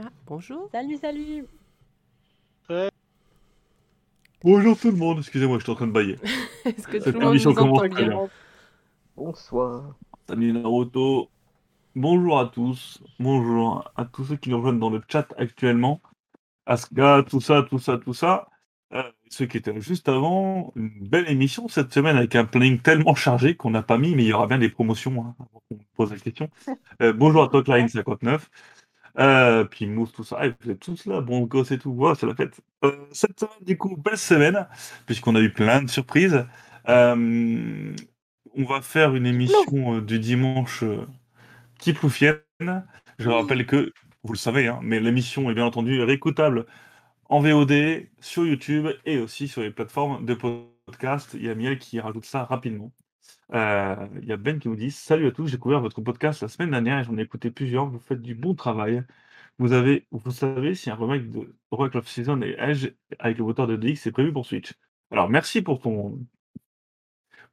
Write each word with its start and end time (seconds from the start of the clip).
Ah, 0.00 0.10
bonjour. 0.26 0.68
Salut, 0.70 0.96
salut. 0.98 1.44
Bonjour 4.44 4.78
tout 4.78 4.92
le 4.92 4.96
monde, 4.96 5.18
excusez-moi, 5.18 5.58
je 5.58 5.64
suis 5.64 5.72
en 5.72 5.74
train 5.74 5.88
de 5.88 5.92
bailler. 5.92 6.16
Est-ce 6.64 6.86
que 6.86 6.98
tout 6.98 7.04
Cette 7.04 7.14
le 7.14 7.20
monde 7.20 7.30
émission 7.30 7.50
nous 7.50 7.56
commence 7.56 7.82
entend 7.82 7.94
bien. 7.96 8.28
Bonsoir. 9.16 9.96
Salut 10.28 10.52
Naruto. 10.52 11.28
Bonjour 11.96 12.38
à 12.38 12.46
tous. 12.46 13.02
Bonjour 13.18 13.90
à 13.96 14.04
tous 14.04 14.26
ceux 14.26 14.36
qui 14.36 14.50
nous 14.50 14.58
rejoignent 14.58 14.78
dans 14.78 14.90
le 14.90 15.02
chat 15.08 15.34
actuellement. 15.36 16.00
Aska, 16.66 17.24
tout 17.28 17.40
ça, 17.40 17.66
tout 17.68 17.80
ça, 17.80 17.98
tout 17.98 18.14
ça. 18.14 18.46
Euh, 18.94 19.02
ceux 19.30 19.46
qui 19.46 19.56
étaient 19.56 19.80
juste 19.80 20.08
avant, 20.08 20.72
une 20.76 21.08
belle 21.08 21.28
émission 21.28 21.66
cette 21.66 21.92
semaine 21.92 22.16
avec 22.16 22.36
un 22.36 22.44
planning 22.44 22.78
tellement 22.78 23.16
chargé 23.16 23.56
qu'on 23.56 23.70
n'a 23.70 23.82
pas 23.82 23.98
mis, 23.98 24.14
mais 24.14 24.22
il 24.22 24.28
y 24.28 24.32
aura 24.32 24.46
bien 24.46 24.58
des 24.58 24.68
promotions 24.68 25.24
hein, 25.24 25.34
avant 25.40 25.62
qu'on 25.68 25.78
pose 25.96 26.12
la 26.12 26.18
question. 26.18 26.48
Euh, 27.02 27.12
bonjour 27.12 27.42
à 27.42 27.48
toi, 27.48 27.62
Clarine59. 27.62 28.42
Euh, 29.18 29.64
puis 29.64 29.86
Mousse, 29.86 30.12
tout 30.12 30.24
ça. 30.24 30.46
Et 30.46 30.54
vous 30.60 30.70
êtes 30.70 30.80
tous 30.80 31.06
là, 31.06 31.20
bon 31.20 31.42
gosse 31.42 31.72
et 31.72 31.78
tout. 31.78 31.90
Wow, 31.90 32.14
c'est 32.14 32.26
la 32.26 32.34
fête. 32.34 32.60
Euh, 32.84 32.92
cette 33.12 33.40
semaine, 33.40 33.64
du 33.64 33.76
coup, 33.76 33.96
belle 33.96 34.18
semaine, 34.18 34.66
puisqu'on 35.06 35.34
a 35.34 35.40
eu 35.40 35.52
plein 35.52 35.82
de 35.82 35.90
surprises. 35.90 36.46
Euh, 36.88 37.94
on 38.54 38.64
va 38.64 38.80
faire 38.80 39.14
une 39.14 39.26
émission 39.26 39.96
euh, 39.96 40.00
du 40.00 40.18
dimanche 40.18 40.82
euh, 40.82 41.06
Tiploufienne. 41.78 42.40
Je 43.18 43.28
rappelle 43.28 43.66
que, 43.66 43.92
vous 44.22 44.32
le 44.32 44.38
savez, 44.38 44.68
hein, 44.68 44.80
mais 44.82 45.00
l'émission 45.00 45.50
est 45.50 45.54
bien 45.54 45.66
entendu 45.66 46.02
réécoutable 46.02 46.66
en 47.28 47.40
VOD 47.40 48.06
sur 48.20 48.46
YouTube 48.46 48.88
et 49.04 49.18
aussi 49.18 49.48
sur 49.48 49.62
les 49.62 49.70
plateformes 49.70 50.24
de 50.24 50.34
podcast. 50.34 51.30
Il 51.34 51.44
y 51.44 51.50
a 51.50 51.54
Miel 51.54 51.78
qui 51.78 52.00
rajoute 52.00 52.24
ça 52.24 52.44
rapidement. 52.44 52.92
Euh, 53.54 54.06
il 54.20 54.28
y 54.28 54.32
a 54.32 54.36
Ben 54.36 54.58
qui 54.58 54.68
nous 54.68 54.76
dit 54.76 54.90
Salut 54.90 55.26
à 55.26 55.32
tous, 55.32 55.46
j'ai 55.46 55.56
découvert 55.56 55.80
votre 55.80 56.00
podcast 56.02 56.42
la 56.42 56.48
semaine 56.48 56.70
dernière 56.70 57.00
et 57.00 57.04
j'en 57.04 57.16
ai 57.16 57.22
écouté 57.22 57.50
plusieurs. 57.50 57.86
Vous 57.86 57.98
faites 57.98 58.22
du 58.22 58.34
bon 58.34 58.54
travail. 58.54 59.02
Vous, 59.58 59.72
avez, 59.72 60.06
vous 60.10 60.30
savez 60.30 60.74
si 60.74 60.90
un 60.90 60.94
remake 60.94 61.30
de 61.30 61.54
Rock 61.70 61.94
of 61.96 62.08
Season 62.08 62.40
et 62.42 62.56
Edge 62.58 62.90
avec 63.18 63.38
le 63.38 63.44
moteur 63.44 63.66
de 63.66 63.76
DX 63.76 64.06
est 64.06 64.12
prévu 64.12 64.32
pour 64.32 64.46
Switch 64.46 64.74
Alors, 65.10 65.28
merci 65.28 65.62
pour 65.62 65.80
ton, 65.80 66.18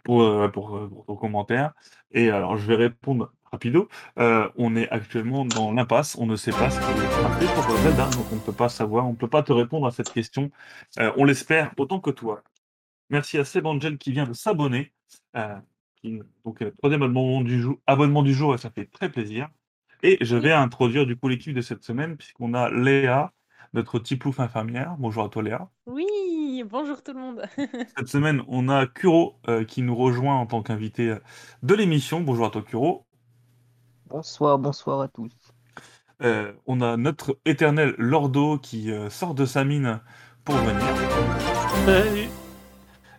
pour, 0.03 0.21
euh, 0.21 0.45
euh, 0.47 0.49
pour 0.49 1.05
ton 1.07 1.15
commentaire. 1.15 1.73
Et 2.11 2.29
alors, 2.29 2.57
je 2.57 2.67
vais 2.67 2.75
répondre 2.75 3.33
rapido. 3.51 3.89
On 4.17 4.75
est 4.75 4.89
actuellement 4.89 5.45
dans 5.45 5.71
l'impasse. 5.71 6.17
On 6.17 6.25
ne 6.25 6.35
sait 6.35 6.51
pas 6.51 6.69
ce 6.69 6.79
qui 6.79 7.45
est 7.45 7.53
pour 7.53 7.77
Zelda, 7.77 8.09
donc 8.09 8.31
on 8.31 8.35
ne 8.35 8.41
peut 8.41 8.51
pas 8.53 8.69
savoir. 8.69 9.07
On 9.07 9.11
ne 9.11 9.17
peut 9.17 9.29
pas 9.29 9.43
te 9.43 9.53
répondre 9.53 9.87
à 9.87 9.91
cette 9.91 10.11
question. 10.11 10.51
On 10.97 11.23
l'espère 11.23 11.73
autant 11.77 11.99
que 11.99 12.11
toi. 12.11 12.43
Merci 13.09 13.37
à 13.37 13.45
Seb 13.45 13.65
Angel 13.65 13.97
qui 13.97 14.11
vient 14.11 14.25
de 14.25 14.33
s'abonner. 14.33 14.91
Donc, 16.45 16.61
euh, 16.61 16.71
troisième 16.77 17.03
abonnement 17.03 17.41
du, 17.41 17.61
jour, 17.61 17.77
abonnement 17.87 18.23
du 18.23 18.33
jour, 18.33 18.55
et 18.55 18.57
ça 18.57 18.69
fait 18.69 18.85
très 18.85 19.09
plaisir. 19.09 19.49
Et 20.03 20.17
je 20.21 20.35
vais 20.35 20.51
introduire 20.51 21.05
du 21.05 21.15
coup 21.15 21.27
l'équipe 21.27 21.53
de 21.53 21.61
cette 21.61 21.83
semaine, 21.83 22.17
puisqu'on 22.17 22.53
a 22.53 22.69
Léa, 22.69 23.33
notre 23.73 23.99
tiplouf 23.99 24.39
infirmière. 24.39 24.95
Bonjour 24.99 25.23
à 25.23 25.29
toi 25.29 25.43
Léa. 25.43 25.69
Oui, 25.85 26.63
bonjour 26.69 27.01
tout 27.03 27.13
le 27.13 27.19
monde. 27.19 27.43
Cette 27.97 28.07
semaine, 28.07 28.43
on 28.47 28.69
a 28.69 28.85
Kuro 28.87 29.35
euh, 29.47 29.63
qui 29.63 29.81
nous 29.81 29.95
rejoint 29.95 30.35
en 30.35 30.45
tant 30.45 30.61
qu'invité 30.61 31.09
euh, 31.09 31.19
de 31.63 31.73
l'émission. 31.73 32.21
Bonjour 32.21 32.45
à 32.45 32.49
toi 32.49 32.61
Kuro. 32.61 33.05
Bonsoir, 34.07 34.59
bonsoir 34.59 35.01
à 35.01 35.07
tous. 35.07 35.31
Euh, 36.21 36.53
on 36.65 36.79
a 36.81 36.95
notre 36.95 37.37
éternel 37.45 37.93
Lordo 37.97 38.57
qui 38.57 38.91
euh, 38.91 39.09
sort 39.09 39.35
de 39.35 39.45
sa 39.45 39.65
mine 39.65 39.99
pour 40.45 40.55
venir. 40.55 40.85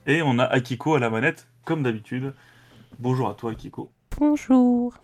Et 0.06 0.22
on 0.22 0.38
a 0.38 0.44
Akiko 0.44 0.94
à 0.94 1.00
la 1.00 1.10
manette, 1.10 1.48
comme 1.64 1.82
d'habitude. 1.82 2.32
Bonjour 2.98 3.28
à 3.28 3.34
toi 3.34 3.52
Akiko. 3.52 3.92
Bonjour. 4.18 4.94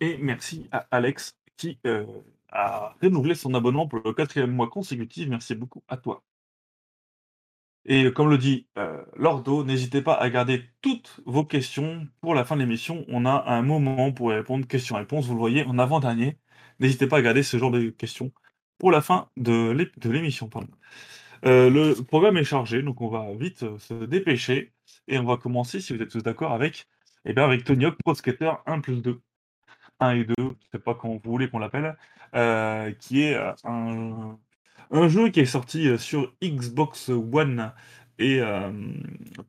Et 0.00 0.16
merci 0.18 0.68
à 0.70 0.86
Alex 0.90 1.36
qui 1.56 1.78
euh, 1.86 2.06
a 2.50 2.94
renouvelé 3.02 3.34
son 3.34 3.52
abonnement 3.54 3.88
pour 3.88 4.00
le 4.04 4.12
quatrième 4.12 4.52
mois 4.52 4.68
consécutif. 4.68 5.28
Merci 5.28 5.54
beaucoup 5.54 5.82
à 5.88 5.96
toi. 5.96 6.22
Et 7.84 8.12
comme 8.12 8.30
le 8.30 8.38
dit 8.38 8.68
euh, 8.78 9.02
Lordo, 9.16 9.64
n'hésitez 9.64 10.02
pas 10.02 10.14
à 10.14 10.30
garder 10.30 10.64
toutes 10.82 11.20
vos 11.26 11.44
questions 11.44 12.06
pour 12.20 12.34
la 12.34 12.44
fin 12.44 12.54
de 12.54 12.60
l'émission. 12.60 13.04
On 13.08 13.26
a 13.26 13.44
un 13.46 13.62
moment 13.62 14.12
pour 14.12 14.30
répondre 14.30 14.66
questions-réponses. 14.66 15.26
Vous 15.26 15.34
le 15.34 15.40
voyez 15.40 15.64
en 15.64 15.78
avant-dernier. 15.78 16.38
N'hésitez 16.78 17.06
pas 17.06 17.18
à 17.18 17.22
garder 17.22 17.42
ce 17.42 17.56
genre 17.56 17.70
de 17.70 17.90
questions 17.90 18.32
pour 18.78 18.90
la 18.92 19.00
fin 19.00 19.28
de 19.36 19.70
l'émission. 20.04 20.48
Euh, 21.46 21.70
le 21.70 21.94
programme 22.04 22.36
est 22.36 22.44
chargé, 22.44 22.82
donc 22.82 23.00
on 23.00 23.08
va 23.08 23.32
vite 23.34 23.62
euh, 23.62 23.78
se 23.78 23.94
dépêcher. 24.04 24.72
Et 25.08 25.18
on 25.18 25.24
va 25.24 25.36
commencer, 25.36 25.80
si 25.80 25.94
vous 25.94 26.02
êtes 26.02 26.10
tous 26.10 26.22
d'accord, 26.22 26.52
avec, 26.52 26.86
eh 27.24 27.32
bien, 27.34 27.44
avec 27.44 27.64
Tony 27.64 27.84
Hawk 27.86 27.96
Pro 28.04 28.14
Skater 28.14 28.52
1 28.66 28.80
plus 28.80 29.02
2. 29.02 29.20
1 30.00 30.12
et 30.16 30.24
2, 30.24 30.34
je 30.38 30.42
ne 30.44 30.54
sais 30.72 30.78
pas 30.78 30.94
comment 30.94 31.14
vous 31.22 31.30
voulez 31.30 31.50
qu'on 31.50 31.58
l'appelle, 31.58 31.96
euh, 32.34 32.92
qui 32.92 33.22
est 33.22 33.34
euh, 33.36 33.52
un, 33.64 34.38
un 34.90 35.08
jeu 35.08 35.28
qui 35.30 35.40
est 35.40 35.46
sorti 35.46 35.88
euh, 35.88 35.98
sur 35.98 36.34
Xbox 36.42 37.08
One 37.10 37.72
et 38.18 38.40
euh, 38.40 38.72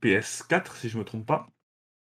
PS4, 0.02 0.76
si 0.78 0.90
je 0.90 0.98
ne 0.98 1.02
me 1.04 1.06
trompe 1.06 1.26
pas. 1.26 1.48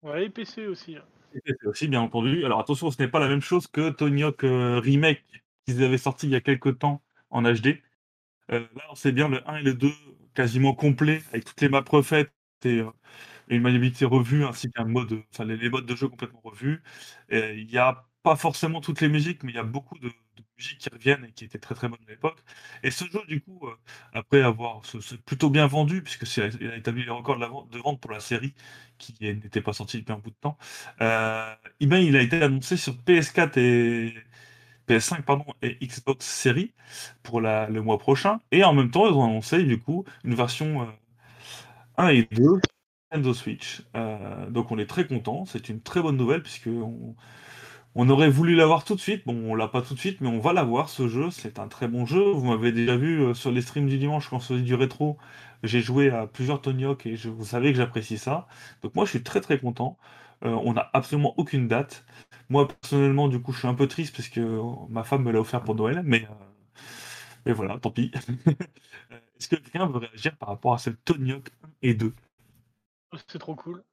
Ouais, 0.03 0.27
et 0.27 0.31
PC 0.31 0.67
aussi. 0.67 0.97
hein. 0.97 1.05
Et 1.35 1.41
PC 1.41 1.67
aussi, 1.67 1.89
bien 1.89 2.01
entendu. 2.01 2.45
Alors 2.45 2.61
attention, 2.61 2.91
ce 2.91 3.01
n'est 3.03 3.09
pas 3.09 3.19
la 3.21 3.29
même 3.29 3.41
chose 3.41 3.67
que 3.67 3.91
Tony 3.91 4.23
Hawk 4.23 4.41
Remake 4.43 5.25
qu'ils 5.67 5.83
avaient 5.83 5.99
sorti 5.99 6.27
il 6.27 6.33
y 6.33 6.37
a 6.37 6.41
quelques 6.41 6.79
temps 6.79 7.03
en 7.31 7.43
HD. 7.43 7.83
Euh, 8.53 8.61
là, 8.75 8.83
c'est 8.95 9.13
bien 9.13 9.29
le 9.29 9.49
1 9.49 9.57
et 9.59 9.63
le 9.63 9.75
2 9.75 9.93
quasiment 10.35 10.75
complet, 10.75 11.23
avec 11.31 11.45
toutes 11.45 11.61
les 11.61 11.69
maps 11.69 11.85
refaites 11.89 12.33
et, 12.65 12.79
et 12.79 12.85
une 13.49 13.63
maniabilité 13.63 14.05
revue, 14.05 14.45
ainsi 14.45 14.71
qu'un 14.71 14.85
mode, 14.85 15.23
enfin 15.33 15.45
les, 15.45 15.69
modes 15.71 15.87
de 15.87 15.97
jeu 15.97 16.09
complètement 16.09 16.41
revus. 16.45 16.83
Il 17.31 17.67
n'y 17.67 17.79
a 17.79 18.07
pas 18.23 18.37
forcément 18.37 18.81
toutes 18.81 19.01
les 19.01 19.09
musiques, 19.09 19.43
mais 19.45 19.53
il 19.53 19.57
y 19.57 19.59
a 19.59 19.65
beaucoup 19.65 19.99
de, 19.99 20.11
musiques 20.57 20.79
qui 20.79 20.89
reviennent 20.89 21.25
et 21.25 21.33
qui 21.33 21.45
étaient 21.45 21.59
très 21.59 21.75
très 21.75 21.89
bonnes 21.89 22.01
à 22.07 22.11
l'époque. 22.11 22.39
Et 22.83 22.91
ce 22.91 23.05
jeu, 23.05 23.21
du 23.29 23.41
coup, 23.41 23.67
euh, 23.67 23.77
après 24.13 24.43
avoir 24.43 24.85
se 24.87 25.17
plutôt 25.17 25.51
bien 25.51 25.67
vendu, 25.67 26.03
puisque 26.03 26.25
il 26.37 26.71
a 26.71 26.77
établi 26.77 27.05
les 27.05 27.11
records 27.11 27.39
de, 27.39 27.79
vente, 27.79 28.01
pour 28.01 28.11
la 28.11 28.21
série 28.21 28.55
qui 28.99 29.15
n'était 29.21 29.61
pas 29.61 29.73
sortie 29.73 29.99
depuis 29.99 30.13
un 30.13 30.19
bout 30.19 30.31
de 30.31 30.37
temps, 30.37 30.57
euh, 31.01 31.55
eh 31.81 31.87
ben, 31.87 31.99
il 31.99 32.17
a 32.17 32.23
été 32.23 32.43
annoncé 32.43 32.77
sur 32.77 32.95
PS4 32.95 33.59
et 33.59 34.15
PS5 34.89 35.23
pardon, 35.23 35.47
et 35.63 35.77
Xbox 35.87 36.27
Series 36.27 36.73
pour 37.23 37.41
le 37.41 37.81
mois 37.81 37.99
prochain. 37.99 38.41
Et 38.53 38.65
en 38.65 38.75
même 38.75 38.91
temps, 38.91 39.07
ils 39.07 39.15
ont 39.15 39.25
annoncé 39.25 39.65
du 39.65 39.79
coup 39.81 40.05
une 40.25 40.35
version 40.35 40.83
euh, 40.83 40.87
1 41.99 42.09
et 42.09 42.29
2 42.33 42.61
Nintendo 43.15 43.33
Switch. 43.33 43.83
Euh, 43.97 44.51
donc 44.51 44.73
on 44.73 44.79
est 44.79 44.87
très 44.87 45.07
content. 45.07 45.45
C'est 45.47 45.69
une 45.69 45.81
très 45.81 46.03
bonne 46.03 46.17
nouvelle 46.17 46.43
puisque 46.43 46.69
on, 47.95 48.09
aurait 48.09 48.29
voulu 48.29 48.57
l'avoir 48.57 48.85
tout 48.85 48.97
de 48.97 49.01
suite. 49.01 49.23
Bon, 49.25 49.53
on 49.53 49.55
l'a 49.55 49.69
pas 49.69 49.83
tout 49.83 49.95
de 49.95 49.99
suite, 49.99 50.21
mais 50.21 50.29
on 50.29 50.41
va 50.41 50.53
l'avoir 50.53 50.89
ce 50.89 51.09
jeu. 51.09 51.31
C'est 51.31 51.59
un 51.61 51.69
très 51.69 51.87
bon 51.87 52.07
jeu. 52.07 52.23
Vous 52.33 52.45
m'avez 52.45 52.73
déjà 52.73 52.97
vu 52.97 53.23
euh, 53.23 53.35
sur 53.35 53.53
les 53.53 53.63
streams 53.63 53.87
du 53.87 53.99
dimanche 53.99 54.29
quand 54.29 54.41
on 54.51 54.57
du 54.57 54.75
rétro. 54.75 55.17
J'ai 55.63 55.81
joué 55.81 56.11
à 56.11 56.27
plusieurs 56.27 56.61
Tony 56.61 56.85
Hawk 56.85 57.07
et 57.07 57.17
je, 57.17 57.31
vous 57.31 57.45
savez 57.45 57.73
que 57.73 57.79
j'apprécie 57.79 58.19
ça. 58.19 58.49
Donc 58.83 58.95
moi, 58.97 59.05
je 59.05 59.11
suis 59.11 59.23
très 59.23 59.41
très 59.41 59.59
content. 59.59 59.97
Euh, 60.45 60.51
on 60.65 60.73
n'a 60.75 60.91
absolument 60.93 61.35
aucune 61.39 61.69
date. 61.69 62.05
Moi, 62.51 62.67
personnellement, 62.69 63.29
du 63.29 63.41
coup, 63.41 63.53
je 63.53 63.61
suis 63.61 63.69
un 63.69 63.75
peu 63.75 63.87
triste 63.87 64.15
parce 64.17 64.29
que 64.29 64.61
ma 64.91 65.05
femme 65.05 65.23
me 65.23 65.33
l'a 65.33 65.41
offert 65.41 65.63
pour 65.63 65.75
Noël, 65.77 66.03
mais, 66.05 66.27
mais 67.47 67.53
voilà, 67.53 67.79
tant 67.79 67.91
pis. 67.91 68.11
Est-ce 69.39 69.49
que 69.49 69.57
quelqu'un 69.57 69.87
veut 69.87 69.99
réagir 69.99 70.37
par 70.37 70.49
rapport 70.51 70.75
à 70.75 70.79
ce 70.79 70.91
Tony 70.91 71.33
Hawk 71.33 71.49
1 71.65 71.69
et 71.83 71.95
2 71.95 72.13
C'est 73.29 73.39
trop 73.39 73.55
cool. 73.55 73.85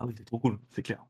Ah 0.00 0.06
oui, 0.06 0.14
c'est 0.16 0.24
trop 0.24 0.38
cool, 0.38 0.58
c'est 0.72 0.82
clair. 0.82 1.04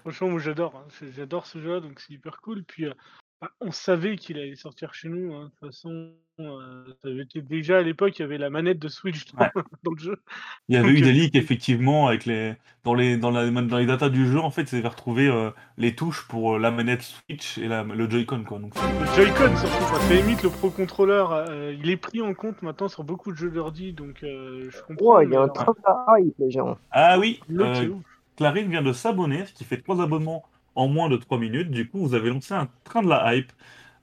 Franchement, 0.00 0.28
moi 0.30 0.40
j'adore. 0.40 0.76
hein. 0.76 0.86
J'adore 1.00 1.46
ce 1.46 1.60
jeu-là, 1.60 1.80
donc 1.80 2.00
c'est 2.00 2.12
hyper 2.12 2.40
cool. 2.40 2.64
Puis 2.64 2.86
euh, 2.86 2.94
bah, 3.40 3.50
on 3.60 3.70
savait 3.70 4.16
qu'il 4.16 4.38
allait 4.38 4.56
sortir 4.56 4.94
chez 4.94 5.08
nous. 5.08 5.34
hein. 5.34 5.44
De 5.44 5.50
toute 5.50 5.74
façon, 5.74 6.10
euh, 6.40 6.84
ça 7.02 7.08
avait 7.08 7.22
été 7.22 7.40
déjà 7.42 7.78
à 7.78 7.82
l'époque, 7.82 8.18
il 8.18 8.22
y 8.22 8.24
avait 8.24 8.38
la 8.38 8.50
manette 8.50 8.78
de 8.80 8.88
Switch 8.88 9.26
dans, 9.32 9.38
Ouais. 9.38 9.50
dans 9.84 9.92
le 9.92 9.98
jeu. 9.98 10.20
Il 10.68 10.74
y 10.74 10.78
avait 10.78 10.88
Donc, 10.88 10.98
eu 10.98 11.02
euh, 11.02 11.04
des 11.04 11.12
leaks, 11.12 11.34
effectivement, 11.36 12.08
avec 12.08 12.26
les... 12.26 12.54
Dans, 12.84 12.94
les... 12.94 13.16
Dans, 13.16 13.30
la... 13.30 13.48
dans 13.50 13.78
les 13.78 13.86
datas 13.86 14.08
du 14.08 14.26
jeu, 14.26 14.40
en 14.40 14.50
fait, 14.50 14.72
ils 14.72 14.78
avaient 14.78 14.88
retrouvé 14.88 15.28
euh, 15.28 15.50
les 15.76 15.94
touches 15.94 16.26
pour 16.28 16.56
euh, 16.56 16.58
la 16.58 16.70
manette 16.70 17.02
Switch 17.02 17.58
et 17.58 17.68
la... 17.68 17.84
le 17.84 18.10
Joy-Con, 18.10 18.44
quoi. 18.44 18.58
Donc, 18.58 18.72
c'est- 18.74 19.00
Le 19.00 19.06
Joy-Con 19.24 19.56
surtout, 19.56 19.84
enfin, 19.84 20.00
c'est 20.08 20.16
limite 20.22 20.42
le 20.42 20.50
Pro 20.50 20.70
Controller, 20.70 21.24
euh, 21.30 21.76
il 21.78 21.90
est 21.90 21.96
pris 21.96 22.20
en 22.22 22.34
compte 22.34 22.60
maintenant 22.62 22.88
sur 22.88 23.04
beaucoup 23.04 23.30
de 23.32 23.36
jeux 23.36 23.50
d'ordi, 23.50 23.92
donc 23.92 24.22
euh, 24.24 24.68
je 24.70 24.82
comprends. 24.82 25.16
Oh, 25.16 25.20
il 25.20 25.30
y 25.30 25.36
a 25.36 25.40
un 25.42 25.48
truc 25.48 25.76
à 25.84 26.18
hype, 26.18 26.34
les 26.38 26.50
gens. 26.50 26.76
Ah 26.90 27.18
oui, 27.18 27.40
c'est 27.48 27.54
euh. 27.60 27.94
Clarine 28.36 28.70
vient 28.70 28.82
de 28.82 28.92
s'abonner, 28.92 29.46
ce 29.46 29.52
qui 29.52 29.64
fait 29.64 29.78
trois 29.80 30.00
abonnements 30.02 30.44
en 30.74 30.88
moins 30.88 31.08
de 31.08 31.16
3 31.16 31.38
minutes. 31.38 31.70
Du 31.70 31.88
coup, 31.88 31.98
vous 32.00 32.14
avez 32.14 32.30
lancé 32.30 32.54
un 32.54 32.68
train 32.84 33.02
de 33.02 33.08
la 33.08 33.34
hype. 33.34 33.52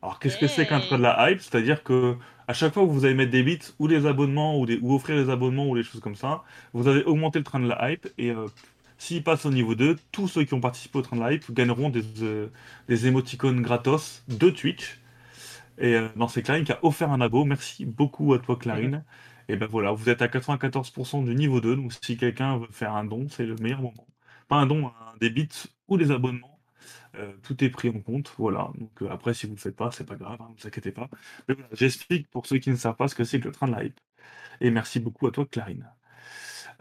Alors, 0.02 0.20
qu'est-ce 0.20 0.38
que 0.38 0.48
c'est 0.48 0.68
qu'un 0.68 0.80
train 0.80 0.98
de 0.98 1.04
la 1.04 1.32
hype? 1.32 1.42
C'est-à-dire 1.42 1.84
que 1.84 2.16
à 2.48 2.54
chaque 2.54 2.74
fois 2.74 2.84
que 2.84 2.90
vous 2.90 3.06
allez 3.06 3.16
mettre 3.16 3.32
des 3.32 3.44
bits 3.44 3.60
ou 3.80 3.88
des 3.88 4.06
abonnements 4.06 4.60
ou, 4.60 4.66
des, 4.66 4.78
ou 4.82 4.94
offrir 4.94 5.16
des 5.24 5.32
abonnements 5.32 5.68
ou 5.68 5.76
des 5.76 5.84
choses 5.84 6.02
comme 6.02 6.16
ça, 6.16 6.44
vous 6.74 6.88
allez 6.88 7.04
augmenter 7.04 7.40
le 7.40 7.46
train 7.46 7.60
de 7.60 7.68
la 7.68 7.92
hype 7.92 8.08
et 8.18 8.32
euh, 8.32 8.48
s'il 8.98 9.24
passe 9.24 9.46
au 9.46 9.52
niveau 9.52 9.76
2, 9.76 9.98
tous 10.12 10.28
ceux 10.28 10.44
qui 10.44 10.54
ont 10.54 10.62
participé 10.62 11.00
au 11.00 11.02
train 11.02 11.18
de 11.18 11.22
la 11.22 11.34
hype 11.34 11.52
gagneront 11.52 11.90
des, 11.90 12.04
euh, 12.22 12.48
des 12.88 13.08
émoticônes 13.08 13.62
gratos 13.62 14.24
de 14.28 14.50
Twitch. 14.50 15.00
Et 15.78 15.96
euh, 15.96 16.08
non, 16.16 16.28
c'est 16.28 16.42
Clarine 16.44 16.64
qui 16.64 16.72
a 16.72 16.80
offert 16.84 17.12
un 17.12 17.20
abo. 17.20 17.44
Merci 17.44 17.86
beaucoup 17.86 18.34
à 18.34 18.40
toi, 18.40 18.56
Clarine. 18.56 19.04
Et 19.50 19.58
ben 19.58 19.68
voilà, 19.68 19.92
vous 19.92 20.10
êtes 20.10 20.22
à 20.22 20.28
94% 20.28 21.26
du 21.26 21.36
niveau 21.36 21.62
2. 21.62 21.76
Donc 21.76 21.94
si 21.94 22.18
quelqu'un 22.18 22.58
veut 22.58 22.68
faire 22.72 22.96
un 22.96 23.06
don, 23.06 23.28
c'est 23.30 23.46
le 23.46 23.56
meilleur 23.56 23.82
moment. 23.82 24.08
Pas 24.48 24.56
un 24.58 24.66
don, 24.66 24.92
des 25.20 25.30
bits 25.30 25.50
ou 25.88 25.98
des 25.98 26.12
abonnements. 26.12 26.55
Euh, 27.20 27.34
tout 27.44 27.64
est 27.64 27.70
pris 27.70 27.90
en 27.90 28.00
compte, 28.02 28.34
voilà. 28.38 28.72
Donc 28.78 29.02
euh, 29.02 29.10
après, 29.10 29.34
si 29.34 29.46
vous 29.46 29.54
ne 29.54 29.58
le 29.58 29.62
faites 29.62 29.76
pas, 29.76 29.92
c'est 29.92 30.06
pas 30.06 30.16
grave, 30.16 30.38
hein, 30.42 30.50
ne 30.56 30.62
vous 30.62 30.68
inquiétez 30.68 30.92
pas. 30.92 31.10
J'explique 31.74 32.30
pour 32.30 32.46
ceux 32.46 32.58
qui 32.58 32.70
ne 32.70 32.76
savent 32.76 32.96
pas 32.96 33.08
ce 33.08 33.16
que 33.16 33.24
c'est 33.24 33.40
que 33.40 33.46
le 33.48 33.54
train 33.54 33.68
de 33.68 33.74
la 33.74 33.84
hype. 33.86 34.00
Et 34.62 34.72
merci 34.72 35.00
beaucoup 35.00 35.28
à 35.28 35.32
toi, 35.32 35.46
Clarine. 35.46 35.90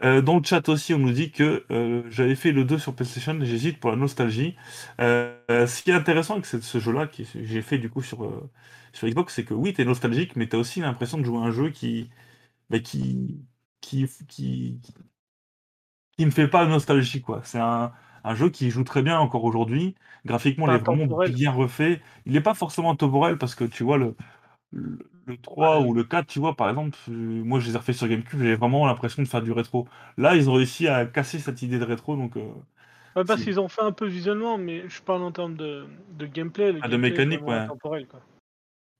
Euh, 0.03 0.21
dans 0.21 0.37
le 0.37 0.43
chat 0.43 0.67
aussi, 0.69 0.93
on 0.93 0.99
nous 0.99 1.11
dit 1.11 1.31
que 1.31 1.65
j'avais 2.09 2.35
fait 2.35 2.51
le 2.51 2.65
2 2.65 2.77
sur 2.79 2.95
PlayStation 2.95 3.37
j'hésite 3.41 3.79
pour 3.79 3.91
la 3.91 3.97
nostalgie. 3.97 4.55
Ce 4.99 5.83
qui 5.83 5.91
est 5.91 5.93
intéressant 5.93 6.35
avec 6.35 6.45
ce, 6.45 6.79
jeu-là, 6.79 7.07
que 7.07 7.23
j'ai 7.35 7.61
fait 7.61 7.77
du 7.77 7.89
coup 7.89 8.01
sur, 8.01 8.49
sur 8.93 9.07
Xbox, 9.07 9.33
c'est 9.33 9.45
que 9.45 9.53
oui, 9.53 9.73
tu 9.73 9.81
es 9.81 9.85
nostalgique, 9.85 10.35
mais 10.35 10.47
tu 10.49 10.55
as 10.55 10.59
aussi 10.59 10.81
l'impression 10.81 11.17
de 11.17 11.23
jouer 11.23 11.37
à 11.39 11.41
un 11.41 11.51
jeu 11.51 11.69
qui, 11.69 12.09
bah, 12.69 12.79
qui, 12.79 13.45
qui, 13.81 14.07
qui, 14.27 14.79
qui 16.17 16.25
ne 16.25 16.31
fait 16.31 16.47
pas 16.47 16.65
nostalgie. 16.65 17.21
quoi. 17.21 17.41
C'est 17.43 17.59
un, 17.59 17.93
un 18.25 18.35
jeu 18.35 18.49
qui 18.49 18.69
joue 18.71 18.83
très 18.83 19.01
bien 19.03 19.19
encore 19.19 19.43
aujourd'hui. 19.45 19.95
Graphiquement, 20.25 20.67
il 20.67 20.75
est 20.75 20.79
vraiment 20.79 21.07
bien 21.25 21.51
refait. 21.51 22.01
Il 22.25 22.33
n'est 22.33 22.41
pas 22.41 22.53
forcément 22.55 22.95
temporel 22.95 23.37
parce 23.37 23.55
que 23.55 23.63
tu 23.65 23.83
vois, 23.83 23.97
le, 23.97 24.15
le, 24.71 24.99
le 25.25 25.37
3 25.37 25.81
ou 25.81 25.93
le 25.93 26.03
4, 26.05 26.27
tu 26.27 26.39
vois, 26.39 26.55
par 26.55 26.69
exemple, 26.69 26.97
euh, 27.09 27.13
moi 27.13 27.59
je 27.59 27.67
les 27.69 27.75
ai 27.75 27.77
refaits 27.77 27.95
sur 27.95 28.07
GameCube, 28.07 28.39
j'avais 28.39 28.55
vraiment 28.55 28.85
l'impression 28.87 29.23
de 29.23 29.27
faire 29.27 29.41
du 29.43 29.51
rétro. 29.53 29.87
Là, 30.17 30.35
ils 30.35 30.49
ont 30.49 30.53
réussi 30.53 30.87
à 30.87 31.05
casser 31.05 31.39
cette 31.39 31.61
idée 31.63 31.79
de 31.79 31.85
rétro, 31.85 32.15
donc. 32.17 32.37
euh, 32.37 32.49
Ouais, 33.15 33.23
parce 33.25 33.43
qu'ils 33.43 33.59
ont 33.59 33.67
fait 33.69 33.81
un 33.81 33.91
peu 33.93 34.05
visuellement, 34.07 34.57
mais 34.57 34.87
je 34.89 35.01
parle 35.01 35.23
en 35.23 35.31
termes 35.31 35.55
de, 35.55 35.85
de 36.17 36.25
gameplay. 36.25 36.71
le 36.71 36.81
Ah, 36.81 36.87
de 36.87 36.91
gameplay 36.91 37.07
mécanique, 37.09 37.47
ouais. 37.47 37.67
intemporel, 37.67 38.07
quoi. 38.07 38.21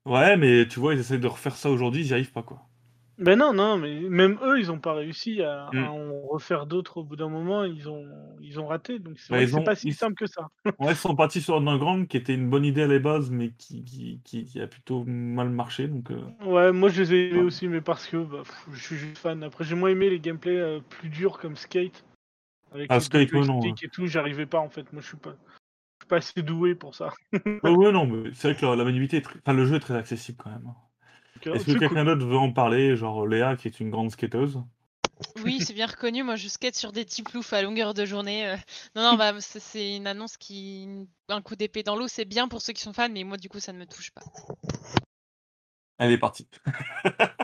Ouais, 0.06 0.38
mais 0.38 0.66
tu 0.68 0.80
vois, 0.80 0.94
ils 0.94 1.00
essaient 1.00 1.18
de 1.18 1.26
refaire 1.26 1.54
ça 1.56 1.70
aujourd'hui, 1.70 2.00
ils 2.02 2.06
n'y 2.06 2.12
arrivent 2.14 2.32
pas, 2.32 2.42
quoi. 2.42 2.66
Ben 3.18 3.38
non, 3.38 3.54
non, 3.54 3.78
mais 3.78 4.00
même 4.00 4.38
eux, 4.42 4.58
ils 4.58 4.70
ont 4.70 4.78
pas 4.78 4.92
réussi 4.92 5.42
à, 5.42 5.70
Mm. 5.72 5.78
à 5.78 5.90
en 5.90 6.20
refaire 6.28 6.66
d'autres 6.66 6.98
au 6.98 7.04
bout 7.04 7.16
d'un 7.16 7.30
moment. 7.30 7.64
Ils 7.64 7.88
ont, 7.88 8.04
ils 8.42 8.60
ont 8.60 8.66
raté. 8.66 8.98
Donc 8.98 9.18
c'est 9.18 9.32
Bah, 9.32 9.58
ont- 9.58 9.64
pas 9.64 9.74
si 9.74 9.88
ils- 9.88 9.94
simple 9.94 10.14
que 10.16 10.26
ça. 10.26 10.48
Ouais, 10.80 10.92
ils 10.92 10.96
sont 10.96 11.16
partis 11.16 11.40
sur 11.40 11.56
Underground, 11.56 12.08
qui 12.08 12.18
était 12.18 12.34
une 12.34 12.50
bonne 12.50 12.64
idée 12.66 12.82
à 12.82 12.86
la 12.86 12.98
base, 12.98 13.30
mais 13.30 13.52
qui, 13.56 13.82
qui, 13.84 14.20
qui- 14.22 14.44
qui 14.44 14.60
a 14.60 14.66
plutôt 14.66 15.04
mal 15.06 15.48
marché, 15.48 15.88
donc. 15.88 16.10
euh, 16.10 16.20
Ouais, 16.44 16.72
moi 16.72 16.90
je 16.90 17.00
les 17.02 17.14
ai 17.14 17.28
aimés 17.30 17.38
Ouais. 17.38 17.44
aussi, 17.44 17.68
mais 17.68 17.80
parce 17.80 18.06
que 18.06 18.18
bah, 18.18 18.42
pff, 18.44 18.66
je 18.72 18.82
suis 18.82 18.96
juste 18.96 19.18
fan. 19.18 19.42
Après, 19.42 19.64
j'ai 19.64 19.76
moins 19.76 19.88
aimé 19.90 20.10
les 20.10 20.20
gameplays 20.20 20.60
euh, 20.60 20.80
plus 20.80 21.08
durs 21.08 21.38
comme 21.38 21.56
Skate. 21.56 22.04
Avec 22.72 22.88
Ah, 22.90 22.96
les 22.96 23.00
Skate, 23.00 23.32
ouais, 23.32 23.46
non, 23.46 23.60
et 23.62 23.88
tout, 23.88 24.06
j'arrivais 24.06 24.44
pas 24.46 24.58
en 24.58 24.68
fait. 24.68 24.92
Moi 24.92 25.00
je 25.00 25.06
suis 25.06 25.16
pas, 25.16 25.30
je 25.30 26.04
suis 26.04 26.08
pas 26.08 26.16
assez 26.16 26.42
doué 26.42 26.74
pour 26.74 26.94
ça. 26.94 27.14
Ouais, 27.64 27.70
ouais, 27.70 27.92
non, 27.92 28.06
mais 28.06 28.30
c'est 28.34 28.48
vrai 28.52 28.60
que 28.60 28.66
la, 28.66 28.72
la 28.76 28.84
maniabilité 28.84 29.16
est 29.18 29.22
très... 29.22 29.38
Enfin, 29.38 29.54
le 29.56 29.64
jeu 29.64 29.76
est 29.76 29.80
très 29.80 29.94
accessible 29.96 30.36
quand 30.42 30.50
même. 30.50 30.66
Euh, 30.66 30.72
Est-ce 31.44 31.64
que 31.64 31.72
c'est 31.72 31.78
quelqu'un 31.78 32.04
cool. 32.04 32.18
d'autre 32.18 32.26
veut 32.26 32.36
en 32.36 32.52
parler 32.52 32.96
Genre 32.96 33.26
Léa, 33.26 33.56
qui 33.56 33.68
est 33.68 33.80
une 33.80 33.90
grande 33.90 34.10
skateuse 34.10 34.60
Oui, 35.44 35.60
c'est 35.60 35.72
bien 35.74 35.86
reconnu. 35.86 36.22
Moi, 36.22 36.36
je 36.36 36.48
skate 36.48 36.74
sur 36.76 36.92
des 36.92 37.04
petits 37.04 37.22
ploufs 37.22 37.52
à 37.52 37.62
longueur 37.62 37.94
de 37.94 38.04
journée. 38.04 38.46
euh. 38.46 38.56
Non, 38.94 39.02
non, 39.12 39.14
bah, 39.16 39.32
c'est- 39.40 39.96
une 39.96 40.06
annonce 40.06 40.36
qui. 40.36 40.88
Un 41.28 41.42
coup 41.42 41.56
d'épée 41.56 41.82
dans 41.82 41.96
l'eau, 41.96 42.08
c'est 42.08 42.24
bien 42.24 42.48
pour 42.48 42.60
ceux 42.62 42.72
qui 42.72 42.82
sont 42.82 42.92
fans, 42.92 43.08
mais 43.10 43.24
moi, 43.24 43.36
du 43.36 43.48
coup, 43.48 43.60
ça 43.60 43.72
ne 43.72 43.78
me 43.78 43.86
touche 43.86 44.10
pas. 44.12 44.22
Elle 45.98 46.12
est 46.12 46.18
partie. 46.18 46.46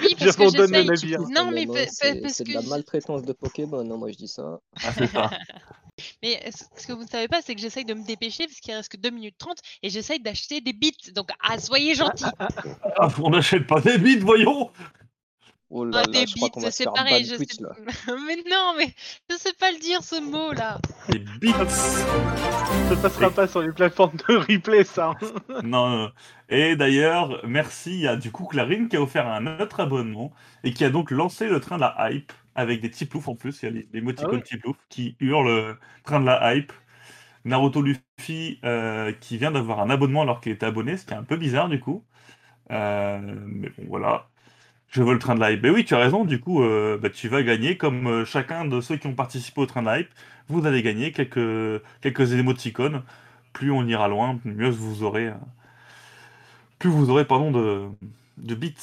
Oui, 0.00 0.14
parce 0.18 0.36
que 0.36 0.48
j'essaye. 0.50 0.86
navire. 0.86 1.20
Non, 1.30 1.50
mais 1.50 1.66
c'est 1.88 2.14
de 2.14 2.44
que 2.44 2.52
la 2.52 2.62
maltraitance 2.62 3.22
de 3.22 3.32
Pokémon, 3.32 3.80
hein, 3.80 3.96
moi 3.96 4.10
je 4.10 4.16
dis 4.16 4.28
ça. 4.28 4.60
Ah, 4.84 4.92
c'est 4.92 5.06
ça. 5.06 5.30
Mais 6.22 6.50
ce 6.76 6.86
que 6.86 6.92
vous 6.92 7.04
ne 7.04 7.08
savez 7.08 7.28
pas, 7.28 7.40
c'est 7.42 7.54
que 7.54 7.60
j'essaye 7.60 7.84
de 7.84 7.94
me 7.94 8.04
dépêcher 8.04 8.46
parce 8.46 8.60
qu'il 8.60 8.74
reste 8.74 8.90
que 8.90 8.96
2 8.96 9.10
minutes 9.10 9.36
30 9.38 9.58
et 9.82 9.90
j'essaye 9.90 10.20
d'acheter 10.20 10.60
des 10.60 10.72
bits. 10.72 11.12
Donc, 11.14 11.30
ah, 11.42 11.58
soyez 11.58 11.94
gentils. 11.94 12.24
Ah, 12.98 13.08
on 13.22 13.30
n'achète 13.30 13.66
pas 13.66 13.80
des 13.80 13.98
bits, 13.98 14.18
voyons 14.18 14.70
Oh 15.74 15.84
là 15.84 16.06
des 16.06 16.24
là, 16.24 16.24
je 16.26 16.36
crois 16.36 16.50
qu'on 16.50 16.60
bits, 16.60 16.62
va 16.62 16.70
se 16.70 16.78
c'est 16.78 16.84
faire 16.84 16.92
pareil. 16.92 17.24
Je 17.26 17.36
Twitch 17.36 17.56
sais... 17.56 17.60
là. 17.60 17.70
mais 18.26 18.36
non, 18.50 18.74
mais 18.78 18.94
je 19.30 19.36
sais 19.36 19.52
pas 19.54 19.72
le 19.72 19.78
dire 19.78 20.02
ce 20.02 20.20
mot 20.20 20.52
là. 20.52 20.80
Des 21.08 21.18
bits 21.18 21.54
Ça 22.88 22.96
passera 22.96 23.30
pas 23.34 23.46
sur 23.48 23.62
les 23.62 23.72
plateformes 23.72 24.16
de 24.28 24.36
replay, 24.36 24.84
ça. 24.84 25.10
hein. 25.10 25.16
Non, 25.62 25.88
non. 25.90 26.12
Et 26.48 26.76
d'ailleurs, 26.76 27.40
merci 27.46 28.06
à 28.06 28.16
du 28.16 28.30
coup 28.32 28.46
Clarine 28.46 28.88
qui 28.88 28.96
a 28.96 29.02
offert 29.02 29.26
un 29.28 29.46
autre 29.60 29.80
abonnement 29.80 30.32
et 30.64 30.72
qui 30.74 30.84
a 30.84 30.90
donc 30.90 31.10
lancé 31.10 31.48
le 31.48 31.60
train 31.60 31.76
de 31.76 31.82
la 31.82 32.10
hype 32.10 32.32
avec 32.54 32.80
des 32.80 32.90
petits 32.90 33.06
ploufs 33.06 33.28
en 33.28 33.36
plus. 33.36 33.62
Il 33.62 33.66
y 33.66 33.68
a 33.68 33.72
les, 33.72 33.88
les 33.92 33.98
émoticônes 34.00 34.40
Ah 34.40 34.40
ouais 34.40 34.42
petits 34.42 34.58
ploufs 34.58 34.76
qui 34.88 35.16
hurlent 35.20 35.48
euh, 35.48 35.74
train 36.04 36.20
de 36.20 36.26
la 36.26 36.54
hype. 36.54 36.72
Naruto 37.44 37.82
Luffy 37.82 38.60
euh, 38.64 39.12
qui 39.14 39.38
vient 39.38 39.52
d'avoir 39.52 39.80
un 39.80 39.90
abonnement 39.90 40.22
alors 40.22 40.40
qu'il 40.40 40.52
était 40.52 40.66
abonné, 40.66 40.96
ce 40.98 41.06
qui 41.06 41.14
est 41.14 41.16
un 41.16 41.24
peu 41.24 41.36
bizarre 41.36 41.68
du 41.68 41.80
coup. 41.80 42.04
Euh, 42.72 43.20
mais 43.46 43.70
bon, 43.70 43.84
voilà. 43.88 44.30
Je 44.94 45.02
veux 45.02 45.12
le 45.12 45.18
train 45.18 45.34
de 45.34 45.42
hype. 45.44 45.62
Mais 45.62 45.70
oui, 45.70 45.84
tu 45.84 45.94
as 45.94 45.98
raison, 45.98 46.24
du 46.24 46.40
coup, 46.40 46.62
euh, 46.62 46.96
bah, 46.98 47.10
tu 47.10 47.28
vas 47.28 47.42
gagner, 47.42 47.76
comme 47.76 48.06
euh, 48.06 48.24
chacun 48.24 48.64
de 48.64 48.80
ceux 48.80 48.96
qui 48.96 49.06
ont 49.08 49.14
participé 49.14 49.60
au 49.60 49.66
train 49.66 49.82
de 49.82 49.90
hype, 50.00 50.08
vous 50.48 50.66
allez 50.66 50.82
gagner 50.82 51.10
quelques, 51.12 51.82
quelques 52.00 52.32
émoticônes. 52.32 53.02
Plus 53.52 53.70
on 53.72 53.86
ira 53.86 54.08
loin, 54.08 54.38
mieux 54.44 54.70
vous 54.70 55.02
aurez, 55.02 55.28
euh, 55.28 55.34
plus 56.78 56.90
vous 56.90 57.10
aurez 57.10 57.24
pardon, 57.26 57.50
de, 57.50 57.88
de 58.38 58.54
bits. 58.54 58.74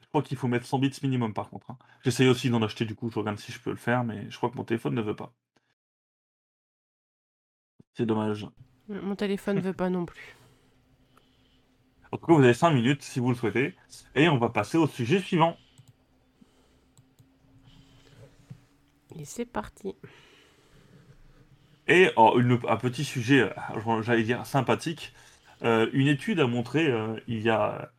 Je 0.00 0.06
crois 0.08 0.22
qu'il 0.22 0.36
faut 0.36 0.48
mettre 0.48 0.66
100 0.66 0.78
bits 0.78 0.98
minimum 1.02 1.34
par 1.34 1.50
contre. 1.50 1.70
hein. 1.70 1.78
J'essaye 2.04 2.28
aussi 2.28 2.50
d'en 2.50 2.62
acheter, 2.62 2.84
du 2.84 2.94
coup, 2.94 3.10
je 3.10 3.18
regarde 3.18 3.38
si 3.38 3.52
je 3.52 3.60
peux 3.60 3.70
le 3.70 3.76
faire, 3.76 4.04
mais 4.04 4.26
je 4.30 4.36
crois 4.36 4.50
que 4.50 4.56
mon 4.56 4.64
téléphone 4.64 4.94
ne 4.94 5.02
veut 5.02 5.16
pas. 5.16 5.32
C'est 7.94 8.06
dommage. 8.06 8.46
Mon 8.88 9.16
téléphone 9.16 9.58
veut 9.60 9.72
pas 9.72 9.90
non 9.90 10.06
plus. 10.06 10.36
En 12.12 12.18
tout 12.18 12.26
cas, 12.26 12.32
vous 12.34 12.42
avez 12.42 12.54
5 12.54 12.70
minutes 12.72 13.02
si 13.02 13.20
vous 13.20 13.28
le 13.30 13.36
souhaitez. 13.36 13.74
Et 14.16 14.28
on 14.28 14.38
va 14.38 14.48
passer 14.50 14.76
au 14.78 14.86
sujet 14.88 15.20
suivant. 15.20 15.56
Et 19.18 19.24
c'est 19.24 19.46
parti. 19.46 19.96
Et 21.88 22.10
oh, 22.16 22.38
une- 22.38 22.58
un 22.68 22.76
petit 22.76 23.04
sujet, 23.04 23.52
euh, 23.86 24.02
j'allais 24.02 24.22
dire 24.24 24.44
sympathique. 24.46 25.12
Euh, 25.62 25.88
une 25.92 26.08
étude 26.08 26.40
a 26.40 26.46
montré 26.46 26.86
euh, 26.88 27.18
il 27.28 27.40
y 27.42 27.48
a 27.50 27.92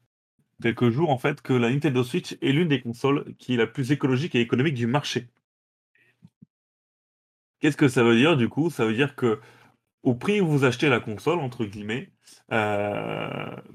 quelques 0.61 0.89
jours 0.91 1.09
en 1.11 1.17
fait 1.19 1.41
que 1.41 1.53
la 1.53 1.69
Nintendo 1.71 2.03
Switch 2.03 2.37
est 2.41 2.51
l'une 2.53 2.69
des 2.69 2.81
consoles 2.81 3.35
qui 3.39 3.55
est 3.55 3.57
la 3.57 3.67
plus 3.67 3.91
écologique 3.91 4.35
et 4.35 4.41
économique 4.41 4.75
du 4.75 4.87
marché. 4.87 5.27
Qu'est-ce 7.59 7.77
que 7.77 7.87
ça 7.87 8.03
veut 8.03 8.15
dire 8.15 8.35
du 8.37 8.49
coup? 8.49 8.69
Ça 8.71 8.85
veut 8.85 8.93
dire 8.95 9.15
que 9.15 9.39
au 10.03 10.15
prix 10.15 10.41
où 10.41 10.47
vous 10.47 10.65
achetez 10.65 10.89
la 10.89 10.99
console, 11.01 11.39
entre 11.39 11.65
guillemets, 11.65 12.11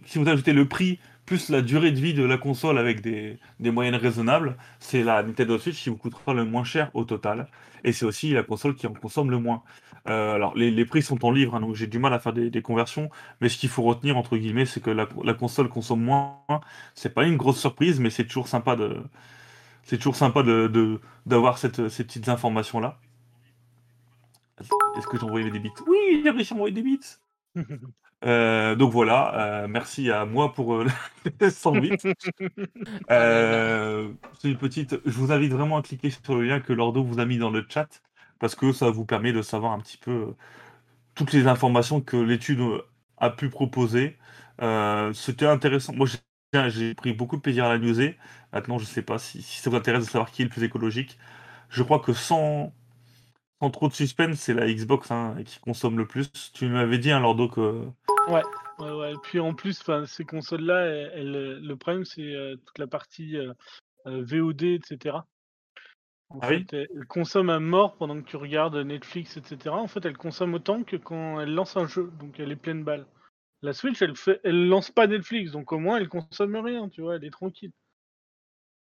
si 0.05 0.19
vous 0.19 0.29
ajoutez 0.29 0.53
le 0.53 0.67
prix 0.69 0.99
plus 1.27 1.49
la 1.51 1.63
durée 1.63 1.93
de 1.93 2.01
vie 2.01 2.15
de 2.15 2.25
la 2.25 2.37
console 2.37 2.79
avec 2.79 3.01
des, 3.01 3.39
des 3.61 3.71
moyennes 3.71 3.95
raisonnables, 3.95 4.57
c'est 4.81 5.05
la 5.05 5.23
Nintendo 5.23 5.57
Switch 5.59 5.81
qui 5.83 5.89
vous 5.89 5.97
coûtera 5.97 6.35
le 6.35 6.45
moins 6.45 6.65
cher 6.65 6.91
au 6.95 7.05
total. 7.05 7.47
Et 7.85 7.93
c'est 7.93 8.05
aussi 8.05 8.33
la 8.33 8.43
console 8.43 8.75
qui 8.75 8.87
en 8.87 8.93
consomme 8.93 9.31
le 9.31 9.39
moins. 9.39 9.63
Euh, 10.09 10.35
alors, 10.35 10.57
les, 10.57 10.71
les 10.73 10.85
prix 10.85 11.01
sont 11.01 11.25
en 11.25 11.31
livres, 11.31 11.55
hein, 11.55 11.61
donc 11.61 11.75
j'ai 11.77 11.87
du 11.87 11.99
mal 12.01 12.13
à 12.13 12.19
faire 12.19 12.33
des, 12.33 12.51
des 12.51 12.61
conversions, 12.63 13.09
mais 13.41 13.49
ce 13.49 13.57
qu'il 13.57 13.69
faut 13.69 13.83
retenir, 13.83 14.17
entre 14.17 14.37
guillemets, 14.37 14.67
c'est 14.67 14.81
que 14.83 14.91
la, 14.91 15.07
la 15.25 15.35
console 15.35 15.69
consomme 15.69 16.03
moins. 16.03 16.41
C'est 16.95 17.15
pas 17.15 17.25
une 17.25 17.37
grosse 17.37 17.61
surprise, 17.61 18.01
mais 18.01 18.11
c'est 18.11 18.25
toujours 18.25 18.49
sympa 18.49 18.75
de. 18.77 18.97
C'est 19.85 19.99
toujours 19.99 20.17
sympa 20.17 20.43
de, 20.43 20.69
de- 20.69 21.01
d'avoir 21.27 21.59
cette, 21.59 21.89
ces 21.89 22.05
petites 22.05 22.29
informations-là. 22.29 22.99
Est-ce 24.97 25.07
que 25.07 25.19
j'ai 25.19 25.25
envoyé 25.25 25.51
des 25.51 25.59
bits 25.59 25.71
Oui, 25.87 26.21
j'ai 26.25 26.31
réussi 26.31 26.53
à 26.53 26.57
envoyer 26.57 26.75
des 26.75 26.83
bits. 26.83 27.01
Euh, 28.25 28.77
donc 28.77 28.93
voilà, 28.93 29.65
euh, 29.65 29.69
merci 29.69 30.11
à 30.11 30.27
moi 30.27 30.53
pour 30.53 30.75
euh, 30.75 30.87
les 31.41 31.51
100 31.51 31.73
bits. 31.77 31.97
Euh, 33.11 34.13
c'est 34.39 34.49
une 34.51 34.59
petite. 34.59 34.97
Je 35.05 35.13
vous 35.13 35.33
invite 35.33 35.53
vraiment 35.53 35.77
à 35.79 35.83
cliquer 35.83 36.11
sur 36.11 36.37
le 36.37 36.45
lien 36.45 36.61
que 36.61 36.73
Lordo 36.73 37.03
vous 37.05 37.19
a 37.21 37.25
mis 37.25 37.39
dans 37.39 37.51
le 37.51 37.65
chat 37.69 37.89
parce 38.39 38.55
que 38.55 38.73
ça 38.73 38.91
vous 38.91 39.05
permet 39.05 39.33
de 39.33 39.43
savoir 39.43 39.73
un 39.73 39.81
petit 39.81 39.97
peu 39.99 40.35
toutes 41.15 41.33
les 41.33 41.47
informations 41.49 42.01
que 42.01 42.17
l'étude 42.17 42.61
a 43.19 43.31
pu 43.31 43.51
proposer. 43.51 44.19
C'était 45.15 45.47
intéressant. 45.47 45.93
Moi, 45.95 46.07
j'ai- 46.69 46.95
pris 46.95 47.13
beaucoup 47.15 47.37
de 47.37 47.41
plaisir 47.43 47.65
à 47.67 47.71
la 47.71 47.79
newser. 47.79 48.17
Maintenant, 48.53 48.79
je 48.79 48.85
sais 48.85 49.03
pas 49.03 49.19
si, 49.19 49.43
si 49.43 49.61
ça 49.61 49.71
vous 49.71 49.77
intéresse 49.77 50.05
de 50.07 50.11
savoir 50.11 50.31
qui 50.31 50.43
est 50.43 50.45
le 50.47 50.51
plus 50.51 50.65
écologique. 50.65 51.19
Je 51.71 51.83
crois 51.83 52.01
que 52.01 52.13
sans, 52.13 52.73
sans 53.63 53.71
trop 53.71 53.89
de 53.89 53.93
suspense, 53.93 54.41
c'est 54.41 54.55
la 54.55 54.67
Xbox 54.67 55.13
hein, 55.13 55.37
qui 55.45 55.61
consomme 55.61 55.97
le 55.97 56.05
plus. 56.05 56.29
Tu 56.53 56.67
m'avais 56.67 56.99
dit, 56.99 57.13
hein, 57.13 57.21
Lordo, 57.21 57.49
que. 57.49 57.87
Ouais, 58.27 58.43
ouais. 58.81 59.13
Et 59.13 59.17
puis 59.23 59.39
en 59.39 59.55
plus, 59.55 59.81
ces 60.07 60.25
consoles-là, 60.25 61.15
le 61.15 61.75
problème, 61.75 62.05
c'est 62.05 62.23
euh, 62.23 62.57
toute 62.57 62.79
la 62.79 62.89
partie 62.89 63.37
euh, 63.37 63.53
euh, 64.07 64.25
VOD, 64.25 64.63
etc. 64.65 65.19
En 66.31 66.41
Ah 66.41 66.49
oui 66.49 66.67
fait, 66.69 66.77
elles 66.77 66.89
elles 66.97 67.07
consomment 67.07 67.51
à 67.51 67.61
mort 67.61 67.95
pendant 67.99 68.21
que 68.21 68.29
tu 68.29 68.37
regardes 68.37 68.75
Netflix, 68.75 69.37
etc. 69.37 69.69
En 69.69 69.87
fait, 69.87 70.05
elles 70.05 70.17
consomment 70.17 70.55
autant 70.55 70.83
que 70.83 70.97
quand 70.97 71.41
elles 71.41 71.55
lancent 71.55 71.77
un 71.77 71.87
jeu, 71.87 72.11
donc 72.19 72.41
elle 72.41 72.51
est 72.51 72.57
pleine 72.57 72.83
balle. 72.83 73.07
La 73.61 73.73
Switch, 73.73 74.03
elle 74.03 74.17
fait, 74.17 74.41
elle 74.43 74.67
lance 74.67 74.91
pas 74.91 75.07
Netflix, 75.07 75.53
donc 75.53 75.71
au 75.71 75.79
moins 75.79 75.99
elle 75.99 76.09
consomme 76.09 76.57
rien, 76.57 76.89
tu 76.89 77.03
vois, 77.03 77.15
elle 77.15 77.25
est 77.25 77.31
tranquille. 77.31 77.71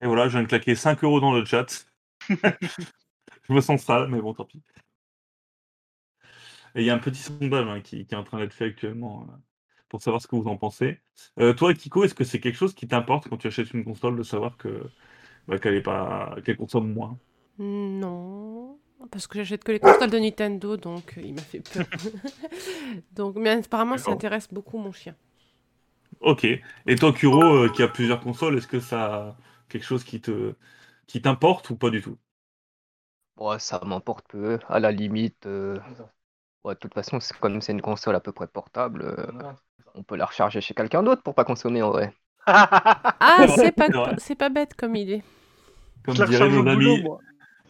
Et 0.03 0.07
voilà, 0.07 0.29
je 0.29 0.35
viens 0.35 0.43
de 0.43 0.49
claquer 0.49 0.77
5 0.77 1.03
euros 1.03 1.19
dans 1.19 1.33
le 1.33 1.45
chat. 1.45 1.89
je 3.49 3.55
me 3.55 3.61
sens 3.61 3.83
sale, 3.83 4.09
mais 4.09 4.21
bon, 4.21 4.35
tant 4.35 4.45
pis. 4.45 4.63
Et 6.75 6.83
il 6.83 6.87
y 6.87 6.91
a 6.91 6.95
un 6.95 6.99
petit 6.99 7.21
sondage 7.21 7.67
hein, 7.67 7.81
qui, 7.81 8.07
qui 8.07 8.15
est 8.15 8.19
en 8.19 8.25
train 8.25 8.39
d'être 8.39 8.53
fait 8.53 8.67
actuellement 8.67 9.23
euh, 9.23 9.37
pour 9.89 10.03
savoir 10.03 10.21
ce 10.23 10.27
que 10.29 10.37
vous 10.37 10.49
en 10.49 10.57
pensez. 10.57 11.01
Euh, 11.41 11.55
toi, 11.55 11.73
Kiko, 11.75 12.05
est-ce 12.05 12.15
que 12.15 12.25
c'est 12.25 12.41
quelque 12.41 12.57
chose 12.57 12.75
qui 12.75 12.87
t'importe 12.87 13.29
quand 13.29 13.39
tu 13.39 13.47
achètes 13.47 13.73
une 13.73 13.85
console 13.85 14.17
de 14.17 14.23
savoir 14.23 14.57
que 14.57 14.83
bah, 15.47 15.59
qu'elle 15.59 15.75
est 15.75 15.83
pas 15.83 16.37
qu'elle 16.45 16.57
consomme 16.57 16.93
moins? 16.93 17.19
Non. 17.59 18.79
Parce 19.11 19.27
que 19.27 19.39
j'achète 19.39 19.65
que 19.65 19.73
les 19.73 19.81
consoles 19.81 20.11
de 20.11 20.19
Nintendo, 20.19 20.77
donc 20.77 21.17
euh, 21.17 21.23
il 21.23 21.35
m'a 21.35 21.43
fait 21.43 21.61
peur. 21.61 21.87
donc, 23.13 23.37
mais 23.37 23.51
apparemment, 23.51 23.97
ça 23.97 24.11
intéresse 24.11 24.49
beaucoup 24.53 24.79
mon 24.79 24.93
chien. 24.93 25.15
Ok. 26.21 26.45
Et 26.45 26.97
toi, 26.97 27.13
Kuro, 27.13 27.69
qui 27.71 27.83
a 27.83 27.89
plusieurs 27.89 28.21
consoles, 28.21 28.59
est-ce 28.59 28.67
que 28.67 28.81
ça 28.81 29.37
quelque 29.69 29.85
chose 29.85 30.05
qui 30.05 30.21
te 30.21 30.55
qui 31.07 31.23
t'importe 31.23 31.71
ou 31.71 31.77
pas 31.77 31.91
du 31.91 32.03
tout? 32.03 32.19
Ouais, 33.39 33.59
ça 33.59 33.81
m'importe 33.85 34.27
peu. 34.29 34.59
À 34.69 34.81
la 34.81 34.91
limite, 34.91 35.47
euh, 35.47 35.79
ouais, 36.65 36.75
de 36.75 36.79
toute 36.81 36.95
façon, 36.95 37.21
c'est- 37.21 37.39
comme 37.39 37.61
c'est 37.63 37.73
une 37.73 37.81
console 37.83 38.17
à 38.17 38.21
peu 38.21 38.33
près 38.33 38.49
portable, 38.49 39.03
euh, 39.03 39.27
on 39.95 40.03
peut 40.03 40.17
la 40.17 40.27
recharger 40.27 40.61
chez 40.61 40.75
quelqu'un 40.75 41.03
d'autre 41.03 41.23
pour 41.23 41.35
pas 41.35 41.45
consommer 41.45 41.83
en 41.83 41.91
vrai. 41.91 42.13
Ah, 42.47 43.47
c'est 43.57 43.73
pas, 43.73 43.89
c'est 44.19 44.35
pas 44.35 44.49
bête 44.49 44.75
comme 44.75 44.97
idée. 44.97 45.23
Comme 46.05 46.15
Je 46.17 46.21
la 46.23 46.27
diraient 46.27 46.45
recharge 46.45 46.61
au 46.61 46.65
nos 46.65 46.75
boulot, 46.77 46.93
amis, 46.95 47.03
moi. 47.03 47.19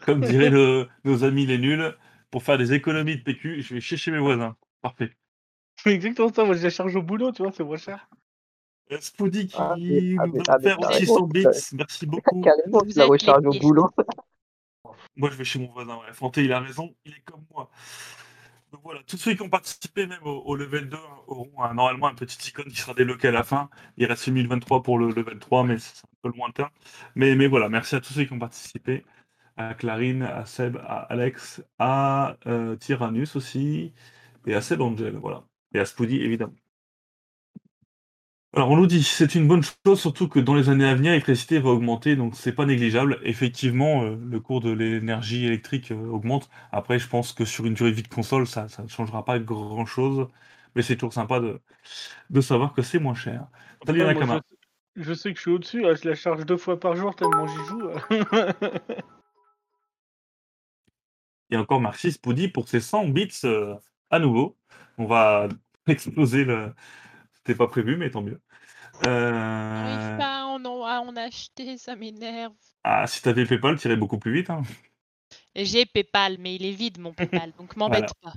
comme 0.07 0.21
diraient 0.47 0.51
le- 0.51 0.89
nos 1.05 1.25
amis 1.25 1.47
les 1.47 1.59
nuls, 1.59 1.95
pour 2.31 2.43
faire 2.43 2.59
des 2.59 2.73
économies 2.73 3.17
de 3.17 3.23
PQ, 3.23 3.63
je 3.63 3.75
vais 3.75 3.81
chier 3.81 3.97
chez 3.97 4.11
mes 4.11 4.19
voisins. 4.19 4.57
Parfait. 4.83 5.13
C'est 5.77 5.91
exactement 5.93 6.33
ça, 6.33 6.45
moi 6.45 6.55
je 6.55 6.63
la 6.63 6.71
charge 6.71 6.95
au 6.97 7.03
boulot, 7.03 7.33
tu 7.33 7.43
vois, 7.43 7.53
c'est 7.53 7.65
moins 7.65 7.77
cher. 7.77 8.09
Euh, 8.91 8.99
Spoody 9.01 9.49
qui 9.49 9.57
Ah, 9.59 9.75
mais- 9.79 10.17
ah, 10.19 10.27
nous 10.27 10.33
mais- 10.33 10.43
ah, 10.49 10.59
mais 10.89 10.95
600 10.95 11.27
bits, 11.27 11.45
merci 11.75 12.07
beaucoup. 12.07 12.43
Vous 12.67 12.81
la 12.97 13.05
êtes 13.05 13.11
recharges 13.11 13.47
au 13.47 13.51
les- 13.53 13.61
boulot. 13.61 13.91
Moi, 15.17 15.31
je 15.31 15.37
vais 15.37 15.45
chez 15.45 15.59
mon 15.59 15.71
voisin. 15.73 15.99
Fanté, 16.13 16.45
il 16.45 16.53
a 16.53 16.61
raison, 16.61 16.95
il 17.05 17.13
est 17.13 17.23
comme 17.25 17.45
moi. 17.51 17.71
Donc 18.73 18.83
voilà, 18.83 19.01
tous 19.07 19.17
ceux 19.17 19.35
qui 19.35 19.43
ont 19.43 19.49
participé 19.49 20.07
même 20.07 20.23
au, 20.25 20.55
level 20.55 20.89
2 20.91 20.97
hein, 20.97 21.01
auront 21.27 21.51
normalement 21.75 22.07
un 22.09 22.15
petit 22.15 22.49
icône 22.49 22.67
qui 22.67 22.77
sera 22.77 22.93
débloqué 22.95 23.29
à 23.29 23.31
la 23.31 23.43
fin. 23.43 23.71
Il 23.97 24.05
reste 24.07 24.29
1023 24.29 24.83
pour 24.83 24.99
le 24.99 25.09
level 25.09 25.39
3, 25.39 25.65
mais 25.65 25.79
c'est 25.79 26.05
un 26.05 26.09
peu 26.23 26.37
lointain. 26.37 26.71
Mais, 27.15 27.35
mais 27.35 27.47
voilà, 27.47 27.69
merci 27.71 27.95
à 27.97 28.01
tous 28.01 28.13
ceux 28.13 28.25
qui 28.25 28.33
ont 28.35 28.39
participé. 28.39 29.05
À 29.57 29.75
Clarine, 29.75 30.23
à 30.23 30.45
Seb, 30.47 30.77
à 30.79 31.01
Alex, 31.11 31.63
à 31.79 32.37
euh, 32.47 32.77
Tyrannus 32.77 33.37
aussi, 33.37 33.93
et 34.47 34.55
à 34.55 34.61
Seb 34.63 34.81
Angel, 34.83 35.17
voilà. 35.17 35.45
Et 35.75 35.81
à 35.81 35.85
Spoody, 35.87 36.23
évidemment. 36.23 36.55
Alors 38.59 38.71
on 38.73 38.77
nous 38.77 38.89
dit, 38.89 39.05
c'est 39.05 39.37
une 39.37 39.47
bonne 39.47 39.63
chose, 39.63 40.01
surtout 40.01 40.27
que 40.29 40.41
dans 40.41 40.57
les 40.57 40.69
années 40.69 40.85
à 40.85 40.93
venir, 40.97 41.13
l'électricité 41.13 41.61
va 41.61 41.71
augmenter, 41.71 42.17
donc 42.17 42.35
c'est 42.35 42.53
pas 42.53 42.67
négligeable. 42.67 43.21
Effectivement, 43.23 44.03
euh, 44.03 44.17
le 44.17 44.41
cours 44.41 44.61
de 44.61 44.73
l'énergie 44.73 45.47
électrique 45.47 45.93
euh, 45.93 46.09
augmente. 46.09 46.51
Après, 46.73 46.99
je 46.99 47.07
pense 47.09 47.33
que 47.33 47.45
sur 47.45 47.67
une 47.67 47.75
durée 47.75 47.91
de 47.93 47.95
vie 47.97 48.03
de 48.03 48.09
console, 48.09 48.49
ça, 48.49 48.69
ça 48.69 48.83
ne 48.83 48.89
changera 48.89 49.25
pas 49.25 49.39
grand-chose, 49.39 50.27
mais 50.75 50.83
c'est 50.83 50.97
toujours 50.97 51.13
sympa 51.13 51.39
de, 51.39 51.61
de 52.31 52.41
savoir 52.41 52.75
que 52.75 52.83
c'est 52.83 52.99
moins 52.99 53.15
cher. 53.15 53.47
Salut 53.87 54.03
Après, 54.03 54.13
moi, 54.13 54.15
Nakama. 54.15 54.41
je, 54.97 55.03
je 55.05 55.15
sais 55.15 55.31
que 55.33 55.37
je 55.39 55.43
suis 55.43 55.51
au-dessus, 55.53 55.87
hein, 55.87 55.95
je 55.95 56.09
la 56.09 56.17
charge 56.17 56.45
deux 56.45 56.57
fois 56.57 56.81
par 56.81 56.97
jour 56.97 57.15
tellement 57.15 57.47
j'y 57.47 57.65
joue. 57.65 57.91
Et 61.51 61.57
encore 61.57 61.81
merci 61.81 62.13
Spoody 62.13 62.49
pour 62.49 62.69
ses 62.69 62.81
100 62.81 63.09
bits 63.09 63.29
euh, 63.45 63.75
à 64.11 64.19
nouveau. 64.19 64.59
On 64.99 65.07
va 65.07 65.49
exploser 65.87 66.45
le... 66.45 66.75
C'était 67.35 67.55
pas 67.57 67.69
prévu, 67.69 67.97
mais 67.97 68.11
tant 68.11 68.23
mieux. 68.23 68.41
J'arrive 69.05 70.15
Euh... 70.15 70.17
pas 70.19 70.43
à 70.43 70.45
en, 70.47 70.65
à 70.85 71.01
en 71.01 71.17
acheter, 71.17 71.79
ça 71.79 71.97
m'énerve. 71.97 72.53
Ah, 72.85 73.07
si 73.07 73.23
t'avais 73.23 73.45
Paypal, 73.47 73.77
t'irais 73.79 73.97
beaucoup 73.97 74.19
plus 74.19 74.33
vite. 74.33 74.51
Hein. 74.51 74.63
J'ai 75.55 75.87
Paypal, 75.87 76.37
mais 76.39 76.55
il 76.55 76.65
est 76.65 76.73
vide 76.73 76.99
mon 76.99 77.13
Paypal, 77.13 77.53
donc 77.59 77.77
m'embête 77.77 78.13
pas. 78.23 78.33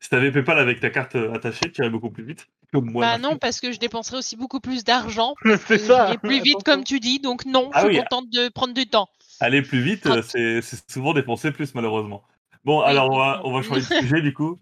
Si 0.00 0.10
t'avais 0.10 0.30
Paypal 0.32 0.58
avec 0.58 0.80
ta 0.80 0.90
carte 0.90 1.14
euh, 1.16 1.32
attachée, 1.32 1.70
t'irais 1.72 1.88
beaucoup 1.90 2.10
plus 2.10 2.24
vite. 2.24 2.46
Comme 2.72 2.90
moi. 2.90 3.04
bah 3.04 3.18
non, 3.18 3.38
parce 3.38 3.60
que 3.60 3.72
je 3.72 3.78
dépenserais 3.78 4.18
aussi 4.18 4.36
beaucoup 4.36 4.60
plus 4.60 4.84
d'argent. 4.84 5.34
c'est 5.66 5.78
ça. 5.78 6.14
plus 6.22 6.42
vite, 6.42 6.62
comme 6.64 6.84
tu 6.84 7.00
dis, 7.00 7.20
donc 7.20 7.46
non, 7.46 7.70
Ah 7.72 7.82
je 7.82 7.86
suis 7.88 7.96
oui. 7.96 8.02
contente 8.02 8.30
de 8.30 8.48
prendre 8.48 8.74
du 8.74 8.86
temps. 8.86 9.08
Aller 9.40 9.62
plus 9.62 9.80
vite, 9.80 10.06
euh, 10.06 10.22
c'est 10.22 10.90
souvent 10.90 11.12
dépenser 11.14 11.52
plus, 11.52 11.74
malheureusement. 11.74 12.22
Bon, 12.64 12.80
Oui, 12.80 12.86
alors 12.86 13.10
on 13.10 13.18
va, 13.18 13.40
on 13.44 13.52
va 13.52 13.62
changer 13.62 13.80
de 13.80 13.86
sujet 14.00 14.20
du 14.22 14.32
coup. 14.34 14.58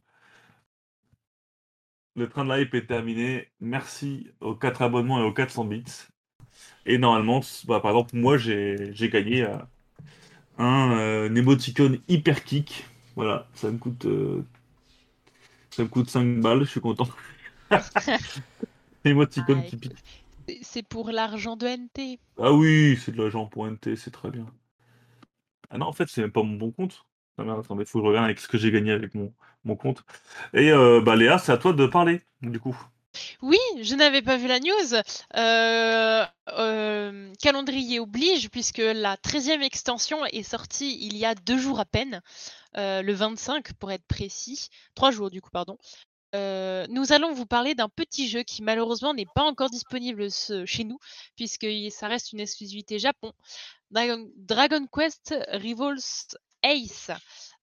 Le 2.17 2.27
train 2.29 2.45
de 2.47 2.51
live 2.55 2.75
est 2.75 2.87
terminé. 2.87 3.49
Merci 3.61 4.31
aux 4.41 4.55
4 4.55 4.81
abonnements 4.83 5.21
et 5.21 5.25
aux 5.25 5.33
400 5.35 5.65
bits. 5.67 5.85
Et 6.87 6.99
normalement, 6.99 7.41
bah, 7.67 7.81
par 7.81 7.93
exemple, 7.93 8.17
moi 8.17 8.39
j'ai 8.39 8.93
gagné 9.13 9.43
euh, 9.45 9.57
un 10.59 10.93
euh, 10.93 11.35
émoticône 11.35 11.99
hyper 12.09 12.45
kick. 12.45 12.87
Voilà, 13.17 13.47
ça 13.55 13.71
me 13.71 13.79
coûte, 13.79 14.07
euh, 14.07 14.45
ça 15.71 15.83
me 15.83 15.89
coûte 15.89 16.09
5 16.11 16.41
balles, 16.41 16.61
je 16.65 16.71
suis 16.71 16.81
content. 16.81 17.09
émoticône 19.05 19.59
Ah, 19.59 19.69
qui 19.69 19.77
pique. 19.77 19.97
C'est- 20.49 20.59
C'est 20.63 20.83
pour 20.83 21.11
l'argent 21.11 21.57
de 21.57 21.67
NT. 21.67 22.19
Ah 22.39 22.53
oui, 22.53 22.99
c'est 23.03 23.13
de 23.13 23.17
l'argent 23.23 23.47
pour 23.47 23.67
NT, 23.67 23.97
c'est 23.97 24.11
très 24.11 24.31
bien. 24.31 24.47
Ah 25.71 25.79
non, 25.79 25.87
en 25.87 25.93
fait, 25.93 26.09
c'est 26.09 26.21
même 26.23 26.33
pas 26.33 26.43
mon 26.43 26.57
bon 26.57 26.71
compte. 26.71 27.05
Ah 27.39 27.45
merde, 27.45 27.61
attendez, 27.61 27.85
faut 27.85 27.99
que 27.99 28.05
je 28.05 28.09
regarde 28.09 28.27
avec 28.27 28.39
ce 28.41 28.49
que 28.49 28.59
j'ai 28.59 28.71
gagné 28.71 28.93
avec 28.93 29.15
mon, 29.15 29.33
mon 29.65 29.77
compte. 29.77 30.05
Et 30.55 30.71
euh, 30.71 31.01
bah 31.01 31.17
Léa, 31.17 31.39
c'est 31.39 31.53
à 31.53 31.57
toi 31.57 31.73
de 31.73 31.87
parler, 31.87 32.23
du 32.43 32.61
coup. 32.61 32.77
Oui, 33.43 33.59
je 33.81 33.95
n'avais 33.95 34.23
pas 34.23 34.37
vu 34.37 34.49
la 34.49 34.59
news. 34.59 34.95
Euh, 35.37 36.25
euh, 36.59 37.33
calendrier 37.41 38.01
oblige, 38.01 38.49
puisque 38.49 38.79
la 38.79 39.17
13e 39.17 39.61
extension 39.63 40.25
est 40.27 40.43
sortie 40.43 40.99
il 41.03 41.17
y 41.17 41.27
a 41.27 41.35
deux 41.35 41.59
jours 41.59 41.79
à 41.79 41.85
peine, 41.85 42.23
le 42.75 43.13
25 43.13 43.75
pour 43.75 43.93
être 43.93 44.07
précis, 44.07 44.69
trois 44.95 45.11
jours 45.11 45.31
du 45.31 45.43
coup, 45.43 45.51
pardon. 45.51 45.77
Nous 46.35 47.13
allons 47.13 47.35
vous 47.35 47.45
parler 47.45 47.75
d'un 47.75 47.91
petit 47.91 48.29
jeu 48.29 48.43
qui 48.45 48.63
malheureusement 48.63 49.13
n'est 49.13 49.27
pas 49.35 49.43
encore 49.43 49.69
disponible 49.69 50.29
chez 50.65 50.85
nous, 50.85 50.99
puisque 51.37 51.67
ça 51.91 52.09
reste 52.09 52.33
une 52.33 52.41
exclusivité 52.41 52.99
Japon. 52.99 53.33
Dragon, 53.91 54.87
Quest 54.91 55.35
Rivals 55.49 56.01
Ace, 56.63 57.11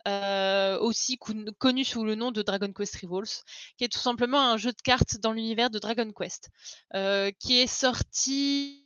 euh, 0.07 0.79
aussi 0.79 1.17
con- 1.17 1.45
connu 1.57 1.83
sous 1.83 2.03
le 2.05 2.15
nom 2.15 2.31
de 2.31 2.41
Dragon 2.41 2.71
Quest 2.71 2.95
Rivals, 2.95 3.43
qui 3.77 3.83
est 3.83 3.89
tout 3.89 3.99
simplement 3.99 4.39
un 4.51 4.57
jeu 4.57 4.71
de 4.71 4.81
cartes 4.81 5.17
dans 5.17 5.31
l'univers 5.33 5.69
de 5.69 5.79
Dragon 5.79 6.11
Quest, 6.11 6.49
euh, 6.95 7.31
qui 7.39 7.59
est 7.59 7.67
sorti 7.67 8.85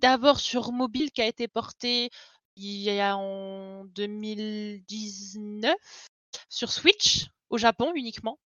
d'abord 0.00 0.40
sur 0.40 0.72
mobile, 0.72 1.10
qui 1.12 1.22
a 1.22 1.26
été 1.26 1.48
porté 1.48 2.10
il 2.56 2.80
y 2.80 3.00
a 3.00 3.16
en 3.16 3.84
2019 3.86 5.76
sur 6.48 6.72
Switch 6.72 7.26
au 7.50 7.58
Japon 7.58 7.92
uniquement. 7.94 8.38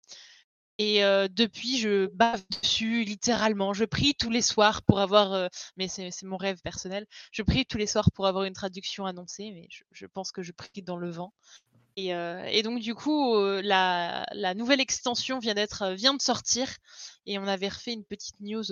Et 0.78 1.04
euh, 1.04 1.28
depuis, 1.30 1.78
je 1.78 2.06
bave 2.06 2.42
dessus 2.62 3.04
littéralement. 3.04 3.72
Je 3.74 3.84
prie 3.84 4.14
tous 4.14 4.30
les 4.30 4.42
soirs 4.42 4.82
pour 4.82 5.00
avoir, 5.00 5.48
mais 5.76 5.86
c'est 5.88 6.10
mon 6.24 6.36
rêve 6.36 6.60
personnel, 6.62 7.06
je 7.30 7.42
prie 7.42 7.66
tous 7.66 7.78
les 7.78 7.86
soirs 7.86 8.10
pour 8.12 8.26
avoir 8.26 8.44
une 8.44 8.54
traduction 8.54 9.06
annoncée, 9.06 9.50
mais 9.52 9.68
je 9.92 10.06
pense 10.06 10.32
que 10.32 10.42
je 10.42 10.52
prie 10.52 10.82
dans 10.82 10.96
le 10.96 11.10
vent. 11.10 11.32
Et, 11.96 12.14
euh, 12.14 12.44
et 12.46 12.62
donc 12.62 12.80
du 12.80 12.94
coup, 12.94 13.34
euh, 13.36 13.60
la, 13.62 14.26
la 14.32 14.54
nouvelle 14.54 14.80
extension 14.80 15.38
vient 15.38 15.54
d'être 15.54 15.82
euh, 15.82 15.94
vient 15.94 16.14
de 16.14 16.22
sortir 16.22 16.68
et 17.26 17.38
on 17.38 17.46
avait 17.46 17.68
refait 17.68 17.92
une 17.92 18.04
petite 18.04 18.40
news 18.40 18.64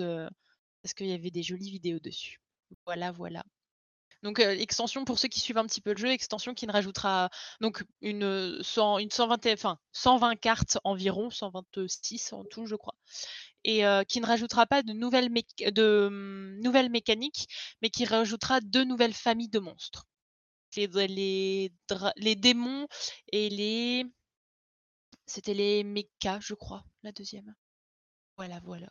parce 0.83 0.93
qu'il 0.95 1.07
y 1.07 1.13
avait 1.13 1.31
des 1.31 1.43
jolies 1.43 1.71
vidéos 1.71 1.99
dessus. 1.99 2.41
Voilà, 2.85 3.11
voilà. 3.11 3.43
Donc 4.23 4.39
extension 4.39 5.05
pour 5.05 5.19
ceux 5.19 5.29
qui 5.29 5.39
suivent 5.39 5.57
un 5.59 5.65
petit 5.67 5.81
peu 5.81 5.91
le 5.93 5.97
jeu, 5.97 6.09
extension 6.09 6.53
qui 6.53 6.67
ne 6.67 6.73
rajoutera 6.73 7.29
donc 7.61 7.83
une 8.01 8.63
100, 8.63 8.99
une 8.99 9.11
120, 9.11 9.45
et- 9.47 9.53
enfin 9.53 9.79
120 9.93 10.35
cartes 10.35 10.79
environ, 10.83 11.29
126 11.31 12.33
en 12.33 12.43
tout 12.45 12.65
je 12.67 12.75
crois, 12.75 12.95
et 13.65 13.83
qui 14.07 14.21
ne 14.21 14.27
rajoutera 14.27 14.67
pas 14.67 14.83
de 14.83 14.93
nouvelles, 14.93 15.29
de, 15.59 16.07
hum, 16.07 16.59
nouvelles 16.61 16.91
mécaniques, 16.91 17.47
mais 17.81 17.89
qui 17.91 18.05
rajoutera 18.05 18.61
deux 18.61 18.85
nouvelles 18.85 19.13
familles 19.13 19.49
de 19.49 19.59
monstres. 19.59 20.07
Les, 20.75 20.87
les, 20.87 21.71
les 22.17 22.35
démons 22.35 22.87
et 23.31 23.49
les... 23.49 24.05
C'était 25.25 25.53
les 25.53 25.83
mechas, 25.83 26.39
je 26.41 26.53
crois, 26.53 26.83
la 27.03 27.11
deuxième. 27.11 27.53
Voilà, 28.37 28.59
voilà. 28.63 28.87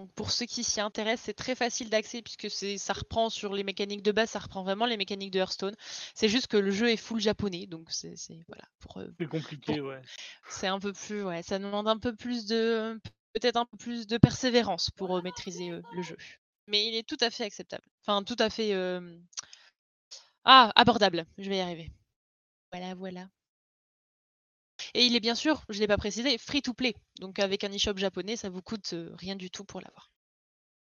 Donc 0.00 0.12
pour 0.14 0.30
ceux 0.30 0.46
qui 0.46 0.64
s'y 0.64 0.80
intéressent, 0.80 1.26
c'est 1.26 1.34
très 1.34 1.54
facile 1.54 1.90
d'accès 1.90 2.22
puisque 2.22 2.50
c'est 2.50 2.78
ça 2.78 2.94
reprend 2.94 3.28
sur 3.28 3.52
les 3.52 3.64
mécaniques 3.64 4.02
de 4.02 4.12
base, 4.12 4.30
ça 4.30 4.38
reprend 4.38 4.62
vraiment 4.64 4.86
les 4.86 4.96
mécaniques 4.96 5.30
de 5.30 5.40
Hearthstone. 5.40 5.74
C'est 6.14 6.28
juste 6.28 6.46
que 6.46 6.56
le 6.56 6.70
jeu 6.70 6.90
est 6.90 6.96
full 6.96 7.20
japonais, 7.20 7.66
donc 7.66 7.90
c'est 7.90 8.14
voilà. 8.48 8.64
Pour, 8.78 8.96
euh, 8.96 9.08
C'est 9.18 9.28
compliqué, 9.28 9.80
ouais. 9.82 10.00
c'est 10.48 10.68
un 10.68 10.80
peu 10.80 10.94
plus, 10.94 11.22
ouais, 11.22 11.42
ça 11.42 11.58
demande 11.58 11.86
un 11.86 11.98
peu 11.98 12.16
plus 12.16 12.46
de, 12.46 12.98
peut-être 13.34 13.56
un 13.56 13.66
peu 13.66 13.76
plus 13.76 14.06
de 14.06 14.16
persévérance 14.16 14.90
pour 14.90 15.16
euh, 15.16 15.20
maîtriser 15.22 15.70
euh, 15.70 15.82
le 15.92 16.02
jeu. 16.02 16.16
Mais 16.66 16.86
il 16.86 16.94
est 16.94 17.06
tout 17.06 17.18
à 17.20 17.30
fait 17.30 17.44
acceptable. 17.44 17.84
Enfin, 18.02 18.22
tout 18.22 18.36
à 18.38 18.48
fait, 18.48 18.72
euh, 18.72 19.18
ah, 20.44 20.72
abordable. 20.74 21.26
Je 21.38 21.48
vais 21.48 21.58
y 21.58 21.60
arriver. 21.60 21.90
Voilà, 22.72 22.94
voilà. 22.94 23.28
Et 24.94 25.04
il 25.04 25.14
est 25.14 25.20
bien 25.20 25.34
sûr, 25.34 25.62
je 25.68 25.78
l'ai 25.78 25.86
pas 25.86 25.98
précisé, 25.98 26.38
free 26.38 26.62
to 26.62 26.72
play. 26.72 26.94
Donc 27.20 27.38
avec 27.38 27.64
un 27.64 27.74
e-shop 27.74 27.96
japonais, 27.96 28.36
ça 28.36 28.48
vous 28.48 28.62
coûte 28.62 28.90
euh, 28.94 29.10
rien 29.18 29.36
du 29.36 29.50
tout 29.50 29.64
pour 29.64 29.80
l'avoir. 29.80 30.10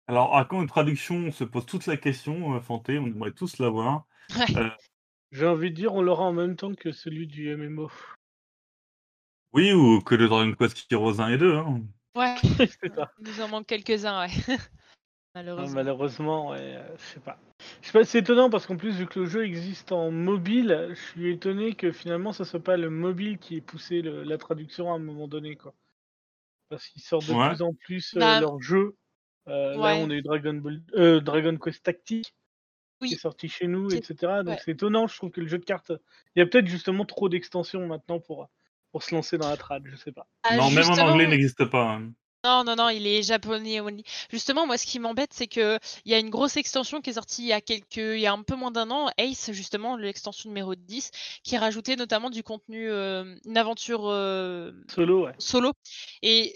Alors, 0.06 0.36
à 0.36 0.44
quand 0.44 0.60
une 0.60 0.68
traduction, 0.68 1.16
on 1.16 1.32
se 1.32 1.44
pose 1.44 1.64
toute 1.64 1.86
la 1.86 1.96
question, 1.96 2.54
euh, 2.54 2.60
Fanté, 2.60 2.98
on 2.98 3.06
aimerait 3.06 3.32
tous 3.32 3.58
l'avoir. 3.58 4.06
Ouais. 4.36 4.70
J'ai 5.32 5.46
envie 5.46 5.70
de 5.70 5.76
dire, 5.76 5.94
on 5.94 6.02
l'aura 6.02 6.24
en 6.24 6.32
même 6.32 6.56
temps 6.56 6.74
que 6.74 6.92
celui 6.92 7.26
du 7.26 7.54
MMO. 7.56 7.90
Oui, 9.52 9.72
ou 9.72 10.00
que 10.00 10.14
le 10.14 10.28
Dragon 10.28 10.52
Quest 10.54 10.90
Heroes 10.92 11.20
1 11.20 11.28
et 11.28 11.38
2. 11.38 11.56
Hein. 11.56 11.82
Ouais, 12.16 12.36
c'est 12.80 12.94
ça. 12.94 13.12
il 13.18 13.28
nous 13.28 13.40
en 13.40 13.48
manque 13.48 13.66
quelques-uns, 13.66 14.20
ouais. 14.20 14.30
Malheureusement. 15.34 15.74
Malheureusement, 15.74 16.50
ouais, 16.50 16.58
euh, 16.60 16.96
je 16.96 17.02
sais 17.14 17.20
pas. 17.20 17.38
Je 17.82 17.86
sais 17.86 17.92
pas, 17.92 18.04
c'est 18.04 18.18
étonnant 18.20 18.50
parce 18.50 18.66
qu'en 18.66 18.76
plus, 18.76 18.94
vu 18.96 19.06
que 19.06 19.20
le 19.20 19.26
jeu 19.26 19.44
existe 19.44 19.90
en 19.90 20.10
mobile, 20.10 20.88
je 20.90 20.94
suis 20.94 21.30
étonné 21.30 21.74
que 21.74 21.90
finalement, 21.92 22.32
ce 22.32 22.44
soit 22.44 22.62
pas 22.62 22.76
le 22.76 22.90
mobile 22.90 23.38
qui 23.38 23.56
ait 23.56 23.60
poussé 23.60 24.00
le- 24.02 24.22
la 24.22 24.38
traduction 24.38 24.92
à 24.92 24.96
un 24.96 25.00
moment 25.00 25.26
donné, 25.26 25.56
quoi. 25.56 25.74
Parce 26.68 26.86
qu'ils 26.88 27.02
sortent 27.02 27.26
de 27.28 27.32
Ouais. 27.34 27.48
plus 27.48 27.62
en 27.62 27.74
plus 27.74 28.14
euh, 28.16 28.20
Bah, 28.20 28.40
leurs 28.40 28.60
jeux. 28.60 28.96
Euh, 29.48 29.76
Là, 29.76 29.82
ouais. 29.82 30.02
on 30.04 30.10
a 30.10 30.14
eu 30.14 30.22
Dragon, 30.22 30.54
Ball... 30.54 30.80
euh, 30.94 31.20
Dragon 31.20 31.56
Quest 31.56 31.82
Tactique 31.84 32.34
qui 33.02 33.14
est 33.14 33.18
sorti 33.18 33.48
chez 33.48 33.66
nous, 33.66 33.92
etc. 33.92 34.14
Donc 34.44 34.54
ouais. 34.54 34.58
c'est 34.64 34.70
étonnant, 34.70 35.06
je 35.06 35.14
trouve 35.16 35.30
que 35.30 35.40
le 35.42 35.46
jeu 35.46 35.58
de 35.58 35.64
cartes, 35.64 35.92
il 36.34 36.38
y 36.38 36.42
a 36.42 36.46
peut-être 36.46 36.66
justement 36.68 37.04
trop 37.04 37.28
d'extensions 37.28 37.86
maintenant 37.86 38.18
pour, 38.18 38.48
pour 38.92 39.02
se 39.02 39.14
lancer 39.14 39.36
dans 39.36 39.50
la 39.50 39.58
trad, 39.58 39.82
je 39.84 39.96
sais 39.96 40.12
pas. 40.12 40.26
Ah, 40.44 40.56
non, 40.56 40.70
même 40.70 40.78
en 40.84 40.86
justement, 40.94 41.08
anglais, 41.10 41.24
il 41.24 41.30
n'existe 41.30 41.66
pas. 41.66 41.96
hein. 41.96 42.12
Non, 42.44 42.62
non, 42.62 42.76
non, 42.76 42.90
il 42.90 43.06
est 43.06 43.22
japonais 43.22 43.80
only. 43.80 44.04
Justement, 44.30 44.66
moi, 44.66 44.76
ce 44.76 44.84
qui 44.84 44.98
m'embête, 44.98 45.32
c'est 45.32 45.46
que 45.46 45.78
il 46.04 46.12
y 46.12 46.14
a 46.14 46.18
une 46.18 46.28
grosse 46.28 46.58
extension 46.58 47.00
qui 47.00 47.08
est 47.10 47.14
sortie 47.14 47.42
il 47.42 47.48
y 47.48 47.52
a 47.52 47.62
quelques, 47.62 47.96
il 47.96 48.20
y 48.20 48.26
a 48.26 48.32
un 48.32 48.42
peu 48.42 48.54
moins 48.54 48.70
d'un 48.70 48.90
an, 48.90 49.10
Ace, 49.16 49.50
justement, 49.52 49.96
l'extension 49.96 50.50
numéro 50.50 50.74
10, 50.74 51.10
qui 51.42 51.56
rajoutait 51.56 51.96
notamment 51.96 52.28
du 52.28 52.42
contenu, 52.42 52.90
euh, 52.90 53.34
une 53.46 53.56
aventure 53.56 54.08
euh, 54.08 54.72
Solo, 54.94 55.24
ouais. 55.24 55.32
solo. 55.38 55.72
Et 56.20 56.54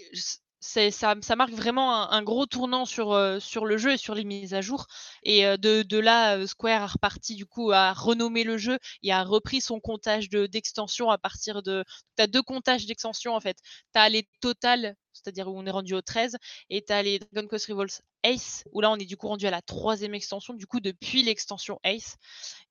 ça, 0.61 1.15
ça 1.21 1.35
marque 1.35 1.51
vraiment 1.53 1.95
un, 1.95 2.17
un 2.17 2.21
gros 2.23 2.45
tournant 2.45 2.85
sur, 2.85 3.13
euh, 3.13 3.39
sur 3.39 3.65
le 3.65 3.77
jeu 3.77 3.93
et 3.93 3.97
sur 3.97 4.13
les 4.13 4.25
mises 4.25 4.53
à 4.53 4.61
jour. 4.61 4.87
Et 5.23 5.45
euh, 5.45 5.57
de, 5.57 5.83
de 5.83 5.97
là, 5.97 6.37
euh, 6.37 6.47
Square 6.47 6.83
a 6.83 6.87
reparti 6.87 7.35
du 7.35 7.45
coup 7.45 7.71
à 7.71 7.93
renommer 7.93 8.43
le 8.43 8.57
jeu 8.57 8.77
et 9.03 9.11
a 9.11 9.23
repris 9.23 9.61
son 9.61 9.79
comptage 9.79 10.29
de, 10.29 10.45
d'extensions 10.47 11.09
à 11.09 11.17
partir 11.17 11.63
de. 11.63 11.83
Tu 12.17 12.23
as 12.23 12.27
deux 12.27 12.41
comptages 12.43 12.85
d'extensions 12.85 13.35
en 13.35 13.39
fait. 13.39 13.57
Tu 13.93 13.99
as 13.99 14.09
les 14.09 14.27
totales, 14.41 14.95
c'est-à-dire 15.13 15.47
où 15.47 15.57
on 15.57 15.65
est 15.65 15.71
rendu 15.71 15.93
au 15.93 16.01
13, 16.01 16.37
et 16.69 16.83
tu 16.83 16.93
as 16.93 17.01
les 17.03 17.19
Dragon 17.19 17.47
Quest 17.47 17.67
Revolts 17.67 18.01
Ace, 18.23 18.63
où 18.71 18.81
là 18.81 18.91
on 18.91 18.97
est 18.97 19.05
du 19.05 19.17
coup 19.17 19.27
rendu 19.27 19.45
à 19.47 19.51
la 19.51 19.61
troisième 19.61 20.13
extension, 20.13 20.53
du 20.53 20.65
coup 20.67 20.79
depuis 20.79 21.23
l'extension 21.23 21.79
Ace. 21.83 22.17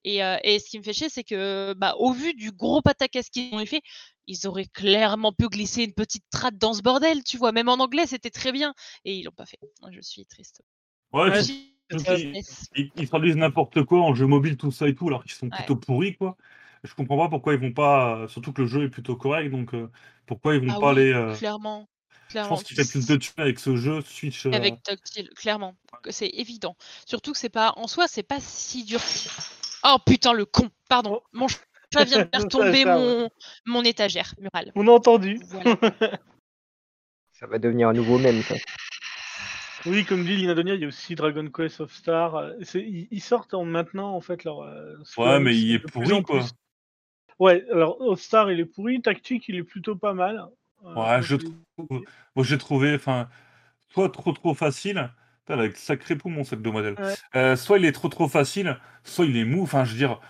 Et, 0.05 0.23
euh, 0.25 0.37
et 0.45 0.59
ce 0.59 0.69
qui 0.71 0.79
me 0.79 0.83
fait 0.85 0.93
chier, 0.93 1.09
c'est 1.09 1.25
que 1.25 1.75
bah, 1.75 1.95
au 1.99 2.13
vu 2.13 2.35
du 2.35 2.53
gros 2.53 2.83
pataquès 2.83 3.29
qu'ils 3.31 3.55
ont 3.55 3.65
fait, 3.67 3.83
ils 4.27 4.47
auraient 4.47 4.67
clairement 4.67 5.33
pu 5.33 5.49
glisser 5.49 5.85
une 5.85 5.95
petite 5.95 6.25
trade 6.31 6.59
dans 6.59 6.75
ce 6.75 6.83
bordel, 6.83 7.25
tu 7.25 7.39
vois. 7.39 7.53
Même 7.53 7.69
en 7.69 7.75
anglais, 7.75 8.07
c'était 8.07 8.31
très 8.31 8.53
bien. 8.53 8.75
Et 9.05 9.17
ils 9.17 9.25
l'ont 9.25 9.33
pas 9.33 9.47
fait. 9.47 9.59
Je 9.91 10.01
suis 10.01 10.27
triste. 10.27 10.63
Ouais, 11.13 11.31
ils, 12.77 12.91
ils 12.97 13.09
traduisent 13.09 13.37
n'importe 13.37 13.83
quoi 13.85 14.03
en 14.03 14.15
jeu 14.15 14.27
mobile, 14.27 14.57
tout 14.57 14.71
ça 14.71 14.89
et 14.89 14.95
tout, 14.95 15.09
alors 15.09 15.23
qu'ils 15.23 15.33
sont 15.33 15.51
Ouais. 15.51 15.57
plutôt 15.57 15.77
pourris, 15.77 16.17
quoi. 16.17 16.37
Je 16.85 16.95
comprends 16.95 17.17
pas 17.19 17.29
pourquoi 17.29 17.55
ils 17.55 17.61
vont 17.61 17.73
pas. 17.73 18.27
Surtout 18.29 18.53
que 18.53 18.63
le 18.63 18.69
jeu 18.69 18.85
est 18.85 18.91
plutôt 18.91 19.17
correct, 19.17 19.51
donc 19.51 19.75
euh, 19.75 19.91
pourquoi 20.27 20.55
ils 20.55 20.61
vont 20.61 20.75
Ah 20.75 20.79
pas 20.79 20.91
oui, 20.91 20.93
aller. 20.93 21.13
euh, 21.13 21.35
clairement. 21.39 21.89
Je 22.29 22.39
pense 22.41 22.63
qu'il 22.63 22.77
fait 22.77 22.91
plus 22.91 23.07
de 23.07 23.17
thunes 23.17 23.33
avec 23.39 23.59
ce 23.59 23.77
jeu 23.77 24.01
Switch. 24.03 24.47
euh, 24.47 24.53
Avec 24.53 24.83
Tactile, 24.83 25.31
clairement. 25.31 25.75
C'est 26.11 26.29
évident. 26.29 26.77
Surtout 27.07 27.33
que 27.33 27.39
c'est 27.39 27.49
pas. 27.49 27.73
En 27.77 27.87
soi, 27.87 28.07
c'est 28.09 28.23
pas 28.23 28.39
si 28.41 28.85
dur. 28.85 29.01
Oh 29.85 29.97
putain, 30.05 30.33
le 30.33 30.45
con 30.45 30.69
Pardon. 30.89 31.23
Mon 31.33 31.49
chat 31.49 32.05
vient 32.05 32.25
de 32.25 32.29
faire 32.35 32.49
tomber 32.49 32.83
Ça, 32.85 32.99
mon, 32.99 33.31
mon 33.67 33.83
étagère 33.83 34.35
murale. 34.39 34.73
On 34.75 34.87
a 34.89 34.91
entendu. 34.91 35.41
Voilà. 35.47 35.77
Ça 37.33 37.47
va 37.47 37.59
devenir 37.59 37.89
un 37.89 37.93
nouveau 37.93 38.19
mème, 38.19 38.43
ça. 38.43 38.57
Oui, 39.87 40.05
comme 40.05 40.25
dit 40.25 40.35
Linadonia, 40.37 40.75
il 40.75 40.81
y 40.81 40.85
a 40.85 40.89
aussi 40.89 41.15
Dragon 41.15 41.49
Quest 41.51 41.81
of 41.81 41.93
Star. 41.95 42.51
Ils, 42.75 43.07
ils 43.13 43.21
sortent 43.23 43.55
en 43.55 43.65
maintenant 43.65 44.13
en 44.15 44.21
fait 44.21 44.43
leur. 44.43 44.63
euh, 44.63 44.97
Ouais, 45.17 45.39
mais 45.39 45.57
il 45.57 45.75
est 45.77 45.79
pourri, 45.79 46.21
quoi. 46.25 46.41
Ouais, 47.39 47.65
alors 47.71 48.01
of 48.01 48.21
Star 48.21 48.51
il 48.51 48.59
est 48.59 48.65
pourri, 48.65 49.01
Tactique 49.01 49.45
il 49.47 49.55
est 49.55 49.63
plutôt 49.63 49.95
pas 49.95 50.15
mal. 50.15 50.45
Ouais, 50.85 51.23
je 51.23 51.37
trouve. 51.37 51.57
Moi, 52.35 52.45
j'ai 52.45 52.59
trouvé, 52.59 52.95
enfin, 52.95 53.29
soit 53.89 54.11
trop 54.11 54.33
trop 54.33 54.55
facile. 54.55 55.11
Putain, 55.47 55.59
avec 55.61 55.77
sacré 55.77 56.17
poumon 56.17 56.45
cette 56.45 56.63
demoiselle. 56.63 56.95
Ouais. 56.99 57.15
Euh, 57.37 57.57
soit 57.57 57.79
il 57.79 57.85
est 57.85 57.93
trop 57.93 58.09
trop 58.09 58.29
facile, 58.29 58.77
soit 59.05 59.25
il 59.27 59.37
est 59.37 59.45
mou. 59.45 59.63
Enfin, 59.63 59.85
je 59.85 59.93
veux 59.93 59.97
dire, 59.99 60.21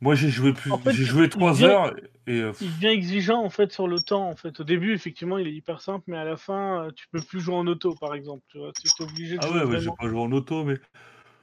moi 0.00 0.14
j'ai 0.14 0.28
joué 0.28 0.52
plus, 0.52 0.70
En 0.70 0.78
fait, 0.78 0.92
j'ai 0.92 1.04
joué 1.04 1.24
il 1.24 1.28
3 1.28 1.52
vient- 1.54 1.68
heures 1.70 1.96
et 2.28 2.38
euh, 2.40 2.52
Il 2.60 2.72
devient 2.74 2.86
exigeant 2.88 3.42
en 3.42 3.50
fait 3.50 3.72
sur 3.72 3.88
le 3.88 3.98
temps 4.00 4.28
en 4.28 4.36
fait. 4.36 4.60
Au 4.60 4.64
début 4.64 4.94
effectivement 4.94 5.38
il 5.38 5.48
est 5.48 5.52
hyper 5.52 5.80
simple, 5.80 6.04
mais 6.06 6.16
à 6.16 6.24
la 6.24 6.36
fin 6.36 6.84
euh, 6.84 6.90
tu 6.94 7.06
peux 7.10 7.20
plus 7.20 7.40
jouer 7.40 7.54
en 7.56 7.66
auto 7.66 7.94
par 7.96 8.14
exemple. 8.14 8.42
Tu 8.48 8.58
vois, 8.58 8.70
tu 8.72 8.86
es 8.86 9.04
obligé 9.04 9.36
de 9.38 9.40
ah 9.44 9.48
jouer 9.48 9.58
ouais, 9.60 9.64
ouais, 9.66 9.80
j'ai 9.80 9.90
pas 9.98 10.08
joué 10.08 10.20
en 10.20 10.30
auto, 10.32 10.62
mais 10.64 10.76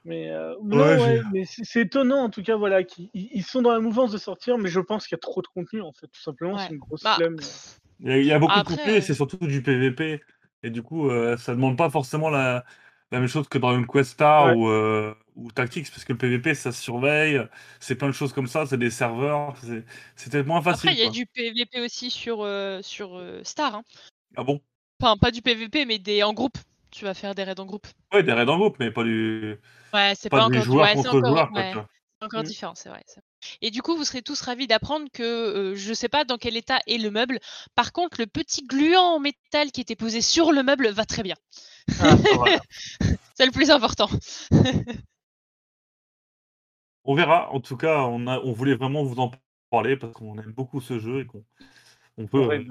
Mais 0.06 0.30
euh, 0.32 0.56
Ouais, 0.62 0.78
non, 0.78 0.84
ouais, 0.86 1.00
j'ai- 1.00 1.22
mais 1.34 1.46
c'est 1.46 1.66
c'est 1.66 1.82
étonnant 1.82 2.24
en 2.24 2.30
tout 2.30 2.42
cas 2.44 2.56
voilà 2.56 2.84
qu'ils 2.86 3.10
ils- 3.14 3.30
ils 3.34 3.44
sont 3.44 3.62
dans 3.62 3.74
la 3.74 3.80
mouvance 3.82 4.12
de 4.12 4.18
sortir, 4.18 4.58
mais 4.58 4.70
je 4.70 4.80
pense 4.80 5.06
qu'il 5.06 5.16
y 5.16 5.20
a 5.20 5.22
trop 5.22 5.42
de 5.42 5.48
contenu 5.48 5.82
en 5.82 5.92
fait. 5.92 6.08
Tout 6.08 6.22
simplement 6.22 6.54
Ouais. 6.56 6.62
c'est 6.66 6.74
une 6.74 6.80
grosse 6.80 7.04
Bah, 7.04 7.16
flemme. 7.18 7.36
Il 8.00 8.08
y, 8.10 8.12
a- 8.12 8.18
il 8.20 8.26
y 8.26 8.32
a 8.32 8.40
beaucoup 8.40 8.60
Après, 8.60 8.62
de 8.62 8.66
contenu 8.66 8.92
et 8.94 9.02
euh, 9.02 9.02
c'est 9.02 9.14
surtout 9.14 9.38
du 9.38 9.62
PVP. 9.64 10.22
Et 10.64 10.70
du 10.70 10.82
coup, 10.84 11.10
euh, 11.10 11.38
ça 11.38 11.54
demande 11.56 11.78
pas 11.78 11.90
forcément 11.90 12.30
la, 12.30 12.66
la 13.12 13.20
même 13.20 13.28
chose 13.30 13.48
que 13.48 13.58
dans 13.58 13.76
une 13.78 13.88
Quest 13.88 14.12
Star 14.12 14.48
Ouais. 14.48 14.56
ou, 14.56 14.68
euh, 14.70 15.14
ou 15.36 15.52
Tactics, 15.52 15.90
parce 15.92 16.04
que 16.06 16.14
le 16.14 16.18
PVP 16.18 16.56
ça 16.56 16.72
se 16.72 16.82
surveille, 16.82 17.42
c'est 17.80 17.96
plein 17.96 18.08
de 18.08 18.14
choses 18.14 18.34
comme 18.34 18.48
ça, 18.48 18.66
c'est 18.66 18.78
des 18.78 18.90
serveurs, 18.92 19.56
c'est 19.64 19.86
c'est 20.16 20.32
peut-être 20.32 20.48
moins 20.48 20.62
facile. 20.62 20.80
Après, 20.80 20.94
il 20.94 21.00
y 21.00 21.04
a 21.04 21.10
du 21.10 21.26
PVP 21.26 21.82
aussi 21.82 22.10
sur, 22.12 22.42
euh, 22.42 22.82
sur 22.82 23.16
euh, 23.18 23.42
Star. 23.44 23.76
hein. 23.76 23.84
Ah 24.36 24.44
bon? 24.44 24.62
Enfin, 25.02 25.18
pas 25.18 25.32
du 25.32 25.42
PVP, 25.42 25.86
mais 25.86 25.98
des 25.98 26.22
en 26.22 26.34
groupe. 26.36 26.58
Tu 26.92 27.04
vas 27.06 27.16
faire 27.16 27.34
des 27.34 27.44
raids 27.44 27.60
en 27.60 27.66
groupe. 27.66 27.88
Ouais, 28.14 28.24
des 28.24 28.32
raids 28.34 28.48
en 28.50 28.58
groupe, 28.58 28.78
mais 28.80 28.92
pas 28.92 29.04
du. 29.04 29.58
Ouais, 29.94 30.14
c'est 30.16 30.30
Pas 30.30 30.42
pas, 30.42 30.46
encore, 30.46 30.68
ouais, 30.78 30.96
c'est 30.98 31.08
contre 31.08 31.10
encore, 31.10 31.46
ouais, 31.54 31.78
c'est 31.84 31.97
encore 32.28 32.44
Mm. 32.44 32.48
différent, 32.48 32.76
c'est 32.76 32.90
vrai. 32.90 33.04
Et 33.62 33.72
du 33.72 33.82
coup, 33.82 33.96
vous 33.96 34.04
serez 34.04 34.22
tous 34.22 34.40
ravis 34.42 34.68
d'apprendre 34.68 35.08
que 35.12 35.24
euh, 35.24 35.76
je 35.76 35.94
sais 35.94 36.10
pas 36.10 36.24
dans 36.26 36.38
quel 36.38 36.56
état 36.56 36.80
est 36.88 36.98
le 36.98 37.10
meuble. 37.12 37.40
Par 37.76 37.92
contre, 37.92 38.20
le 38.20 38.28
petit 38.28 38.62
gluant 38.66 39.16
en 39.16 39.20
métal 39.20 39.72
qui 39.72 39.82
était 39.82 39.96
posé 39.96 40.22
sur 40.22 40.52
le 40.52 40.64
meuble 40.64 40.90
va 40.90 41.06
très 41.06 41.24
bien. 41.24 41.36
Ah, 42.00 42.16
voilà. 42.36 42.60
c'est 43.36 43.46
le 43.46 43.52
plus 43.52 43.72
important. 43.72 44.10
On 47.06 47.16
verra. 47.16 47.50
En 47.54 47.62
tout 47.62 47.78
cas, 47.78 48.02
on, 48.02 48.28
a, 48.28 48.40
on 48.40 48.52
voulait 48.52 48.76
vraiment 48.76 49.04
vous 49.04 49.20
en 49.20 49.32
parler 49.70 49.96
parce 49.96 50.12
qu'on 50.14 50.38
aime 50.38 50.52
beaucoup 50.52 50.82
ce 50.82 51.00
jeu 51.00 51.22
et 51.22 51.26
qu'on 51.26 51.44
on 52.18 52.28
peut, 52.28 52.52
euh. 52.52 52.64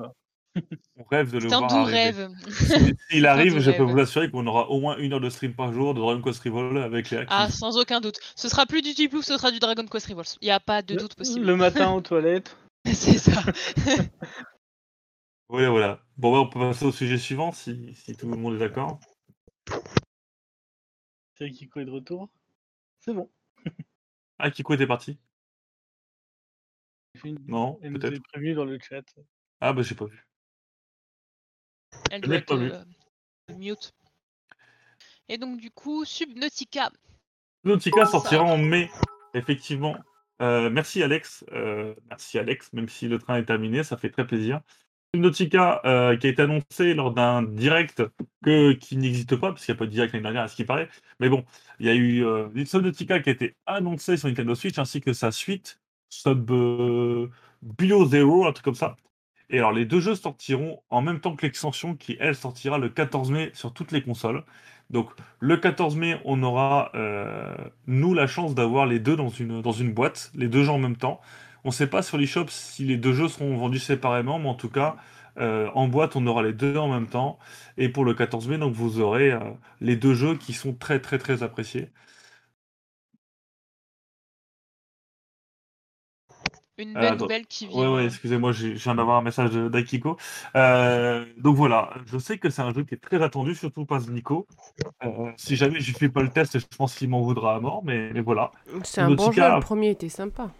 On 0.96 1.04
rêve 1.04 1.30
de 1.30 1.38
le 1.38 1.48
C'est 1.48 1.54
un 1.54 1.58
voir 1.58 1.70
doux 1.70 1.76
arriver. 1.76 1.96
rêve. 1.98 2.30
Si- 2.50 2.94
S'il 3.10 3.26
arrive, 3.26 3.58
je 3.58 3.70
peux 3.70 3.84
rêve. 3.84 3.92
vous 3.94 3.98
assurer 4.00 4.30
qu'on 4.30 4.46
aura 4.46 4.68
au 4.70 4.80
moins 4.80 4.96
une 4.98 5.12
heure 5.12 5.20
de 5.20 5.28
stream 5.30 5.54
par 5.54 5.72
jour 5.72 5.94
de 5.94 6.00
Dragon 6.00 6.22
Quest 6.22 6.42
Revolver 6.42 6.82
avec 6.82 7.10
les 7.10 7.18
hacks. 7.18 7.28
Ah, 7.30 7.50
sans 7.50 7.76
aucun 7.78 8.00
doute. 8.00 8.18
Ce 8.34 8.48
sera 8.48 8.66
plus 8.66 8.82
du 8.82 8.94
Deep 8.94 9.12
ce 9.22 9.36
sera 9.36 9.50
du 9.50 9.58
Dragon 9.58 9.86
Quest 9.86 10.06
Revolts. 10.06 10.36
Il 10.40 10.46
n'y 10.46 10.50
a 10.50 10.60
pas 10.60 10.82
de 10.82 10.94
Le- 10.94 11.00
doute 11.00 11.14
possible. 11.14 11.44
Le 11.46 11.56
matin 11.56 11.90
aux 11.92 12.00
toilettes. 12.02 12.56
c'est 12.86 13.18
ça. 13.18 13.42
Voilà, 15.48 15.70
voilà. 15.70 16.00
Bon, 16.16 16.32
bah, 16.32 16.38
on 16.40 16.48
peut 16.48 16.58
passer 16.58 16.84
au 16.86 16.90
sujet 16.90 17.18
suivant 17.18 17.52
si, 17.52 17.94
si 17.94 18.16
tout 18.16 18.28
le 18.28 18.36
monde 18.36 18.56
est 18.56 18.58
d'accord. 18.58 18.98
C'est 21.38 21.50
Kiko 21.50 21.78
est 21.80 21.84
de 21.84 21.90
retour. 21.92 22.28
C'est 23.00 23.12
bon. 23.14 23.30
Ah, 24.38 24.50
Kiko 24.50 24.74
était 24.74 24.86
parti 24.88 25.18
une- 27.24 27.38
Non, 27.46 27.78
Elle 27.80 27.92
nous 27.92 27.98
peut-être. 27.98 28.14
est 28.16 28.20
prévenu 28.20 28.54
dans 28.54 28.64
le 28.66 28.78
chat. 28.78 29.02
Ah, 29.60 29.72
bah, 29.72 29.80
j'ai 29.82 29.94
pas 29.94 30.04
vu. 30.04 30.26
Elle 32.10 32.20
doit 32.20 32.36
être 32.36 32.54
euh, 32.54 32.84
mute. 33.56 33.92
Et 35.28 35.38
donc, 35.38 35.60
du 35.60 35.70
coup, 35.70 36.04
Subnautica. 36.04 36.90
Nautica 37.64 38.04
Ça. 38.04 38.12
sortira 38.12 38.44
en 38.44 38.58
mai, 38.58 38.90
effectivement. 39.34 39.96
Euh, 40.42 40.70
merci 40.70 41.02
Alex, 41.02 41.44
euh, 41.52 41.94
merci 42.08 42.38
Alex, 42.38 42.72
même 42.72 42.88
si 42.88 43.08
le 43.08 43.18
train 43.18 43.38
est 43.38 43.44
terminé, 43.44 43.82
ça 43.82 43.96
fait 43.96 44.10
très 44.10 44.26
plaisir. 44.26 44.60
Nautica 45.14 45.80
euh, 45.84 46.16
qui 46.16 46.26
a 46.26 46.30
été 46.30 46.42
annoncé 46.42 46.94
lors 46.94 47.12
d'un 47.12 47.42
direct 47.42 48.02
que, 48.44 48.72
qui 48.72 48.96
n'existe 48.96 49.36
pas, 49.36 49.48
parce 49.52 49.64
qu'il 49.64 49.72
n'y 49.72 49.78
a 49.78 49.80
pas 49.80 49.86
de 49.86 49.90
direct 49.90 50.12
l'année 50.12 50.22
dernière 50.22 50.42
à 50.42 50.48
ce 50.48 50.56
qui 50.56 50.64
paraît. 50.64 50.88
Mais 51.20 51.28
bon, 51.28 51.44
il 51.80 51.86
y 51.86 51.88
a 51.88 51.94
eu 51.94 52.24
euh, 52.24 52.48
Subnautica 52.64 53.20
qui 53.20 53.30
a 53.30 53.32
été 53.32 53.56
annoncé 53.66 54.16
sur 54.16 54.28
Nintendo 54.28 54.54
Switch, 54.54 54.78
ainsi 54.78 55.00
que 55.00 55.12
sa 55.12 55.30
suite, 55.30 55.80
Sub 56.10 56.50
euh, 56.50 57.30
Bio 57.62 58.06
Zero, 58.06 58.46
un 58.46 58.52
truc 58.52 58.64
comme 58.64 58.74
ça. 58.74 58.96
Et 59.50 59.58
alors 59.58 59.72
les 59.72 59.84
deux 59.84 60.00
jeux 60.00 60.14
sortiront 60.14 60.80
en 60.90 61.02
même 61.02 61.20
temps 61.20 61.36
que 61.36 61.46
l'extension 61.46 61.94
qui, 61.94 62.16
elle, 62.20 62.34
sortira 62.34 62.78
le 62.78 62.88
14 62.88 63.30
mai 63.30 63.50
sur 63.54 63.72
toutes 63.72 63.92
les 63.92 64.02
consoles. 64.02 64.42
Donc 64.90 65.10
le 65.40 65.56
14 65.56 65.96
mai, 65.96 66.20
on 66.24 66.42
aura, 66.42 66.90
euh, 66.94 67.54
nous, 67.86 68.14
la 68.14 68.26
chance 68.26 68.54
d'avoir 68.54 68.86
les 68.86 68.98
deux 68.98 69.16
dans 69.16 69.28
une, 69.28 69.92
boîte, 69.92 70.30
les 70.34 70.48
deux 70.48 70.64
jeux 70.64 70.70
en 70.70 70.78
même 70.78 70.96
temps. 70.96 71.20
On 71.64 71.68
ne 71.68 71.74
sait 71.74 71.88
pas 71.88 72.02
sur 72.02 72.18
l'eShop 72.18 72.46
si 72.48 72.84
les 72.84 72.96
deux 72.96 73.12
jeux 73.12 73.28
seront 73.28 73.56
vendus 73.56 73.80
séparément, 73.80 74.38
mais 74.38 74.48
en 74.48 74.54
tout 74.54 74.68
cas, 74.68 74.96
euh, 75.38 75.68
en 75.74 75.88
boîte, 75.88 76.16
on 76.16 76.26
aura 76.26 76.42
les 76.42 76.52
deux 76.52 76.76
en 76.76 76.88
même 76.88 77.08
temps. 77.08 77.38
Et 77.76 77.88
pour 77.88 78.04
le 78.04 78.14
14 78.14 78.48
mai, 78.48 78.58
donc, 78.58 78.72
vous 78.72 79.00
aurez 79.00 79.32
euh, 79.32 79.40
les 79.80 79.96
deux 79.96 80.14
jeux 80.14 80.36
qui 80.36 80.52
sont 80.52 80.74
très, 80.74 81.00
très, 81.00 81.18
très 81.18 81.42
appréciés. 81.42 81.90
Une 86.78 86.90
Euh, 86.90 87.00
belle 87.00 87.04
attends. 87.14 87.24
nouvelle 87.24 87.46
qui 87.46 87.66
vient. 87.66 87.94
ouais, 87.94 88.04
excusez-moi, 88.06 88.52
j'ai- 88.52 88.76
je 88.76 88.82
viens 88.84 88.94
d'avoir 88.94 89.16
un 89.18 89.22
message 89.22 89.50
d'Akiko. 89.52 90.16
Euh, 90.56 91.24
donc 91.38 91.56
voilà, 91.56 91.90
je 92.06 92.18
sais 92.18 92.38
que 92.38 92.50
c'est 92.50 92.62
un 92.62 92.72
jeu 92.74 92.84
qui 92.84 92.94
est 92.94 92.98
très 92.98 93.22
attendu, 93.22 93.54
surtout 93.54 93.84
par 93.86 94.00
Nico. 94.00 94.46
Euh, 95.04 95.30
si 95.36 95.56
jamais 95.56 95.80
je 95.80 95.92
fais 95.96 96.08
pas 96.08 96.22
le 96.22 96.30
test, 96.30 96.58
je 96.58 96.66
pense 96.76 96.94
qu'il 96.94 97.08
m'en 97.08 97.22
voudra 97.22 97.56
à 97.56 97.60
mort, 97.60 97.82
mais, 97.84 98.12
mais 98.12 98.20
voilà. 98.20 98.50
C'est 98.84 99.00
un 99.00 99.10
bon 99.10 99.32
jeu, 99.32 99.42
le 99.42 99.60
premier 99.60 99.90
était 99.90 100.08
sympa. 100.08 100.50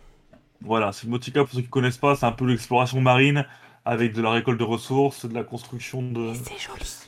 Voilà, 0.63 0.93
Subnautica, 0.93 1.45
pour 1.45 1.53
ceux 1.55 1.61
qui 1.63 1.69
connaissent 1.69 1.99
pas, 1.99 2.17
c'est 2.17 2.27
un 2.27 2.33
peu 2.33 2.47
l'exploration 2.47 3.01
marine 3.01 3.47
avec 3.85 4.15
de 4.15 4.23
la 4.23 4.31
récolte 4.31 4.59
de 4.59 4.65
ressources, 4.65 5.27
de 5.27 5.35
la 5.35 5.45
construction 5.45 6.03
de, 6.03 6.33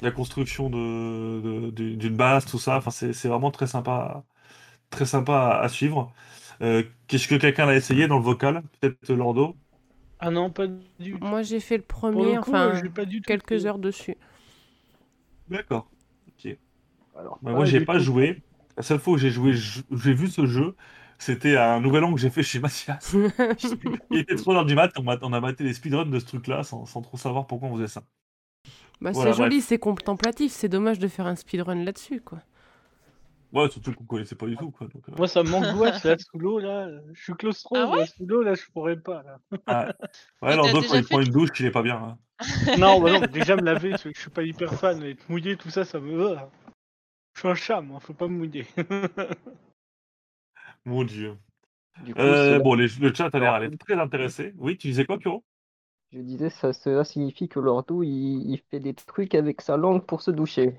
la 0.03 0.11
construction 0.11 0.71
de, 0.71 1.71
d'une 1.71 2.16
base, 2.16 2.44
tout 2.47 2.59
ça. 2.59 2.77
Enfin, 2.77 2.90
c'est, 2.90 3.12
c'est 3.12 3.29
vraiment 3.29 3.51
très 3.51 3.66
sympa, 3.66 4.23
très 4.90 5.07
sympa 5.07 5.35
à, 5.35 5.61
à 5.62 5.68
suivre. 5.68 6.12
Euh, 6.62 6.83
qu'est-ce 7.07 7.29
que 7.29 7.35
quelqu'un 7.37 7.66
l'a 7.66 7.77
essayé 7.77 8.07
dans 8.09 8.18
le 8.18 8.25
vocal 8.25 8.62
Peut-être 8.81 9.12
Lordo? 9.14 9.55
Ah 10.21 10.31
non, 10.31 10.51
pas 10.51 10.66
du 10.66 11.12
tout. 11.12 11.18
Moi, 11.25 11.42
j'ai 11.42 11.61
fait 11.61 11.77
le 11.77 11.83
premier, 11.85 12.35
le 12.35 12.40
coup, 12.40 12.51
enfin, 12.51 12.71
euh, 12.71 12.75
j'ai 12.83 12.88
pas 12.90 13.05
du 13.05 13.21
tout 13.21 13.27
quelques 13.29 13.66
heures 13.66 13.79
dessus. 13.79 14.16
D'accord. 15.49 15.88
Alors, 17.16 17.38
Bah, 17.42 17.51
Ah, 17.53 17.57
moi, 17.57 17.64
j'ai 17.64 17.81
du 17.81 17.87
pas 17.87 17.99
coup- 17.99 18.05
joué. 18.05 18.42
La 18.77 18.83
seule 18.83 18.99
fois 19.01 19.14
où 19.14 19.18
j'ai 19.18 19.31
joué, 19.31 19.53
j'ai 19.55 20.14
vu 20.14 20.29
ce 20.29 20.47
jeu, 20.47 20.77
c'était 21.18 21.57
à 21.57 21.75
un 21.75 21.81
nouvel 21.81 22.05
an 22.05 22.14
que 22.14 22.21
j'ai 22.21 22.31
fait 22.31 22.44
chez 22.44 22.61
Mathias. 22.61 23.12
Il 24.12 24.18
était 24.18 24.37
3h 24.37 24.64
du 24.66 24.75
mat, 24.77 24.92
on, 24.99 25.03
m'a- 25.03 25.18
on 25.23 25.33
a 25.33 25.40
maté 25.40 25.64
les 25.64 25.75
speedruns 25.75 26.07
de 26.07 26.18
ce 26.18 26.27
truc-là 26.27 26.62
sans, 26.62 26.87
sans 26.87 27.03
trop 27.03 27.16
savoir 27.16 27.47
pourquoi 27.49 27.68
on 27.68 27.75
faisait 27.75 27.88
ça. 27.88 28.03
Bah, 29.01 29.11
Voilà, 29.12 29.33
c'est 29.33 29.37
joli, 29.37 29.61
c'est 29.61 29.79
contemplatif. 29.79 30.53
C'est 30.53 30.68
dommage 30.68 30.99
de 30.99 31.09
faire 31.09 31.27
un 31.27 31.35
speedrun 31.37 31.75
là-dessus, 31.85 32.21
quoi. 32.21 32.38
Ouais, 33.52 33.70
surtout 33.70 33.92
qu'on 33.94 34.04
connaissait 34.04 34.34
pas 34.37 34.46
du 34.46 34.56
tout. 34.56 34.70
Quoi, 34.70 34.88
donc, 34.88 35.08
euh, 35.08 35.12
Moi, 35.16 35.28
ça 35.28 35.42
m'angoisse 35.42 36.02
là 36.04 36.16
sous 36.18 36.38
l'eau 36.38 36.58
là. 36.58 36.88
Je 37.12 37.22
suis 37.22 37.34
claustro, 37.34 37.76
Ah 37.76 37.87
ouais? 37.88 37.96
là, 37.98 38.06
sous 38.06 38.26
l'eau 38.26 38.42
là, 38.42 38.54
je 38.54 38.64
pourrais 38.72 38.96
pas 38.96 39.22
là. 39.22 39.38
ah, 39.66 39.92
ouais, 40.42 40.56
t'as 40.62 40.72
Lordo, 40.72 40.82
quand 40.84 40.96
il 40.96 41.04
prend 41.04 41.20
une 41.20 41.30
douche, 41.32 41.50
il 41.61 41.66
est 41.66 41.70
pas 41.70 41.82
bien. 41.82 41.96
hein. 41.96 42.18
non, 42.76 43.00
bah 43.00 43.11
non, 43.11 43.22
déjà 43.26 43.56
me 43.56 43.64
laver, 43.64 43.94
je 43.96 44.11
je 44.14 44.20
suis 44.20 44.30
pas 44.30 44.42
hyper 44.42 44.74
fan, 44.74 45.02
être 45.02 45.28
mouillé, 45.28 45.56
tout 45.56 45.70
ça, 45.70 45.84
ça 45.84 46.00
me. 46.00 46.37
Je 47.34 47.40
suis 47.40 47.48
un 47.48 47.54
chat, 47.54 47.80
moi, 47.80 48.00
faut 48.00 48.14
pas 48.14 48.28
me 48.28 48.37
mouiller. 48.38 48.66
Mon 50.84 51.04
dieu. 51.04 51.38
du 52.04 52.14
coup, 52.14 52.22
Euh, 52.22 52.61
bon, 52.61 52.74
les- 52.74 52.88
le 53.00 53.14
chat 53.14 53.30
a 53.34 53.38
l'air 53.38 53.54
à 53.54 53.64
être 53.64 53.78
très 53.78 53.94
intéressé. 53.94 54.52
Oui, 54.58 54.76
tu 54.78 54.88
disais 54.88 55.06
quoi, 55.06 55.18
Kuro? 55.18 55.44
Je 56.12 56.18
disais, 56.20 56.50
ça, 56.50 56.74
cela 56.74 57.02
signifie 57.02 57.48
que 57.48 57.58
Lordo, 57.61 58.02
il, 58.02 58.50
il 58.50 58.58
fait 58.70 58.78
des 58.78 58.92
trucs 58.92 59.34
avec 59.34 59.62
sa 59.62 59.78
langue 59.78 60.04
pour 60.04 60.20
se 60.20 60.30
doucher. 60.30 60.78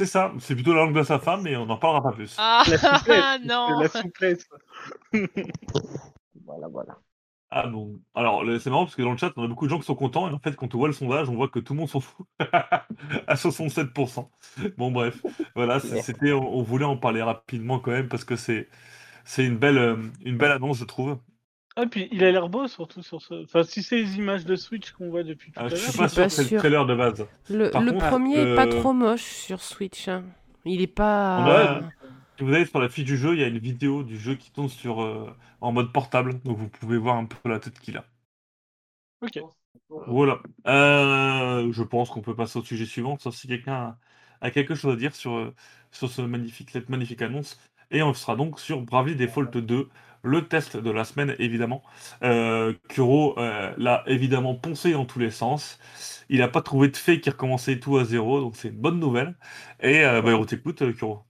C'est 0.00 0.06
ça, 0.06 0.32
c'est 0.38 0.54
plutôt 0.54 0.72
la 0.72 0.86
langue 0.86 0.96
de 0.96 1.02
sa 1.02 1.18
femme, 1.18 1.42
mais 1.42 1.54
on 1.56 1.66
n'en 1.66 1.76
parlera 1.76 2.02
pas 2.02 2.12
plus. 2.12 2.34
Ah 2.38 2.62
La 2.66 2.78
souplesse, 2.78 3.40
non 3.44 3.80
La 3.80 3.88
souplesse. 3.88 4.48
Voilà, 6.46 6.68
voilà. 6.68 6.96
Ah 7.50 7.66
bon. 7.66 8.00
Alors, 8.14 8.42
c'est 8.60 8.70
marrant 8.70 8.86
parce 8.86 8.96
que 8.96 9.02
dans 9.02 9.10
le 9.12 9.18
chat, 9.18 9.30
on 9.36 9.44
a 9.44 9.46
beaucoup 9.46 9.66
de 9.66 9.70
gens 9.70 9.78
qui 9.78 9.84
sont 9.84 9.94
contents, 9.94 10.30
et 10.30 10.32
en 10.32 10.38
fait, 10.38 10.56
quand 10.56 10.74
on 10.74 10.78
voit 10.78 10.88
le 10.88 10.94
sondage, 10.94 11.28
on 11.28 11.34
voit 11.34 11.48
que 11.48 11.58
tout 11.58 11.74
le 11.74 11.80
monde 11.80 11.90
s'en 11.90 12.00
fout. 12.00 12.26
à 12.40 13.34
67%. 13.34 14.30
Bon, 14.78 14.90
bref. 14.90 15.22
Voilà, 15.54 15.80
c'était, 15.80 16.32
on, 16.32 16.50
on 16.50 16.62
voulait 16.62 16.86
en 16.86 16.96
parler 16.96 17.20
rapidement 17.20 17.78
quand 17.78 17.90
même 17.90 18.08
parce 18.08 18.24
que 18.24 18.36
c'est, 18.36 18.70
c'est 19.24 19.44
une 19.44 19.58
belle, 19.58 19.76
euh, 19.76 19.96
une 20.24 20.38
belle 20.38 20.52
annonce, 20.52 20.78
je 20.78 20.84
trouve. 20.84 21.18
Ah, 21.76 21.86
puis 21.86 22.08
il 22.12 22.22
a 22.24 22.32
l'air 22.32 22.48
beau 22.48 22.66
surtout 22.68 23.02
sur 23.02 23.22
ce. 23.22 23.44
Enfin, 23.44 23.62
si 23.62 23.82
c'est 23.82 23.96
les 23.96 24.16
images 24.16 24.44
de 24.44 24.56
Switch 24.56 24.90
qu'on 24.92 25.08
voit 25.08 25.22
depuis 25.22 25.52
tout 25.52 25.60
Ah, 25.60 25.64
à 25.64 25.68
je 25.68 25.74
l'heure. 25.74 25.82
suis 25.82 25.92
suis 25.92 25.98
pas 25.98 26.08
sûr 26.08 26.24
que 26.24 26.28
c'est 26.30 26.42
le 26.50 26.58
trailer 26.58 26.86
de 26.86 26.94
base. 26.94 27.26
Le, 27.48 27.70
Par 27.70 27.82
le 27.82 27.92
contre, 27.92 28.06
premier 28.08 28.36
est 28.40 28.54
pas 28.54 28.66
euh, 28.66 28.70
trop 28.80 28.92
moche 28.92 29.22
sur 29.22 29.62
Switch. 29.62 30.08
hein. 30.08 30.24
Il 30.64 30.80
est 30.82 30.86
pas. 30.86 31.38
A- 31.38 31.80
Si 32.38 32.44
vous 32.44 32.52
allez 32.54 32.66
sur 32.66 32.80
la 32.80 32.88
fiche 32.88 33.04
du 33.04 33.16
jeu, 33.16 33.34
il 33.34 33.40
y 33.40 33.44
a 33.44 33.46
une 33.48 33.58
vidéo 33.58 34.02
du 34.02 34.18
jeu 34.18 34.34
qui 34.34 34.50
tourne 34.50 34.68
sur, 34.68 35.02
euh, 35.02 35.30
en 35.60 35.72
mode 35.72 35.92
portable, 35.92 36.40
donc 36.42 36.56
vous 36.58 36.68
pouvez 36.68 36.98
voir 36.98 37.16
un 37.16 37.26
peu 37.26 37.48
la 37.48 37.58
tête 37.60 37.78
qu'il 37.78 37.96
a. 37.96 38.04
Ok. 39.20 39.36
Voilà. 40.06 40.40
Euh, 40.66 41.72
je 41.72 41.82
pense 41.82 42.10
qu'on 42.10 42.22
peut 42.22 42.34
passer 42.34 42.58
au 42.58 42.62
sujet 42.64 42.86
suivant, 42.86 43.18
sauf 43.18 43.34
si 43.34 43.48
quelqu'un 43.48 43.72
a, 43.74 43.98
a 44.46 44.50
quelque 44.50 44.74
chose 44.74 44.92
à 44.94 44.96
dire 44.96 45.14
sur, 45.14 45.34
euh, 45.36 45.54
sur 45.90 46.08
ce 46.10 46.22
magnifique, 46.22 46.70
cette 46.70 46.88
magnifique 46.88 47.22
annonce. 47.22 47.58
Et 47.90 48.02
on 48.02 48.14
sera 48.14 48.36
donc 48.36 48.60
sur 48.60 48.80
Bravely 48.82 49.16
Default 49.16 49.50
2, 49.60 49.88
le 50.22 50.46
test 50.48 50.76
de 50.76 50.90
la 50.90 51.04
semaine, 51.04 51.34
évidemment. 51.38 51.82
Euh, 52.22 52.74
Kuro 52.88 53.38
euh, 53.38 53.72
l'a 53.78 54.02
évidemment 54.06 54.54
poncé 54.54 54.92
dans 54.92 55.04
tous 55.06 55.18
les 55.18 55.30
sens. 55.30 55.78
Il 56.28 56.38
n'a 56.40 56.48
pas 56.48 56.62
trouvé 56.62 56.88
de 56.88 56.96
fait 56.96 57.20
qui 57.20 57.30
recommençait 57.30 57.80
tout 57.80 57.96
à 57.98 58.04
zéro, 58.04 58.40
donc 58.40 58.56
c'est 58.56 58.68
une 58.68 58.80
bonne 58.80 59.00
nouvelle. 59.00 59.36
Et 59.80 60.04
euh, 60.04 60.22
bah, 60.22 60.34
on 60.36 60.44
t'écoute, 60.44 60.82
euh, 60.82 60.92
Kuro. 60.92 61.24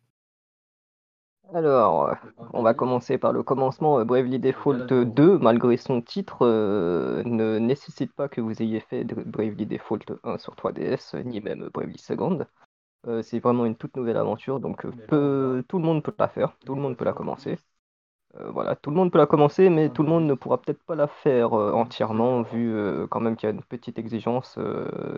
Alors, 1.53 2.15
on 2.53 2.63
va 2.63 2.75
commencer 2.75 3.19
par 3.19 3.33
le 3.33 3.43
commencement. 3.43 4.05
Bravely 4.05 4.39
Default 4.39 4.87
2, 5.05 5.39
malgré 5.39 5.77
son 5.77 6.01
titre, 6.01 6.47
ne 6.47 7.59
nécessite 7.59 8.13
pas 8.13 8.29
que 8.29 8.41
vous 8.41 8.63
ayez 8.63 8.81
fait 8.81 9.05
Bravely 9.05 9.67
Default 9.67 10.21
1 10.23 10.39
sur 10.39 10.55
3DS, 10.55 11.15
euh, 11.17 11.23
ni 11.23 11.41
même 11.41 11.69
Bravely 11.73 11.99
Second. 11.99 12.47
C'est 13.23 13.41
vraiment 13.41 13.65
une 13.65 13.77
toute 13.77 13.97
nouvelle 13.97 14.19
aventure, 14.19 14.61
donc 14.61 14.83
tout 15.09 15.79
le 15.79 15.85
monde 15.85 16.03
peut 16.03 16.15
la 16.19 16.29
faire, 16.29 16.57
tout 16.67 16.75
le 16.75 16.83
monde 16.83 16.97
peut 16.97 17.05
la 17.05 17.15
commencer. 17.15 17.59
Euh, 18.37 18.51
voilà, 18.51 18.77
tout 18.77 18.91
le 18.91 18.97
monde 18.97 19.11
peut 19.11 19.19
la 19.19 19.27
commencer, 19.27 19.71
mais 19.71 19.89
tout 19.91 20.03
le 20.03 20.09
monde 20.09 20.25
ne 20.27 20.35
pourra 20.35 20.61
peut-être 20.61 20.83
pas 20.85 20.95
la 20.95 21.09
faire 21.09 21.53
euh, 21.59 21.73
entièrement, 21.73 22.43
vu 22.43 22.73
euh, 22.73 23.07
quand 23.09 23.21
même 23.21 23.37
qu'il 23.37 23.49
y 23.49 23.53
a 23.53 23.55
une 23.55 23.63
petite 23.63 23.99
exigence. 23.99 24.59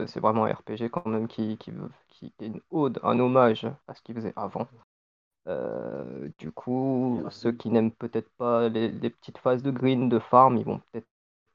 c'est 0.07 0.21
vraiment 0.21 0.45
un 0.47 0.53
RPG 0.53 0.89
quand 0.91 1.07
même 1.07 1.29
qui, 1.29 1.59
qui, 1.59 1.73
qui 2.09 2.33
est 2.41 2.47
une 2.47 2.61
ode, 2.71 3.01
un 3.03 3.19
hommage 3.19 3.67
à 3.89 3.95
ce 3.95 4.03
qu'il 4.03 4.15
faisait 4.15 4.33
avant. 4.37 4.67
Du 6.39 6.53
coup, 6.53 7.25
ceux 7.31 7.53
qui 7.53 7.71
n'aiment 7.71 7.93
peut-être 7.93 8.31
pas 8.37 8.69
les, 8.69 8.89
les 8.91 9.11
petites 9.11 9.39
phases 9.39 9.63
de 9.63 9.71
green, 9.71 10.09
de 10.09 10.19
farm, 10.19 10.57
ils 10.57 10.65
vont 10.65 10.81
peut-être 10.93 11.07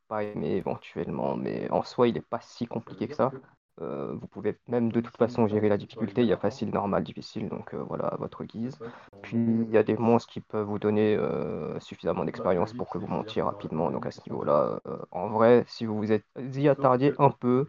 pas 0.08 0.24
aimer 0.24 0.52
éventuellement, 0.56 1.36
mais 1.38 1.70
en 1.72 1.84
soi, 1.84 2.08
il 2.10 2.15
n'est 2.15 2.22
pas 2.22 2.41
si 2.41 2.67
compliqué 2.67 3.08
que 3.08 3.15
ça. 3.15 3.36
Euh, 3.82 4.13
vous 4.20 4.28
pouvez 4.28 4.58
même 4.68 4.92
de 4.92 5.02
toute 5.02 5.18
façon 5.18 5.48
gérer 5.48 5.70
la 5.70 5.78
difficulté, 5.78 6.22
il 6.22 6.28
y 6.28 6.34
a 6.34 6.38
facile, 6.38 6.70
normal, 6.72 7.04
difficile, 7.04 7.48
donc 7.50 7.74
euh, 7.74 7.84
voilà, 7.84 8.06
à 8.08 8.18
votre 8.18 8.44
guise. 8.44 8.80
Puis 9.22 9.38
il 9.38 9.70
y 9.70 9.78
a 9.78 9.84
des 9.84 9.98
monstres 9.98 10.32
qui 10.32 10.42
peuvent 10.42 10.66
vous 10.68 10.80
donner 10.80 11.16
euh, 11.16 11.80
suffisamment 11.80 12.26
d'expérience 12.26 12.74
pour 12.74 12.90
que 12.90 12.98
vous 12.98 13.08
montiez 13.08 13.42
rapidement, 13.42 13.92
donc 13.92 14.06
à 14.06 14.12
ce 14.12 14.22
niveau-là, 14.30 14.80
en 15.12 15.30
vrai, 15.30 15.63
si 15.68 15.86
vous 15.86 15.98
vous 15.98 16.12
êtes 16.12 16.26
y 16.56 16.68
attardiez 16.68 17.13
un 17.20 17.30
peu, 17.32 17.66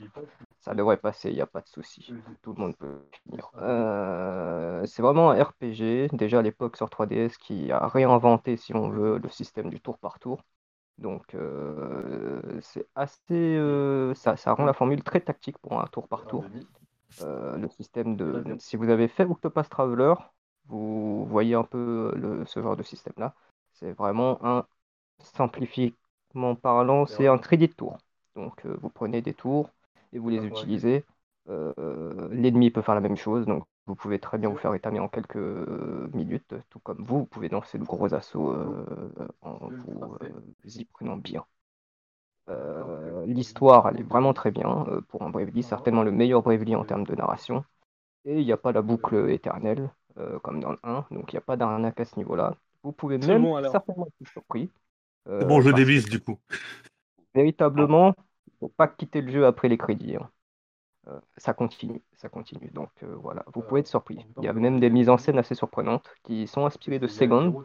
ça 0.60 0.74
devrait 0.74 0.96
passer, 0.98 1.30
il 1.30 1.34
n'y 1.34 1.40
a 1.40 1.46
pas 1.46 1.60
de 1.60 1.68
souci. 1.68 2.14
Tout 2.42 2.54
le 2.54 2.60
monde 2.62 2.76
peut 2.76 3.02
finir. 3.24 3.50
C'est 4.86 5.02
vraiment 5.02 5.30
un 5.30 5.42
RPG, 5.42 6.08
déjà 6.12 6.38
à 6.40 6.42
l'époque 6.42 6.76
sur 6.76 6.88
3DS, 6.90 7.36
qui 7.38 7.70
a 7.72 7.86
réinventé, 7.88 8.56
si 8.56 8.74
on 8.74 8.88
veut, 8.88 9.18
le 9.18 9.28
système 9.28 9.70
du 9.70 9.80
tour 9.80 9.98
par 9.98 10.18
tour. 10.18 10.42
Donc 10.98 11.34
euh, 11.34 12.60
c'est 12.60 12.86
assez, 12.94 13.20
euh, 13.32 14.14
ça, 14.14 14.36
ça 14.36 14.52
rend 14.54 14.64
la 14.64 14.72
formule 14.72 15.02
très 15.04 15.20
tactique 15.20 15.58
pour 15.58 15.80
un 15.80 15.86
tour 15.86 16.08
par 16.08 16.26
tour. 16.26 16.50
Euh, 17.20 17.56
le 17.58 17.68
système 17.68 18.16
de, 18.16 18.44
si 18.58 18.76
vous 18.76 18.90
avez 18.90 19.08
fait 19.08 19.24
Octopus 19.24 19.68
Traveler, 19.68 20.14
vous 20.66 21.26
voyez 21.26 21.54
un 21.54 21.64
peu 21.64 22.12
le, 22.16 22.46
ce 22.46 22.62
genre 22.62 22.76
de 22.76 22.82
système-là. 22.82 23.34
C'est 23.72 23.92
vraiment 23.92 24.44
un, 24.44 24.66
simplifiquement 25.20 26.56
parlant, 26.56 27.06
c'est 27.06 27.28
un 27.28 27.38
crédit 27.38 27.68
de 27.68 27.74
tour. 27.74 27.98
Donc 28.36 28.64
euh, 28.66 28.76
vous 28.80 28.90
prenez 28.90 29.22
des 29.22 29.34
tours 29.34 29.70
et 30.12 30.18
vous 30.18 30.28
les 30.30 30.46
utilisez. 30.46 31.04
Euh, 31.48 32.28
L'ennemi 32.30 32.70
peut 32.70 32.82
faire 32.82 32.94
la 32.94 33.00
même 33.00 33.16
chose, 33.16 33.46
donc 33.46 33.64
vous 33.86 33.94
pouvez 33.94 34.18
très 34.18 34.36
bien 34.38 34.50
vous 34.50 34.56
faire 34.58 34.74
étamer 34.74 35.00
en 35.00 35.08
quelques 35.08 35.36
euh, 35.36 36.08
minutes, 36.12 36.54
tout 36.68 36.78
comme 36.80 37.02
vous, 37.02 37.20
vous 37.20 37.26
pouvez 37.26 37.48
lancer 37.48 37.78
de 37.78 37.84
gros 37.84 38.12
assauts 38.14 38.52
euh, 38.52 38.84
en 39.40 39.54
vous 39.68 40.16
euh, 40.22 40.28
y 40.64 40.84
prenant 40.84 41.16
bien. 41.16 41.44
Euh, 42.50 43.24
L'histoire, 43.26 43.88
elle 43.88 44.00
est 44.00 44.02
vraiment 44.02 44.32
très 44.32 44.50
bien 44.50 44.86
euh, 44.88 45.00
pour 45.08 45.22
un 45.22 45.30
Bravely, 45.30 45.62
certainement 45.62 46.02
le 46.02 46.10
meilleur 46.12 46.42
Bravely 46.42 46.76
en 46.76 46.84
termes 46.84 47.04
de 47.04 47.14
narration. 47.14 47.64
Et 48.24 48.40
il 48.40 48.44
n'y 48.44 48.52
a 48.52 48.56
pas 48.56 48.72
la 48.72 48.82
boucle 48.82 49.30
éternelle, 49.30 49.90
euh, 50.18 50.38
comme 50.40 50.60
dans 50.60 50.72
le 50.72 50.78
1, 50.82 51.06
donc 51.10 51.32
il 51.32 51.36
n'y 51.36 51.38
a 51.38 51.42
pas 51.42 51.56
d'arnaque 51.56 52.00
à 52.00 52.04
ce 52.04 52.16
niveau-là. 52.16 52.56
Vous 52.82 52.92
pouvez 52.92 53.18
même 53.18 53.42
bon, 53.42 53.56
alors. 53.56 53.72
certainement 53.72 54.06
être 54.06 54.28
surpris. 54.28 54.70
C'est 55.26 55.46
bon, 55.46 55.60
je 55.60 55.70
que 55.70 55.76
dévisse 55.76 56.04
du 56.06 56.20
coup. 56.20 56.38
véritablement, 57.34 58.14
il 58.46 58.52
ne 58.54 58.58
faut 58.60 58.68
pas 58.76 58.88
quitter 58.88 59.20
le 59.20 59.30
jeu 59.30 59.46
après 59.46 59.68
les 59.68 59.78
crédits. 59.78 60.16
hein. 60.16 60.30
Euh, 61.08 61.20
ça 61.36 61.54
continue, 61.54 62.02
ça 62.16 62.28
continue. 62.28 62.70
Donc 62.72 62.90
euh, 63.02 63.14
voilà, 63.16 63.44
vous 63.54 63.62
pouvez 63.62 63.80
être 63.80 63.86
surpris. 63.86 64.18
Il 64.38 64.44
y 64.44 64.48
a 64.48 64.52
même 64.52 64.80
des 64.80 64.90
mises 64.90 65.08
en 65.08 65.16
scène 65.16 65.38
assez 65.38 65.54
surprenantes 65.54 66.08
qui 66.24 66.46
sont 66.46 66.66
inspirées 66.66 66.98
de 66.98 67.06
Second. 67.06 67.64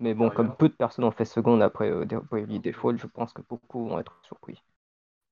Mais 0.00 0.14
bon, 0.14 0.30
comme 0.30 0.54
peu 0.54 0.68
de 0.68 0.74
personnes 0.74 1.04
ont 1.04 1.10
fait 1.10 1.24
Second 1.24 1.60
après 1.60 1.90
euh, 1.90 2.04
Bravely 2.04 2.60
Default, 2.60 2.96
je 2.98 3.06
pense 3.06 3.32
que 3.32 3.42
beaucoup 3.42 3.88
vont 3.88 3.98
être 3.98 4.18
surpris. 4.22 4.62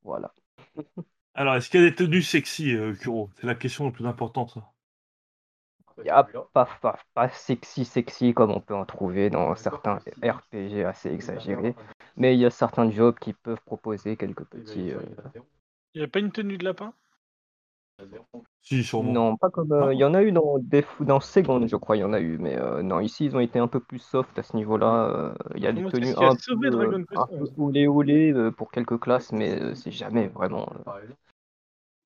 Voilà. 0.03 0.33
Alors, 1.35 1.55
est-ce 1.55 1.71
qu'il 1.71 1.81
y 1.83 1.87
a 1.87 1.91
des 1.91 1.95
tenues 1.95 2.23
sexy, 2.23 2.75
euh, 2.75 2.95
Kuro? 2.95 3.31
C'est 3.41 3.47
la 3.47 3.55
question 3.55 3.87
la 3.87 3.93
plus 3.93 4.07
importante. 4.07 4.59
Il 5.99 6.05
n'y 6.05 6.11
a 6.11 6.25
pas, 6.25 6.69
pas, 6.81 6.99
pas 7.15 7.29
sexy 7.29 7.85
sexy 7.85 8.35
comme 8.35 8.51
on 8.51 8.61
peut 8.61 8.75
en 8.75 8.85
trouver 8.85 9.31
dans 9.31 9.55
certains 9.55 9.99
RPG 10.23 10.85
assez 10.85 11.13
exagérés. 11.13 11.75
Mais 12.17 12.35
il 12.35 12.41
y 12.41 12.47
a 12.47 12.51
certains 12.51 12.91
jobs 12.91 13.19
qui 13.19 13.33
peuvent 13.33 13.61
proposer 13.65 14.17
quelques 14.17 14.45
petits... 14.45 14.91
euh, 14.91 15.01
Il 15.95 16.01
n'y 16.01 16.05
a 16.05 16.09
pas 16.09 16.19
une 16.19 16.33
tenue 16.33 16.59
de 16.59 16.65
lapin? 16.65 16.93
Si, 18.63 18.85
sûrement. 18.85 19.13
Non, 19.13 19.37
pas 19.37 19.51
comme. 19.51 19.73
euh, 19.73 19.93
Il 19.95 19.99
y 19.99 20.05
en 20.05 20.15
a 20.15 20.23
eu 20.23 20.33
dans, 20.33 20.59
des, 20.59 20.85
dans 21.01 21.21
Second, 21.21 21.67
je 21.67 21.77
crois, 21.77 21.97
il 21.97 22.01
y 22.01 22.05
en 22.05 22.13
a 22.13 22.21
eu. 22.21 22.39
Mais 22.39 22.57
euh, 22.59 22.83
non, 22.83 23.01
ici, 23.01 23.25
ils 23.25 23.37
ont 23.37 23.41
été 23.41 23.59
un 23.59 23.69
peu 23.69 23.81
plus 23.81 23.99
soft 23.99 24.39
à 24.39 24.43
ce 24.43 24.57
niveau-là. 24.57 25.09
euh, 25.17 25.35
Il 25.57 25.63
y 25.63 25.67
a 25.67 25.73
des 25.73 25.83
Moi, 25.83 25.91
c'est 25.93 26.01
tenues 26.01 26.15
qui 26.15 26.25
a 26.25 26.31
un 26.31 26.37
sauvé 26.39 26.71
peu, 26.71 26.71
Dragon 26.71 26.97
euh, 26.97 27.05
Quest 27.05 27.23
un 27.23 27.27
peu 27.39 27.45
11. 27.45 27.53
olé 27.59 27.87
olé 27.89 28.33
euh, 28.33 28.51
pour 28.51 28.71
quelques 28.71 28.99
classes, 29.01 29.33
mais 29.33 29.61
euh, 29.61 29.75
c'est 29.75 29.91
jamais 29.91 30.29
vraiment. 30.29 30.69
euh, 30.87 31.07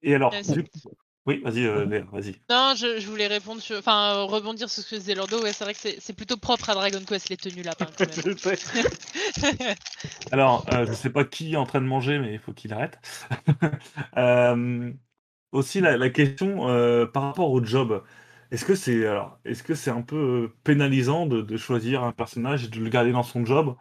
Et 0.02 0.14
alors, 0.14 0.32
Ouais, 0.32 0.42
c'est- 0.42 0.54
du, 0.54 0.66
Oui, 1.26 1.40
vas-y, 1.42 1.66
euh, 1.66 1.84
Léa, 1.86 2.04
vas-y. 2.12 2.40
Non, 2.48 2.74
je, 2.76 3.00
je 3.00 3.08
voulais 3.08 3.26
répondre 3.26 3.60
sur. 3.60 3.76
Enfin, 3.78 4.14
euh, 4.18 4.24
rebondir 4.24 4.70
sur 4.70 4.82
ce 4.82 4.88
que 4.90 4.96
disait 4.96 5.14
Lordo. 5.16 5.42
Ouais, 5.42 5.52
c'est 5.52 5.64
vrai 5.64 5.74
que 5.74 5.80
c'est 5.80 5.98
c'est 6.00 6.12
plutôt 6.12 6.36
propre 6.36 6.70
à 6.70 6.74
Dragon 6.74 7.02
Quest 7.04 7.28
les 7.28 7.36
tenues 7.36 7.62
lapins. 7.62 7.90
quand 7.96 8.06
même. 8.06 8.22
Alors, 10.30 10.66
euh, 10.68 10.86
je 10.86 10.94
sais 10.94 11.10
pas 11.10 11.24
qui 11.24 11.52
est 11.54 11.56
en 11.56 11.66
train 11.66 11.80
de 11.80 11.86
manger, 11.86 12.18
mais 12.18 12.32
il 12.34 12.38
faut 12.40 12.52
qu'il 12.52 12.72
arrête. 12.72 12.98
Euh, 14.16 14.92
aussi, 15.52 15.80
la, 15.80 15.96
la 15.96 16.10
question 16.10 16.68
euh, 16.68 17.06
par 17.06 17.22
rapport 17.24 17.50
au 17.50 17.62
job. 17.64 18.02
Est-ce 18.50 18.64
que 18.64 18.74
c'est 18.74 19.06
alors, 19.06 19.38
est-ce 19.44 19.62
que 19.62 19.74
c'est 19.74 19.90
un 19.90 20.02
peu 20.02 20.16
euh, 20.16 20.54
pénalisant 20.64 21.26
de, 21.26 21.42
de 21.42 21.56
choisir 21.56 22.04
un 22.04 22.12
personnage 22.12 22.64
et 22.64 22.68
de 22.68 22.78
le 22.80 22.88
garder 22.90 23.12
dans 23.12 23.22
son 23.24 23.44
job? 23.44 23.76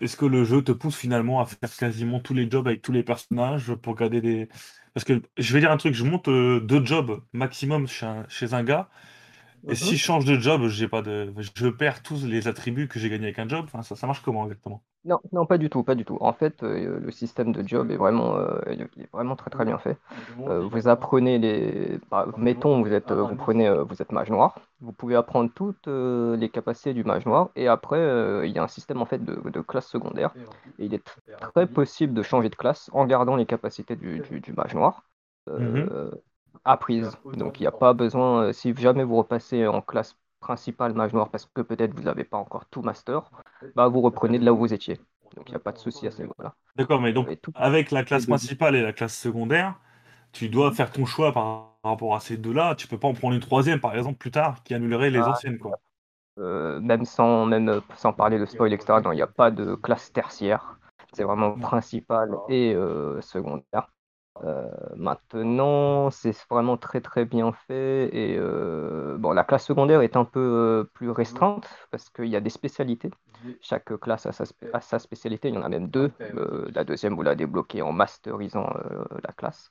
Est-ce 0.00 0.16
que 0.16 0.26
le 0.26 0.44
jeu 0.44 0.62
te 0.62 0.72
pousse 0.72 0.96
finalement 0.96 1.40
à 1.40 1.46
faire 1.46 1.74
quasiment 1.76 2.20
tous 2.20 2.34
les 2.34 2.50
jobs 2.50 2.66
avec 2.68 2.82
tous 2.82 2.92
les 2.92 3.02
personnages 3.02 3.74
pour 3.76 3.94
garder 3.96 4.20
des... 4.20 4.48
Parce 4.94 5.04
que 5.04 5.22
je 5.38 5.52
vais 5.54 5.60
dire 5.60 5.70
un 5.72 5.76
truc, 5.78 5.94
je 5.94 6.04
monte 6.04 6.28
euh, 6.28 6.60
deux 6.60 6.84
jobs 6.84 7.22
maximum 7.32 7.86
chez 7.88 8.06
un, 8.06 8.26
chez 8.28 8.54
un 8.54 8.64
gars, 8.64 8.88
et 9.68 9.74
Mhm. 9.74 9.76
si 9.76 9.96
je 9.98 10.04
change 10.04 10.24
de 10.26 10.38
job, 10.40 10.68
j'ai 10.68 10.88
pas 10.88 11.02
de, 11.02 11.34
je 11.56 11.68
perds 11.68 12.02
tous 12.02 12.26
les 12.26 12.48
attributs 12.48 12.88
que 12.88 12.98
j'ai 13.00 13.10
gagnés 13.10 13.26
avec 13.26 13.38
un 13.40 13.48
job. 13.48 13.64
Enfin, 13.66 13.82
ça, 13.82 13.96
ça 13.96 14.06
marche 14.08 14.22
comment 14.22 14.44
exactement? 14.44 14.84
Non, 15.06 15.20
non, 15.30 15.46
pas 15.46 15.56
du 15.58 15.70
tout, 15.70 15.84
pas 15.84 15.94
du 15.94 16.04
tout. 16.04 16.18
En 16.20 16.32
fait, 16.32 16.64
euh, 16.64 16.98
le 16.98 17.10
système 17.12 17.52
de 17.52 17.66
job 17.66 17.92
est 17.92 17.96
vraiment, 17.96 18.36
euh, 18.38 18.58
il 18.72 18.82
est 18.82 19.10
vraiment 19.12 19.36
très 19.36 19.50
très 19.50 19.64
bien 19.64 19.78
fait. 19.78 20.00
Euh, 20.48 20.66
vous 20.66 20.88
apprenez 20.88 21.38
les, 21.38 22.00
par- 22.10 22.36
mettons, 22.36 22.82
vous 22.82 22.92
êtes, 22.92 23.12
euh, 23.12 23.22
vous 23.22 23.36
prenez, 23.36 23.68
euh, 23.68 23.84
vous 23.84 24.02
êtes 24.02 24.10
mage 24.10 24.30
noir. 24.30 24.58
Vous 24.80 24.92
pouvez 24.92 25.14
apprendre 25.14 25.50
toutes 25.54 25.86
euh, 25.86 26.36
les 26.36 26.50
capacités 26.50 26.92
du 26.92 27.04
mage 27.04 27.24
noir, 27.24 27.50
et 27.54 27.68
après, 27.68 27.98
euh, 27.98 28.46
il 28.46 28.52
y 28.52 28.58
a 28.58 28.64
un 28.64 28.68
système 28.68 29.00
en 29.00 29.06
fait 29.06 29.24
de, 29.24 29.36
de 29.48 29.60
classe 29.60 29.86
secondaire. 29.86 30.36
Et 30.78 30.86
il 30.86 30.94
est 30.94 31.06
tr- 31.06 31.18
très 31.54 31.66
possible 31.68 32.12
de 32.12 32.22
changer 32.22 32.48
de 32.48 32.56
classe 32.56 32.90
en 32.92 33.06
gardant 33.06 33.36
les 33.36 33.46
capacités 33.46 33.94
du, 33.96 34.20
du, 34.20 34.40
du 34.40 34.52
mage 34.54 34.74
noir 34.74 35.04
euh, 35.48 36.10
apprises. 36.64 37.16
Donc, 37.32 37.60
il 37.60 37.62
n'y 37.64 37.66
a 37.68 37.72
pas 37.72 37.92
besoin, 37.94 38.44
euh, 38.48 38.52
si 38.52 38.74
jamais 38.76 39.04
vous 39.04 39.16
repassez 39.16 39.66
en 39.68 39.80
classe 39.82 40.16
principale 40.40 40.94
mage 40.94 41.12
noir 41.12 41.30
parce 41.30 41.46
que 41.46 41.62
peut-être 41.62 41.94
vous 41.94 42.02
n'avez 42.02 42.24
pas 42.24 42.36
encore 42.38 42.66
tout 42.66 42.82
master, 42.82 43.30
bah 43.74 43.88
vous 43.88 44.00
reprenez 44.00 44.38
de 44.38 44.44
là 44.44 44.52
où 44.52 44.58
vous 44.58 44.72
étiez. 44.74 45.00
Donc 45.34 45.48
il 45.48 45.52
n'y 45.52 45.56
a 45.56 45.60
pas 45.60 45.72
de 45.72 45.78
souci 45.78 46.06
à 46.06 46.10
ce 46.10 46.22
niveau-là. 46.22 46.54
D'accord, 46.76 47.00
mais 47.00 47.12
donc 47.12 47.28
avec 47.54 47.90
la 47.90 48.04
classe 48.04 48.26
principale 48.26 48.76
et 48.76 48.82
la 48.82 48.92
classe 48.92 49.16
secondaire, 49.18 49.78
tu 50.32 50.48
dois 50.48 50.72
faire 50.72 50.92
ton 50.92 51.06
choix 51.06 51.32
par 51.32 51.72
rapport 51.84 52.14
à 52.14 52.20
ces 52.20 52.36
deux-là. 52.36 52.74
Tu 52.74 52.86
peux 52.86 52.98
pas 52.98 53.08
en 53.08 53.14
prendre 53.14 53.34
une 53.34 53.40
troisième, 53.40 53.80
par 53.80 53.96
exemple, 53.96 54.18
plus 54.18 54.30
tard, 54.30 54.62
qui 54.62 54.74
annulerait 54.74 55.10
les 55.10 55.20
Ah, 55.20 55.30
anciennes, 55.30 55.58
quoi. 55.58 55.80
euh, 56.38 56.80
même 56.80 57.04
sans, 57.04 57.46
même 57.46 57.80
sans 57.96 58.12
parler 58.12 58.38
de 58.38 58.46
spoil, 58.46 58.72
etc., 58.72 59.00
non, 59.00 59.12
il 59.12 59.16
n'y 59.16 59.22
a 59.22 59.26
pas 59.26 59.50
de 59.50 59.74
classe 59.74 60.12
tertiaire. 60.12 60.78
C'est 61.12 61.24
vraiment 61.24 61.58
principal 61.58 62.30
et 62.48 62.74
euh, 62.74 63.20
secondaire. 63.22 63.90
Euh, 64.44 64.68
maintenant, 64.96 66.10
c'est 66.10 66.36
vraiment 66.50 66.76
très 66.76 67.00
très 67.00 67.24
bien 67.24 67.52
fait. 67.52 68.14
Et 68.14 68.36
euh, 68.38 69.16
bon, 69.18 69.32
la 69.32 69.44
classe 69.44 69.64
secondaire 69.64 70.02
est 70.02 70.16
un 70.16 70.24
peu 70.24 70.40
euh, 70.40 70.84
plus 70.84 71.10
restreinte 71.10 71.66
parce 71.90 72.10
qu'il 72.10 72.26
y 72.26 72.36
a 72.36 72.40
des 72.40 72.50
spécialités. 72.50 73.10
Chaque 73.60 73.98
classe 73.98 74.26
a 74.26 74.32
sa, 74.32 74.44
spé- 74.44 74.68
a 74.72 74.80
sa 74.80 74.98
spécialité. 74.98 75.48
Il 75.48 75.54
y 75.54 75.58
en 75.58 75.62
a 75.62 75.68
même 75.68 75.88
deux. 75.88 76.12
Euh, 76.20 76.68
la 76.74 76.84
deuxième, 76.84 77.14
vous 77.14 77.22
la 77.22 77.34
débloquez 77.34 77.82
en 77.82 77.92
masterisant 77.92 78.68
euh, 78.90 79.04
la 79.24 79.32
classe. 79.32 79.70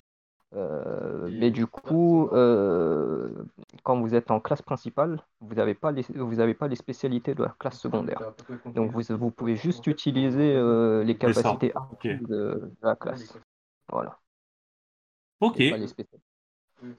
Euh, 0.56 1.28
mais 1.32 1.52
du 1.52 1.68
coup, 1.68 2.30
euh, 2.32 3.30
quand 3.84 4.00
vous 4.00 4.16
êtes 4.16 4.32
en 4.32 4.40
classe 4.40 4.62
principale, 4.62 5.20
vous 5.42 5.56
n'avez 5.56 5.74
pas 5.74 5.92
les, 5.92 6.04
vous 6.16 6.40
avez 6.40 6.54
pas 6.54 6.68
les 6.68 6.76
spécialités 6.76 7.36
de 7.36 7.44
la 7.44 7.56
classe 7.60 7.80
secondaire. 7.80 8.22
Donc 8.74 8.92
vous, 8.92 9.02
vous 9.18 9.32
pouvez 9.32 9.56
juste 9.56 9.86
utiliser 9.88 10.56
euh, 10.56 11.04
les 11.04 11.18
capacités 11.18 11.74
Ok. 11.76 12.08
de, 12.08 12.28
de 12.30 12.72
la 12.82 12.96
classe. 12.96 13.38
Voilà. 13.92 14.18
Ok. 15.42 15.60
Et 15.60 15.70
pas 15.70 15.78
les 15.78 15.88
spécialités. 15.88 16.24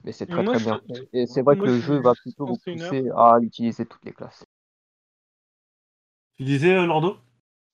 Mais 0.03 0.11
c'est 0.11 0.25
très 0.25 0.43
moi, 0.43 0.53
très 0.57 0.59
bien. 0.59 0.81
Et 1.13 1.25
c'est 1.27 1.41
vrai 1.41 1.55
que 1.55 1.65
le 1.65 1.79
je- 1.79 1.85
jeu 1.85 1.99
va 1.99 2.13
plutôt 2.13 2.45
vous 2.47 2.57
pousser 2.57 3.09
à 3.15 3.37
utiliser 3.41 3.85
toutes 3.85 4.03
les 4.05 4.13
classes. 4.13 4.45
Tu 6.35 6.43
disais, 6.43 6.75
euh, 6.75 6.85
Lordo? 6.85 7.17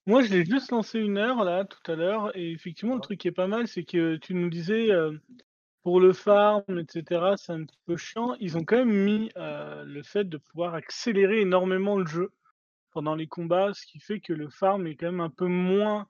Moi, 0.05 0.21
je 0.21 0.33
l'ai 0.33 0.45
juste 0.45 0.71
lancé 0.71 0.99
une 0.99 1.17
heure 1.17 1.43
là 1.43 1.63
tout 1.65 1.91
à 1.91 1.95
l'heure, 1.95 2.35
et 2.37 2.51
effectivement, 2.51 2.95
le 2.95 3.01
truc 3.01 3.19
qui 3.19 3.27
est 3.29 3.31
pas 3.31 3.47
mal, 3.47 3.67
c'est 3.67 3.83
que 3.83 4.17
tu 4.17 4.33
nous 4.33 4.49
disais 4.49 4.91
euh, 4.91 5.13
pour 5.81 5.99
le 6.01 6.11
farm, 6.11 6.63
etc., 6.79 7.37
c'est 7.37 7.53
un 7.53 7.63
petit 7.63 7.79
peu 7.85 7.95
chiant. 7.95 8.35
Ils 8.39 8.57
ont 8.57 8.63
quand 8.65 8.77
même 8.77 8.91
mis 8.93 9.29
euh, 9.37 9.83
le 9.85 10.03
fait 10.03 10.25
de 10.25 10.37
pouvoir 10.37 10.73
accélérer 10.75 11.41
énormément 11.41 11.97
le 11.97 12.05
jeu 12.05 12.31
pendant 12.91 13.15
les 13.15 13.27
combats, 13.27 13.73
ce 13.73 13.85
qui 13.85 13.99
fait 13.99 14.19
que 14.19 14.33
le 14.33 14.49
farm 14.49 14.87
est 14.87 14.95
quand 14.95 15.07
même 15.07 15.21
un 15.21 15.29
peu 15.29 15.47
moins 15.47 16.07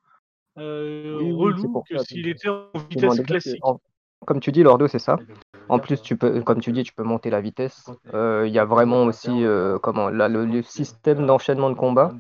euh, 0.58 1.20
Oui, 1.24 1.32
relou 1.34 1.84
que 1.90 1.98
s'il 2.00 2.28
était 2.28 2.50
en 2.50 2.70
vitesse 2.90 3.22
classique. 3.22 3.60
en- 3.64 3.80
Comme 4.26 4.40
tu 4.40 4.52
dis, 4.52 4.64
Lordo, 4.64 4.88
c'est 4.88 5.00
ça. 5.00 5.18
En 5.70 5.80
plus, 5.80 6.02
tu 6.02 6.18
peux, 6.18 6.42
comme 6.44 6.60
tu 6.60 6.72
dis, 6.72 6.84
tu 6.84 6.94
peux 6.94 7.04
monter 7.04 7.30
la 7.30 7.42
vitesse. 7.42 7.86
Euh, 8.14 8.44
Il 8.48 8.54
y 8.54 8.60
a 8.60 8.66
vraiment 8.66 9.04
aussi 9.04 9.44
euh, 9.46 9.80
comment, 9.80 10.10
là, 10.10 10.28
le, 10.30 10.46
le 10.46 10.62
système 10.62 11.26
d'enchaînement 11.26 11.70
de 11.70 11.76
combat. 11.76 12.14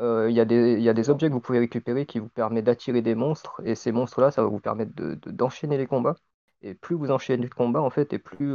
Euh, 0.00 0.28
Il 0.30 0.36
y 0.36 0.40
a 0.40 0.44
des, 0.44 0.74
il 0.74 0.82
y 0.82 0.88
a 0.88 0.94
des 0.94 1.10
objets 1.10 1.28
que 1.28 1.32
vous 1.34 1.40
pouvez 1.40 1.58
récupérer 1.58 2.06
qui 2.06 2.18
vous 2.18 2.28
permettent 2.28 2.64
d'attirer 2.66 3.02
des 3.02 3.14
monstres. 3.14 3.60
Et 3.64 3.74
ces 3.74 3.92
monstres-là, 3.92 4.30
ça 4.30 4.42
va 4.42 4.48
vous 4.48 4.60
permettre 4.60 4.94
de, 4.94 5.14
de- 5.14 5.30
d'enchaîner 5.30 5.78
les 5.78 5.86
combats. 5.86 6.16
Et 6.62 6.74
plus 6.74 6.94
vous 6.96 7.10
enchaînez 7.10 7.44
le 7.44 7.48
combat, 7.54 7.80
en 7.80 7.90
fait, 7.90 8.12
et 8.12 8.18
plus 8.18 8.50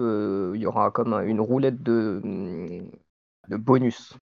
il 0.56 0.62
y 0.62 0.66
aura 0.68 0.92
comme 0.92 1.14
un- 1.14 1.24
une 1.24 1.42
roulette 1.42 1.82
de, 1.84 2.22
hum, 2.24 2.90
de 3.50 3.58
bonus. 3.58 4.14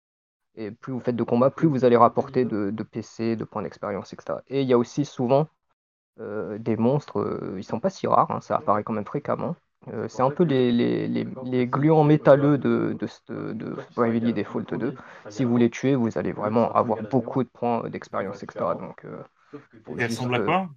Et 0.56 0.72
plus 0.72 0.94
vous 0.94 1.00
faites 1.00 1.16
de 1.16 1.24
combats, 1.24 1.50
plus 1.52 1.68
vous 1.68 1.86
allez 1.86 1.98
rapporter 1.98 2.46
de, 2.46 2.70
de 2.72 2.84
PC, 2.84 3.36
de 3.36 3.44
points 3.44 3.64
d'expérience, 3.64 4.14
etc. 4.14 4.42
Et 4.48 4.62
il 4.62 4.68
y 4.68 4.74
a 4.74 4.78
aussi 4.78 5.06
souvent 5.06 5.48
des 6.18 6.78
monstres, 6.78 7.20
euh, 7.20 7.56
ils 7.58 7.64
sont 7.64 7.80
pas 7.80 7.90
si 7.90 8.08
rares, 8.08 8.32
hein, 8.32 8.42
ça 8.42 8.58
apparaît 8.58 8.84
quand 8.84 8.94
même 8.94 9.06
fréquemment. 9.06 9.56
Euh, 9.90 10.08
c'est 10.08 10.22
un 10.22 10.32
peu 10.32 10.44
les, 10.44 10.72
les, 10.72 11.08
les, 11.08 11.28
les 11.44 11.68
gluants 11.68 12.04
métalleux 12.06 12.58
de, 12.58 12.96
de, 13.00 13.08
de, 13.34 13.54
de 13.54 13.78
Bravely 13.96 14.34
Default 14.34 14.76
2. 14.78 14.94
Si 15.28 15.44
vous 15.44 15.58
les 15.58 15.70
tuez, 15.70 15.96
vous 15.96 16.18
allez 16.18 16.32
vraiment 16.32 16.72
avoir 16.74 17.02
beaucoup 17.04 17.44
de 17.44 17.50
points 17.50 17.90
d'expérience, 17.90 18.44
etc. 18.44 18.76
Donc, 18.76 19.04
euh, 19.06 19.22
Et 19.98 20.02
elles 20.02 20.08
juste, 20.08 20.12
ressemblent 20.12 20.36
à 20.36 20.40
euh, 20.40 20.42
quoi? 20.42 20.70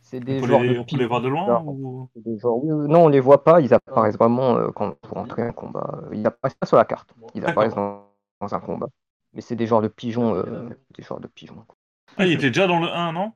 c'est 0.00 0.20
On 0.28 0.34
des 0.34 0.36
peut 0.36 0.44
genres 0.44 0.64
les, 0.64 0.76
de 0.76 0.78
on 0.78 0.84
peut 0.84 0.98
les 0.98 1.06
voir 1.06 1.22
de 1.22 1.28
loin 1.28 1.62
ou... 1.64 2.10
des 2.16 2.38
genres- 2.38 2.62
non, 2.64 3.04
on 3.06 3.08
les 3.08 3.20
voit 3.20 3.44
pas, 3.44 3.60
ils 3.60 3.74
apparaissent 3.74 4.16
vraiment 4.16 4.56
euh, 4.56 4.70
quand 4.70 4.96
vous 5.08 5.14
rentrez 5.14 5.42
un 5.42 5.52
combat. 5.52 6.00
Ils 6.12 6.26
apparaissent 6.26 6.54
pas 6.56 6.66
sur 6.66 6.76
la 6.76 6.84
carte, 6.84 7.14
ils 7.34 7.44
apparaissent 7.44 7.74
dans, 7.74 8.08
dans 8.40 8.54
un 8.54 8.60
combat. 8.60 8.88
Mais 9.32 9.40
c'est 9.40 9.56
des 9.56 9.66
genres 9.66 9.82
de 9.82 9.88
pigeons, 9.88 10.34
euh, 10.36 10.68
des 10.96 11.02
genres 11.02 11.20
de 11.20 11.26
pigeons. 11.26 11.64
Ah, 12.16 12.26
il 12.26 12.32
était 12.32 12.48
déjà 12.48 12.66
dans 12.66 12.80
le 12.80 12.88
1, 12.88 13.12
non? 13.12 13.32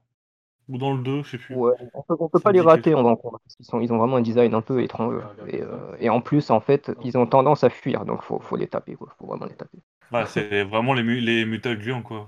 Ou 0.68 0.76
dans 0.76 0.94
le 0.94 1.02
2, 1.02 1.22
je 1.22 1.30
sais 1.30 1.38
plus. 1.38 1.54
Ouais, 1.54 1.72
on 1.94 2.02
peut, 2.02 2.16
on 2.18 2.28
peut 2.28 2.40
pas 2.40 2.52
les 2.52 2.60
rater 2.60 2.94
en 2.94 3.02
grand 3.02 3.16
combat, 3.16 3.38
parce 3.42 3.56
qu'ils 3.56 3.64
sont, 3.64 3.80
ils 3.80 3.92
ont 3.92 3.96
vraiment 3.96 4.16
un 4.16 4.20
design 4.20 4.52
un 4.54 4.60
peu 4.60 4.82
étrange. 4.82 5.22
Et, 5.46 5.62
euh, 5.62 5.96
et 5.98 6.10
en 6.10 6.20
plus, 6.20 6.50
en 6.50 6.60
fait, 6.60 6.90
ils 7.04 7.16
ont 7.16 7.26
tendance 7.26 7.64
à 7.64 7.70
fuir, 7.70 8.04
donc 8.04 8.22
faut, 8.22 8.38
faut 8.38 8.56
les 8.56 8.68
taper, 8.68 8.94
quoi. 8.94 9.08
Faut 9.18 9.26
vraiment 9.26 9.46
les 9.46 9.56
taper. 9.56 9.78
Ah, 10.12 10.26
c'est 10.26 10.64
vraiment 10.64 10.92
les, 10.94 11.02
mu 11.02 11.20
les 11.20 11.44
mutagluants, 11.44 12.02
quoi. 12.02 12.26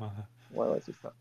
Ouais, 0.52 0.66
ouais, 0.66 0.80
c'est 0.80 0.94
ça. 0.96 1.12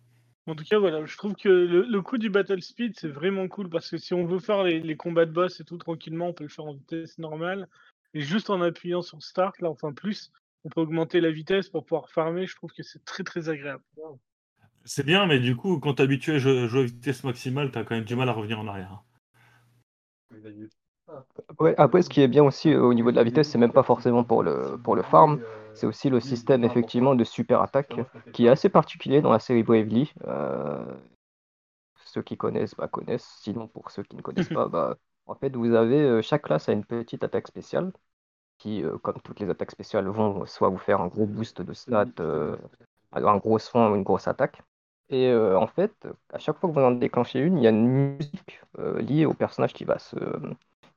En 0.47 0.55
tout 0.55 0.63
cas, 0.63 0.79
voilà, 0.79 1.05
je 1.05 1.15
trouve 1.17 1.35
que 1.35 1.49
le, 1.49 1.83
le 1.83 2.01
coup 2.01 2.17
du 2.17 2.29
battle 2.29 2.61
speed, 2.61 2.97
c'est 2.97 3.09
vraiment 3.09 3.47
cool 3.47 3.69
parce 3.69 3.89
que 3.89 3.97
si 3.97 4.13
on 4.13 4.25
veut 4.25 4.39
faire 4.39 4.63
les, 4.63 4.79
les 4.79 4.95
combats 4.97 5.25
de 5.25 5.31
boss 5.31 5.59
et 5.59 5.63
tout 5.63 5.77
tranquillement, 5.77 6.29
on 6.29 6.33
peut 6.33 6.43
le 6.43 6.49
faire 6.49 6.65
en 6.65 6.73
vitesse 6.73 7.19
normale. 7.19 7.67
Et 8.15 8.21
juste 8.21 8.49
en 8.49 8.61
appuyant 8.61 9.03
sur 9.03 9.21
Start, 9.21 9.59
là, 9.61 9.69
enfin 9.69 9.93
plus, 9.93 10.31
on 10.63 10.69
peut 10.69 10.81
augmenter 10.81 11.21
la 11.21 11.31
vitesse 11.31 11.69
pour 11.69 11.85
pouvoir 11.85 12.09
farmer. 12.09 12.47
Je 12.47 12.55
trouve 12.55 12.71
que 12.71 12.81
c'est 12.81 13.03
très 13.05 13.23
très 13.23 13.49
agréable. 13.49 13.83
C'est 14.89 15.05
bien, 15.05 15.27
mais 15.27 15.37
du 15.37 15.55
coup, 15.55 15.79
quand 15.79 15.93
t'es 15.93 16.01
habitué 16.01 16.33
à 16.33 16.37
jouer, 16.39 16.81
à 16.81 16.83
vitesse 16.83 17.23
maximale, 17.23 17.69
t'as 17.69 17.83
quand 17.83 17.93
même 17.93 18.05
du 18.05 18.15
mal 18.15 18.27
à 18.27 18.31
revenir 18.31 18.59
en 18.59 18.65
arrière. 18.67 19.03
Ouais, 21.59 21.75
après, 21.77 22.01
ce 22.01 22.09
qui 22.09 22.21
est 22.21 22.27
bien 22.27 22.43
aussi 22.43 22.73
euh, 22.73 22.81
au 22.81 22.95
niveau 22.95 23.11
de 23.11 23.15
la 23.15 23.23
vitesse, 23.23 23.49
c'est 23.49 23.59
même 23.59 23.71
pas 23.71 23.83
forcément 23.83 24.23
pour 24.23 24.41
le, 24.41 24.79
pour 24.83 24.95
le 24.95 25.03
farm, 25.03 25.39
c'est 25.75 25.85
aussi 25.85 26.09
le 26.09 26.19
système 26.19 26.63
effectivement 26.63 27.13
de 27.13 27.23
super 27.23 27.61
attaque 27.61 27.93
qui 28.33 28.47
est 28.47 28.49
assez 28.49 28.69
particulier 28.69 29.21
dans 29.21 29.31
la 29.31 29.37
série 29.37 29.61
Bravely. 29.61 30.11
Euh, 30.25 30.83
ceux 32.05 32.23
qui 32.23 32.35
connaissent 32.35 32.73
bah, 32.75 32.87
connaissent, 32.87 33.29
sinon 33.41 33.67
pour 33.67 33.91
ceux 33.91 34.01
qui 34.01 34.15
ne 34.15 34.23
connaissent 34.23 34.49
pas, 34.49 34.67
bah, 34.69 34.97
en 35.27 35.35
fait, 35.35 35.55
vous 35.55 35.75
avez 35.75 36.01
euh, 36.01 36.21
chaque 36.23 36.41
classe 36.41 36.67
a 36.67 36.71
une 36.73 36.83
petite 36.83 37.23
attaque 37.23 37.47
spéciale 37.47 37.91
qui, 38.57 38.83
euh, 38.83 38.97
comme 38.97 39.21
toutes 39.23 39.39
les 39.39 39.49
attaques 39.49 39.71
spéciales, 39.71 40.07
vont 40.07 40.47
soit 40.47 40.69
vous 40.69 40.79
faire 40.79 41.01
un 41.01 41.07
gros 41.07 41.27
boost 41.27 41.61
de 41.61 41.73
stats, 41.73 42.07
euh, 42.19 42.57
un 43.11 43.37
gros 43.37 43.59
soin 43.59 43.91
ou 43.91 43.95
une 43.95 44.03
grosse 44.03 44.27
attaque. 44.27 44.63
Et 45.09 45.27
euh, 45.29 45.57
en 45.57 45.67
fait, 45.67 46.07
à 46.31 46.37
chaque 46.39 46.57
fois 46.59 46.69
que 46.69 46.75
vous 46.75 46.81
en 46.81 46.91
déclenchez 46.91 47.39
une, 47.39 47.57
il 47.57 47.63
y 47.63 47.67
a 47.67 47.71
une 47.71 47.87
musique 47.87 48.61
euh, 48.77 49.01
liée 49.01 49.25
au 49.25 49.33
personnage 49.33 49.73
qui 49.73 49.83
va 49.83 49.97
se, 49.99 50.15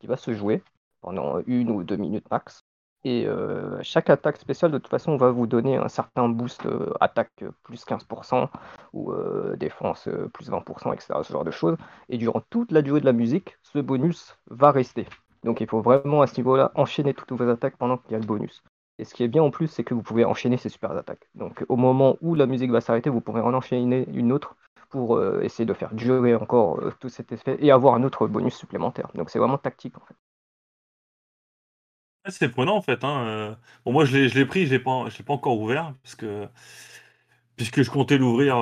qui 0.00 0.06
va 0.06 0.16
se 0.16 0.34
jouer 0.34 0.62
pendant 1.00 1.40
une 1.46 1.70
ou 1.70 1.82
deux 1.82 1.96
minutes 1.96 2.30
max. 2.30 2.64
Et 3.04 3.26
euh, 3.26 3.82
chaque 3.82 4.10
attaque 4.10 4.36
spéciale, 4.36 4.70
de 4.70 4.78
toute 4.78 4.90
façon, 4.90 5.16
va 5.16 5.30
vous 5.30 5.46
donner 5.46 5.76
un 5.76 5.88
certain 5.88 6.28
boost 6.28 6.68
attaque 7.00 7.44
plus 7.64 7.84
15% 7.84 8.48
ou 8.92 9.12
défense 9.56 10.08
plus 10.32 10.50
20%, 10.50 10.92
etc. 10.92 11.22
Ce 11.24 11.32
genre 11.32 11.44
de 11.44 11.50
choses. 11.50 11.76
Et 12.08 12.18
durant 12.18 12.42
toute 12.50 12.70
la 12.70 12.82
durée 12.82 13.00
de 13.00 13.06
la 13.06 13.12
musique, 13.12 13.56
ce 13.62 13.78
bonus 13.80 14.36
va 14.46 14.70
rester. 14.70 15.06
Donc 15.42 15.60
il 15.60 15.66
faut 15.68 15.80
vraiment 15.80 16.22
à 16.22 16.26
ce 16.28 16.36
niveau-là 16.36 16.70
enchaîner 16.76 17.14
toutes 17.14 17.32
vos 17.32 17.48
attaques 17.48 17.76
pendant 17.76 17.98
qu'il 17.98 18.12
y 18.12 18.14
a 18.14 18.18
le 18.18 18.26
bonus. 18.26 18.62
Et 18.98 19.04
ce 19.04 19.14
qui 19.14 19.24
est 19.24 19.28
bien 19.28 19.42
en 19.42 19.50
plus, 19.50 19.68
c'est 19.68 19.84
que 19.84 19.94
vous 19.94 20.02
pouvez 20.02 20.24
enchaîner 20.24 20.56
ces 20.56 20.68
super 20.68 20.92
attaques. 20.92 21.28
Donc 21.34 21.64
au 21.68 21.76
moment 21.76 22.16
où 22.20 22.34
la 22.34 22.46
musique 22.46 22.70
va 22.70 22.80
s'arrêter, 22.80 23.10
vous 23.10 23.20
pourrez 23.20 23.40
en 23.40 23.54
enchaîner 23.54 24.06
une 24.12 24.32
autre 24.32 24.56
pour 24.90 25.16
euh, 25.16 25.40
essayer 25.40 25.64
de 25.64 25.72
faire 25.72 25.94
durer 25.94 26.34
encore 26.34 26.78
euh, 26.80 26.92
tout 27.00 27.08
cet 27.08 27.32
effet 27.32 27.56
et 27.60 27.70
avoir 27.70 27.94
un 27.94 28.02
autre 28.04 28.28
bonus 28.28 28.54
supplémentaire. 28.54 29.08
Donc 29.14 29.30
c'est 29.30 29.38
vraiment 29.38 29.58
tactique 29.58 29.96
en 29.96 30.04
fait. 30.06 30.14
C'est 32.28 32.50
prenant 32.50 32.76
en 32.76 32.82
fait. 32.82 33.02
Hein. 33.02 33.26
euh. 33.26 33.54
Bon, 33.84 33.92
moi 33.92 34.04
je 34.04 34.16
l'ai, 34.16 34.46
pris, 34.46 34.66
je 34.66 34.68
je 34.68 34.76
l'ai 34.76 35.24
pas 35.24 35.32
encore 35.32 35.58
ouvert 35.58 35.94
puisque 36.02 36.26
je 37.82 37.90
comptais 37.90 38.18
l'ouvrir 38.18 38.54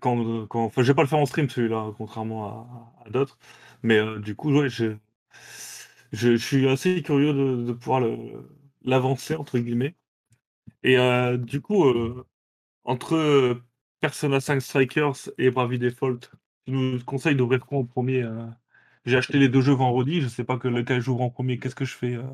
quand, 0.00 0.46
quand, 0.46 0.64
enfin, 0.64 0.82
je 0.82 0.88
vais 0.88 0.94
pas 0.94 1.02
le 1.02 1.08
faire 1.08 1.18
en 1.18 1.26
stream 1.26 1.48
celui-là, 1.48 1.92
contrairement 1.96 2.92
à, 3.04 3.10
d'autres. 3.10 3.38
Mais 3.82 4.00
du 4.18 4.34
coup, 4.36 4.52
ouais, 4.52 4.68
je, 4.68 4.96
je, 6.12 6.36
je 6.36 6.36
suis 6.36 6.68
assez 6.68 7.02
curieux 7.02 7.32
de 7.32 7.72
pouvoir 7.72 8.00
le, 8.00 8.16
l'avancer 8.84 9.34
entre 9.36 9.58
guillemets. 9.58 9.96
Et 10.82 10.98
euh, 10.98 11.36
du 11.36 11.60
coup, 11.60 11.84
euh, 11.86 12.26
entre 12.84 13.16
euh, 13.16 13.62
Persona 14.00 14.40
5 14.40 14.60
Strikers 14.62 15.30
et 15.38 15.50
Bravely 15.50 15.78
Default, 15.78 16.20
tu 16.66 16.72
nous 16.72 17.02
conseilles 17.04 17.36
d'ouvrir 17.36 17.64
quoi 17.66 17.78
en 17.80 17.84
premier 17.86 18.22
euh 18.24 18.46
J'ai 19.06 19.16
acheté 19.18 19.38
les 19.38 19.48
deux 19.48 19.62
jeux 19.62 19.74
vendredi, 19.74 20.20
je 20.22 20.28
sais 20.28 20.44
pas 20.44 20.58
que 20.58 20.68
lequel 20.68 21.00
j'ouvre 21.02 21.22
en 21.22 21.30
premier. 21.30 21.58
Qu'est-ce 21.58 21.76
que 21.76 21.84
je 21.86 21.96
fais 21.96 22.14
euh? 22.16 22.24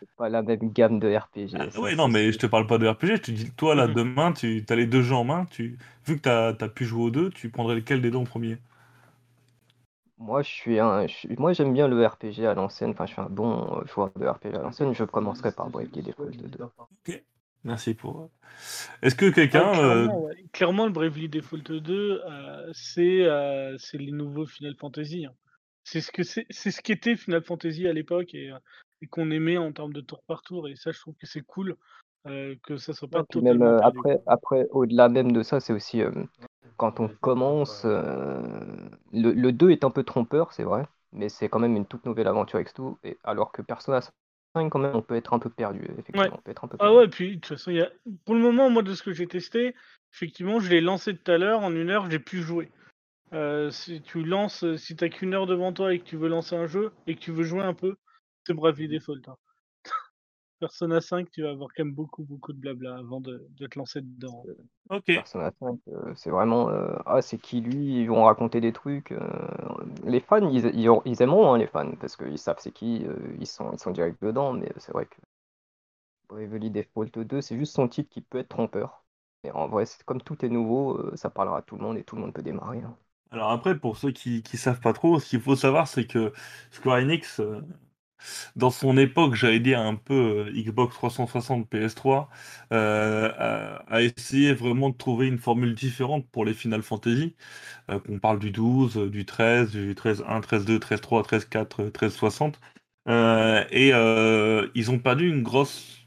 C'est 0.00 0.10
pas 0.16 0.28
la 0.28 0.42
même 0.42 0.72
gamme 0.72 1.00
de 1.00 1.16
RPG. 1.16 1.56
Ah, 1.58 1.68
ouais, 1.80 1.94
non, 1.94 2.08
mais 2.08 2.32
je 2.32 2.38
te 2.38 2.46
parle 2.46 2.66
pas 2.66 2.78
de 2.78 2.86
RPG, 2.88 3.16
je 3.16 3.22
te 3.22 3.30
dis, 3.30 3.50
toi, 3.52 3.74
là, 3.74 3.86
Mhm. 3.86 3.94
demain, 3.94 4.32
tu 4.32 4.64
as 4.68 4.74
les 4.76 4.86
deux 4.86 5.02
jeux 5.02 5.14
en 5.14 5.24
main, 5.24 5.46
tu... 5.46 5.78
vu 6.06 6.16
que 6.16 6.22
tu 6.22 6.28
as, 6.28 6.68
pu 6.68 6.84
jouer 6.84 7.04
aux 7.04 7.10
deux, 7.10 7.30
tu 7.30 7.48
prendrais 7.50 7.76
lequel 7.76 8.00
des 8.02 8.10
deux 8.10 8.18
en 8.18 8.24
premier? 8.24 8.58
Moi, 10.24 10.40
je 10.42 10.48
suis 10.48 10.78
un, 10.80 11.06
je 11.06 11.12
suis- 11.12 11.36
moi, 11.36 11.52
j'aime 11.52 11.74
bien 11.74 11.86
le 11.86 12.04
RPG 12.06 12.46
à 12.46 12.54
l'ancienne. 12.54 12.90
Enfin, 12.90 13.04
je 13.04 13.12
suis 13.12 13.20
un 13.20 13.28
bon 13.28 13.80
euh, 13.80 13.84
joueur 13.86 14.10
de 14.16 14.26
RPG 14.26 14.54
à 14.56 14.62
l'ancienne. 14.62 14.94
Je 14.94 15.04
commencerai 15.04 15.52
par 15.52 15.68
Bravely 15.68 16.02
Default 16.02 16.30
2. 16.30 16.64
Ok, 16.78 17.22
merci 17.62 17.92
pour... 17.94 18.22
euh, 18.22 18.26
Est-ce 19.02 19.14
que 19.14 19.26
Ah, 19.26 19.30
quelqu'un... 19.30 19.68
euh, 19.78 20.06
clairement, 20.06 20.24
ouais. 20.24 20.44
Clairement, 20.52 20.86
le 20.86 20.92
Bravely 20.92 21.28
Default 21.28 21.58
2, 21.80 22.22
euh, 22.24 22.70
c'est 22.72 23.24
euh, 23.26 23.76
c'est 23.78 23.98
les 23.98 24.12
nouveaux 24.12 24.46
Final 24.46 24.74
Fantasy. 24.76 25.26
hein. 25.26 25.34
C'est 25.84 26.00
ce 26.00 26.10
que 26.10 26.22
c'est 26.22 26.46
c'est 26.48 26.70
ce 26.70 26.80
qu'était 26.80 27.16
Final 27.16 27.42
Fantasy 27.42 27.86
à 27.86 27.92
l'époque 27.92 28.34
et, 28.34 28.50
euh, 28.50 28.58
et 29.02 29.06
qu'on 29.06 29.30
aimait 29.30 29.58
en 29.58 29.72
termes 29.72 29.92
de 29.92 30.00
tour 30.00 30.22
par 30.26 30.40
tour. 30.42 30.68
Et 30.68 30.76
ça, 30.76 30.90
je 30.92 31.00
trouve 31.00 31.14
que 31.20 31.26
c'est 31.26 31.42
cool 31.42 31.76
euh, 32.26 32.54
que 32.62 32.78
ça 32.78 32.94
soit 32.94 33.08
pas 33.08 33.18
Ouais, 33.18 33.24
puis 33.28 33.42
même 33.42 33.58
totalement 33.58 33.76
euh, 33.76 33.78
perdu. 33.80 33.98
après, 33.98 34.22
après 34.26 34.66
au-delà 34.70 35.10
même 35.10 35.32
de 35.32 35.42
ça, 35.42 35.60
c'est 35.60 35.74
aussi 35.74 36.00
euh, 36.00 36.10
quand 36.76 37.00
on 37.00 37.08
commence. 37.08 37.82
euh, 37.84 38.42
le, 39.12 39.32
le 39.32 39.52
2 39.52 39.70
est 39.70 39.84
un 39.84 39.90
peu 39.90 40.02
trompeur, 40.04 40.52
c'est 40.52 40.64
vrai, 40.64 40.86
mais 41.12 41.28
c'est 41.28 41.48
quand 41.48 41.58
même 41.58 41.76
une 41.76 41.86
toute 41.86 42.04
nouvelle 42.06 42.28
aventure 42.28 42.56
avec 42.56 42.72
tout. 42.74 42.98
Et 43.04 43.18
alors 43.24 43.52
que 43.52 43.62
Persona 43.62 44.00
5, 44.00 44.12
quand 44.70 44.78
même, 44.78 44.94
on 44.94 45.02
peut 45.02 45.16
être 45.16 45.32
un 45.34 45.38
peu 45.38 45.50
perdu. 45.50 45.86
Effectivement, 45.98 46.36
on 46.38 46.42
peut 46.42 46.50
être 46.50 46.64
un 46.64 46.68
peu 46.68 46.76
Ah 46.80 46.94
ouais, 46.94 47.08
puis 47.08 47.30
de 47.30 47.34
toute 47.40 47.46
façon, 47.46 47.70
il 47.70 47.76
y 47.78 47.82
a... 47.82 47.90
pour 48.24 48.34
le 48.34 48.40
moment, 48.40 48.70
moi, 48.70 48.82
de 48.82 48.94
ce 48.94 49.02
que 49.02 49.12
j'ai 49.12 49.26
testé, 49.26 49.74
effectivement, 50.12 50.60
je 50.60 50.70
l'ai 50.70 50.80
lancé 50.80 51.16
tout 51.16 51.30
à 51.30 51.38
l'heure, 51.38 51.60
en 51.60 51.74
une 51.74 51.90
heure, 51.90 52.10
j'ai 52.10 52.18
pu 52.18 52.42
jouer. 52.42 52.70
Euh, 53.32 53.70
si 53.70 54.02
tu 54.02 54.22
lances, 54.24 54.64
si 54.76 54.96
t'as 54.96 55.08
qu'une 55.08 55.34
heure 55.34 55.46
devant 55.46 55.72
toi 55.72 55.94
et 55.94 55.98
que 55.98 56.04
tu 56.04 56.16
veux 56.16 56.28
lancer 56.28 56.56
un 56.56 56.66
jeu 56.66 56.92
et 57.06 57.14
que 57.16 57.20
tu 57.20 57.32
veux 57.32 57.44
jouer 57.44 57.62
un 57.62 57.74
peu, 57.74 57.96
c'est 58.46 58.54
Bravely 58.54 58.88
Default. 58.88 59.22
hein. 59.28 59.36
Persona 60.66 61.00
5, 61.00 61.30
tu 61.30 61.42
vas 61.42 61.50
avoir 61.50 61.68
quand 61.74 61.84
même 61.84 61.94
beaucoup, 61.94 62.24
beaucoup 62.24 62.52
de 62.52 62.58
blabla 62.58 62.96
avant 62.96 63.20
de, 63.20 63.46
de 63.50 63.66
te 63.66 63.78
lancer 63.78 64.00
dedans. 64.02 64.44
Ok, 64.90 65.10
Persona 65.14 65.52
5, 65.60 65.78
euh, 65.88 66.12
c'est 66.16 66.30
vraiment 66.30 66.68
euh, 66.70 66.96
ah 67.06 67.22
c'est 67.22 67.38
qui 67.38 67.60
lui, 67.60 68.02
ils 68.02 68.06
vont 68.08 68.24
raconter 68.24 68.60
des 68.60 68.72
trucs. 68.72 69.12
euh, 69.12 69.20
les 70.04 70.20
fans, 70.20 70.48
ils, 70.50 70.66
ils, 70.74 70.90
ils 71.04 71.22
aimeront 71.22 71.52
hein, 71.54 71.58
les 71.58 71.66
fans 71.68 71.92
parce 72.00 72.16
qu'ils 72.16 72.38
savent 72.38 72.58
c'est 72.60 72.72
qui, 72.72 73.04
euh, 73.06 73.16
ils 73.40 73.46
sont 73.46 73.72
ils 73.72 73.78
sont 73.78 73.92
direct 73.92 74.22
dedans, 74.22 74.52
mais 74.52 74.70
c'est 74.78 74.92
vrai 74.92 75.06
que 75.06 75.16
Bravely 76.28 76.70
Default 76.70 77.24
2, 77.24 77.40
c'est 77.40 77.56
juste 77.56 77.74
son 77.74 77.88
titre 77.88 78.10
qui 78.10 78.20
peut 78.20 78.36
être 78.38 78.48
trompeur. 78.50 79.04
Et 79.42 79.50
en 79.52 79.68
vrai, 79.68 79.86
c'est 79.86 80.02
comme 80.04 80.20
tout 80.20 80.44
est 80.44 80.50
nouveau, 80.50 80.98
euh, 80.98 81.16
ça 81.16 81.30
parlera 81.30 81.58
à 81.58 81.62
tout 81.62 81.76
le 81.76 81.82
monde 81.82 81.96
et 81.96 82.04
tout 82.04 82.16
le 82.16 82.20
monde 82.22 82.34
peut 82.34 82.42
démarrer. 82.42 82.82
hein. 82.82 82.94
alors 83.30 83.50
après, 83.50 83.78
pour 83.78 83.96
ceux 83.98 84.12
qui 84.12 84.42
qui 84.42 84.56
savent 84.56 84.80
pas 84.80 84.92
trop, 84.92 85.18
ce 85.20 85.28
qu'il 85.28 85.40
faut 85.40 85.56
savoir, 85.56 85.88
c'est 85.88 86.06
que 86.06 86.32
Square 86.70 86.98
Enix, 86.98 87.40
euh, 87.40 87.60
dans 88.56 88.70
son 88.70 88.96
époque, 88.96 89.34
j'allais 89.34 89.60
dire 89.60 89.80
un 89.80 89.94
peu 89.96 90.48
euh, 90.48 90.52
Xbox 90.52 90.94
360, 90.94 91.68
PS3, 91.70 92.28
euh, 92.72 93.30
a, 93.88 94.02
essayé 94.02 94.54
vraiment 94.54 94.90
de 94.90 94.96
trouver 94.96 95.26
une 95.28 95.38
formule 95.38 95.74
différente 95.74 96.28
pour 96.30 96.44
les 96.44 96.54
Final 96.54 96.82
Fantasy. 96.82 97.34
Euh, 97.90 98.00
qu'on 98.00 98.18
parle 98.18 98.38
du 98.38 98.50
12, 98.50 98.98
euh, 98.98 99.10
du 99.10 99.26
13, 99.26 99.72
du 99.72 99.94
13.1, 99.94 100.42
13.2, 100.42 100.78
13.3, 100.78 101.22
13.4, 101.24 101.82
euh, 101.84 101.90
13.60. 101.90 102.54
Euh, 103.08 103.64
et 103.70 103.92
euh, 103.94 104.68
ils 104.74 104.90
ont 104.90 104.98
perdu 104.98 105.28
une 105.28 105.42
grosse, 105.42 106.06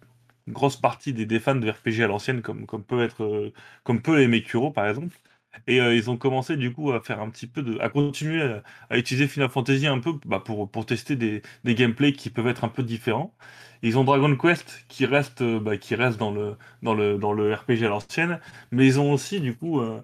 partie 0.82 1.14
des, 1.14 1.26
des 1.26 1.40
fans 1.40 1.56
de 1.56 1.70
RPG 1.70 2.04
à 2.04 2.08
l'ancienne, 2.08 2.42
comme, 2.42 2.66
peut 2.66 3.04
être, 3.04 3.24
euh, 3.24 3.54
comme 3.84 4.02
peut 4.02 4.20
par 4.74 4.88
exemple. 4.88 5.16
Et 5.68 5.82
euh, 5.82 5.96
ils 5.96 6.10
ont 6.10 6.18
commencé 6.18 6.58
du 6.58 6.72
coup 6.74 6.92
à 6.92 7.02
faire 7.02 7.20
un 7.22 7.30
petit 7.30 7.48
peu 7.48 7.62
de, 7.64 7.78
à 7.80 7.90
continuer 7.90 8.42
à, 8.42 8.64
à 8.90 8.98
utiliser 8.98 9.28
Final 9.28 9.50
Fantasy 9.50 9.88
un 9.88 10.00
peu 10.00 10.14
bah, 10.26 10.40
pour, 10.40 10.70
pour 10.70 10.86
tester 10.86 11.16
des, 11.16 11.42
des 11.64 11.76
gameplays 11.76 12.14
qui 12.14 12.30
peuvent 12.30 12.48
être 12.48 12.64
un 12.64 12.70
peu 12.70 12.84
différents. 12.84 13.36
Ils 13.84 13.98
ont 13.98 14.04
Dragon 14.04 14.36
Quest 14.36 14.86
qui 14.88 15.06
reste, 15.06 15.42
euh, 15.42 15.60
bah, 15.60 15.78
qui 15.78 15.96
reste 15.96 16.18
dans 16.18 16.32
le, 16.32 16.56
dans 16.82 16.94
le, 16.94 17.18
dans 17.18 17.34
le 17.34 17.54
RPG 17.54 17.86
à 17.86 17.90
l'ancienne, 17.90 18.40
mais 18.72 18.86
ils 18.88 19.00
ont 19.00 19.12
aussi 19.14 19.40
du 19.40 19.56
coup 19.56 19.80
euh, 19.82 20.02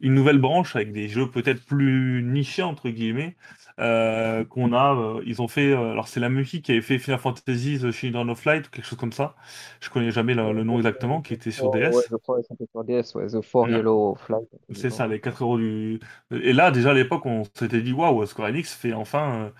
une 0.00 0.14
nouvelle 0.14 0.38
branche 0.38 0.76
avec 0.76 0.92
des 0.92 1.08
jeux 1.08 1.30
peut-être 1.30 1.64
plus 1.64 2.22
nichés 2.22 2.62
entre 2.62 2.90
guillemets 2.90 3.36
euh, 3.80 4.44
qu'on 4.44 4.72
a. 4.72 4.94
euh, 4.96 5.22
ils 5.26 5.42
ont 5.42 5.48
fait, 5.48 5.72
euh, 5.72 5.92
alors 5.92 6.08
c'est 6.08 6.20
la 6.20 6.28
musique 6.28 6.64
qui 6.66 6.72
avait 6.72 6.80
fait 6.82 6.98
Final 6.98 7.20
Fantasy 7.20 7.78
The 7.80 7.90
Children 7.90 8.30
of 8.30 8.44
Light 8.44 8.66
ou 8.68 8.70
quelque 8.70 8.86
chose 8.86 8.98
comme 8.98 9.12
ça. 9.12 9.34
Je 9.80 9.90
connais 9.90 10.10
jamais 10.10 10.34
le, 10.34 10.52
le 10.52 10.64
nom 10.64 10.76
exactement, 10.78 11.22
qui 11.22 11.34
était 11.34 11.50
sur 11.50 11.70
DS. 11.70 11.94
ouais, 11.94 12.02
je 12.10 12.16
crois 12.16 12.40
que 12.40 12.46
c'était 12.48 12.66
sur 12.70 12.84
DS, 12.84 13.14
ouais, 13.14 13.26
The 13.28 13.40
Four 13.42 13.68
Ouais. 13.68 13.70
Yellow 13.70 14.14
Flight. 14.16 14.48
C'est 14.74 14.90
ça, 14.90 15.06
les 15.06 15.20
4 15.20 15.42
euros 15.42 15.58
du. 15.58 16.00
Et 16.32 16.52
là, 16.52 16.70
déjà 16.70 16.90
à 16.90 16.94
l'époque, 16.94 17.26
on 17.26 17.44
s'était 17.54 17.82
dit 17.82 17.92
waouh, 17.92 18.24
Square 18.26 18.48
Enix 18.48 18.74
fait 18.74 18.92
enfin 18.94 19.52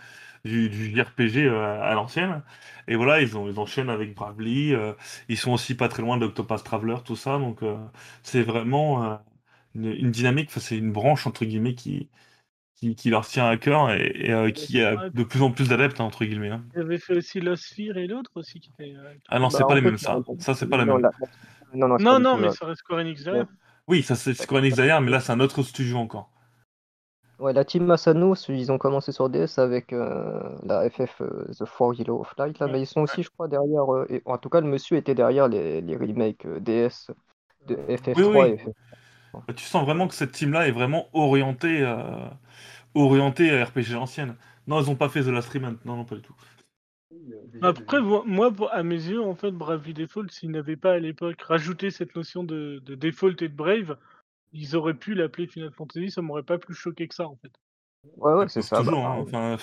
du, 0.44 0.68
du 0.70 0.94
euh, 1.00 1.83
à 1.83 1.94
l'ancienne. 1.94 2.42
Et 2.88 2.96
voilà, 2.96 3.20
ils, 3.22 3.37
ont, 3.37 3.48
ils 3.48 3.59
enchaînent 3.59 3.90
avec 3.90 4.14
Bravely. 4.14 4.74
euh, 4.74 4.92
ils 5.29 5.38
sont 5.38 5.53
aussi 5.53 5.74
pas 5.77 5.88
très 5.88 6.03
loin 6.03 6.18
d'Octopath 6.18 6.64
Traveler, 6.64 6.96
tout 7.05 7.16
ça. 7.16 7.38
Donc, 7.38 7.62
euh, 7.62 7.77
c'est 8.22 8.42
vraiment 8.42 9.20
une, 9.74 9.87
une 9.87 10.11
dynamique, 10.11 10.50
c'est 10.53 10.79
une 10.79 10.92
branche, 10.92 11.27
entre 11.27 11.44
guillemets, 11.44 11.74
qui, 11.74 12.11
qui, 12.90 12.94
qui 12.97 13.11
leur 13.11 13.27
tient 13.27 13.47
à 13.49 13.57
cœur 13.57 13.90
et, 13.92 14.12
et, 14.14 14.33
euh, 14.33 14.51
qui 14.51 14.81
a 14.83 14.97
de 14.97 15.25
plus 15.25 15.42
en 15.42 15.51
plus 15.51 15.68
d'adeptes, 15.68 16.01
hein, 16.01 16.05
entre 16.05 16.25
guillemets. 16.25 16.51
hein. 16.51 16.64
Il 16.75 16.81
avait 16.81 16.99
fait 16.99 17.16
aussi 17.16 17.40
Lost 17.40 17.64
Sphere 17.64 17.97
et 17.97 18.07
l'autre 18.07 18.31
aussi 18.35 18.61
qui 18.61 18.70
était. 18.70 18.94
euh, 18.94 19.14
Ah 19.29 19.38
non, 19.38 19.51
Bah, 19.51 19.51
c'est 19.51 19.64
pas 19.64 19.75
les 19.75 19.81
mêmes, 19.83 19.99
ça. 19.99 20.23
non, 20.27 20.38
Ça, 20.38 20.55
c'est 20.55 20.68
pas 20.68 20.77
la 20.79 20.85
non, 20.85 20.97
même. 20.97 21.03
la- 21.03 21.12
non, 21.99 22.20
non, 22.20 22.38
mais 22.38 22.51
ça 22.51 22.66
reste 22.66 22.81
Square 22.81 23.01
Enix 23.01 23.25
derrière. 23.25 23.47
Oui, 23.88 24.03
ça, 24.03 24.14
c'est 24.14 24.35
Square 24.35 24.61
Enix 24.61 24.77
derrière, 24.77 25.01
mais 25.01 25.11
là, 25.11 25.20
c'est 25.20 25.33
un 25.33 25.40
autre 25.40 25.62
studio 25.62 25.97
encore. 25.97 26.31
Ouais, 27.40 27.53
la 27.53 27.64
team 27.64 27.85
Masano, 27.85 28.35
ils 28.49 28.70
ont 28.70 28.79
commencé 28.79 29.11
sur 29.11 29.29
DS 29.29 29.59
avec 29.59 29.92
euh, 29.92 30.57
la 30.62 30.88
FF 30.88 31.20
euh, 31.20 31.47
The 31.59 31.64
Four 31.64 31.94
Yellow 31.94 32.20
of 32.20 32.33
Light, 32.38 32.59
là, 32.61 32.68
mais 32.68 32.81
ils 32.81 32.87
sont 32.87 33.01
aussi, 33.01 33.23
je 33.25 33.31
crois, 33.31 33.49
derrière. 33.49 33.92
euh, 33.92 34.07
et, 34.09 34.23
en 34.25 34.38
tout 34.38 34.49
cas, 34.49 34.61
le 34.61 34.68
monsieur 34.68 34.97
était 34.97 35.14
derrière 35.16 35.49
les, 35.49 35.81
les 35.81 35.97
remakes 35.97 36.47
euh, 36.47 36.61
DS 36.61 37.11
de 37.66 37.75
FF3 37.88 38.49
Oui, 38.49 38.51
oui. 38.51 38.51
et. 38.51 38.59
Bah, 39.49 39.55
Tu 39.55 39.64
sens 39.64 39.85
vraiment 39.85 40.09
que 40.09 40.14
cette 40.14 40.33
team-là 40.33 40.68
est 40.68 40.73
vraiment 40.73 41.09
orientée, 41.14 41.83
euh, 42.96 43.00
orientée 43.00 43.50
à 43.50 43.64
RPG 43.64 43.94
ancienne. 43.96 44.37
Non, 44.66 44.80
ils 44.80 44.90
ont 44.90 44.96
pas 44.96 45.09
fait 45.09 45.22
The 45.22 45.28
Last 45.28 45.50
Remnant. 45.50 45.76
Non, 45.85 45.96
non, 45.96 46.04
pas 46.04 46.16
du 46.16 46.22
tout. 46.22 46.35
Après, 47.62 48.00
vo- 48.00 48.22
moi, 48.24 48.52
à 48.72 48.85
mes 48.85 48.94
yeux, 49.09 49.20
en 49.20 49.35
fait, 49.35 49.50
Bravely 49.50 49.92
Default, 49.92 50.28
s'ils 50.28 50.52
n'avaient 50.52 50.76
pas 50.76 50.92
à 50.92 50.98
l'époque 51.00 51.42
rajouté 51.42 51.90
cette 51.90 52.14
notion 52.14 52.44
de, 52.44 52.80
de 52.85 52.94
default 52.94 53.42
et 53.42 53.48
de 53.48 53.54
brave, 53.57 53.98
ils 54.52 54.76
auraient 54.76 54.94
pu 54.98 55.14
l'appeler 55.14 55.46
Final 55.46 55.72
Fantasy, 55.72 56.11
ça 56.11 56.22
m'aurait 56.22 56.42
pas 56.44 56.59
plus 56.59 56.74
choqué 56.74 57.09
que 57.09 57.14
ça, 57.14 57.28
en 57.28 57.37
fait. 57.37 57.52
Ouais, 58.16 58.33
ouais, 58.35 58.48
c'est 58.48 58.62
ça. 58.62 58.83
toujours, 58.83 58.98
bah, 59.00 59.07
hein, 59.07 59.18
enfin, 59.20 59.57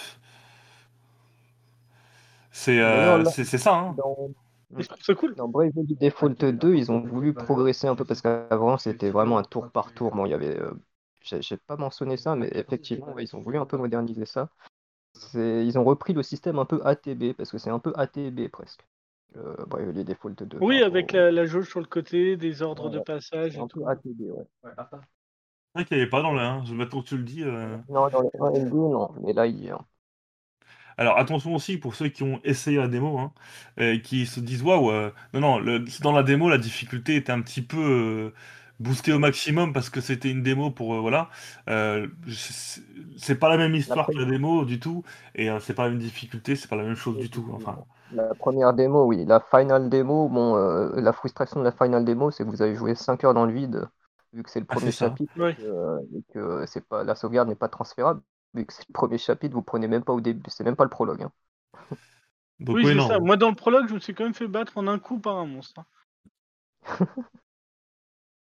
c'est 2.51 2.79
euh, 2.79 3.23
là- 3.23 3.31
c'est 3.31 3.45
c'est 3.45 3.57
ça. 3.57 3.73
Hein. 3.75 3.93
dans, 3.97 4.29
Et 4.77 4.83
je 4.83 4.89
trouve 4.89 5.03
ça 5.03 5.15
cool. 5.15 5.37
dans 5.37 5.47
Bravely 5.49 5.95
Default 5.99 6.35
2, 6.53 6.75
ils 6.75 6.91
ont 6.91 7.01
voulu 7.01 7.33
progresser 7.35 7.87
un 7.87 7.95
peu 7.95 8.05
parce 8.05 8.21
qu'avant, 8.21 8.77
c'était 8.77 9.09
vraiment 9.11 9.37
un 9.37 9.43
tour 9.43 9.71
par 9.71 9.93
tour. 9.93 10.15
Bon, 10.15 10.25
il 10.25 10.31
y 10.31 10.33
avait. 10.33 10.59
euh, 10.59 10.73
j'ai 11.23 11.57
pas 11.57 11.77
mentionné 11.77 12.17
ça, 12.17 12.35
mais 12.35 12.49
effectivement, 12.53 13.17
ils 13.19 13.35
ont 13.35 13.41
voulu 13.41 13.57
un 13.57 13.65
peu 13.65 13.77
moderniser 13.77 14.25
ça. 14.25 14.49
C'est- 15.13 15.65
Ils 15.67 15.79
ont 15.79 15.83
repris 15.85 16.13
le 16.13 16.23
système 16.23 16.59
un 16.59 16.65
peu 16.65 16.81
ATB 16.85 17.33
parce 17.35 17.51
que 17.51 17.57
c'est 17.59 17.71
un 17.71 17.79
peu 17.79 17.93
ATB 17.97 18.49
presque. 18.49 18.87
Euh, 19.37 19.55
Bravely 19.67 20.05
Default 20.05 20.43
2. 20.45 20.61
par 20.63 20.69
Oui, 20.69 20.81
avec 20.81 21.11
la, 21.11 21.29
la 21.29 21.45
jauge 21.45 21.67
sur 21.67 21.81
le 21.81 21.85
côté, 21.87 22.37
des 22.37 22.61
ordres 22.61 22.89
de 22.89 22.99
passage 22.99 23.57
C'est 23.57 23.59
et 23.59 23.63
un 23.63 23.67
tout. 23.67 23.81
peu 23.83 23.85
ATB, 23.85 24.31
ouais. 24.31 24.47
C'est 24.63 25.79
vrai 25.79 25.85
qu'il 25.85 25.97
n'y 25.97 26.01
avait 26.03 26.09
pas 26.09 26.21
dans 26.21 26.31
le 26.33 26.39
1. 26.41 26.63
Je 26.65 26.73
maintenant 26.73 27.01
que 27.01 27.07
tu 27.09 27.17
le 27.17 27.23
dis. 27.23 27.43
euh. 27.43 27.77
Non, 27.89 28.09
dans 28.09 28.21
le 28.21 28.29
1 28.39 28.51
et 28.55 28.59
le 28.59 28.69
2, 28.71 28.77
non. 28.77 29.13
Mais 29.21 29.33
là, 29.33 29.45
il 29.45 29.63
y 29.63 29.69
a. 29.69 29.77
Alors 30.97 31.17
attention 31.17 31.55
aussi 31.55 31.77
pour 31.77 31.95
ceux 31.95 32.09
qui 32.09 32.23
ont 32.23 32.41
essayé 32.43 32.77
la 32.77 32.87
démo, 32.87 33.17
hein, 33.19 33.33
euh, 33.79 33.97
qui 33.99 34.25
se 34.25 34.39
disent 34.39 34.61
waouh, 34.63 34.91
non, 35.33 35.39
non, 35.41 35.59
le- 35.59 35.83
dans 36.01 36.11
la 36.11 36.23
démo, 36.23 36.49
la 36.49 36.57
difficulté 36.57 37.15
était 37.15 37.31
un 37.31 37.41
petit 37.41 37.61
peu 37.61 37.77
euh, 37.79 38.33
boostée 38.81 39.13
au 39.13 39.19
maximum 39.19 39.73
parce 39.73 39.89
que 39.89 40.01
c'était 40.01 40.29
une 40.31 40.43
démo 40.43 40.71
pour. 40.71 40.95
euh, 40.95 40.99
voilà. 40.99 41.29
Euh, 41.69 42.07
c'est 43.17 43.35
pas 43.39 43.49
la 43.49 43.57
même 43.57 43.75
histoire 43.75 44.09
que 44.11 44.17
la 44.17 44.25
démo 44.25 44.65
du 44.65 44.79
tout, 44.79 45.03
et 45.35 45.49
euh, 45.49 45.59
c'est 45.59 45.73
pas 45.73 45.83
la 45.85 45.89
même 45.91 45.99
difficulté, 45.99 46.55
c'est 46.55 46.67
pas 46.69 46.75
la 46.75 46.83
même 46.83 46.95
chose 46.95 47.17
du 47.17 47.29
tout. 47.29 47.49
Enfin, 47.53 47.79
La 48.09 48.35
première 48.35 48.73
démo, 48.73 49.05
oui. 49.05 49.25
La 49.25 49.39
final 49.39 49.89
démo, 49.89 50.27
bon, 50.29 50.55
euh, 50.57 50.99
la 51.01 51.13
frustration 51.13 51.59
de 51.59 51.65
la 51.65 51.71
final 51.71 52.03
démo, 52.05 52.29
c'est 52.31 52.43
que 52.43 52.49
vous 52.49 52.61
avez 52.61 52.75
joué 52.75 52.93
5 52.95 53.23
heures 53.23 53.33
dans 53.33 53.45
le 53.45 53.53
vide, 53.53 53.87
vu 54.33 54.43
que 54.43 54.49
c'est 54.49 54.59
le 54.59 54.65
Ah, 54.69 54.75
premier 54.75 54.91
chapitre, 54.91 55.33
Ouais. 55.35 55.55
et 55.57 55.61
que, 55.61 55.61
euh, 55.61 55.99
et 56.17 56.23
que 56.33 56.65
c'est 56.67 56.85
pas, 56.85 57.03
la 57.03 57.15
sauvegarde 57.15 57.47
n'est 57.47 57.55
pas 57.55 57.69
transférable. 57.69 58.21
Vu 58.53 58.65
que 58.65 58.73
c'est 58.73 58.87
le 58.89 58.93
premier 58.93 59.17
chapitre, 59.17 59.53
vous 59.55 59.61
prenez 59.63 59.87
même 59.87 60.03
pas 60.03 60.13
au 60.13 60.21
début, 60.21 60.43
c'est 60.49 60.63
même 60.65 60.75
pas 60.75 60.83
le 60.83 60.89
prologue. 60.89 61.23
hein. 61.23 61.31
Donc, 62.59 62.83
oui, 62.83 62.85
ouais, 62.85 62.93
c'est 62.93 62.95
non. 62.95 63.13
ça. 63.13 63.19
Moi, 63.19 63.37
dans 63.37 63.49
le 63.49 63.55
prologue, 63.55 63.87
je 63.87 63.93
me 63.93 63.99
suis 63.99 64.13
quand 64.13 64.23
même 64.25 64.33
fait 64.33 64.47
battre 64.47 64.77
en 64.77 64.87
un 64.87 64.99
coup 64.99 65.19
par 65.19 65.37
un 65.37 65.45
monstre. 65.45 65.81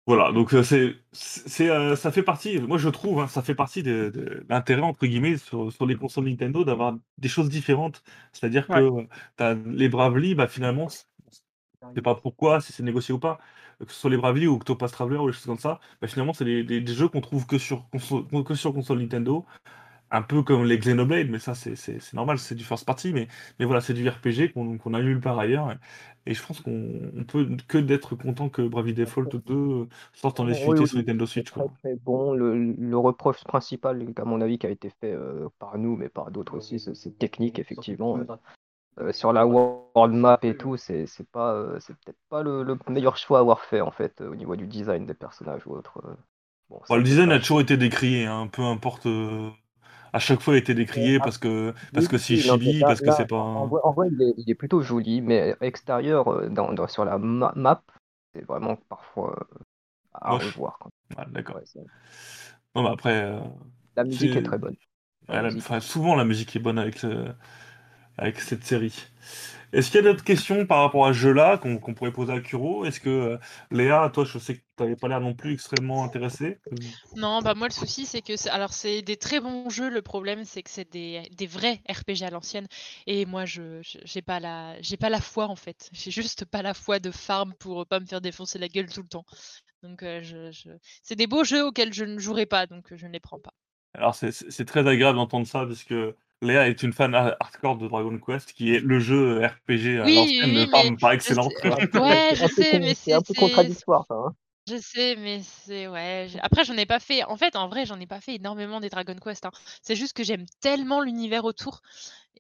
Voilà, 0.07 0.33
donc 0.33 0.53
euh, 0.53 0.65
c'est, 0.65 0.97
c'est, 1.13 1.71
euh, 1.71 1.95
ça 1.95 2.11
fait 2.11 2.25
partie, 2.25 2.59
moi 2.61 2.77
je 2.77 2.89
trouve, 2.89 3.21
hein, 3.21 3.29
ça 3.29 3.41
fait 3.41 3.55
partie 3.55 3.85
de, 3.85 4.11
de 4.13 4.45
l'intérêt 4.49 4.83
entre 4.83 5.07
guillemets 5.07 5.37
sur, 5.39 5.73
sur 5.73 5.87
les 5.87 5.95
consoles 5.95 6.25
Nintendo 6.25 6.65
d'avoir 6.65 6.97
des 7.19 7.29
choses 7.29 7.49
différentes. 7.49 8.03
C'est-à-dire 8.33 8.69
que 8.69 8.79
Ouais. 8.79 8.81
euh, 8.81 9.07
t'as 9.37 9.55
les 9.55 9.89
Bravely, 9.89 10.35
bah 10.35 10.49
finalement, 10.49 10.89
c'est- 10.89 11.05
je 11.95 12.01
sais 12.01 12.03
pas 12.03 12.15
pourquoi, 12.17 12.61
si 12.61 12.73
c'est 12.73 12.83
négocié 12.85 13.15
ou 13.15 13.19
pas, 13.21 13.39
que 13.81 13.93
ce 13.93 14.01
soit 14.01 14.11
les 14.11 14.17
Bravely 14.19 14.47
ou 14.49 14.57
Octopus 14.57 14.91
Traveler 14.93 15.19
ou 15.19 15.29
des 15.29 15.33
choses 15.35 15.47
comme 15.47 15.59
ça, 15.59 15.81
bah 16.01 16.09
finalement 16.09 16.33
c'est 16.35 16.45
des, 16.47 16.65
des- 16.65 16.81
des 16.81 16.95
jeux 16.95 17.09
qu'on 17.09 17.21
trouve 17.23 17.47
que 17.47 17.59
sur 17.59 17.89
console, 17.91 18.27
que 18.45 18.55
sur 18.55 18.75
console 18.75 19.01
Nintendo, 19.01 19.47
un 20.13 20.23
peu 20.23 20.43
comme 20.45 20.65
les 20.65 20.79
Xenoblade, 20.79 21.29
mais 21.31 21.39
ça 21.41 21.55
c'est, 21.55 21.75
normal, 22.15 22.39
c'est 22.39 22.55
du 22.55 22.65
first 22.65 22.87
party, 22.87 23.13
mais, 23.13 23.29
mais 23.59 23.65
voilà, 23.67 23.81
c'est 23.81 23.95
du 23.95 24.09
RPG 24.09 24.53
qu'on 24.53 24.79
qu'on 24.79 24.95
a 24.95 25.03
nulle 25.03 25.21
part 25.21 25.39
ailleurs. 25.41 25.73
Et, 26.27 26.33
et 26.33 26.35
je 26.35 26.43
pense 26.45 26.61
qu'on 26.61 27.11
on 27.17 27.25
peut 27.25 27.49
que 27.69 27.79
d'être 27.79 28.15
content 28.17 28.49
que 28.51 28.63
Bravely 28.63 28.95
Default 28.95 29.27
2 29.47 29.89
sorte 30.13 30.41
en 30.41 30.49
Oui, 30.49 30.51
exclusivité 30.51 30.87
oui, 30.87 30.87
sur 30.87 30.99
Nintendo 30.99 31.27
Switch. 31.27 31.51
très 31.55 31.63
Quoi. 31.63 31.73
très 31.81 31.97
bon. 31.97 32.33
Le, 32.35 32.57
le 32.75 32.99
reproche 32.99 33.45
principal, 33.45 34.07
à 34.17 34.25
mon 34.25 34.41
avis, 34.41 34.59
qui 34.59 34.67
a 34.67 34.71
été 34.71 34.91
fait 34.91 35.13
euh, 35.13 35.49
par 35.59 35.79
nous, 35.79 35.97
mais 35.97 36.09
par 36.09 36.31
d'autres 36.31 36.57
aussi, 36.57 36.81
c'est 36.81 37.19
technique, 37.19 37.59
effectivement. 37.59 38.19
Euh, 39.01 39.13
sur 39.13 39.33
la 39.33 39.47
world 39.47 40.15
map 40.15 40.39
et 40.43 40.57
tout, 40.57 40.77
c'est 40.77 41.07
pas, 41.33 41.55
euh, 41.55 41.81
c'est 41.81 41.95
peut-être 41.99 42.19
pas 42.31 42.43
le, 42.43 42.63
le 42.65 42.79
meilleur 42.89 43.17
choix 43.17 43.39
à 43.39 43.41
avoir 43.43 43.65
fait 43.65 43.81
en 43.81 43.91
fait 43.93 44.21
au 44.23 44.37
niveau 44.37 44.57
du 44.57 44.67
design 44.67 45.07
des 45.07 45.15
personnages 45.15 45.67
ou 45.67 45.73
autre. 45.75 46.03
Bon, 46.89 46.97
le 46.97 47.03
design 47.03 47.33
a 47.33 47.39
toujours 47.41 47.61
été 47.61 47.77
décrié, 47.77 48.27
hein, 48.27 48.47
peu 48.47 48.63
importe. 48.63 49.07
À 50.13 50.19
chaque 50.19 50.41
fois, 50.41 50.57
été 50.57 50.75
décrié 50.75 51.19
parce 51.21 51.39
que 51.39 51.75
parce 51.93 52.09
que 52.09 52.19
c'est 52.19 52.37
là- 52.37 52.57
parce 52.87 53.01
que 53.01 53.11
c'est 53.11 53.27
pas. 53.27 53.37
En 53.39 53.67
vrai, 53.67 53.81
en 53.85 53.93
vrai, 53.93 54.09
il 54.13 54.23
est, 54.23 54.35
il 54.39 54.51
est 54.51 54.55
plutôt 54.55 54.81
joli, 54.81 55.21
mais 55.21 55.57
extérieur, 55.61 56.29
euh, 56.29 56.49
dans, 56.49 56.73
dans- 56.73 56.89
sur 56.89 57.05
la 57.05 57.19
ma- 57.19 57.53
map, 57.57 57.83
c'est 58.35 58.43
vraiment 58.43 58.77
parfois 58.89 59.37
euh, 59.53 59.59
à 60.15 60.33
Moche. 60.33 60.45
revoir. 60.49 60.79
D'accord. 61.33 61.57
Ouais, 61.57 61.63
Non, 62.75 62.83
mais 62.85 62.89
après, 62.91 63.23
euh, 63.25 63.41
la 63.97 64.05
musique 64.05 64.37
est 64.37 64.43
très 64.43 64.59
bonne. 64.59 64.77
La 65.29 65.35
ouais, 65.35 65.43
la- 65.43 65.51
musique. 65.51 65.63
enfin, 65.63 65.81
souvent 65.81 66.15
la 66.15 66.25
musique 66.25 66.55
est 66.57 66.61
bonne 66.61 66.79
avec 66.79 66.99
avec 68.19 68.41
cette 68.41 68.65
série. 68.65 69.07
Est-ce 69.73 69.91
qu'il 69.91 69.97
y 69.97 70.07
a 70.07 70.11
d'autres 70.13 70.25
questions 70.25 70.67
par 70.67 70.81
rapport 70.83 71.07
à 71.07 71.15
ce 71.15 71.19
jeu-là 71.19 71.59
qu'on 71.59 71.79
pourrait 71.95 72.13
poser 72.13 72.33
à 72.33 72.41
Kuro? 72.41 72.85
Est-ce 72.85 73.01
que 73.01 73.09
euh, 73.11 73.39
Léa, 73.71 74.11
toi, 74.13 74.25
je 74.25 74.39
sais 74.39 74.57
que 74.57 74.63
tu 74.83 74.89
n'avais 74.89 74.97
pas 74.97 75.09
l'air 75.09 75.21
non 75.21 75.35
plus 75.35 75.53
extrêmement 75.53 76.05
intéressée. 76.05 76.59
Non, 77.15 77.41
bah 77.43 77.55
moi 77.55 77.69
le 77.69 77.73
souci 77.73 78.07
c'est 78.07 78.23
que 78.23 78.37
c'est- 78.37 78.51
alors 78.51 78.73
c'est 78.73 79.03
des 79.03 79.17
très 79.17 79.41
bons 79.41 79.69
jeux. 79.71 79.89
Le 79.91 80.03
problème 80.03 80.45
c'est 80.45 80.63
que 80.63 80.71
c'est 80.71 80.91
des, 80.91 81.29
des 81.33 81.47
vrais 81.47 81.81
RPG 81.89 82.25
à 82.25 82.31
l'ancienne 82.31 82.67
et 83.07 83.27
moi 83.27 83.45
je 83.45 83.81
j'ai 83.83 84.23
pas 84.23 84.41
la 84.41 84.81
j'ai 84.83 84.97
pas 84.97 85.09
la 85.11 85.21
foi 85.21 85.47
en 85.49 85.57
fait. 85.57 85.89
J'ai 85.93 86.11
juste 86.11 86.45
pas 86.45 86.63
la 86.63 86.75
foi 86.75 86.99
de 87.01 87.11
farm 87.11 87.55
pour 87.55 87.87
pas 87.87 88.01
me 88.01 88.07
faire 88.07 88.21
défoncer 88.21 88.59
la 88.59 88.69
gueule 88.69 88.91
tout 88.93 89.03
le 89.03 89.09
temps. 89.09 89.25
Donc 89.83 90.03
euh, 90.03 90.23
je, 90.23 90.51
je- 90.53 90.71
c'est 91.03 91.17
des 91.17 91.27
beaux 91.27 91.45
jeux 91.45 91.65
auxquels 91.67 91.93
je 91.95 92.05
ne 92.05 92.19
jouerai 92.19 92.47
pas 92.47 92.67
donc 92.67 92.93
euh, 92.93 92.97
je 92.97 93.07
ne 93.07 93.13
les 93.13 93.21
prends 93.21 93.41
pas. 93.41 93.55
Alors, 93.95 94.15
c'est- 94.15 94.65
très 94.67 94.87
agréable 94.89 95.17
d'entendre 95.19 95.47
ça, 95.47 95.65
puisque 95.67 95.95
Léa 96.43 96.69
est 96.69 96.83
une 96.83 96.93
fan 96.93 97.15
ha- 97.15 97.37
hardcore 97.41 97.77
de 97.79 97.89
Dragon 97.89 98.19
Quest, 98.19 98.53
qui 98.53 98.75
est 98.75 98.81
le 98.81 98.99
jeu 99.01 99.45
RPG 99.45 99.99
à 100.01 100.09
Oui, 100.09 100.11
l'ancienne 100.11 100.53
oui, 100.53 100.55
de 100.55 100.67
farm 100.67 100.97
mais 100.97 100.99
par 100.99 101.13
excellence. 101.13 101.53
Ouais, 101.95 102.35
je 102.35 102.47
sais, 102.47 102.81
mais 102.81 102.95
c'est 102.95 103.13
un 103.13 103.23
peu 103.23 103.35
contradictoire, 103.35 104.05
ça. 104.09 104.15
hein. 104.15 104.35
Je 104.69 104.77
sais, 104.79 105.17
mais 105.17 105.43
c'est 105.43 105.89
ouais. 105.89 106.29
Après, 106.41 106.65
j'en 106.65 106.77
ai 106.77 106.87
pas 106.87 107.01
fait. 107.01 107.25
En 107.25 107.37
fait, 107.37 107.57
en 107.57 107.69
vrai, 107.69 107.85
j'en 107.85 107.99
ai 107.99 108.07
pas 108.07 108.21
fait 108.21 108.37
énormément 108.37 108.79
des 108.81 108.89
Dragon 108.91 109.17
Quest. 109.17 109.45
hein. 109.45 109.51
C'est 109.83 109.97
juste 109.97 110.13
que 110.13 110.23
j'aime 110.23 110.47
tellement 110.61 111.01
l'univers 111.01 111.45
autour. 111.45 111.81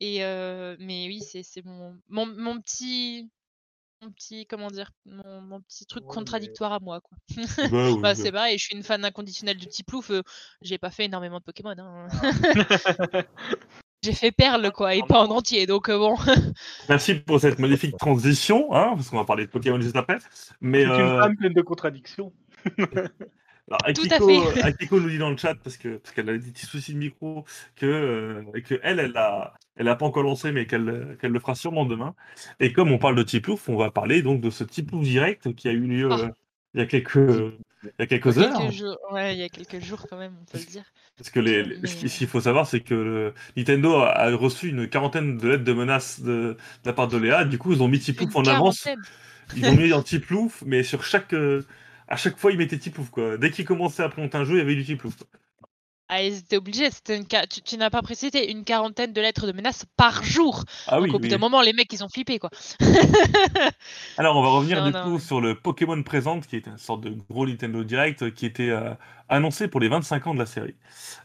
Et 0.01 0.21
mais 0.79 1.07
oui, 1.09 1.21
c'est 1.23 1.43
c'est 1.43 1.65
mon, 1.65 1.99
mon 2.09 2.27
mon 2.27 2.61
petit 2.61 3.31
mon 4.03 4.11
petit 4.13 4.47
comment 4.47 4.69
dire 4.71 4.91
mon, 5.07 5.41
mon 5.43 5.61
petit 5.63 5.87
truc 5.87 6.05
contradictoire 6.07 6.73
à 6.73 6.81
moi 6.81 7.01
quoi. 7.01 7.19
Bah 7.71 7.87
oui, 7.91 7.97
Bah 8.03 8.15
bah. 8.15 8.15
c'est 8.15 8.33
pareil. 8.33 8.59
Je 8.59 8.65
suis 8.65 8.77
une 8.77 8.83
fan 8.85 9.05
inconditionnelle 9.05 9.57
du 9.59 9.67
petit 9.67 9.85
plouf. 9.85 10.11
euh, 10.11 10.23
J'ai 10.63 10.79
pas 10.79 10.91
fait 10.91 11.07
énormément 11.07 11.39
de 11.39 11.45
Pokémon. 11.45 11.75
hein. 11.79 12.09
J'ai 14.03 14.13
fait 14.13 14.33
Perle 14.33 14.73
quoi 14.73 14.95
et 14.95 15.03
pas 15.03 15.21
en 15.23 15.31
entier. 15.31 15.67
Donc 15.67 15.89
euh, 15.89 15.97
bon. 15.99 16.17
Merci 16.89 17.15
pour 17.15 17.41
cette 17.41 17.59
magnifique 17.59 17.97
transition, 17.97 18.75
hein, 18.75 18.93
parce 18.97 19.09
qu'on 19.11 19.19
va 19.19 19.25
parler 19.25 19.47
de 19.47 19.51
Pokémon 19.51 19.81
juste 19.81 19.97
après. 19.97 20.19
Mais 20.61 20.83
C'est 20.83 20.89
une 20.89 20.93
euh, 21.01 21.21
femme 21.21 21.37
pleine 21.37 21.53
de 21.53 21.63
contradictions. 21.63 22.33
alors, 22.77 23.81
Tout 23.95 24.03
à 24.11 24.15
Akiko, 24.17 24.43
fait. 24.51 24.63
Akiko 24.63 25.01
nous 25.01 25.09
dit 25.09 25.19
dans 25.19 25.31
le 25.31 25.37
chat, 25.37 25.55
parce 25.55 25.77
que 25.77 25.99
parce 25.99 26.15
qu'elle 26.15 26.29
a 26.29 26.37
des 26.37 26.51
petits 26.51 26.67
soucis 26.67 26.95
de 26.95 26.99
micro, 26.99 27.45
que, 27.77 27.87
euh, 27.87 28.43
que 28.67 28.81
elle, 28.83 28.99
elle 28.99 29.17
a, 29.17 29.55
elle 29.77 29.89
a 29.89 29.95
pas 29.95 30.07
encore 30.07 30.25
lancé, 30.25 30.51
mais 30.53 30.67
qu'elle 30.67 31.17
qu'elle 31.21 31.31
le 31.33 31.39
fera 31.41 31.55
sûrement 31.55 31.87
demain. 31.87 32.15
Et 32.59 32.73
comme 32.73 32.91
on 32.91 32.99
parle 32.99 33.15
de 33.15 33.23
Tiplouf, 33.23 33.69
on 33.69 33.77
va 33.77 33.91
parler 33.93 34.23
donc 34.23 34.41
de 34.41 34.51
ce 34.51 34.65
Tiplouf 34.65 35.03
direct 35.05 35.55
qui 35.55 35.69
a 35.69 35.73
eu 35.73 35.81
lieu 35.87 36.09
Ah. 36.11 36.19
euh, 36.19 36.29
il 36.75 36.81
y 36.81 36.83
a 36.83 36.87
quelques, 36.87 37.19
il 37.85 37.91
y 37.99 38.03
a 38.03 38.07
quelques 38.07 38.39
heures. 38.39 38.59
Quelques 38.59 38.73
jours. 38.73 38.99
Ouais, 39.11 39.35
il 39.35 39.41
y 39.41 39.43
a 39.43 39.49
quelques 39.49 39.81
jours 39.85 40.07
quand 40.09 40.17
même, 40.17 40.35
on 40.41 40.45
peut 40.45 40.59
le 40.59 40.65
dire. 40.65 40.85
Parce 41.17 41.31
que 41.31 41.41
les, 41.41 41.63
les- 41.63 41.77
Mais, 41.79 41.89
ce 41.89 42.19
qu'il 42.19 42.27
faut 42.27 42.41
savoir, 42.41 42.67
c'est 42.67 42.81
que 42.81 42.95
le- 42.95 43.35
Nintendo 43.57 43.95
a, 43.97 44.35
reçu 44.35 44.69
une 44.69 44.89
quarantaine 44.89 45.37
de 45.39 45.49
lettres 45.49 45.65
de 45.65 45.73
menaces 45.73 46.21
de, 46.21 46.31
de 46.33 46.57
la 46.85 46.93
part 46.93 47.09
de 47.09 47.17
Léa. 47.19 47.45
Du 47.45 47.59
coup, 47.59 47.73
ils 47.73 47.83
ont 47.83 47.89
mis 47.89 47.99
Tiplouf 48.01 48.35
en 48.37 48.43
avance. 48.47 48.89
Ils 49.57 49.67
ont 49.67 49.77
mis 49.77 49.93
un 49.93 50.03
Tiplouf, 50.03 50.63
mais 50.67 50.83
sur 50.83 51.05
chaque. 51.05 51.33
euh, 51.35 51.67
à 52.09 52.17
chaque 52.17 52.37
fois, 52.39 52.53
ils 52.53 52.59
mettaient 52.59 52.79
Tiplouf, 52.79 53.11
quoi. 53.11 53.37
Dès 53.39 53.51
qu'ils 53.51 53.65
commençaient 53.65 54.03
à 54.03 54.09
présenter 54.09 54.37
un 54.39 54.45
jeu, 54.45 54.55
il 54.55 54.59
y 54.59 54.61
avait 54.63 54.75
du 54.75 54.85
Tiplouf. 54.85 55.15
Ah, 56.15 56.23
ils 56.23 56.41
étaient 56.41 56.59
obligés. 56.59 56.91
C'était 56.91 57.17
une 57.17 57.27
tu, 57.27 57.63
tu 57.63 57.79
n'as 57.79 57.89
pas 57.89 58.03
précisé 58.03 58.51
une 58.51 58.65
quarantaine 58.65 59.15
de 59.15 59.21
lettres 59.23 59.47
de 59.47 59.53
menaces 59.53 59.87
par 59.97 60.23
jour. 60.23 60.63
Ah 60.87 60.97
Donc 60.97 61.05
oui, 61.05 61.11
au 61.15 61.19
bout 61.19 61.29
d'un 61.29 61.39
moment, 61.39 61.63
les 61.63 61.73
mecs, 61.73 61.91
ils 61.91 62.05
ont 62.05 62.09
flippé 62.11 62.39
quoi. 62.39 62.51
Alors, 64.19 64.37
on 64.37 64.43
va 64.43 64.51
revenir 64.51 64.81
Non, 64.81 64.87
du 64.89 64.93
non, 64.93 65.05
coup 65.05 65.15
ouais. 65.15 65.21
sur 65.21 65.41
le 65.41 65.55
Pokémon 65.55 66.03
Présente, 66.03 66.47
qui 66.47 66.57
est 66.57 66.67
une 66.67 66.77
sorte 66.77 67.01
de 67.01 67.17
gros 67.31 67.47
Nintendo 67.47 67.83
Direct, 67.83 68.25
euh, 68.25 68.31
qui 68.31 68.45
était 68.45 68.69
euh, 68.69 68.93
annoncé 69.31 69.69
pour 69.69 69.81
les 69.81 69.89
25 69.89 70.27
ans 70.27 70.35
de 70.35 70.39
la 70.39 70.45
série. 70.45 70.75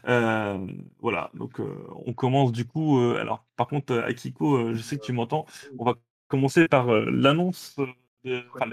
Euh, 0.08 0.56
voilà, 1.00 1.30
donc 1.34 1.60
euh, 1.60 1.86
on 2.06 2.14
commence 2.14 2.50
du 2.50 2.64
coup. 2.64 2.98
alors, 3.20 3.44
par 3.56 3.66
contre, 3.66 3.94
Akiko, 3.98 4.72
je 4.74 4.80
sais 4.80 4.96
que 4.96 5.04
tu 5.04 5.12
m'entends. 5.12 5.44
On 5.78 5.84
va 5.84 5.96
commencer 6.28 6.66
par 6.66 6.86
l'annonce, 6.86 7.76
de- 8.24 8.42
enfin, 8.54 8.70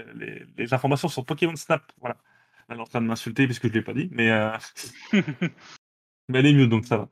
les, 0.57 0.73
informations 0.73 1.09
sur 1.09 1.25
Pokémon 1.25 1.57
Snap. 1.57 1.83
Voilà. 1.99 2.15
Elle 2.69 2.77
est 2.77 2.81
en 2.81 2.85
train 2.85 3.01
de 3.01 3.05
m'insulter 3.07 3.47
puisque 3.47 3.63
je 3.63 3.67
ne 3.67 3.73
l'ai 3.73 3.81
pas 3.81 3.93
dit, 3.93 4.07
mais, 4.13 4.31
mais 6.29 6.39
elle 6.39 6.47
est 6.47 6.53
mieux, 6.53 6.67
donc 6.67 6.85
ça 6.85 6.97
va. 6.97 7.09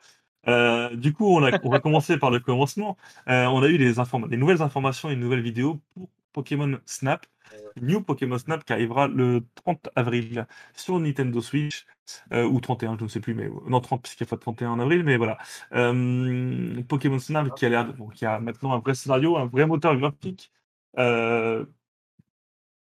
Euh, 0.47 0.95
du 0.95 1.13
coup, 1.13 1.25
on, 1.27 1.43
a- 1.43 1.53
on 1.63 1.69
va 1.69 1.79
commencer 1.79 2.17
par 2.17 2.31
le 2.31 2.39
commencement. 2.39 2.97
Euh, 3.29 3.45
on 3.45 3.61
a 3.63 3.69
eu 3.69 3.77
des, 3.77 3.93
des 4.29 4.37
nouvelles 4.37 4.61
informations 4.61 5.09
et 5.09 5.13
une 5.13 5.19
nouvelle 5.21 5.41
vidéo 5.41 5.81
pour 5.93 6.09
Pokémon 6.33 6.79
Snap. 6.85 7.25
New 7.81 8.01
Pokémon 8.03 8.37
Snap 8.37 8.63
qui 8.65 8.73
arrivera 8.73 9.07
le 9.07 9.45
30 9.55 9.89
avril 9.95 10.45
sur 10.75 10.99
Nintendo 10.99 11.41
Switch, 11.41 11.85
euh, 12.31 12.45
ou 12.45 12.59
31, 12.59 12.97
je 12.99 13.03
ne 13.03 13.09
sais 13.09 13.19
plus, 13.19 13.33
mais 13.33 13.49
non 13.67 13.79
30 13.81 14.03
puisqu'il 14.03 14.23
n'y 14.23 14.27
a 14.27 14.31
pas 14.31 14.35
de 14.35 14.41
31 14.41 14.71
en 14.71 14.79
avril, 14.79 15.03
mais 15.03 15.17
voilà. 15.17 15.37
Pokémon 16.87 17.19
Snap 17.19 17.53
qui 17.53 17.65
a 17.65 17.83
bon, 17.83 18.09
qui 18.09 18.25
a 18.25 18.39
maintenant 18.39 18.73
un 18.73 18.79
vrai 18.79 18.95
scénario, 18.95 19.37
un 19.37 19.45
vrai 19.45 19.65
moteur 19.65 19.95
graphique, 19.97 20.51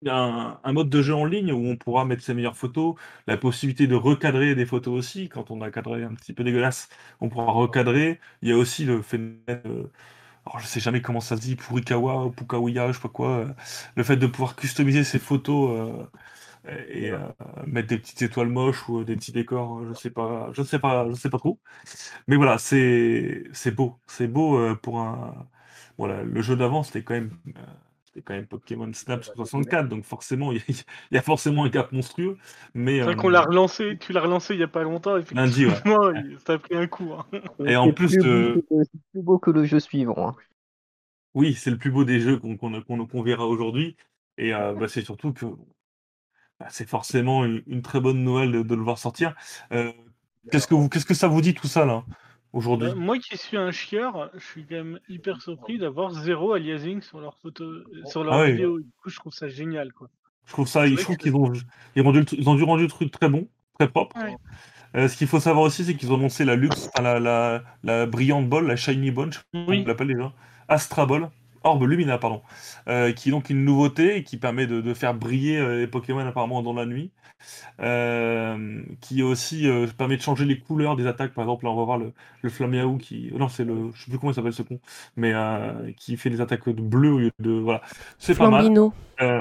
un, 0.07 0.59
un 0.63 0.73
mode 0.73 0.89
de 0.91 1.03
jeu 1.03 1.15
en 1.15 1.25
ligne 1.25 1.53
où 1.53 1.67
on 1.67 1.77
pourra 1.77 2.05
mettre 2.05 2.23
ses 2.23 2.35
meilleures 2.35 2.57
photos, 2.57 2.95
la 3.27 3.37
possibilité 3.37 3.87
de 3.87 3.95
recadrer 3.95 4.55
des 4.55 4.67
photos 4.67 4.95
aussi, 4.99 5.29
quand 5.29 5.51
on 5.51 5.61
a 5.63 5.71
cadré 5.71 6.03
un 6.05 6.15
petit 6.15 6.33
peu 6.33 6.45
dégueulasse, 6.45 6.89
on 7.21 7.29
pourra 7.29 7.53
recadrer. 7.53 8.21
Il 8.43 8.49
y 8.49 8.53
a 8.53 8.57
aussi 8.57 8.85
le 8.85 9.03
phénomène, 9.03 9.41
euh, 9.67 9.85
alors 10.47 10.61
je 10.61 10.67
sais 10.67 10.81
jamais 10.81 11.03
comment 11.03 11.21
ça 11.21 11.37
se 11.37 11.43
dit, 11.43 11.57
Purikawa 11.57 12.31
Pukawiya, 12.37 12.89
je 12.89 12.95
sais 12.95 13.03
pas 13.03 13.09
quoi, 13.11 13.29
euh, 13.39 13.49
le 13.97 14.03
fait 14.05 14.17
de 14.17 14.27
pouvoir 14.27 14.57
customiser 14.57 15.05
ses 15.05 15.19
photos 15.21 16.07
euh, 16.69 16.77
et 16.89 17.11
euh, 17.11 17.19
mettre 17.67 17.89
des 17.89 17.99
petites 17.99 18.23
étoiles 18.23 18.49
moches 18.49 18.89
ou 18.89 19.05
des 19.05 19.17
petits 19.17 19.33
décors, 19.33 19.85
je 19.89 19.95
sais 19.95 20.11
pas, 20.11 20.51
je 20.53 20.63
sais 20.63 20.79
pas, 20.79 21.09
je 21.11 21.15
sais 21.15 21.31
pas 21.31 21.39
trop. 21.39 21.61
Mais 22.29 22.37
voilà, 22.37 22.59
c'est 22.59 23.45
beau, 23.75 24.01
c'est 24.07 24.29
beau 24.29 24.77
pour 24.77 25.01
un. 25.01 25.49
Voilà, 25.99 26.23
le 26.25 26.43
jeu 26.43 26.57
d'avant 26.57 26.83
c'était 26.83 27.05
quand 27.05 27.15
même 27.15 27.31
c'était 28.13 28.23
quand 28.23 28.35
même 28.35 28.47
Pokémon 28.47 28.93
Snap 28.93 29.25
sur 29.25 29.35
64, 29.35 29.89
donc 29.89 30.05
forcément 30.05 30.53
il 30.53 30.59
y, 30.59 30.61
a- 30.61 30.65
il 31.11 31.15
y 31.15 31.19
a 31.19 31.23
forcément 31.23 31.65
un 31.65 31.69
gap 31.71 31.93
monstrueux. 31.93 32.37
Mais 32.75 32.99
C'est 32.99 33.05
vrai 33.05 33.13
euh, 33.15 33.17
qu'on 33.17 33.29
l'a 33.31 33.41
relancé, 33.43 33.97
tu 33.99 34.13
l'as 34.13 34.21
relancé 34.21 34.55
il 34.55 34.61
y 34.61 34.63
a 34.63 34.69
pas 34.69 34.83
longtemps, 34.83 35.15
Lundi, 35.33 35.65
ouais. 35.67 35.73
effectivement, 35.73 36.13
ça 36.45 36.53
a 36.55 36.59
pris 36.59 36.77
un 36.77 36.87
coup. 36.87 37.13
hein. 37.15 37.27
Et 37.65 37.75
en 37.77 37.87
C'est 37.87 37.93
plus, 37.95 38.09
plus 38.19 38.27
euh, 38.27 38.55
beau 38.55 38.61
que- 38.63 38.85
c'est 38.85 39.01
plus 39.13 39.23
beau 39.23 39.39
que 39.39 39.51
le 39.51 39.65
jeu 39.65 39.81
suivant. 39.81 40.29
hein. 40.29 40.35
Oui, 41.35 41.55
c'est 41.55 41.71
le 41.71 41.79
plus 41.79 41.91
beau 41.91 42.05
des 42.05 42.21
jeux 42.21 42.39
qu'on 42.39 42.57
qu'on 42.59 42.83
qu'on- 42.83 43.07
qu'on 43.07 43.23
verra 43.23 43.47
aujourd'hui. 43.47 43.97
Et 44.37 44.53
euh, 44.55 44.75
bah, 44.75 44.89
c'est 44.89 45.03
surtout 45.03 45.33
que 45.33 45.47
bah, 46.61 46.67
c'est 46.71 46.89
forcément 46.89 47.45
une, 47.47 47.63
une 47.67 47.81
très 47.83 48.01
bonne 48.01 48.23
nouvelle 48.23 48.53
de, 48.53 48.63
de 48.63 48.75
le 48.75 48.83
voir 48.83 48.99
sortir. 48.99 49.35
Euh, 49.73 49.93
qu'est-ce 50.51 50.67
que 50.67 50.75
vous, 50.75 50.89
qu'est-ce 50.91 51.07
que 51.07 51.15
ça 51.15 51.29
vous 51.29 51.41
dit 51.41 51.55
tout 51.55 51.67
ça 51.67 51.87
là? 51.87 52.05
Aujourd'hui 52.53 52.89
Euh, 52.89 52.95
moi 52.95 53.19
qui 53.19 53.37
suis 53.37 53.57
un 53.57 53.71
chieur, 53.71 54.31
je 54.35 54.45
suis 54.45 54.65
quand 54.67 54.77
même 54.77 54.99
hyper 55.09 55.41
surpris 55.43 55.79
d'avoir 55.79 56.13
zéro 56.13 56.53
aliasing 56.53 57.01
sur 57.03 57.21
leur 57.21 57.37
photo, 57.39 57.65
euh, 57.65 57.85
sur 58.07 58.25
leur 58.25 58.35
Ah 58.35 58.43
oui. 58.43 58.53
vidéo. 58.53 58.79
Du 58.81 58.91
coup, 59.03 59.11
je 59.11 59.17
trouve 59.17 59.33
ça 59.33 59.49
génial, 59.49 59.93
quoi. 59.93 60.09
Je 60.47 60.53
trouve 60.53 60.67
ça, 60.67 60.87
je 60.87 60.95
trouve 60.97 61.17
qu'ils 61.17 61.35
ont, 61.37 61.53
ils 61.95 62.03
ont, 62.03 62.05
rendu 62.07 62.19
le 62.21 62.25
tru- 62.25 62.37
ils 62.39 62.49
ont 62.49 62.55
dû 62.57 62.65
rendre 62.65 62.83
le 62.83 62.89
truc 62.89 63.11
très 63.13 63.29
bon, 63.29 63.49
très 63.79 63.89
propre. 63.89 64.17
Ouais. 64.17 64.37
Euh, 64.97 65.09
ce 65.09 65.17
qu'il 65.17 65.27
faut 65.29 65.41
savoir 65.41 65.65
aussi, 65.65 65.85
c'est 65.85 65.95
qu'ils 65.95 66.13
ont 66.13 66.17
annoncé 66.17 66.45
la 66.45 66.57
luxe, 66.57 66.91
la, 67.01 67.19
la, 67.21 67.63
la 67.83 68.07
brillante 68.07 68.49
ball, 68.49 68.67
la 68.67 68.77
shiny 68.77 69.11
ball, 69.11 69.33
je 69.33 69.39
sais 69.39 69.45
pas 69.45 69.49
comment 69.53 69.67
Oui. 69.69 69.83
on 69.85 69.89
l'appelle 69.89 70.09
déjà, 70.09 70.33
Astra 70.69 71.07
Ball. 71.07 71.31
Orbe 71.65 71.85
Lumina, 71.85 72.19
pardon, 72.19 72.43
euh, 72.89 73.13
qui 73.13 73.29
est 73.29 73.33
donc 73.33 73.51
une 73.51 73.65
nouveauté 73.65 74.17
et 74.17 74.25
qui 74.25 74.37
permet 74.37 74.67
de, 74.67 74.81
de 74.81 74.95
faire 74.95 75.15
briller 75.15 75.59
euh, 75.59 75.79
les 75.79 75.87
Pokémon 75.87 76.27
apparemment 76.27 76.63
dans 76.63 76.75
la 76.75 76.87
nuit. 76.87 77.11
Euh, 77.81 78.83
qui 79.01 79.25
aussi 79.25 79.69
euh, 79.69 79.89
permet 79.99 80.17
de 80.17 80.23
changer 80.23 80.45
les 80.45 80.61
couleurs 80.61 80.95
des 80.95 81.09
attaques. 81.09 81.35
Par 81.35 81.43
exemple, 81.43 81.65
là, 81.65 81.73
on 81.73 81.77
va 81.77 81.85
voir 81.85 81.99
le, 81.99 82.13
le 82.41 82.51
Flameau 82.51 82.99
qui. 82.99 83.33
Non, 83.35 83.49
c'est 83.49 83.65
le. 83.65 83.91
Je 83.95 84.05
sais 84.05 84.11
plus 84.11 84.19
comment 84.21 84.31
il 84.31 84.35
s'appelle 84.37 84.53
ce 84.53 84.63
con, 84.63 84.79
mais 85.17 85.33
euh, 85.35 85.91
qui 85.97 86.17
fait 86.17 86.31
des 86.31 86.41
attaques 86.41 86.69
de 86.69 86.81
bleu 86.81 87.11
au 87.11 87.19
lieu 87.19 87.31
de. 87.41 87.51
Voilà. 87.51 87.83
C'est 88.19 88.37
pas 88.39 88.49
mal. 88.49 88.61
Flambino. 88.63 88.95
Euh, 89.23 89.41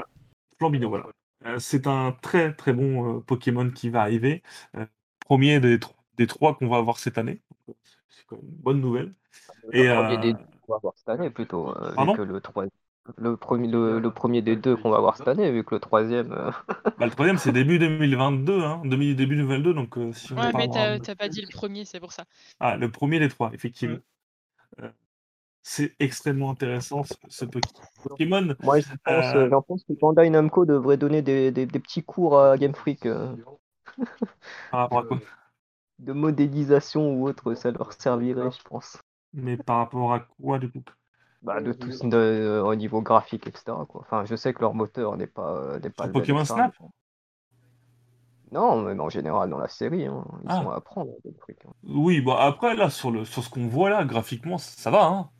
Flambino, 0.58 0.88
voilà. 0.88 1.06
Euh, 1.46 1.58
c'est 1.60 1.86
un 1.86 2.16
très 2.22 2.52
très 2.54 2.72
bon 2.72 3.18
euh, 3.18 3.20
Pokémon 3.20 3.70
qui 3.70 3.88
va 3.88 4.00
arriver. 4.00 4.42
Euh, 4.76 4.84
premier 5.20 5.60
des, 5.60 5.78
tro- 5.78 5.94
des 6.16 6.26
trois 6.26 6.56
qu'on 6.56 6.68
va 6.68 6.78
avoir 6.78 6.98
cette 6.98 7.18
année. 7.18 7.40
C'est 8.08 8.26
quand 8.26 8.36
même 8.36 8.46
une 8.46 8.62
bonne 8.62 8.80
nouvelle. 8.80 9.12
Et, 9.72 9.88
euh, 9.88 10.08
des 10.16 10.32
deux 10.32 10.38
qu'on 10.62 10.72
va 10.72 10.76
avoir 10.76 10.94
cette 10.96 11.08
année 11.08 11.30
plutôt, 11.30 11.70
euh, 11.76 11.92
vu 11.96 12.10
que 12.10 12.22
le, 12.22 12.40
trois- 12.40 12.66
le, 13.18 13.36
premier, 13.36 13.68
le, 13.68 13.98
le 14.00 14.10
premier 14.10 14.42
des 14.42 14.56
deux 14.56 14.76
qu'on 14.76 14.90
va 14.90 14.98
avoir 14.98 15.16
cette 15.16 15.28
année, 15.28 15.50
vu 15.50 15.64
que 15.64 15.74
le 15.74 15.80
troisième... 15.80 16.32
euh, 16.32 16.50
Bah, 16.98 17.06
le 17.06 17.10
troisième, 17.12 17.38
c'est 17.38 17.52
début 17.52 17.78
2022, 17.78 18.62
hein, 18.62 18.82
demi, 18.84 19.14
début 19.14 19.36
2022, 19.36 19.74
donc 19.74 19.96
euh, 19.98 20.12
si 20.12 20.32
on 20.32 20.38
Ouais, 20.38 20.52
mais 20.54 20.68
t'as 20.68 20.98
en- 20.98 21.14
pas 21.16 21.28
dit 21.28 21.40
le 21.40 21.48
premier, 21.48 21.84
c'est 21.84 22.00
pour 22.00 22.12
ça. 22.12 22.24
Ah, 22.60 22.76
le 22.76 22.90
premier 22.90 23.18
des 23.18 23.28
trois, 23.28 23.50
effectivement. 23.52 23.98
Euh, 24.80 24.90
c'est 25.62 25.94
extrêmement 26.00 26.50
intéressant 26.50 27.04
ce, 27.04 27.14
ce 27.28 27.44
Poké- 27.44 27.62
Pokémon. 28.04 28.54
Moi, 28.62 28.80
je 28.80 28.86
pense, 29.04 29.34
Euh, 29.34 29.36
euh, 29.36 29.50
j'en 29.50 29.62
pense 29.62 29.84
que 29.84 29.92
Bandai 29.94 30.30
Namco 30.30 30.64
devrait 30.64 30.96
donner 30.96 31.22
des, 31.22 31.50
des- 31.52 31.66
des 31.66 31.78
petits 31.80 32.02
cours 32.04 32.38
à 32.38 32.56
Game 32.58 32.74
Freak 32.74 33.06
euh, 33.06 33.34
Par 34.70 34.80
rapport 34.80 34.98
à 34.98 35.04
quoi 35.04 35.18
de 36.00 36.12
modélisation 36.12 37.14
ou 37.14 37.26
autre, 37.26 37.54
ça 37.54 37.70
leur 37.70 37.94
servirait, 37.94 38.50
je 38.50 38.62
pense. 38.62 38.98
Mais 39.34 39.56
par 39.56 39.78
rapport 39.78 40.12
à 40.12 40.20
quoi, 40.20 40.58
du 40.58 40.70
coup? 40.70 40.82
Bah, 41.42 41.60
de 41.60 41.72
tout 41.72 41.90
ce- 41.90 42.06
de- 42.06 42.16
euh, 42.16 42.62
au 42.62 42.74
niveau 42.74 43.02
graphique, 43.02 43.46
etc. 43.46 43.84
Quoi. 43.88 44.02
Enfin, 44.02 44.24
je 44.24 44.36
sais 44.36 44.54
que 44.54 44.60
leur 44.60 44.74
moteur 44.74 45.16
n'est 45.16 45.26
pas, 45.26 45.56
euh, 45.56 45.80
n'est 45.80 45.90
pas 45.90 46.04
Sur 46.04 46.12
Pokémon 46.12 46.44
Snap? 46.44 46.72
Non, 48.52 48.82
mais 48.82 49.00
en 49.00 49.08
général 49.08 49.48
dans 49.48 49.58
la 49.58 49.68
série, 49.68 50.06
hein, 50.06 50.24
ils 50.44 50.50
Ah. 50.50 50.62
sont 50.62 50.70
à 50.70 50.80
Freak. 51.40 51.64
hein. 51.66 51.72
Oui, 51.84 52.20
bon, 52.20 52.34
après, 52.34 52.76
là, 52.76 52.90
sur, 52.90 53.10
le, 53.10 53.24
sur 53.24 53.42
ce 53.42 53.48
qu'on 53.48 53.66
voit 53.66 53.88
là, 53.88 54.04
graphiquement, 54.04 54.58
ça 54.58 54.90
va, 54.90 55.06
hein. 55.06 55.30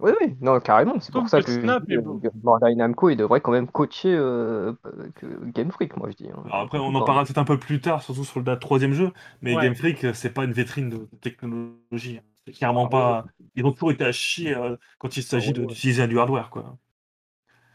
Oui, 0.00 0.12
oui, 0.20 0.36
non, 0.40 0.58
carrément. 0.60 1.00
C'est 1.00 1.12
pour 1.12 1.28
ça 1.28 1.40
que 1.40 1.50
euh. 1.50 2.30
Bandai 2.34 2.74
Namco, 2.74 3.10
il 3.10 3.16
devrait 3.16 3.40
quand 3.40 3.52
même 3.52 3.68
coacher 3.68 4.14
euh, 4.14 4.72
que 5.14 5.26
Game 5.46 5.70
Freak, 5.70 5.96
moi 5.96 6.10
je 6.10 6.16
dis. 6.16 6.28
hein. 6.30 6.42
Alors 6.46 6.60
après, 6.60 6.78
on 6.78 6.94
en 6.94 7.02
parlera 7.04 7.24
peut-être 7.24 7.38
un 7.38 7.44
peu 7.44 7.58
plus 7.58 7.80
tard, 7.80 8.02
surtout 8.02 8.24
sur 8.24 8.40
le 8.40 8.58
troisième 8.58 8.92
jeu, 8.92 9.12
mais 9.40 9.54
Ouais. 9.54 9.62
Game 9.62 9.74
Freak, 9.74 10.04
euh, 10.04 10.12
c'est 10.14 10.30
pas 10.30 10.44
une 10.44 10.52
vitrine 10.52 10.90
de 10.90 11.08
technologie. 11.20 12.20
C'est 12.46 12.52
clairement 12.52 12.86
Ah, 12.86 12.90
pas. 12.90 13.26
Ils 13.54 13.64
ont 13.64 13.72
toujours 13.72 13.92
été 13.92 14.04
à 14.04 14.12
chier 14.12 14.54
euh, 14.56 14.76
quand 14.98 15.16
il 15.16 15.22
s'agit 15.22 15.52
de- 15.52 15.60
ouais. 15.60 15.66
d'utiliser 15.66 16.06
du 16.06 16.18
hardware, 16.18 16.50
quoi. 16.50 16.76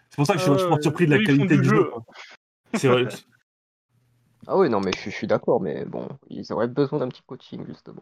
C'est 0.09 0.15
pour 0.15 0.25
ça 0.25 0.33
que 0.33 0.39
je 0.39 0.43
suis 0.43 0.51
Ah 0.51 0.55
vachement 0.57 0.81
surpris 0.81 1.05
de 1.05 1.11
la 1.11 1.17
eux, 1.17 1.21
ils 1.21 1.25
font 1.25 1.35
qualité 1.37 1.55
du 1.55 1.61
du 1.63 1.69
jeu. 1.69 1.75
jeu. 1.77 1.83
quoi. 1.91 2.05
C'est 2.75 2.87
vrai. 2.87 3.05
Ah 4.47 4.57
oui, 4.57 4.69
non, 4.69 4.79
mais 4.79 4.91
je, 4.95 4.99
suis- 4.99 5.11
je 5.11 5.15
suis 5.15 5.27
d'accord, 5.27 5.61
mais 5.61 5.85
bon, 5.85 6.07
ils 6.29 6.51
auraient 6.53 6.67
besoin 6.69 6.99
d'un 6.99 7.09
petit 7.09 7.21
coaching, 7.23 7.63
justement. 7.67 8.01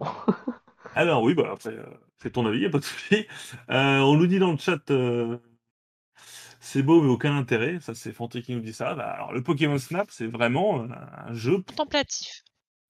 Alors 0.95 1.21
oui, 1.23 1.33
bah 1.33 1.49
après, 1.51 1.71
euh, 1.73 1.83
c'est 2.21 2.31
ton 2.31 2.45
avis, 2.45 2.59
y 2.59 2.65
a 2.65 2.69
pas 2.69 2.77
de 2.79 2.83
souci. 2.83 3.25
Euh, 3.69 3.99
on 3.99 4.15
nous 4.15 4.27
dit 4.27 4.39
dans 4.39 4.51
le 4.51 4.57
chat, 4.57 4.79
euh, 4.91 5.37
c'est 6.59 6.83
beau 6.83 7.01
mais 7.01 7.09
aucun 7.09 7.35
intérêt. 7.35 7.79
Ça, 7.81 7.95
c'est 7.95 8.13
Fanté 8.13 8.41
qui 8.41 8.53
nous 8.55 8.61
dit 8.61 8.71
ça. 8.73 8.93
Bah, 8.93 9.09
alors 9.09 9.33
le 9.33 9.43
Pokémon 9.43 9.77
Snap, 9.77 10.09
c'est 10.11 10.27
vraiment 10.27 10.83
euh, 10.83 10.87
un 11.27 11.33
jeu 11.33 11.57
Contemplatif. 11.63 12.43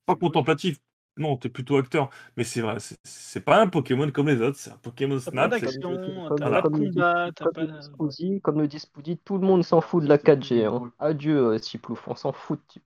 pas 0.06 0.16
contemplatif. 0.16 0.78
Non, 1.18 1.38
t'es 1.38 1.50
plutôt 1.50 1.78
acteur. 1.78 2.10
Mais 2.36 2.44
c'est 2.44 2.62
vrai, 2.62 2.78
c'est- 3.04 3.40
pas 3.42 3.62
un 3.62 3.68
Pokémon 3.68 4.10
comme 4.12 4.28
les 4.28 4.42
autres. 4.42 4.58
C'est 4.58 4.72
un 4.72 4.78
Pokémon 4.78 5.18
T'as 5.20 5.26
pas 5.26 5.32
Snap. 5.32 5.52
d'action, 5.52 5.96
Comme- 6.28 6.38
t'as 6.38 6.50
pas 6.50 6.62
de 6.62 6.68
comme 6.68 6.80
le 6.82 6.88
dit- 6.90 6.94
combat, 6.96 7.30
t'as 7.36 7.46
pas 7.52 7.66
de... 7.66 8.40
comme 8.40 8.62
le 8.62 8.68
dit 8.68 8.80
Squeezie, 8.80 9.18
tout 9.24 9.38
le 9.38 9.46
monde 9.48 9.64
s'en 9.64 9.82
fout 9.82 10.04
de 10.04 10.10
la 10.10 10.18
4G. 10.18 10.66
hein. 10.66 10.92
Adieu, 11.00 11.38
euh, 11.54 11.58
Chiplouf, 11.60 12.08
on 12.08 12.16
s'en 12.16 12.32
fout 12.32 12.60
de. 12.76 12.82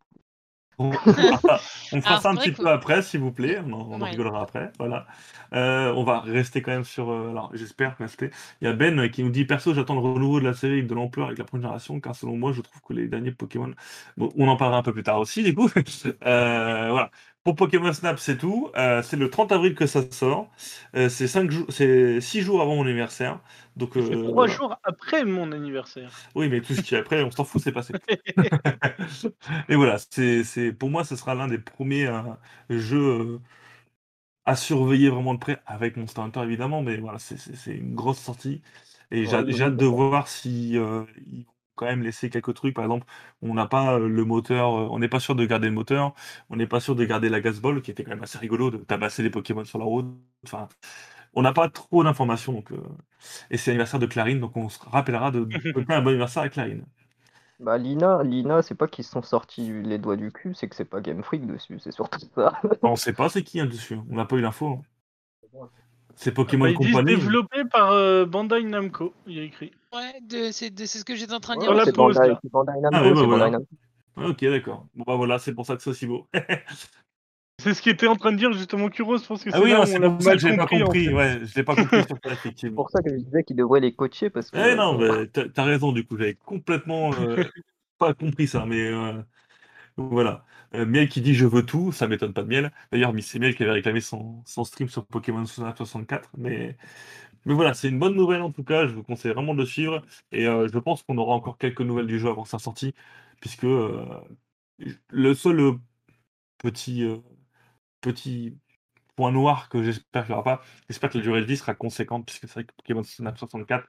On, 0.82 0.92
fera 0.94 1.38
ça, 1.38 1.60
Alors, 1.94 2.26
un 2.26 2.36
petit 2.38 2.54
que- 2.54 2.62
peu 2.64 2.68
après, 2.68 3.04
s'il 3.04 3.20
vous 3.20 3.32
plaît. 3.32 3.60
On 3.68 3.72
en, 4.02 4.04
rigolera 4.04 4.42
après. 4.42 4.72
Voilà. 4.80 5.06
Euh, 5.54 5.94
on 5.94 6.04
va 6.04 6.22
rester 6.22 6.64
quand 6.64 6.72
même 6.72 6.86
sur. 6.86 7.12
euh, 7.12 7.30
alors, 7.30 7.52
j'espère 7.54 7.96
rester. 8.00 8.32
Il 8.62 8.66
y 8.66 8.68
a 8.68 8.74
Ben 8.74 8.98
euh, 9.00 9.08
qui 9.08 9.22
nous 9.24 9.30
dit 9.30 9.46
Perso, 9.46 9.76
j'attends 9.76 9.94
le 9.94 10.00
renouveau 10.02 10.40
de 10.40 10.46
la 10.46 10.56
série 10.56 10.74
avec 10.74 10.88
de 10.88 10.96
l'ampleur 10.96 11.28
avec 11.28 11.38
la 11.38 11.44
première 11.46 11.64
génération, 11.68 12.00
car 12.00 12.16
selon 12.16 12.36
moi, 12.36 12.52
je 12.52 12.62
trouve 12.62 12.82
que 12.82 12.94
les 12.94 13.08
derniers 13.08 13.32
Pokémon. 13.32 13.70
Bon, 14.18 14.30
on 14.36 14.48
en 14.48 14.58
parlera 14.58 14.80
un 14.80 14.82
peu 14.84 14.94
plus 14.94 15.04
tard 15.04 15.20
aussi, 15.20 15.44
du 15.44 15.54
coup. 15.54 15.70
Euh, 16.26 16.88
voilà. 16.90 17.12
Pour 17.44 17.56
Pokémon 17.56 17.92
Snap, 17.92 18.20
c'est 18.20 18.38
tout. 18.38 18.70
Euh, 18.78 19.02
c'est 19.02 19.18
le 19.18 19.30
30 19.30 19.52
avril 19.52 19.74
que 19.74 19.88
ça 19.88 20.04
sort. 20.12 20.52
Euh, 20.96 21.10
c'est 21.10 21.28
5 21.28 21.50
jours, 21.50 21.66
c'est 21.70 22.22
6 22.22 22.42
jours 22.42 22.62
avant 22.62 22.76
mon 22.76 22.84
anniversaire. 22.84 23.40
Donc, 23.76 23.98
euh, 23.98 24.32
voilà. 24.32 24.54
jours 24.54 24.76
après 24.84 25.26
mon 25.26 25.52
anniversaire. 25.52 26.12
Oui, 26.36 26.50
mais 26.50 26.62
tout 26.62 26.76
ce 26.76 26.82
qui 26.82 26.94
est 26.94 27.00
après, 27.00 27.24
on 27.24 27.32
s'en 27.32 27.44
fout, 27.44 27.60
c'est 27.64 27.72
passé. 27.72 27.94
Et 29.70 29.76
voilà, 29.76 29.98
c'est, 29.98 30.72
pour 30.72 30.92
moi, 30.92 31.04
ce 31.04 31.16
sera 31.16 31.34
l'un 31.34 31.48
des 31.48 31.58
premiers 31.58 32.12
jeux 32.70 33.40
à 34.46 34.56
surveiller 34.56 35.10
vraiment 35.10 35.34
de 35.34 35.40
près, 35.40 35.62
avec 35.66 35.98
Monster 35.98 36.22
Hunter 36.22 36.42
évidemment, 36.44 36.82
mais 36.84 36.98
voilà, 36.98 37.18
c'est, 37.18 37.72
une 37.72 37.96
grosse 37.96 38.20
sortie. 38.20 38.62
Et 39.10 39.26
j'ai, 39.26 39.38
Ouais, 39.38 39.52
j'ai 39.52 39.64
hâte 39.64 39.78
de 39.78 39.86
voir 39.86 40.28
si 40.28 40.72
ils 40.74 40.80
vont 40.80 41.08
quand 41.76 41.86
même 41.86 42.04
laisser 42.04 42.30
quelques 42.30 42.54
trucs. 42.54 42.76
Par 42.76 42.84
exemple, 42.86 43.06
on 43.42 43.54
n'a 43.54 43.68
pas 43.68 43.96
euh, 44.00 44.08
le 44.08 44.26
moteur, 44.26 44.74
euh, 44.76 44.88
on 44.92 45.00
n'est 45.00 45.10
pas 45.10 45.20
sûr 45.20 45.36
de 45.36 45.46
garder 45.46 45.68
le 45.68 45.74
moteur, 45.74 46.14
on 46.50 46.56
n'est 46.58 46.68
pas 46.68 46.80
sûr 46.80 46.96
de 46.96 47.06
garder 47.06 47.30
la 47.30 47.42
gasball, 47.42 47.82
qui 47.82 47.92
était 47.92 48.04
quand 48.04 48.12
même 48.12 48.24
assez 48.24 48.38
rigolo 48.38 48.72
de 48.72 48.78
tabasser 48.78 49.24
les 49.24 49.30
Pokémon 49.30 49.66
sur 49.66 49.80
la 49.80 49.86
route. 49.86 50.08
Enfin, 50.46 50.68
on 51.34 51.42
n'a 51.44 51.54
pas 51.54 51.70
trop 51.70 52.04
d'informations. 52.04 52.54
Donc, 52.54 52.72
euh, 52.74 52.78
Et 53.52 53.58
c'est 53.58 53.72
l'anniversaire 53.72 54.00
de 54.02 54.08
Clarine, 54.08 54.40
donc 54.42 54.58
on 54.58 54.70
se 54.70 54.80
rappellera 54.82 55.32
de, 55.32 55.46
de 55.46 55.86
un 55.90 56.02
bon 56.02 56.10
anniversaire 56.12 56.44
à 56.44 56.50
Clarine. 56.50 56.86
Bah, 57.60 57.78
Lina, 57.78 58.24
Lina 58.24 58.62
c'est 58.62 58.76
pas 58.76 58.88
qu'ils 58.90 59.06
se 59.06 59.12
sont 59.12 59.22
sortis 59.22 59.72
les 59.84 59.98
doigts 60.00 60.18
du 60.18 60.32
cul, 60.34 60.54
c'est 60.54 60.68
que 60.68 60.76
c'est 60.76 60.84
pas 60.84 61.00
Game 61.00 61.24
Freak 61.24 61.46
dessus, 61.46 61.80
c'est 61.80 61.92
surtout 61.94 62.20
ça. 62.36 62.60
On 62.84 62.96
sait 62.96 63.14
pas 63.14 63.28
c'est 63.28 63.44
qui 63.44 63.60
hein, 63.60 63.66
dessus, 63.66 63.96
on 63.96 64.16
n'a 64.16 64.26
pas 64.26 64.36
eu 64.36 64.42
l'info. 64.42 64.68
hein. 64.68 64.84
C'est 66.16 66.32
Bah, 66.60 66.72
Pokémon 66.72 66.72
disent 66.72 67.04
Company. 67.04 67.18
développé 67.18 67.66
par 67.66 67.92
euh, 67.92 68.26
Bandai 68.26 68.64
Namco, 68.64 69.14
il 69.26 69.34
y 69.36 69.40
a 69.40 69.44
écrit. 69.44 69.72
Ouais, 69.94 70.20
de- 70.22 70.52
c'est 70.52 70.70
de- 70.70 70.86
c'est 70.86 71.00
ce 71.00 71.06
que 71.06 71.16
j'étais 71.16 71.34
en 71.34 71.40
train 71.40 71.56
de 71.56 71.62
dire. 71.62 71.74
la 71.74 71.86
c'est 71.86 71.94
pause, 71.94 72.16
Bandai, 72.16 72.80
Namco, 72.82 72.90
Ah 72.94 73.04
ouais, 73.04 73.10
bah 73.12 73.20
c'est 73.20 73.26
voilà. 73.26 73.46
Bandai 73.46 73.52
Namco. 73.52 73.68
Ah, 74.18 74.28
Ok, 74.28 74.42
d'accord. 74.46 74.88
Bon 74.96 75.04
bah 75.06 75.16
voilà, 75.16 75.40
c'est 75.40 75.54
pour 75.54 75.66
ça 75.66 75.76
que 75.76 75.82
c'est 75.84 75.90
aussi 75.90 76.06
beau. 76.08 76.28
C'est 77.64 77.76
ce 77.76 77.82
qu'était 77.84 78.08
en 78.08 78.16
train 78.16 78.32
de 78.32 78.38
dire 78.38 78.52
justement 78.54 78.90
Kuro, 78.90 79.20
je 79.20 79.24
pense 79.26 79.44
que 79.44 79.52
ah 79.54 79.58
c'est 79.58 79.64
oui, 79.64 79.70
là 79.70 79.78
non, 79.78 79.84
où 79.84 79.86
c'est 79.86 79.98
on 79.98 80.02
l'a 80.02 80.10
pour 80.10 80.22
ça 80.24 80.30
mal 80.32 80.40
que 80.40 80.48
j'ai 80.48 80.56
pas 80.58 80.66
compris. 80.66 80.82
en 80.82 80.86
compris. 80.86 81.06
fait. 81.06 81.14
Ouais, 81.14 81.40
je 81.44 81.56
l'ai 81.56 81.64
pas 81.64 81.76
compris 81.76 82.04
sur 82.06 82.18
ça, 82.24 82.52
C'est 82.58 82.70
pour 82.72 82.90
ça 82.90 83.02
que 83.04 83.10
je 83.12 83.16
disais 83.18 83.44
qu'ils 83.44 83.56
devraient 83.56 83.80
les 83.80 83.94
coacher 83.94 84.32
parce 84.32 84.50
que. 84.50 84.58
Eh 84.58 84.76
non, 84.76 84.98
t'as 85.54 85.64
raison 85.64 85.92
du 85.92 86.04
coup, 86.04 86.18
j'avais 86.18 86.34
complètement 86.34 87.12
euh, 87.14 87.44
pas 88.00 88.16
compris 88.16 88.48
ça, 88.48 88.66
mais 88.66 88.82
euh, 88.88 89.22
voilà. 89.98 90.44
Euh, 90.74 90.88
Miel 90.88 91.08
qui 91.08 91.22
dit 91.22 91.36
je 91.36 91.46
veux 91.46 91.64
tout, 91.64 91.92
ça 91.92 92.08
m'étonne 92.08 92.34
pas 92.34 92.42
de 92.42 92.48
Miel. 92.48 92.72
D'ailleurs, 92.92 93.14
c'est 93.22 93.38
Miel 93.38 93.54
qui 93.56 93.62
avait 93.62 93.74
réclamé 93.74 94.02
son, 94.02 94.42
son 94.48 94.64
stream 94.64 94.90
sur 94.90 95.06
Pokémon 95.06 95.46
Snap 95.46 95.78
64, 95.78 96.30
mais 96.40 96.78
mais 97.46 97.54
voilà, 97.54 97.74
c'est 97.74 97.90
une 97.90 98.00
bonne 98.00 98.16
nouvelle 98.16 98.42
en 98.42 98.52
tout 98.52 98.64
cas. 98.64 98.88
Je 98.88 98.94
vous 98.94 99.04
conseille 99.04 99.32
vraiment 99.34 99.54
de 99.54 99.60
le 99.60 99.66
suivre 99.66 100.04
et 100.32 100.48
euh, 100.48 100.68
je 100.72 100.80
pense 100.80 101.04
qu'on 101.04 101.18
aura 101.18 101.36
encore 101.36 101.58
quelques 101.58 101.82
nouvelles 101.82 102.08
du 102.08 102.20
jeu 102.20 102.30
avant 102.30 102.46
sa 102.46 102.60
sortie, 102.60 102.94
puisque 103.42 103.66
euh, 103.66 104.06
le 105.10 105.34
seul 105.34 105.60
euh, 105.60 105.74
petit 106.60 108.58
point 109.16 109.32
noir 109.32 109.70
que 109.70 109.84
j'espère 109.84 110.26
qu'il 110.26 110.34
n'y 110.36 110.40
aura 110.40 110.58
pas, 110.58 110.64
j'espère 110.90 111.10
que 111.10 111.18
la 111.18 111.24
durée 111.24 111.42
de 111.42 111.46
vie 111.46 111.58
sera 111.58 111.74
conséquente, 111.76 112.26
puisque 112.26 112.48
c'est 112.48 112.54
vrai 112.54 112.64
que 112.66 112.74
Pokémon 112.76 113.04
Snap 113.04 113.38
64, 113.38 113.88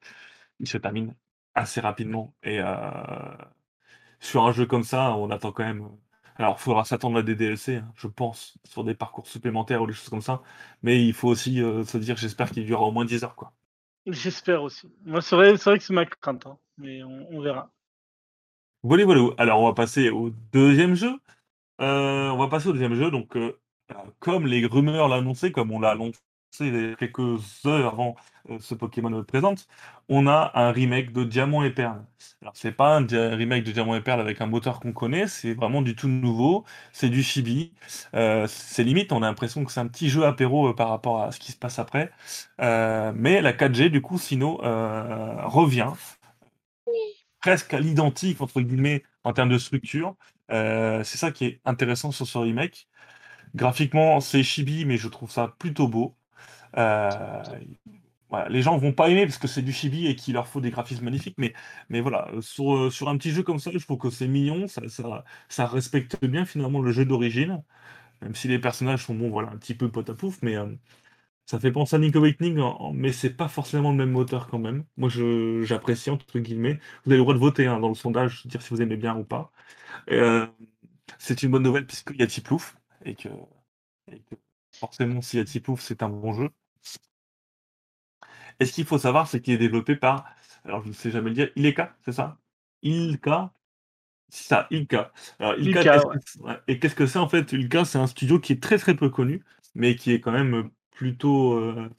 il 0.61 0.69
se 0.69 0.79
termine 0.79 1.15
assez 1.55 1.81
rapidement. 1.81 2.35
Et 2.43 2.61
sur 4.21 4.45
un 4.47 4.53
jeu 4.53 4.67
comme 4.67 4.85
ça, 4.85 5.15
on 5.17 5.31
attend 5.31 5.53
quand 5.53 5.65
même. 5.65 5.89
Alors, 6.37 6.57
il 6.59 6.63
faudra 6.63 6.85
s'attendre 6.85 7.19
à 7.19 7.23
des 7.23 7.35
DLC, 7.35 7.77
hein, 7.77 7.93
je 7.97 8.07
pense, 8.07 8.57
sur 8.65 8.85
des 8.85 8.95
parcours 8.95 9.27
supplémentaires 9.27 9.83
ou 9.83 9.87
des 9.87 9.93
choses 9.93 10.09
comme 10.09 10.23
ça. 10.23 10.43
Mais 10.83 11.05
il 11.05 11.13
faut 11.13 11.29
aussi 11.29 11.63
euh, 11.63 11.85
se 11.85 11.99
dire, 11.99 12.17
j'espère 12.17 12.51
qu'il 12.51 12.65
durera 12.65 12.85
au 12.85 12.93
moins 12.93 13.05
10 13.05 13.25
heures. 13.25 13.35
Quoi. 13.35 13.53
J'espère 14.07 14.63
aussi. 14.63 14.91
Moi, 15.05 15.21
c'est 15.21 15.37
vrai, 15.37 15.53
vrai 15.53 15.79
que 15.79 15.85
c'est 15.85 15.93
ma 15.93 16.07
crainte, 16.07 16.47
hein, 16.47 16.59
mais 16.79 17.03
on, 17.03 17.27
on 17.31 17.41
verra. 17.41 17.71
Voilà, 18.83 19.05
voilà. 19.05 19.29
Alors, 19.39 19.61
on 19.61 19.67
va 19.67 19.75
passer 19.75 20.11
au 20.11 20.31
deuxième 20.53 20.95
jeu. 20.95 21.13
Euh, 21.81 22.31
on 22.31 22.39
va 22.39 22.49
passer 22.49 22.69
au 22.69 22.73
deuxième 22.73 22.95
jeu. 22.95 23.11
Donc, 23.11 23.37
euh, 23.37 23.57
comme 24.19 24.47
les 24.47 24.67
rumeurs 24.67 25.09
l'annonçaient, 25.09 25.53
comme 25.53 25.71
on 25.71 25.81
l'a 25.81 25.91
annoncé 25.91 26.19
quelques 26.99 27.67
heures 27.67 27.93
avant 27.93 28.17
ce 28.61 28.75
Pokémon 28.75 29.11
le 29.11 29.25
présente, 29.25 29.67
on 30.09 30.27
a 30.27 30.51
un 30.55 30.73
remake 30.73 31.13
de 31.13 31.25
Diamant 31.25 31.63
et 31.65 31.71
Perle. 31.71 32.05
Alors, 32.41 32.53
c'est 32.57 32.73
pas 32.73 32.97
un 32.97 33.07
remake 33.37 33.65
de 33.65 33.73
Diamant 33.73 33.95
et 33.97 34.01
Perle 34.01 34.21
avec 34.21 34.41
un 34.41 34.47
moteur 34.47 34.81
qu'on 34.81 34.93
connaît, 34.93 35.27
c'est 35.29 35.55
vraiment 35.55 35.83
du 35.83 35.95
tout 35.97 36.09
nouveau. 36.09 36.65
C'est 36.93 37.09
du 37.09 37.23
chibi. 37.23 37.73
Euh, 38.15 38.47
c'est 38.49 38.85
limite, 38.85 39.13
on 39.13 39.23
a 39.23 39.27
l'impression 39.27 39.65
que 39.65 39.73
c'est 39.73 39.81
un 39.81 39.87
petit 39.89 40.09
jeu 40.09 40.25
apéro 40.25 40.69
euh, 40.71 40.75
par 40.75 40.89
rapport 40.89 41.23
à 41.23 41.33
ce 41.33 41.39
qui 41.41 41.53
se 41.53 41.57
passe 41.59 41.79
après. 41.79 42.11
Euh, 42.61 43.13
mais 43.15 43.41
la 43.41 43.53
4G, 43.53 43.89
du 43.91 44.01
coup, 44.03 44.19
Sino 44.19 44.63
euh, 44.65 45.37
revient 45.47 45.93
presque 47.41 47.75
à 47.75 47.81
l'identique, 47.81 48.41
entre 48.41 48.61
guillemets, 48.61 49.05
en 49.25 49.33
termes 49.33 49.49
de 49.51 49.59
structure. 49.59 50.17
Euh, 50.51 51.03
c'est 51.05 51.19
ça 51.19 51.33
qui 51.33 51.45
est 51.47 51.61
intéressant 51.65 52.13
sur 52.13 52.27
ce 52.27 52.39
remake. 52.39 52.89
Graphiquement, 53.55 54.21
c'est 54.21 54.43
chibi, 54.43 54.87
mais 54.87 54.99
je 54.99 55.09
trouve 55.09 55.31
ça 55.31 55.49
plutôt 55.59 55.89
beau. 55.89 56.17
Euh, 56.79 57.43
les 58.49 58.63
gens 58.63 58.77
vont 58.79 58.93
pas 58.93 59.09
aimer 59.11 59.27
parce 59.27 59.39
que 59.39 59.49
c'est 59.49 59.63
du 59.63 59.73
chibi 59.73 60.07
et 60.07 60.17
qu'il 60.17 60.35
leur 60.35 60.47
faut 60.49 60.61
des 60.61 60.71
graphismes 60.71 61.05
magnifiques, 61.05 61.37
mais, 61.39 61.53
voilà, 62.01 62.29
euh, 62.35 62.41
sur, 62.41 62.91
un 63.09 63.17
petit 63.19 63.31
jeu 63.33 63.43
comme 63.43 63.59
ça, 63.59 63.71
je 63.73 63.79
trouve 63.85 63.99
que 63.99 64.11
c'est 64.11 64.29
mignon, 64.29 64.67
ça, 64.69 65.67
respecte 65.67 66.25
bien 66.25 66.45
finalement 66.45 66.81
le 66.81 66.93
jeu 66.93 67.05
d'origine, 67.05 67.63
même 68.23 68.35
si 68.37 68.49
les 68.49 68.59
personnages 68.61 69.05
sont 69.07 69.15
bon, 69.17 69.31
voilà, 69.31 69.51
un 69.51 69.59
petit 69.59 69.75
peu 69.75 69.91
pot 69.91 70.09
à 70.11 70.15
pouf, 70.15 70.41
mais 70.43 70.57
euh, 70.57 70.67
ça 71.47 71.61
fait 71.61 71.73
penser 71.73 71.97
à 71.97 71.99
Link 71.99 72.17
Awakening, 72.17 72.59
en- 72.61 72.77
en- 72.81 72.93
mais 72.93 73.13
c'est 73.13 73.31
pas 73.35 73.49
forcément 73.49 73.91
le 73.91 73.97
même 73.97 74.11
moteur 74.13 74.49
quand 74.49 74.59
même. 74.59 74.85
Moi, 74.97 75.09
j'apprécie 75.63 76.11
entre 76.11 76.39
guillemets. 76.41 76.75
Vous 77.05 77.13
avez 77.13 77.19
le 77.19 77.23
droit 77.25 77.35
de 77.35 77.39
voter 77.41 77.67
hein, 77.67 77.81
dans 77.81 77.89
le 77.89 77.95
sondage, 77.95 78.47
dire 78.47 78.63
si 78.63 78.71
vous 78.71 78.83
aimez 78.83 78.97
bien 78.97 79.17
ou 79.17 79.25
pas. 79.25 79.53
Euh, 80.11 80.47
c'est 81.19 81.43
une 81.45 81.51
bonne 81.53 81.63
nouvelle 81.65 81.87
puisqu'il 81.87 82.17
y 82.19 82.23
a 82.23 82.29
Tiplouf 82.29 82.77
et 83.05 83.15
et 84.13 84.21
que 84.21 84.37
forcément, 84.73 85.21
s'il 85.23 85.39
y 85.41 85.43
a 85.43 85.45
Tiplouf, 85.45 85.81
c'est 85.83 86.03
un 86.03 86.09
bon 86.09 86.33
jeu. 86.35 86.51
Et 88.63 88.65
ce 88.65 88.73
qu'il 88.73 88.85
faut 88.85 88.99
savoir, 88.99 89.27
c'est 89.27 89.41
qu'il 89.41 89.55
est 89.55 89.59
développé 89.59 89.97
par, 89.97 90.25
alors 90.65 90.83
je 90.85 90.89
ne 90.89 90.93
sais 90.93 91.11
jamais 91.11 91.31
le 91.31 91.35
dire, 91.35 91.51
Ileka, 91.57 91.97
c'est 92.05 92.13
ça? 92.13 92.39
Ilka 92.83 93.53
C'est 94.29 94.45
ça, 94.45 94.67
Ilka. 94.71 95.13
Alors, 95.41 95.55
Ilka, 95.59 95.81
Ilka, 95.81 96.05
ouais. 96.41 96.55
Et 96.69 96.79
qu'est-ce 96.79 96.95
que 96.95 97.07
c'est 97.07 97.19
en 97.19 97.29
fait? 97.29 97.53
Ilka, 97.53 97.85
c'est 97.85 97.99
un 97.99 98.07
studio 98.07 98.39
qui 98.39 98.53
est 98.53 98.63
très 98.63 98.79
très 98.79 98.95
peu 98.95 99.11
connu, 99.11 99.43
mais 99.75 99.97
qui 99.97 100.13
est 100.13 100.21
quand 100.21 100.31
même 100.31 100.71
plutôt, 100.93 101.55
euh, 101.55 101.91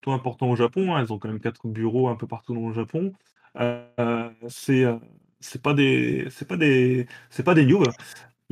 plutôt 0.00 0.12
important 0.12 0.50
au 0.50 0.56
Japon. 0.56 0.94
hein. 0.94 1.02
Ils 1.02 1.12
ont 1.14 1.18
quand 1.18 1.28
même 1.28 1.40
quatre 1.40 1.66
bureaux 1.66 2.08
un 2.08 2.16
peu 2.16 2.26
partout 2.26 2.54
dans 2.54 2.68
le 2.68 2.74
Japon. 2.74 3.12
Euh, 3.58 4.30
c'est 4.48 4.84
euh, 4.84 4.98
c'est 5.40 5.62
pas 5.62 5.74
des 5.74 6.28
c'est 6.30 6.46
pas 6.46 6.56
des 6.58 7.06
c'est 7.30 7.42
pas 7.42 7.54
des 7.54 7.64
noobs. 7.66 7.90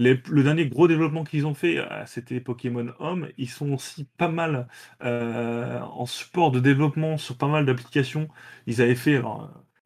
Le 0.03 0.43
dernier 0.43 0.67
gros 0.69 0.89
développement 0.89 1.25
qu'ils 1.25 1.47
ont 1.47 1.55
fait, 1.55 1.79
c'était 2.07 2.41
Pokémon 2.41 2.93
Home. 3.01 3.29
Ils 3.37 3.51
sont 3.51 3.73
aussi 3.73 4.05
pas 4.17 4.29
mal 4.29 4.67
euh, 5.03 5.79
en 5.81 6.07
support 6.07 6.51
de 6.53 6.61
développement 6.61 7.19
sur 7.19 7.37
pas 7.37 7.49
mal 7.49 7.67
d'applications. 7.67 8.29
Ils 8.67 8.81
avaient 8.81 8.95
fait 8.95 9.21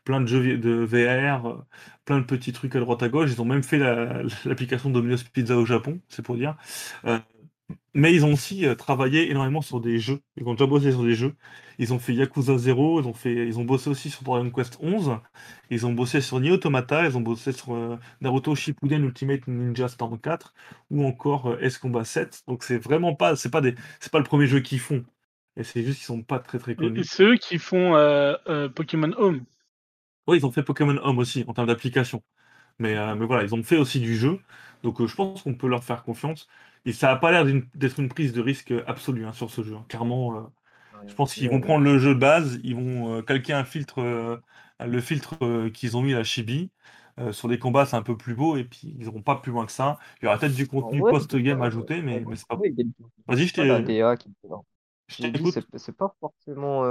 plein 0.05 0.21
de 0.21 0.27
jeux 0.27 0.57
de 0.59 0.71
VR, 0.85 1.47
euh, 1.47 1.67
plein 2.05 2.21
de 2.21 2.25
petits 2.27 2.53
trucs 2.53 2.77
à 2.77 2.81
droite 2.81 3.03
à 3.03 3.09
gauche. 3.09 3.31
Ils 3.33 3.41
ont 3.43 3.45
même 3.45 3.63
fait 3.65 3.79
la- 3.79 4.23
l'application 4.45 4.91
Domino's 4.91 5.25
Pizza 5.25 5.57
au 5.57 5.65
Japon, 5.67 6.01
c'est 6.09 6.23
pour 6.23 6.37
dire. 6.37 6.57
Euh, 7.07 7.19
mais 7.95 8.15
ils 8.15 8.25
ont 8.25 8.33
aussi 8.33 8.67
euh, 8.67 8.75
travaillé 8.75 9.31
énormément 9.31 9.63
sur 9.63 9.81
des 9.81 9.99
jeux. 9.99 10.21
Ils 10.37 10.47
ont 10.47 10.53
déjà 10.55 10.67
bossé 10.67 10.91
sur 10.93 11.03
des 11.03 11.15
jeux. 11.15 11.35
Ils 11.79 11.93
ont 11.93 11.99
fait 11.99 12.15
Yakuza 12.15 12.57
0, 12.59 13.01
ils 13.01 13.07
ont, 13.07 13.15
fait, 13.15 13.47
ils 13.47 13.59
ont 13.59 13.65
bossé 13.65 13.91
aussi 13.91 14.11
sur 14.11 14.23
Dragon 14.23 14.51
Quest 14.51 14.79
11, 14.81 15.19
ils 15.71 15.87
ont 15.87 15.93
bossé 15.93 16.21
sur 16.21 16.41
Nier 16.41 16.53
Automata, 16.53 17.05
ils 17.05 17.17
ont 17.17 17.21
bossé 17.21 17.53
sur 17.53 17.75
euh, 17.75 17.97
Naruto 18.21 18.55
Shippuden 18.55 19.05
Ultimate 19.05 19.47
Ninja 19.49 19.89
Storm 19.89 20.19
4 20.19 20.55
ou 20.91 21.05
encore 21.05 21.51
euh, 21.51 21.59
S 21.61 21.79
Combat 21.79 22.05
7. 22.05 22.43
Donc 22.47 22.63
c'est 22.63 22.79
vraiment 22.79 23.15
pas, 23.15 23.37
c'est 23.37 23.51
pas 23.51 23.61
des, 23.61 23.75
c'est 24.01 24.13
pas 24.13 24.19
le 24.19 24.25
premier 24.25 24.47
jeu 24.47 24.61
qu'ils 24.61 24.81
font. 24.81 25.05
Et 25.57 25.65
c'est 25.65 25.83
juste 25.83 25.99
qu'ils 25.99 26.07
sont 26.07 26.23
pas 26.23 26.41
très 26.41 26.59
très 26.59 26.75
connus. 26.75 27.05
C'est 27.05 27.23
eux 27.25 27.37
qui 27.37 27.59
font 27.59 27.93
Pokémon 28.75 29.13
Home. 29.17 29.45
Oui, 30.27 30.39
ils 30.39 30.47
ont 30.47 30.51
fait 30.51 30.63
Pokémon 30.65 30.99
Home 31.03 31.19
aussi 31.19 31.45
en 31.47 31.55
termes 31.55 31.69
d'application. 31.69 32.23
Mais, 32.81 32.97
mais 33.15 33.25
voilà, 33.25 33.45
ils 33.45 33.55
ont 33.55 33.63
fait 33.63 33.77
aussi 33.77 34.01
du 34.01 34.17
jeu. 34.17 34.41
Donc 34.83 35.05
je 35.05 35.15
pense 35.15 35.43
qu'on 35.43 35.55
peut 35.55 35.69
leur 35.69 35.83
faire 35.83 36.03
confiance. 36.03 36.47
Et 36.85 36.93
ça 36.93 37.09
n'a 37.09 37.17
pas 37.17 37.31
l'air 37.33 37.45
d'être 37.75 38.01
une 38.01 38.09
prise 38.09 38.33
de 38.33 38.41
risque 38.43 38.73
absolue 38.87 39.27
hein, 39.27 39.33
sur 39.33 39.51
ce 39.51 39.63
jeu. 39.63 39.75
hein. 39.77 39.85
Clairement, 39.89 40.37
euh, 40.39 40.43
je 41.07 41.15
pense 41.15 41.35
qu'ils 41.35 41.51
vont 41.51 41.61
prendre 41.61 41.85
le 41.85 41.99
jeu 41.99 42.15
de 42.15 42.21
base, 42.21 42.61
ils 42.65 42.77
vont 42.77 43.19
euh, 43.19 43.23
calquer 43.23 43.53
un 43.55 43.65
filtre, 43.65 44.01
euh, 44.03 44.39
le 44.81 45.01
filtre 45.01 45.69
qu'ils 45.71 45.97
ont 45.97 46.03
mis 46.03 46.15
à 46.15 46.25
Chibi. 46.25 46.71
Sur 47.33 47.49
les 47.49 47.59
combats, 47.61 47.87
c'est 47.87 47.97
un 47.97 48.03
peu 48.03 48.17
plus 48.17 48.35
beau, 48.35 48.57
et 48.57 48.65
puis 48.65 48.81
ils 48.99 48.99
n'iront 48.99 49.23
pas 49.23 49.37
plus 49.37 49.53
loin 49.53 49.67
que 49.67 49.73
ça. 49.73 49.99
Il 50.21 50.25
y 50.25 50.29
aura 50.29 50.39
peut-être 50.39 50.55
du 50.55 50.67
contenu 50.67 51.03
Ouais, 51.03 51.11
post-game 51.11 51.63
ajouté, 51.63 52.03
mais, 52.03 52.25
mais 52.27 52.37
c'est 52.37 52.47
pas. 52.49 52.65
Vas-y, 53.29 53.49
je 53.49 53.55
la 53.57 53.81
t'ai- 53.83 53.95
je 55.09 55.19
t'écoute. 55.19 55.69
c'est 55.77 55.93
pas 55.97 56.15
forcément. 56.21 56.85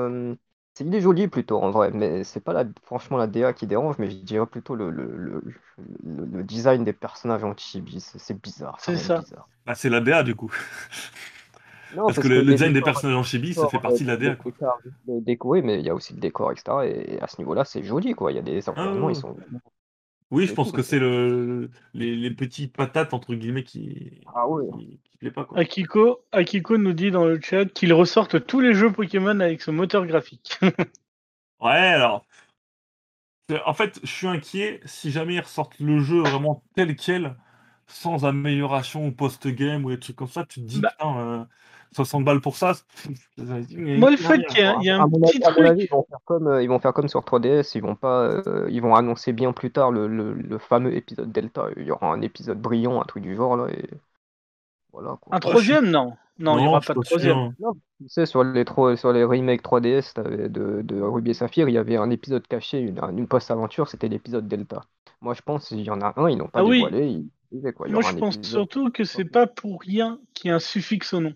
C'est 0.73 0.83
il 0.85 0.93
est 0.95 1.01
joli 1.01 1.27
plutôt 1.27 1.61
en 1.61 1.71
vrai, 1.71 1.91
mais 1.91 2.23
c'est 2.23 2.39
pas 2.41 2.53
la, 2.53 2.65
franchement 2.83 3.17
la 3.17 3.27
DA 3.27 3.53
qui 3.53 3.67
dérange, 3.67 3.97
mais 3.99 4.09
je 4.09 4.17
dirais 4.17 4.47
plutôt 4.47 4.75
le, 4.75 4.89
le, 4.89 5.05
le, 5.17 5.43
le- 6.03 6.25
le 6.25 6.43
design 6.43 6.83
des 6.83 6.93
personnages 6.93 7.43
en 7.43 7.55
chibi. 7.55 7.99
C'est 8.01 8.19
c'est 8.19 8.39
bizarre, 8.41 8.79
C'est 8.79 8.97
ça. 8.97 9.19
bizarre. 9.19 9.47
Bah, 9.65 9.75
c'est 9.75 9.89
la 9.89 10.01
DA 10.01 10.23
du 10.23 10.35
coup. 10.35 10.51
Non, 11.91 12.05
Parce 12.07 12.17
que 12.19 12.27
le, 12.27 12.43
design 12.43 12.73
des 12.73 12.81
personnages 12.81 13.15
en 13.17 13.23
Chibi, 13.23 13.53
ça 13.53 13.67
fait 13.67 13.79
partie 13.79 14.03
de 14.03 14.07
la 14.07 14.17
DA. 14.17 14.35
le 15.07 15.21
décor- 15.21 15.47
oui, 15.49 15.61
mais 15.61 15.79
il 15.79 15.85
y 15.85 15.89
a 15.89 15.95
aussi 15.95 16.13
le 16.13 16.19
décor, 16.19 16.51
etc. 16.51 16.85
Et 16.85 17.21
à 17.21 17.27
ce 17.27 17.37
niveau-là, 17.39 17.65
c'est 17.65 17.83
joli, 17.83 18.13
quoi. 18.13 18.31
Il 18.31 18.35
y 18.35 18.39
a 18.39 18.41
des 18.41 18.67
environnements, 18.67 19.07
ouais. 19.07 19.13
ils 19.13 19.15
sont. 19.15 19.35
Oui, 20.33 20.43
je 20.43 20.49
c'est 20.49 20.55
pense 20.55 20.71
que 20.71 20.81
c'est 20.81 20.99
le, 20.99 21.69
les, 21.93 22.15
les 22.15 22.31
petites 22.31 22.75
patates, 22.75 23.13
entre 23.13 23.35
guillemets, 23.35 23.63
qui, 23.63 24.21
Ah 24.35 24.47
ouais. 24.47 24.65
qui, 24.71 24.99
qui 25.03 25.17
plaît 25.17 25.31
pas. 25.31 25.45
Quoi. 25.45 25.59
Akiko, 25.59 26.25
Akiko 26.31 26.77
nous 26.77 26.93
dit 26.93 27.11
dans 27.11 27.25
le 27.25 27.39
chat 27.41 27.65
qu'ils 27.65 27.93
ressortent 27.93 28.45
tous 28.45 28.59
les 28.59 28.73
jeux 28.73 28.91
Pokémon 28.91 29.39
avec 29.39 29.61
ce 29.61 29.71
moteur 29.71 30.05
graphique. 30.05 30.59
Ouais, 31.59 31.71
alors. 31.95 32.25
c'est- 33.49 33.61
En 33.65 33.73
fait, 33.73 33.99
je 34.03 34.07
suis 34.11 34.27
inquiet 34.27 34.81
si 34.85 35.11
jamais 35.11 35.35
ils 35.35 35.39
ressortent 35.41 35.79
le 35.79 35.99
jeu 35.99 36.21
vraiment 36.21 36.63
tel 36.75 36.95
quel, 36.95 37.35
sans 37.87 38.25
amélioration 38.25 39.07
ou 39.07 39.11
post-game 39.11 39.85
ou 39.85 39.89
des 39.91 39.99
trucs 39.99 40.15
comme 40.15 40.27
ça. 40.27 40.45
Tu 40.45 40.61
te 40.61 40.65
dis, 40.65 40.81
Bah. 40.81 40.89
putain, 40.91 41.17
euh, 41.19 41.45
60 41.95 42.25
balles 42.25 42.41
pour 42.41 42.55
ça. 42.57 42.73
Moi, 43.95 44.11
le 44.11 44.17
fait 44.17 44.43
qu'il 44.45 44.59
y 44.81 44.85
y 44.85 44.89
a 44.89 44.97
un 44.97 45.09
petit 45.09 45.41
avis, 45.43 45.61
avis, 45.63 45.79
truc. 45.79 45.79
ils 45.81 45.89
vont 45.89 46.05
faire 46.09 46.19
comme, 46.25 46.47
euh, 46.47 46.63
ils 46.63 46.67
vont 46.69 46.79
faire 46.79 46.93
comme 46.93 47.07
sur 47.07 47.23
3DS, 47.23 47.75
ils 47.75 47.81
vont 47.81 47.95
pas, 47.95 48.23
euh, 48.47 48.67
ils 48.69 48.81
vont 48.81 48.95
annoncer 48.95 49.33
bien 49.33 49.53
plus 49.53 49.71
tard 49.71 49.91
le, 49.91 50.07
le, 50.07 50.33
le 50.33 50.57
fameux 50.57 50.95
épisode 50.95 51.31
Delta. 51.31 51.67
Il 51.77 51.83
y 51.83 51.91
aura 51.91 52.11
un 52.13 52.21
épisode 52.21 52.59
brillant, 52.61 53.01
un 53.01 53.05
truc 53.05 53.23
du 53.23 53.35
genre 53.35 53.57
là, 53.57 53.67
et 53.71 53.89
voilà 54.91 55.17
quoi. 55.21 55.35
Un 55.35 55.39
troisième, 55.39 55.89
non. 55.89 56.15
Non, 56.39 56.57
il 56.57 56.61
n'y 56.61 56.67
aura 56.67 56.81
pas 56.81 56.93
de 56.93 56.99
troisième. 57.01 57.53
Non, 57.59 57.73
tu 57.99 58.09
sais, 58.09 58.25
sur 58.25 58.43
les, 58.43 58.65
tro- 58.65 58.95
sur 58.95 59.13
les 59.13 59.23
remakes 59.23 59.61
3DS 59.63 60.13
t'avais 60.13 60.49
de, 60.49 60.81
de 60.83 61.01
Ruby 61.01 61.31
et 61.31 61.33
Saphir, 61.33 61.69
il 61.69 61.73
y 61.73 61.77
avait 61.77 61.95
un 61.97 62.09
épisode 62.09 62.47
caché, 62.47 62.79
une, 62.79 62.99
une 63.17 63.27
post-aventure, 63.27 63.87
c'était 63.87 64.07
l'épisode 64.09 64.47
Delta. 64.47 64.81
Moi, 65.21 65.33
je 65.35 65.41
pense 65.41 65.67
qu'il 65.69 65.81
y 65.81 65.89
en 65.89 66.01
a 66.01 66.13
un, 66.19 66.29
ils 66.29 66.37
n'ont 66.37 66.47
pas 66.47 66.59
Ah 66.59 66.63
oui. 66.65 66.79
dévoilé, 66.85 67.07
ils 67.07 67.29
disaient 67.51 67.73
quoi. 67.73 67.87
il 67.87 67.91
y 67.91 67.93
Moi, 67.93 68.01
je 68.01 68.13
pense 68.13 68.35
épisode. 68.35 68.43
surtout 68.43 68.91
que 68.91 69.03
c'est 69.05 69.25
pas 69.25 69.47
pour 69.47 69.81
rien 69.81 70.19
qu'il 70.33 70.49
y 70.49 70.51
a 70.51 70.55
un 70.55 70.59
suffixe 70.59 71.13
au 71.13 71.21
nom. 71.21 71.33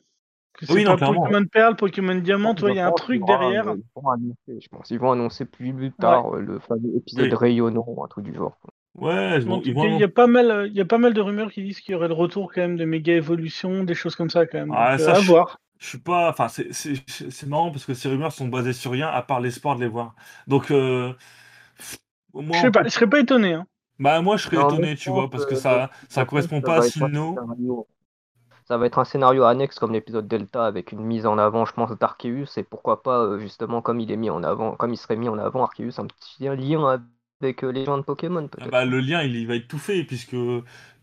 Oui, 0.69 0.83
clairement. 0.83 1.21
Pokémon 1.23 1.45
Perle, 1.45 1.75
Pokémon 1.75 2.15
Diamant, 2.15 2.55
il 2.55 2.75
y 2.75 2.79
a 2.79 2.87
un 2.87 2.91
truc 2.91 3.23
derrière. 3.25 3.65
Ils 3.75 3.83
vont 3.95 4.09
annoncer, 4.09 4.59
je 4.61 4.67
pense. 4.69 4.89
Ils 4.89 4.99
vont 4.99 5.11
annoncer 5.11 5.45
plus, 5.45 5.73
plus 5.73 5.91
tard 5.91 6.35
euh, 6.35 6.41
le 6.41 6.59
fameux 6.59 6.95
épisode 6.95 7.25
Oui. 7.25 7.33
rayonnant, 7.35 7.85
un 8.03 8.07
truc 8.07 8.25
du 8.25 8.33
genre. 8.33 8.57
Ouais, 8.95 9.39
vont 9.41 9.61
il 9.61 9.99
y 9.99 10.03
a 10.03 10.07
pas 10.07 10.25
mal, 10.25 10.49
euh, 10.49 10.67
il 10.67 10.73
y 10.73 10.81
a 10.81 10.85
pas 10.85 10.97
mal 10.97 11.13
de 11.13 11.21
rumeurs 11.21 11.51
qui 11.51 11.61
disent 11.63 11.79
qu'il 11.81 11.91
y 11.91 11.95
aurait 11.95 12.07
le 12.07 12.15
retour 12.15 12.51
quand 12.51 12.61
même 12.61 12.77
de 12.77 12.85
méga 12.85 13.13
évolution, 13.13 13.83
des 13.83 13.93
choses 13.93 14.15
comme 14.15 14.31
ça 14.31 14.47
quand 14.47 14.57
même. 14.57 14.73
Ah, 14.75 14.97
Donc, 14.97 15.01
ça, 15.01 15.11
euh, 15.11 15.13
à 15.17 15.19
je- 15.19 15.27
voir. 15.27 15.59
Je 15.77 15.87
suis 15.87 15.99
pas. 15.99 16.29
Enfin, 16.31 16.47
c'est- 16.47 16.73
c'est 16.73 16.95
c'est 17.07 17.45
marrant 17.47 17.69
parce 17.69 17.85
que 17.85 17.93
ces 17.93 18.09
rumeurs 18.09 18.31
sont 18.31 18.47
basées 18.47 18.73
sur 18.73 18.91
rien 18.91 19.07
à 19.09 19.21
part 19.21 19.39
l'espoir 19.39 19.75
de 19.75 19.81
les 19.81 19.87
voir. 19.87 20.15
Donc, 20.47 20.71
euh, 20.71 21.13
moi, 22.33 22.57
Je 22.57 22.61
sais 22.61 22.71
pas, 22.71 22.83
je 22.83 22.89
serais 22.89 23.07
pas 23.07 23.19
étonné. 23.19 23.53
Hein. 23.53 23.67
bah, 23.99 24.19
moi, 24.21 24.37
je 24.37 24.43
serais 24.43 24.57
Non, 24.57 24.69
étonné, 24.69 24.95
tu 24.95 25.11
vois, 25.11 25.29
parce 25.29 25.45
que 25.45 25.53
ça, 25.55 25.91
ça 26.09 26.25
correspond 26.25 26.61
pas 26.61 26.77
à 26.77 26.81
Sinnoh. 26.81 27.35
Ça 28.67 28.77
va 28.77 28.85
être 28.85 28.99
un 28.99 29.05
scénario 29.05 29.43
annexe 29.45 29.79
comme 29.79 29.93
l'épisode 29.93 30.27
Delta 30.27 30.65
avec 30.67 30.91
une 30.91 31.01
mise 31.03 31.25
en 31.25 31.37
avant, 31.39 31.65
je 31.65 31.73
pense, 31.73 31.91
d'Arceus 31.97 32.45
et 32.57 32.63
pourquoi 32.63 33.01
pas, 33.01 33.19
euh, 33.23 33.39
justement, 33.39 33.81
comme 33.81 33.99
il 33.99 34.11
est 34.11 34.17
mis 34.17 34.29
en 34.29 34.43
avant, 34.43 34.75
comme 34.75 34.93
il 34.93 34.97
serait 34.97 35.15
mis 35.15 35.29
en 35.29 35.37
avant, 35.39 35.63
Arceus, 35.63 35.99
un 35.99 36.05
petit 36.07 36.43
lien 36.47 37.01
avec 37.41 37.63
euh, 37.63 37.69
les 37.71 37.85
gens 37.85 37.97
de 37.97 38.03
Pokémon, 38.03 38.49
Ah 38.59 38.67
bah, 38.67 38.85
le 38.85 38.99
lien, 38.99 39.21
il, 39.23 39.35
il 39.35 39.47
va 39.47 39.55
être 39.55 39.67
tout 39.67 39.77
fait, 39.77 40.03
puisque, 40.03 40.35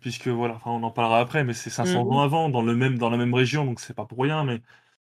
puisque 0.00 0.26
voilà, 0.28 0.54
enfin, 0.54 0.70
on 0.72 0.82
en 0.82 0.90
parlera 0.90 1.20
après, 1.20 1.44
mais 1.44 1.54
c'est 1.54 1.70
500 1.70 2.04
Mhm. 2.04 2.10
ans 2.10 2.20
avant, 2.22 2.48
dans, 2.48 2.62
le 2.62 2.74
même, 2.74 2.98
dans 2.98 3.10
la 3.10 3.16
même 3.16 3.32
région, 3.34 3.64
donc 3.64 3.80
c'est 3.80 3.94
pas 3.94 4.06
pour 4.06 4.18
rien. 4.22 4.44
Mais 4.44 4.60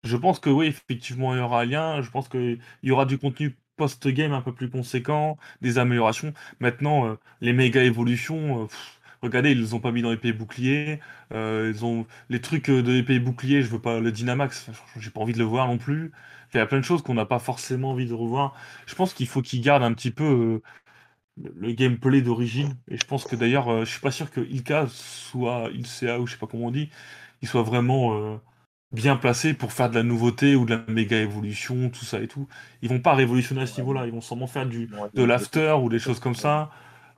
je 0.04 0.16
pense 0.16 0.40
que 0.40 0.50
oui, 0.50 0.66
effectivement, 0.68 1.34
il 1.34 1.38
y 1.38 1.42
aura 1.42 1.62
un 1.62 1.64
lien. 1.66 2.02
Je 2.02 2.10
pense 2.10 2.28
qu'il 2.28 2.60
y 2.82 2.92
aura 2.92 3.06
du 3.06 3.18
contenu 3.18 3.56
post-game 3.76 4.32
un 4.32 4.42
peu 4.42 4.54
plus 4.54 4.70
conséquent, 4.70 5.38
des 5.62 5.78
améliorations. 5.78 6.34
Maintenant, 6.60 7.06
euh, 7.08 7.16
les 7.42 7.52
méga 7.54 7.84
évolutions, 7.84 8.64
euh, 8.64 8.66
pff, 8.66 8.95
regardez, 9.26 9.52
ils 9.52 9.60
les 9.60 9.74
ont 9.74 9.80
pas 9.80 9.92
mis 9.92 10.02
dans 10.02 10.10
les 10.10 10.16
pays 10.16 10.32
boucliers. 10.32 11.00
euh, 11.32 11.72
ils 11.74 11.84
ont 11.84 12.06
les 12.28 12.40
trucs 12.40 12.68
euh, 12.70 12.82
de 12.82 12.92
l'épée 12.92 13.18
bouclier, 13.20 13.62
je 13.62 13.68
veux 13.68 13.80
pas 13.80 14.00
le 14.00 14.12
Dynamax, 14.12 14.70
j'ai 14.98 15.10
pas 15.10 15.20
envie 15.20 15.32
de 15.32 15.38
le 15.38 15.44
voir 15.44 15.66
non 15.68 15.78
plus. 15.78 16.12
Il 16.54 16.58
y 16.58 16.60
a 16.60 16.66
plein 16.66 16.78
de 16.78 16.84
choses 16.84 17.02
qu'on 17.02 17.14
n'a 17.14 17.26
pas 17.26 17.38
forcément 17.38 17.90
envie 17.90 18.06
de 18.06 18.14
revoir. 18.14 18.54
Je 18.86 18.94
pense 18.94 19.12
qu'il 19.14 19.26
faut 19.28 19.42
qu'ils 19.42 19.60
gardent 19.62 19.82
un 19.84 19.92
petit 19.94 20.10
peu. 20.10 20.24
euh, 20.24 20.62
le 21.56 21.72
gameplay 21.72 22.22
d'origine. 22.22 22.76
Et 22.88 22.96
je 22.96 23.04
pense 23.06 23.24
que 23.24 23.36
d'ailleurs, 23.36 23.68
euh, 23.68 23.84
je 23.84 23.90
suis 23.90 24.00
pas 24.00 24.10
sûr 24.10 24.30
que 24.30 24.40
Ilka 24.40 24.86
soit, 24.88 25.70
Ilca 25.74 26.20
ou 26.20 26.26
je 26.26 26.32
sais 26.32 26.38
pas 26.38 26.46
comment 26.46 26.66
on 26.66 26.70
dit, 26.70 26.90
il 27.42 27.48
soit 27.48 27.62
vraiment 27.62 28.40
bien 28.92 29.16
placé 29.16 29.54
pour 29.54 29.72
faire 29.72 29.90
de 29.90 29.94
la 29.96 30.02
nouveauté 30.02 30.56
ou 30.56 30.64
de 30.64 30.74
la 30.76 30.84
méga 30.88 31.18
évolution, 31.20 31.90
tout 31.90 32.04
ça 32.04 32.20
et 32.20 32.28
tout. 32.28 32.48
Ils 32.82 32.88
vont 32.88 33.00
pas 33.00 33.14
révolutionner 33.14 33.62
à 33.62 33.66
ce 33.66 33.80
niveau-là, 33.80 34.06
ils 34.06 34.12
vont 34.12 34.20
sûrement 34.20 34.46
faire 34.46 34.66
du, 34.66 34.90
de 35.14 35.22
l'after 35.24 35.76
ou 35.82 35.88
des 35.90 35.98
choses 35.98 36.20
comme 36.20 36.34
ça. 36.34 36.70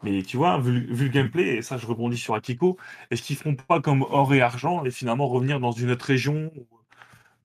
Mais 0.03 0.23
tu 0.23 0.37
vois, 0.37 0.59
vu, 0.59 0.87
vu 0.95 1.05
le 1.07 1.11
gameplay, 1.11 1.57
et 1.57 1.63
ça 1.63 1.77
je 1.79 1.87
rebondis 1.87 2.19
sur 2.19 2.35
Akiko, 2.35 2.77
est-ce 3.11 3.23
qu'ils 3.23 3.37
feront 3.37 3.57
pas 3.57 3.81
comme 3.81 4.03
or 4.03 4.33
et 4.35 4.41
argent 4.41 4.85
et 4.85 4.91
finalement 4.91 5.29
revenir 5.29 5.61
dans 5.61 5.73
une 5.73 5.91
autre 5.91 6.05
région 6.07 6.53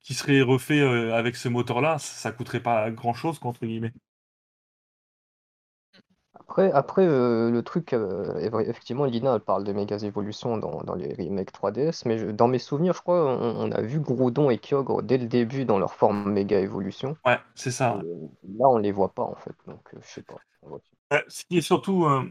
qui 0.01 0.13
serait 0.13 0.41
refait 0.41 0.81
euh, 0.81 1.15
avec 1.15 1.35
ce 1.35 1.49
moteur-là? 1.49 1.99
Ça, 1.99 2.31
coûterait 2.31 2.61
pas 2.63 2.91
grand-chose, 2.91 3.39
entre 3.43 3.65
guillemets. 3.65 3.93
Après, 6.35 6.71
après 6.71 7.05
euh, 7.05 7.49
le 7.51 7.63
truc, 7.63 7.93
euh, 7.93 8.37
effectivement, 8.59 9.05
Lina, 9.05 9.35
elle 9.35 9.41
parle 9.41 9.63
de 9.63 9.71
méga 9.71 9.97
évolutions 9.97 10.57
dans, 10.57 10.81
dans 10.83 10.95
les 10.95 11.13
remakes 11.13 11.51
3DS, 11.51 12.05
mais 12.05 12.17
je- 12.17 12.27
dans 12.27 12.47
mes 12.47 12.59
souvenirs, 12.59 12.93
je 12.93 13.01
crois, 13.01 13.23
on, 13.37 13.69
on 13.69 13.71
a 13.71 13.81
vu 13.81 13.99
Groudon 13.99 14.49
et 14.49 14.57
Kyogre 14.57 15.03
dès 15.03 15.17
le 15.17 15.27
début 15.27 15.65
dans 15.65 15.79
leur 15.79 15.93
forme 15.93 16.31
méga 16.31 16.59
évolution. 16.59 17.15
Ouais, 17.25 17.39
c'est 17.55 17.71
ça. 17.71 18.01
Et, 18.03 18.07
là, 18.57 18.67
on 18.67 18.77
les 18.77 18.91
voit 18.91 19.13
pas, 19.13 19.23
en 19.23 19.35
fait, 19.35 19.55
donc 19.67 19.81
je 19.93 20.07
sais 20.07 20.23
pas. 20.23 20.35
Ce 21.27 21.43
qui 21.45 21.57
est 21.57 21.61
surtout, 21.61 22.05
euh, 22.05 22.23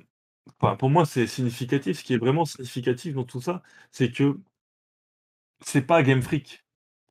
enfin, 0.60 0.76
pour 0.76 0.90
moi, 0.90 1.04
c'est 1.06 1.26
significatif. 1.26 1.98
Ce 1.98 2.04
qui 2.04 2.14
est 2.14 2.18
vraiment 2.18 2.44
significatif 2.44 3.14
dans 3.14 3.24
tout 3.24 3.40
ça, 3.40 3.62
c'est 3.90 4.10
que 4.12 4.38
c'est 5.60 5.82
pas 5.82 6.02
Game 6.02 6.22
Freak. 6.22 6.64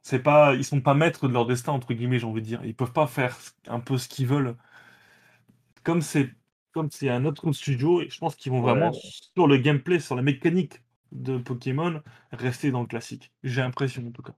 C'est 0.04 0.20
pas, 0.20 0.56
ils 0.56 0.66
sont 0.66 0.82
pas 0.82 0.94
maîtres 0.96 1.28
de 1.28 1.34
leur 1.34 1.46
destin 1.46 1.74
entre 1.74 1.94
guillemets, 1.94 2.20
j'ai 2.20 2.26
envie 2.26 2.42
de 2.42 2.48
dire. 2.48 2.66
Ils 2.66 2.76
peuvent 2.76 2.94
pas 2.94 3.08
faire 3.08 3.38
un 3.68 3.80
peu 3.80 3.98
ce 3.98 4.08
qu'ils 4.10 4.28
veulent. 4.28 4.56
Comme 5.84 6.02
c'est, 6.02 6.32
comme 6.72 6.90
c'est 6.92 7.10
un 7.10 7.26
autre 7.26 7.52
studio, 7.54 8.02
et 8.02 8.10
je 8.10 8.18
pense 8.20 8.36
qu'ils 8.36 8.52
vont 8.52 8.62
Ouais. 8.62 8.62
vraiment 8.62 8.92
sur 8.94 9.48
le 9.48 9.58
gameplay, 9.58 10.00
sur 10.00 10.16
la 10.16 10.22
mécanique 10.22 10.82
de 11.12 11.38
Pokémon, 11.38 12.02
rester 12.32 12.72
dans 12.72 12.82
le 12.82 12.88
classique. 12.88 13.32
J'ai 13.44 13.62
l'impression 13.62 14.06
en 14.08 14.12
tout 14.12 14.22
cas. 14.22 14.36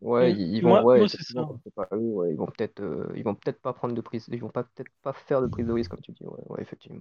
Ouais, 0.00 0.32
ils, 0.32 0.56
ils 0.56 0.62
vont, 0.62 0.80
Moi- 0.80 0.84
ouais, 0.84 1.00
moi, 1.00 1.08
c'est 1.08 1.22
effectivement, 1.22 1.44
ça. 1.44 1.44
comme 1.44 1.58
c'est 1.64 1.74
pas 1.74 1.88
eux, 1.92 1.96
ouais, 1.98 2.30
ils 2.32 2.36
vont 2.36 2.46
peut-être, 2.46 2.80
euh, 2.80 3.12
ils 3.16 3.24
vont 3.24 3.34
peut-être 3.34 3.60
pas 3.60 3.72
prendre 3.72 3.94
de 3.94 4.00
prise, 4.00 4.26
ils 4.32 4.40
vont 4.40 4.48
pas 4.50 4.62
peut-être 4.64 4.90
pas 5.02 5.12
faire 5.12 5.42
de 5.42 5.48
prise 5.48 5.66
de 5.66 5.72
risque, 5.72 5.90
comme 5.90 6.00
tu 6.00 6.12
dis, 6.12 6.24
ouais, 6.24 6.42
ouais, 6.48 6.62
effectivement. 6.62 7.00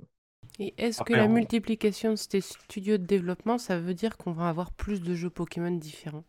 Et 0.59 0.75
est-ce 0.77 1.01
que 1.01 1.13
la 1.13 1.27
on- 1.27 1.27
multiplication 1.27 2.11
de 2.11 2.15
ces 2.17 2.41
studios 2.41 2.99
de 2.99 3.05
développement, 3.05 3.57
ça 3.57 3.79
veut 3.79 3.95
dire 3.95 4.17
qu'on 4.17 4.33
va 4.33 4.49
avoir 4.49 4.71
plus 4.71 5.01
de 5.01 5.15
jeux 5.15 5.31
Pokémon 5.31 5.71
différents? 5.71 6.25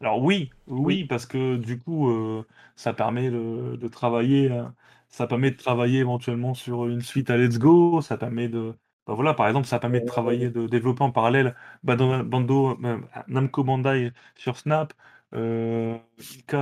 Alors 0.00 0.20
oui, 0.22 0.50
oui, 0.66 1.04
parce 1.04 1.26
que 1.26 1.56
du 1.56 1.78
coup, 1.78 2.08
euh, 2.10 2.44
ça 2.76 2.92
permet 2.92 3.30
de, 3.30 3.76
de 3.76 3.88
travailler, 3.88 4.50
euh, 4.50 4.64
ça 5.08 5.26
permet 5.28 5.50
de 5.52 5.56
travailler 5.56 6.00
éventuellement 6.00 6.54
sur 6.54 6.86
une 6.88 7.00
suite 7.02 7.30
à 7.30 7.36
Let's 7.36 7.58
Go, 7.58 8.00
ça 8.00 8.16
permet 8.18 8.48
de, 8.48 8.74
bah 9.06 9.14
voilà, 9.14 9.32
par 9.34 9.46
exemple, 9.46 9.66
ça 9.68 9.78
permet 9.78 10.00
de 10.00 10.04
travailler, 10.06 10.50
de 10.50 10.66
développer 10.66 11.02
en 11.04 11.12
parallèle 11.12 11.54
Bando, 11.84 12.24
Bando- 12.24 12.78
euh, 12.84 12.98
Namco 13.28 13.62
Bandai 13.62 14.12
sur 14.34 14.56
Snap, 14.58 14.92
euh, 15.34 15.98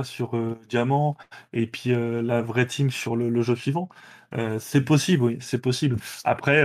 sur 0.03 0.35
euh, 0.37 0.57
Diamant, 0.69 1.17
et 1.53 1.67
puis 1.67 1.91
euh, 1.93 2.21
la 2.21 2.41
vraie 2.41 2.65
team 2.67 2.89
sur 2.91 3.15
le, 3.15 3.41
jeu 3.41 3.55
suivant. 3.55 3.89
Euh, 4.33 4.59
c'est 4.59 4.83
possible, 4.83 5.23
oui, 5.23 5.37
c'est 5.41 5.61
possible. 5.61 5.97
Après, 6.23 6.63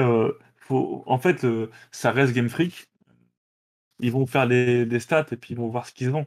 faut, 0.57 1.02
en 1.07 1.18
fait, 1.18 1.46
ça 1.90 2.12
reste 2.12 2.32
Game 2.34 2.48
Freak. 2.48 2.86
Ils 4.00 4.12
vont 4.12 4.26
faire 4.26 4.46
des 4.46 5.00
stats 5.00 5.26
et 5.32 5.36
puis 5.36 5.54
ils 5.54 5.57
vont 5.57 5.68
voir 5.68 5.86
ce 5.86 5.92
qu'ils 5.92 6.11
vendent. 6.11 6.26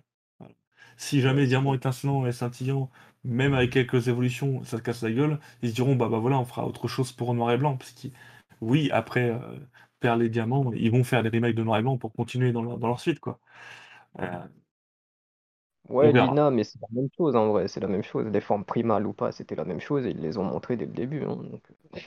Si 0.98 1.22
jamais 1.22 1.48
Diamant 1.48 1.74
étincelant 1.74 2.26
et 2.26 2.32
scintillant, 2.32 2.90
même 3.24 3.54
avec 3.54 3.72
quelques 3.72 4.08
évolutions, 4.08 4.64
ça 4.64 4.78
se 4.78 4.82
casse 4.84 5.04
la 5.04 5.12
gueule, 5.12 5.40
ils 5.62 5.70
se 5.70 5.76
diront 5.76 5.96
bah, 5.96 6.10
bah 6.10 6.20
voilà, 6.20 6.40
on 6.40 6.46
fera 6.46 6.66
autre 6.66 6.88
chose 6.88 7.12
pour 7.12 7.34
noir 7.34 7.52
et 7.52 7.58
blanc. 7.58 7.78
Parce 7.78 7.92
que 7.92 8.08
oui, 8.62 8.90
après 8.92 9.34
faire 10.02 10.18
les 10.18 10.30
diamants, 10.30 10.72
ils 10.74 10.92
vont 10.92 11.04
faire 11.04 11.24
des 11.24 11.30
remakes 11.30 11.56
de 11.56 11.64
noir 11.64 11.80
et 11.80 11.82
blanc 11.84 11.98
pour 11.98 12.14
continuer 12.14 12.52
dans 12.52 12.64
leur, 12.64 12.78
dans 12.80 12.88
leur 12.88 13.00
suite. 13.00 13.20
Quoi. 13.20 13.40
Ouais, 15.90 16.12
verra. 16.12 16.28
Lina, 16.30 16.52
mais 16.52 16.64
c'est 16.64 16.80
la 16.82 16.88
même 16.92 17.10
chose 17.18 17.36
en 17.36 17.50
vrai, 17.52 17.68
c'est 17.68 17.80
la 17.80 17.88
même 17.88 18.04
chose. 18.04 18.28
Les 18.28 18.42
formes 18.42 18.64
primales 18.66 19.08
ou 19.08 19.14
pas, 19.14 19.32
c'était 19.32 19.56
la 19.56 19.66
même 19.66 19.80
chose 19.82 20.06
et 20.06 20.12
ils 20.12 20.20
les 20.22 20.38
ont 20.38 20.44
montrées 20.44 20.78
dès 20.78 20.86
le 20.86 20.92
début. 20.94 21.24
hein, 21.24 21.36
donc, 21.36 21.62
euh, 21.96 22.00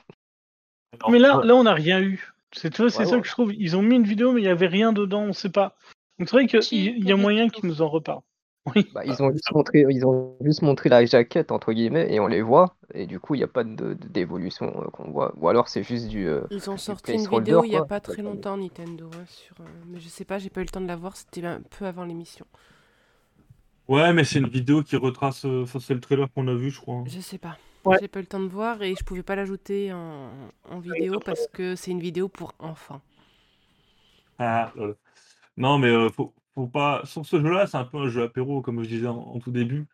Mais 1.09 1.19
là, 1.19 1.41
là, 1.45 1.55
on 1.55 1.65
n'a 1.65 1.75
rien 1.75 2.01
eu. 2.01 2.33
C'est 2.53 2.71
tu 2.71 2.83
vois, 2.83 2.91
c'est 2.91 2.99
Ouais, 2.99 3.07
ça 3.07 3.17
ouais. 3.17 3.23
que 3.23 3.27
je 3.27 3.33
trouve. 3.33 3.53
Ils 3.55 3.77
ont 3.77 3.83
mis 3.83 3.97
une 3.97 4.05
vidéo, 4.05 4.33
mais 4.33 4.41
il 4.43 4.45
y 4.45 4.49
avait 4.49 4.67
rien 4.67 4.93
dedans, 4.93 5.23
on 5.23 5.33
sait 5.33 5.51
pas. 5.51 5.77
Donc 6.19 6.29
c'est 6.29 6.37
vrai 6.37 6.47
qu'il 6.47 6.61
Si, 6.61 6.77
y, 6.85 6.87
il 6.99 7.05
y 7.07 7.09
y 7.09 7.13
a 7.13 7.17
moyen 7.17 7.49
qu'ils 7.49 7.69
nous 7.69 7.83
en 7.83 7.89
reparlent. 7.89 8.23
Oui. 8.77 8.87
bah, 8.93 9.05
ils 9.07 9.23
ont 9.23 9.31
juste 9.33 9.51
montré, 9.53 9.85
ils 9.89 10.07
ont 10.07 10.37
juste 10.43 10.63
montré 10.63 10.89
la 10.89 11.05
jaquette 11.07 11.51
entre 11.51 11.73
guillemets 11.73 12.13
et 12.13 12.21
on 12.21 12.27
les 12.27 12.43
voit 12.43 12.77
et 12.93 13.07
du 13.07 13.19
coup 13.21 13.35
il 13.35 13.39
n'y 13.39 13.45
a 13.45 13.49
pas 13.49 13.65
de, 13.65 13.75
de- 13.75 13.95
d'évolution 13.95 14.67
euh, 14.83 14.89
qu'on 14.91 15.11
voit. 15.11 15.33
Ou 15.39 15.49
alors 15.49 15.69
c'est 15.69 15.83
juste 15.83 16.09
du. 16.09 16.29
euh, 16.29 16.43
Ils 16.51 16.71
ont 16.71 16.77
du 16.77 16.79
sorti 16.79 17.17
une 17.17 17.27
placeholder, 17.27 17.27
vidéo 17.27 17.65
il 17.65 17.73
y 17.73 17.77
a 17.77 17.83
quoi. 17.83 17.89
pas 17.89 18.01
très 18.01 18.23
longtemps, 18.23 18.57
Nintendo, 18.57 19.11
hein, 19.13 19.25
sur, 19.27 19.61
euh, 19.61 19.65
mais 19.89 19.99
je 19.99 20.09
sais 20.09 20.25
pas, 20.25 20.39
j'ai 20.39 20.51
pas 20.51 20.61
eu 20.61 20.65
le 20.65 20.71
temps 20.71 20.81
de 20.81 20.87
la 20.87 20.95
voir, 20.95 21.17
c'était 21.17 21.45
un 21.45 21.63
peu 21.63 21.85
avant 21.87 22.05
l'émission. 22.05 22.47
Ouais, 23.89 24.13
mais 24.13 24.25
c'est 24.25 24.39
une 24.39 24.49
vidéo 24.49 24.83
qui 24.83 24.97
retrace. 24.97 25.45
euh, 25.45 25.67
Ça, 25.67 25.81
c'est 25.81 25.95
le 25.95 26.01
trailer 26.01 26.31
qu'on 26.33 26.49
a 26.49 26.55
vu, 26.55 26.71
je 26.71 26.81
crois. 26.81 26.97
hein. 26.97 27.05
Je 27.07 27.21
sais 27.21 27.39
pas. 27.39 27.59
Ouais. 27.85 27.97
J'ai 28.01 28.09
pas 28.09 28.21
eu 28.21 28.23
le 28.23 28.29
temps 28.29 28.41
de 28.41 28.47
voir 28.47 28.81
et 28.83 28.95
je 28.95 29.03
pouvais 29.05 29.23
pas 29.25 29.35
l'ajouter 29.35 29.93
en, 29.93 30.31
en 30.65 30.79
vidéo 30.81 31.19
parce 31.21 31.49
que 31.49 31.75
c'est 31.75 31.91
une 31.91 32.01
vidéo 32.01 32.29
pour 32.29 32.55
enfants. 32.59 33.01
Ah, 34.39 34.73
lol. 34.77 34.97
Non, 35.57 35.79
mais 35.79 35.89
euh, 35.89 36.11
faut, 36.11 36.35
faut 36.55 36.69
pas. 36.69 37.03
Sur 37.07 37.27
ce 37.27 37.41
jeu-là, 37.41 37.67
c'est 37.67 37.77
un 37.79 37.85
peu 37.85 37.99
un 37.99 38.09
jeu 38.09 38.23
apéro, 38.25 38.63
comme 38.63 38.83
je 38.83 38.89
disais 38.89 39.07
en, 39.09 39.19
en 39.19 39.41
tout 39.41 39.51
début. 39.53 39.87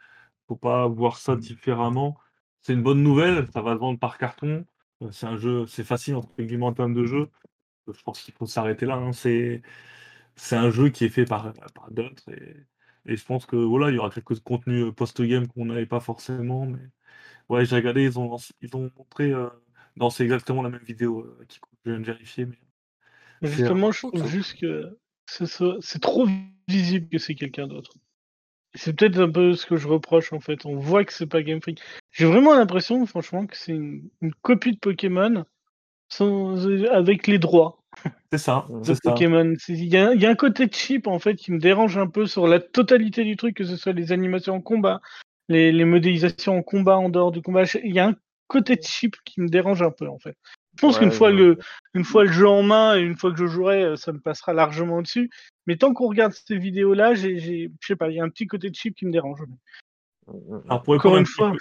Faut 0.48 0.56
pas 0.56 0.86
voir 0.88 1.18
ça 1.18 1.36
différemment. 1.36 2.18
C'est 2.62 2.74
une 2.74 2.82
bonne 2.82 3.02
nouvelle, 3.02 3.48
ça 3.52 3.62
va 3.62 3.74
se 3.74 3.78
vendre 3.80 3.98
par 4.00 4.18
carton. 4.18 4.66
Euh, 5.02 5.10
C'est 5.12 5.26
un 5.26 5.36
jeu, 5.38 5.66
c'est 5.66 5.84
facile 5.84 6.16
entre 6.16 6.30
guillemets 6.42 6.66
en 6.66 6.74
termes 6.74 6.94
de 6.94 7.04
jeu. 7.06 7.30
Euh, 7.88 7.92
Je 7.94 8.02
pense 8.02 8.22
qu'il 8.22 8.34
faut 8.34 8.46
s'arrêter 8.46 8.86
là. 8.86 8.96
hein. 8.96 9.12
C'est, 9.12 9.62
c'est 10.36 10.56
un 10.56 10.70
jeu 10.70 10.90
qui 10.90 11.04
est 11.06 11.08
fait 11.10 11.26
par, 11.26 11.52
par 11.74 11.90
d'autres 11.92 12.30
et, 12.32 12.56
et 13.08 13.16
je 13.16 13.24
pense 13.24 13.46
que 13.46 13.56
voilà, 13.56 13.90
il 13.90 13.96
y 13.96 13.98
aura 13.98 14.10
quelques 14.10 14.38
contenus 14.40 14.84
euh, 14.84 14.92
post-game 14.92 15.48
qu'on 15.48 15.64
n'avait 15.64 15.86
pas 15.86 15.98
forcément. 16.00 16.66
Mais 16.66 16.78
ouais, 17.48 17.64
j'ai 17.64 17.76
regardé, 17.76 18.04
ils 18.04 18.18
ont, 18.18 18.28
lancé- 18.28 18.52
ils 18.60 18.76
ont 18.76 18.90
montré. 18.96 19.32
euh, 19.32 19.48
Non, 19.96 20.10
c'est 20.10 20.22
exactement 20.22 20.62
la 20.62 20.68
même 20.68 20.84
vidéo 20.84 21.22
euh, 21.22 21.44
qui 21.48 21.58
je 21.84 21.90
viens 21.90 22.00
de 22.00 22.04
vérifier. 22.04 22.46
Mais... 22.46 22.58
Justement, 23.42 23.90
je 23.90 24.06
trouve 24.06 24.26
juste 24.26 24.60
que 24.60 24.96
c'est 25.26 26.00
trop 26.00 26.26
visible 26.68 27.08
que 27.08 27.18
c'est 27.18 27.34
quelqu'un 27.34 27.66
d'autre. 27.66 27.94
C'est 28.74 28.94
peut-être 28.94 29.18
un 29.18 29.30
peu 29.30 29.54
ce 29.54 29.64
que 29.64 29.76
je 29.76 29.88
reproche 29.88 30.32
en 30.32 30.40
fait. 30.40 30.66
On 30.66 30.76
voit 30.76 31.04
que 31.04 31.12
c'est 31.12 31.26
pas 31.26 31.42
Game 31.42 31.62
Freak. 31.62 31.80
J'ai 32.12 32.26
vraiment 32.26 32.54
l'impression, 32.54 33.04
franchement, 33.06 33.46
que 33.46 33.56
c'est 33.56 33.72
une, 33.72 34.08
une 34.20 34.34
copie 34.34 34.72
de 34.72 34.78
Pokémon 34.78 35.44
sans, 36.08 36.66
avec 36.88 37.26
les 37.26 37.38
droits 37.38 37.82
C'est 38.32 38.38
ça, 38.38 38.66
de 38.70 38.82
c'est. 38.84 39.02
Pokémon. 39.02 39.54
Il 39.68 39.84
y, 39.86 39.96
a- 39.96 40.12
il 40.14 40.20
y 40.20 40.26
a 40.26 40.30
un 40.30 40.34
côté 40.34 40.68
cheap 40.70 41.06
en 41.06 41.18
fait 41.18 41.34
qui 41.34 41.50
me 41.52 41.58
dérange 41.58 41.96
un 41.98 42.06
peu 42.06 42.26
sur 42.26 42.46
la 42.46 42.60
totalité 42.60 43.24
du 43.24 43.36
truc, 43.36 43.56
que 43.56 43.64
ce 43.64 43.76
soit 43.76 43.92
les 43.92 44.12
animations 44.12 44.54
en 44.56 44.60
combat, 44.60 45.00
les, 45.48 45.72
les 45.72 45.84
modélisations 45.84 46.58
en 46.58 46.62
combat 46.62 46.98
en 46.98 47.08
dehors 47.08 47.32
du 47.32 47.40
combat. 47.42 47.62
Il 47.82 47.92
y 47.94 47.98
a 47.98 48.08
un 48.08 48.14
côté 48.46 48.78
cheap 48.82 49.16
qui 49.24 49.40
me 49.40 49.48
dérange 49.48 49.82
un 49.82 49.90
peu 49.90 50.08
en 50.08 50.18
fait. 50.18 50.36
Je 50.76 50.82
pense 50.82 50.94
Ouais, 50.96 51.00
qu'une 51.04 51.10
fois 51.12 51.30
le 51.30 51.58
une 51.94 52.04
fois 52.04 52.24
le 52.24 52.30
jeu 52.32 52.46
en 52.48 52.62
main 52.62 52.96
et 52.96 53.00
une 53.00 53.16
fois 53.16 53.32
que 53.32 53.38
je 53.38 53.46
jouerai, 53.46 53.82
euh, 53.82 53.96
ça 53.96 54.12
me 54.12 54.20
passera 54.20 54.52
largement 54.52 55.00
dessus. 55.02 55.30
Mais 55.66 55.76
tant 55.76 55.92
qu'on 55.94 56.08
regarde 56.08 56.32
ces 56.32 56.56
vidéos-là, 56.58 57.14
j'ai, 57.14 57.38
je 57.40 57.86
sais 57.86 57.96
pas, 57.96 58.08
il 58.10 58.16
y 58.16 58.20
a 58.20 58.24
un 58.24 58.28
petit 58.30 58.46
côté 58.46 58.70
cheap 58.72 58.94
qui 58.94 59.06
me 59.06 59.10
dérange. 59.12 59.40
Alors, 60.66 60.82
pour 60.82 60.94
Encore 60.94 61.16
une 61.16 61.26
fois, 61.26 61.52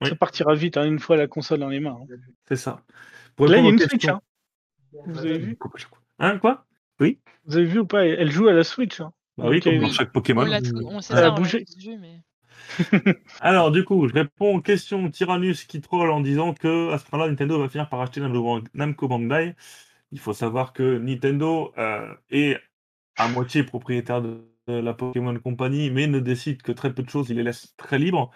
Oui. 0.00 0.08
ça 0.08 0.14
partira 0.14 0.54
vite, 0.54 0.76
hein, 0.76 0.84
une 0.86 0.98
fois 1.00 1.16
la 1.16 1.26
console 1.26 1.58
dans 1.60 1.68
les 1.68 1.80
mains. 1.80 1.98
hein. 2.00 2.14
C'est 2.48 2.56
ça. 2.56 2.80
Pour 3.36 3.48
Là, 3.48 3.58
il 3.58 3.64
y 3.64 3.66
a 3.66 3.70
une 3.70 3.78
Switch. 3.78 4.06
Hein. 4.08 4.20
Vous 5.06 5.18
avez 5.18 5.38
vu 5.38 5.56
Hein, 6.18 6.38
quoi? 6.38 6.64
Vous 7.46 7.56
avez 7.56 7.66
vu 7.66 7.80
ou 7.80 7.86
pas? 7.86 8.04
Elle 8.06 8.30
joue 8.30 8.48
à 8.48 8.52
la 8.52 8.64
Switch. 8.64 9.00
Hein. 9.00 9.12
Bah 9.38 9.46
oui, 9.48 9.60
comme 9.60 9.78
dans 9.78 9.86
oui. 9.86 9.92
chaque 9.92 10.12
Pokémon. 10.12 10.42
On, 10.42 10.46
l'a 10.46 10.60
tout- 10.60 10.74
on 10.84 11.00
sait 11.00 11.14
Elle 11.14 11.24
a 11.24 11.34
ça, 11.34 11.34
on 11.38 11.42
vu, 11.42 11.98
mais... 11.98 12.20
Alors, 13.40 13.70
du 13.70 13.84
coup, 13.84 14.08
je 14.08 14.14
réponds 14.14 14.56
aux 14.56 14.60
questions 14.60 15.10
Tyrannus 15.10 15.64
qui 15.64 15.80
troll 15.80 16.10
en 16.10 16.20
disant 16.20 16.54
que 16.54 16.90
à 16.92 16.98
ce 16.98 17.04
moment-là, 17.12 17.30
Nintendo 17.30 17.58
va 17.58 17.68
finir 17.68 17.88
par 17.88 18.00
acheter 18.00 18.20
Namco 18.74 19.08
Bandai. 19.08 19.54
Il 20.12 20.20
faut 20.20 20.32
savoir 20.32 20.72
que 20.72 20.98
Nintendo 20.98 21.72
euh, 21.78 22.14
est 22.30 22.58
à 23.16 23.28
moitié 23.28 23.64
propriétaire 23.64 24.22
de, 24.22 24.44
de 24.68 24.74
la 24.74 24.94
Pokémon 24.94 25.38
Company, 25.38 25.90
mais 25.90 26.06
ne 26.06 26.20
décide 26.20 26.62
que 26.62 26.72
très 26.72 26.94
peu 26.94 27.02
de 27.02 27.10
choses, 27.10 27.30
il 27.30 27.36
les 27.36 27.42
laisse 27.42 27.74
très 27.76 27.98
libres. 27.98 28.30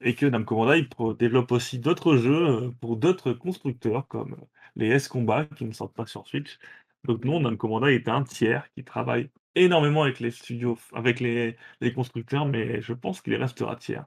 Et 0.00 0.14
que 0.14 0.26
Namco 0.26 0.54
Bandai 0.56 0.88
développe 1.18 1.52
aussi 1.52 1.78
d'autres 1.78 2.16
jeux 2.16 2.46
euh, 2.48 2.70
pour 2.80 2.96
d'autres 2.96 3.32
constructeurs, 3.32 4.06
comme 4.06 4.36
les 4.76 4.88
S-Combat, 4.88 5.46
qui 5.46 5.64
ne 5.64 5.72
sortent 5.72 5.94
pas 5.94 6.06
sur 6.06 6.26
Switch. 6.26 6.58
Donc 7.04 7.24
non, 7.24 7.40
Namco 7.40 7.68
Bandai 7.68 7.94
est 7.94 8.08
un 8.08 8.22
tiers 8.22 8.70
qui 8.72 8.84
travaille 8.84 9.30
énormément 9.54 10.02
avec 10.04 10.20
les 10.20 10.30
studios, 10.30 10.78
avec 10.92 11.20
les, 11.20 11.56
les 11.80 11.92
constructeurs, 11.92 12.46
mais 12.46 12.80
je 12.80 12.92
pense 12.92 13.20
qu'il 13.20 13.34
restera 13.34 13.76
tiers. 13.76 14.06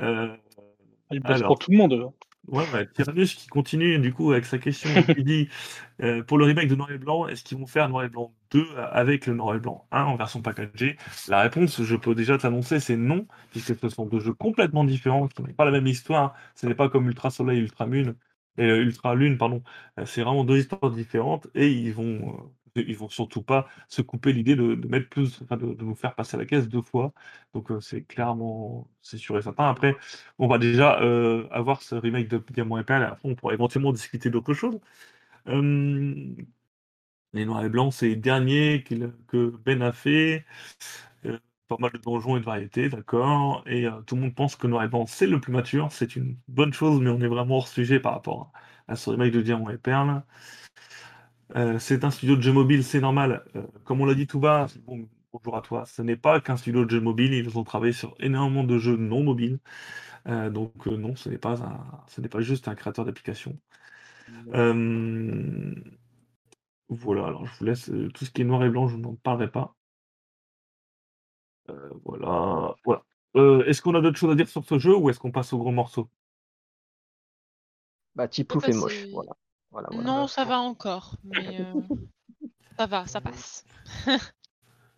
Euh, 0.00 0.34
Elle 1.10 1.20
bosse 1.20 1.36
Alors. 1.36 1.48
pour 1.48 1.58
tout 1.58 1.70
le 1.70 1.76
monde. 1.76 2.12
Ouais, 2.50 2.66
bah, 2.66 2.84
Tyrannus 2.84 3.36
qui 3.36 3.46
continue 3.46 4.00
du 4.00 4.12
coup 4.12 4.32
avec 4.32 4.44
sa 4.44 4.58
question 4.58 5.04
qui 5.04 5.22
dit 5.22 5.48
euh, 6.02 6.24
pour 6.24 6.36
le 6.36 6.44
remake 6.46 6.68
de 6.68 6.74
Noir 6.74 6.90
et 6.90 6.98
Blanc, 6.98 7.28
est-ce 7.28 7.44
qu'ils 7.44 7.56
vont 7.56 7.66
faire 7.66 7.88
Noir 7.88 8.02
et 8.04 8.08
Blanc 8.08 8.34
2 8.50 8.66
avec 8.76 9.26
le 9.26 9.34
Noir 9.34 9.54
et 9.54 9.60
Blanc 9.60 9.86
1 9.92 10.02
en 10.04 10.16
version 10.16 10.42
packagée? 10.42 10.96
La 11.28 11.42
réponse, 11.42 11.80
je 11.80 11.94
peux 11.94 12.12
déjà 12.16 12.38
t'annoncer, 12.38 12.80
c'est 12.80 12.96
non, 12.96 13.28
puisque 13.52 13.78
ce 13.78 13.88
sont 13.88 14.04
deux 14.04 14.18
jeux 14.18 14.34
complètement 14.34 14.82
différents 14.82 15.28
qui 15.28 15.40
n'ont 15.42 15.52
pas 15.54 15.64
la 15.64 15.70
même 15.70 15.86
histoire. 15.86 16.34
Ce 16.56 16.66
n'est 16.66 16.74
pas 16.74 16.88
comme 16.88 17.06
Ultra 17.06 17.30
Soleil, 17.30 17.60
Ultra 17.60 17.86
Moon, 17.86 18.16
et 18.58 18.64
euh, 18.64 18.82
Ultra 18.82 19.14
Lune, 19.14 19.38
pardon. 19.38 19.62
Euh, 20.00 20.04
c'est 20.06 20.22
vraiment 20.22 20.44
deux 20.44 20.58
histoires 20.58 20.90
différentes 20.90 21.46
et 21.54 21.70
ils 21.70 21.92
vont, 21.94 22.52
ils 22.76 22.96
vont 22.96 23.08
surtout 23.08 23.42
pas 23.42 23.68
se 23.88 24.02
couper 24.02 24.32
l'idée 24.32 24.56
de, 24.56 24.74
mettre 24.88 25.08
plus, 25.08 25.40
enfin, 25.42 25.56
de, 25.56 25.66
nous 25.82 25.94
faire 25.94 26.14
passer 26.14 26.36
à 26.36 26.38
la 26.40 26.46
caisse 26.46 26.68
deux 26.68 26.82
fois. 26.82 27.12
Donc 27.54 27.70
euh, 27.70 27.80
c'est 27.80 28.02
clairement, 28.02 28.88
c'est 29.02 29.18
sûr 29.18 29.38
et 29.38 29.42
certain. 29.42 29.68
Après, 29.68 29.96
on 30.38 30.48
va 30.48 30.58
déjà 30.58 31.00
euh, 31.02 31.46
avoir 31.50 31.82
ce 31.82 31.94
remake 31.94 32.28
de 32.28 32.42
Diamant 32.50 32.78
et 32.78 32.84
Perle, 32.84 33.04
après 33.04 33.28
on 33.28 33.34
pourra 33.34 33.54
éventuellement 33.54 33.92
discuter 33.92 34.30
d'autres 34.30 34.54
choses. 34.54 34.78
Euh, 35.48 36.34
les 37.32 37.44
Noirs 37.44 37.64
et 37.64 37.68
Blancs, 37.68 37.92
c'est 37.92 38.08
les 38.08 38.16
derniers 38.16 38.82
que 38.82 39.56
Ben 39.64 39.82
a 39.82 39.92
fait. 39.92 40.44
Euh, 41.26 41.38
pas 41.68 41.76
mal 41.78 41.92
de 41.92 41.98
donjons 41.98 42.36
et 42.36 42.40
de 42.40 42.44
variétés, 42.44 42.88
d'accord. 42.88 43.62
Et 43.66 43.86
tout 44.06 44.16
le 44.16 44.22
monde 44.22 44.34
pense 44.34 44.56
que 44.56 44.66
Noir 44.66 44.84
et 44.84 44.88
Blanc, 44.88 45.06
c'est 45.06 45.26
le 45.26 45.40
plus 45.40 45.52
mature. 45.52 45.92
C'est 45.92 46.16
une 46.16 46.36
bonne 46.48 46.72
chose, 46.72 47.00
mais 47.00 47.10
on 47.10 47.20
est 47.20 47.28
vraiment 47.28 47.58
hors 47.58 47.68
sujet 47.68 48.00
par 48.00 48.14
rapport 48.14 48.52
à 48.88 48.96
ce 48.96 49.10
remake 49.10 49.32
de 49.32 49.42
Diamant 49.42 49.70
et 49.70 49.78
Perle. 49.78 50.22
Euh, 51.56 51.78
c'est 51.78 52.04
un 52.04 52.10
studio 52.10 52.36
de 52.36 52.42
jeux 52.42 52.52
mobile, 52.52 52.84
c'est 52.84 53.00
normal. 53.00 53.44
Euh, 53.56 53.62
comme 53.84 54.00
on 54.00 54.04
l'a 54.04 54.14
dit 54.14 54.26
tout 54.26 54.38
bas, 54.38 54.66
bon, 54.86 55.08
bonjour 55.32 55.56
à 55.56 55.62
toi, 55.62 55.84
ce 55.84 56.02
n'est 56.02 56.16
pas 56.16 56.40
qu'un 56.40 56.56
studio 56.56 56.84
de 56.84 56.90
jeux 56.90 57.00
mobile, 57.00 57.32
ils 57.32 57.58
ont 57.58 57.64
travaillé 57.64 57.92
sur 57.92 58.14
énormément 58.20 58.64
de 58.64 58.78
jeux 58.78 58.96
non 58.96 59.22
mobiles. 59.24 59.58
Euh, 60.28 60.50
donc 60.50 60.86
euh, 60.86 60.96
non, 60.96 61.16
ce 61.16 61.28
n'est 61.28 61.38
pas, 61.38 61.62
un, 61.62 62.04
ce 62.06 62.20
n'est 62.20 62.28
pas 62.28 62.40
juste 62.40 62.68
un 62.68 62.74
créateur 62.74 63.04
d'application. 63.04 63.58
Euh, 64.54 65.74
voilà, 66.88 67.26
alors 67.26 67.46
je 67.46 67.58
vous 67.58 67.64
laisse 67.64 67.90
euh, 67.90 68.08
tout 68.12 68.24
ce 68.24 68.30
qui 68.30 68.42
est 68.42 68.44
noir 68.44 68.64
et 68.64 68.70
blanc, 68.70 68.86
je 68.86 68.96
n'en 68.96 69.14
parlerai 69.16 69.50
pas. 69.50 69.74
Euh, 71.68 71.90
voilà, 72.04 72.74
voilà. 72.84 73.02
Euh, 73.36 73.64
est-ce 73.66 73.80
qu'on 73.82 73.94
a 73.94 74.00
d'autres 74.00 74.18
choses 74.18 74.32
à 74.32 74.34
dire 74.34 74.48
sur 74.48 74.64
ce 74.64 74.78
jeu 74.78 74.96
ou 74.96 75.10
est-ce 75.10 75.18
qu'on 75.18 75.30
passe 75.30 75.52
au 75.52 75.58
gros 75.58 75.70
morceau? 75.70 76.10
Bah, 78.14 78.28
peut 78.28 78.58
est 78.68 78.72
moche. 78.72 79.06
Voilà. 79.12 79.36
Voilà, 79.70 79.88
voilà. 79.90 80.02
Non, 80.04 80.26
ça 80.26 80.44
va 80.44 80.58
encore, 80.60 81.16
mais 81.24 81.60
euh, 81.60 81.74
ça 82.78 82.86
va, 82.86 83.06
ça 83.06 83.20
passe. 83.20 83.64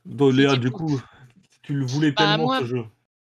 Donc, 0.05 0.35
Léa, 0.35 0.53
type 0.53 0.61
du 0.61 0.71
coup, 0.71 1.01
tu 1.63 1.75
le 1.75 1.87
voulais 1.87 2.13
Bah, 2.13 2.27
tellement 2.27 2.47
moi- 2.47 2.61
ce 2.61 2.67
jeu. 2.67 2.85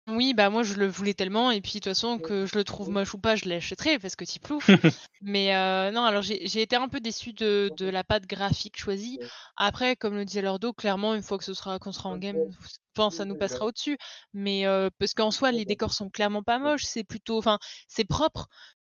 Oui, 0.08 0.34
bah 0.34 0.50
moi 0.50 0.64
je 0.64 0.74
le 0.74 0.88
voulais 0.88 1.14
tellement, 1.14 1.52
et 1.52 1.62
puis 1.62 1.74
de 1.74 1.76
toute 1.76 1.84
façon 1.86 2.18
que 2.18 2.48
je 2.48 2.58
le 2.58 2.64
trouve 2.64 2.90
moche 2.90 3.14
ou 3.14 3.20
pas, 3.20 3.36
je 3.36 3.48
l'achèterai 3.48 4.00
parce 4.00 4.16
que 4.16 4.26
Tiplouf. 4.26 4.68
Mais 5.22 5.56
euh, 5.56 5.92
non, 5.92 6.04
alors 6.04 6.24
j'ai 6.24 6.62
été 6.62 6.76
un 6.76 6.90
peu 6.90 7.00
déçue 7.00 7.34
de, 7.34 7.72
de 7.78 7.86
la 7.86 8.04
patte 8.04 8.26
graphique 8.26 8.80
choisie. 8.80 9.20
Après, 9.58 9.96
comme 9.96 10.16
le 10.16 10.26
disait 10.26 10.42
Lordo, 10.42 10.74
clairement, 10.74 11.14
une 11.14 11.22
fois 11.22 11.38
que 11.38 11.44
ce 11.44 11.54
sera 11.54 11.78
qu'on 11.78 11.92
sera 11.92 12.10
en 12.10 12.18
game, 12.18 12.36
je 12.64 12.68
pense 12.96 13.18
ça 13.18 13.26
nous 13.26 13.36
passera 13.38 13.66
au-dessus. 13.68 13.98
Mais 14.34 14.66
euh, 14.66 14.90
parce 14.98 15.14
qu'en 15.14 15.30
soi, 15.30 15.52
les 15.52 15.66
décors 15.66 15.94
sont 15.94 16.10
clairement 16.10 16.42
pas 16.44 16.58
moches, 16.58 16.84
c'est 16.84 17.04
plutôt, 17.04 17.38
enfin, 17.38 17.60
c'est 17.88 18.04
propre. 18.06 18.48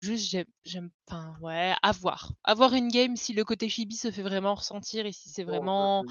Juste, 0.07 0.31
j'aime, 0.31 0.47
j'aime, 0.65 0.91
enfin, 1.09 1.37
ouais, 1.41 1.75
à 1.83 1.93
voir. 1.93 2.33
À 2.45 2.55
voir 2.55 2.75
une 2.75 2.89
game 2.89 3.17
si 3.17 3.33
le 3.33 3.45
côté 3.45 3.69
chibi 3.69 3.97
se 3.97 4.11
fait 4.11 4.23
vraiment 4.23 4.55
ressentir 4.55 5.07
et 5.07 5.13
si 5.13 5.29
c'est 5.29 5.45
vraiment 5.45 6.05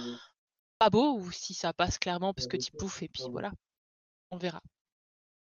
pas 0.79 0.89
beau 0.89 1.17
ou 1.19 1.31
si 1.31 1.53
ça 1.55 1.73
passe 1.73 1.99
clairement 1.99 2.33
parce 2.33 2.47
que 2.47 2.57
Tiplouf, 2.57 3.03
et 3.03 3.09
puis 3.09 3.29
voilà, 3.31 3.51
on 4.31 4.37
verra. 4.37 4.61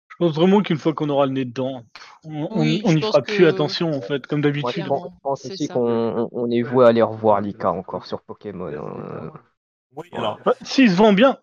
Je 0.09 0.15
pense 0.17 0.35
vraiment 0.35 0.61
qu'une 0.61 0.77
fois 0.77 0.93
qu'on 0.93 1.09
aura 1.09 1.25
le 1.25 1.31
nez 1.33 1.45
dedans, 1.45 1.83
on 2.23 2.39
Oui, 2.55 2.81
n'y 2.93 3.01
fera 3.01 3.21
plus 3.21 3.45
attention 3.47 3.91
en 3.91 4.01
fait, 4.01 4.27
comme 4.27 4.41
d'habitude. 4.41 4.85
Clairement, 4.85 5.01
pense, 5.01 5.11
je 5.15 5.19
pense 5.23 5.45
c'est 5.47 5.55
aussi 5.55 5.67
ça. 5.67 5.73
qu'on 5.73 6.29
on- 6.31 6.51
est 6.51 6.61
voué 6.61 6.85
à 6.85 6.89
aller 6.89 7.01
revoir 7.01 7.41
Lika 7.41 7.71
encore 7.71 8.05
sur 8.05 8.21
Pokémon. 8.21 8.67
hein. 8.67 9.31
Oui, 9.95 10.09
Ouais. 10.11 10.19
alors, 10.19 10.39
Bah, 10.45 10.55
S'il 10.63 10.89
se 10.91 10.95
vend 10.95 11.13
bien, 11.13 11.37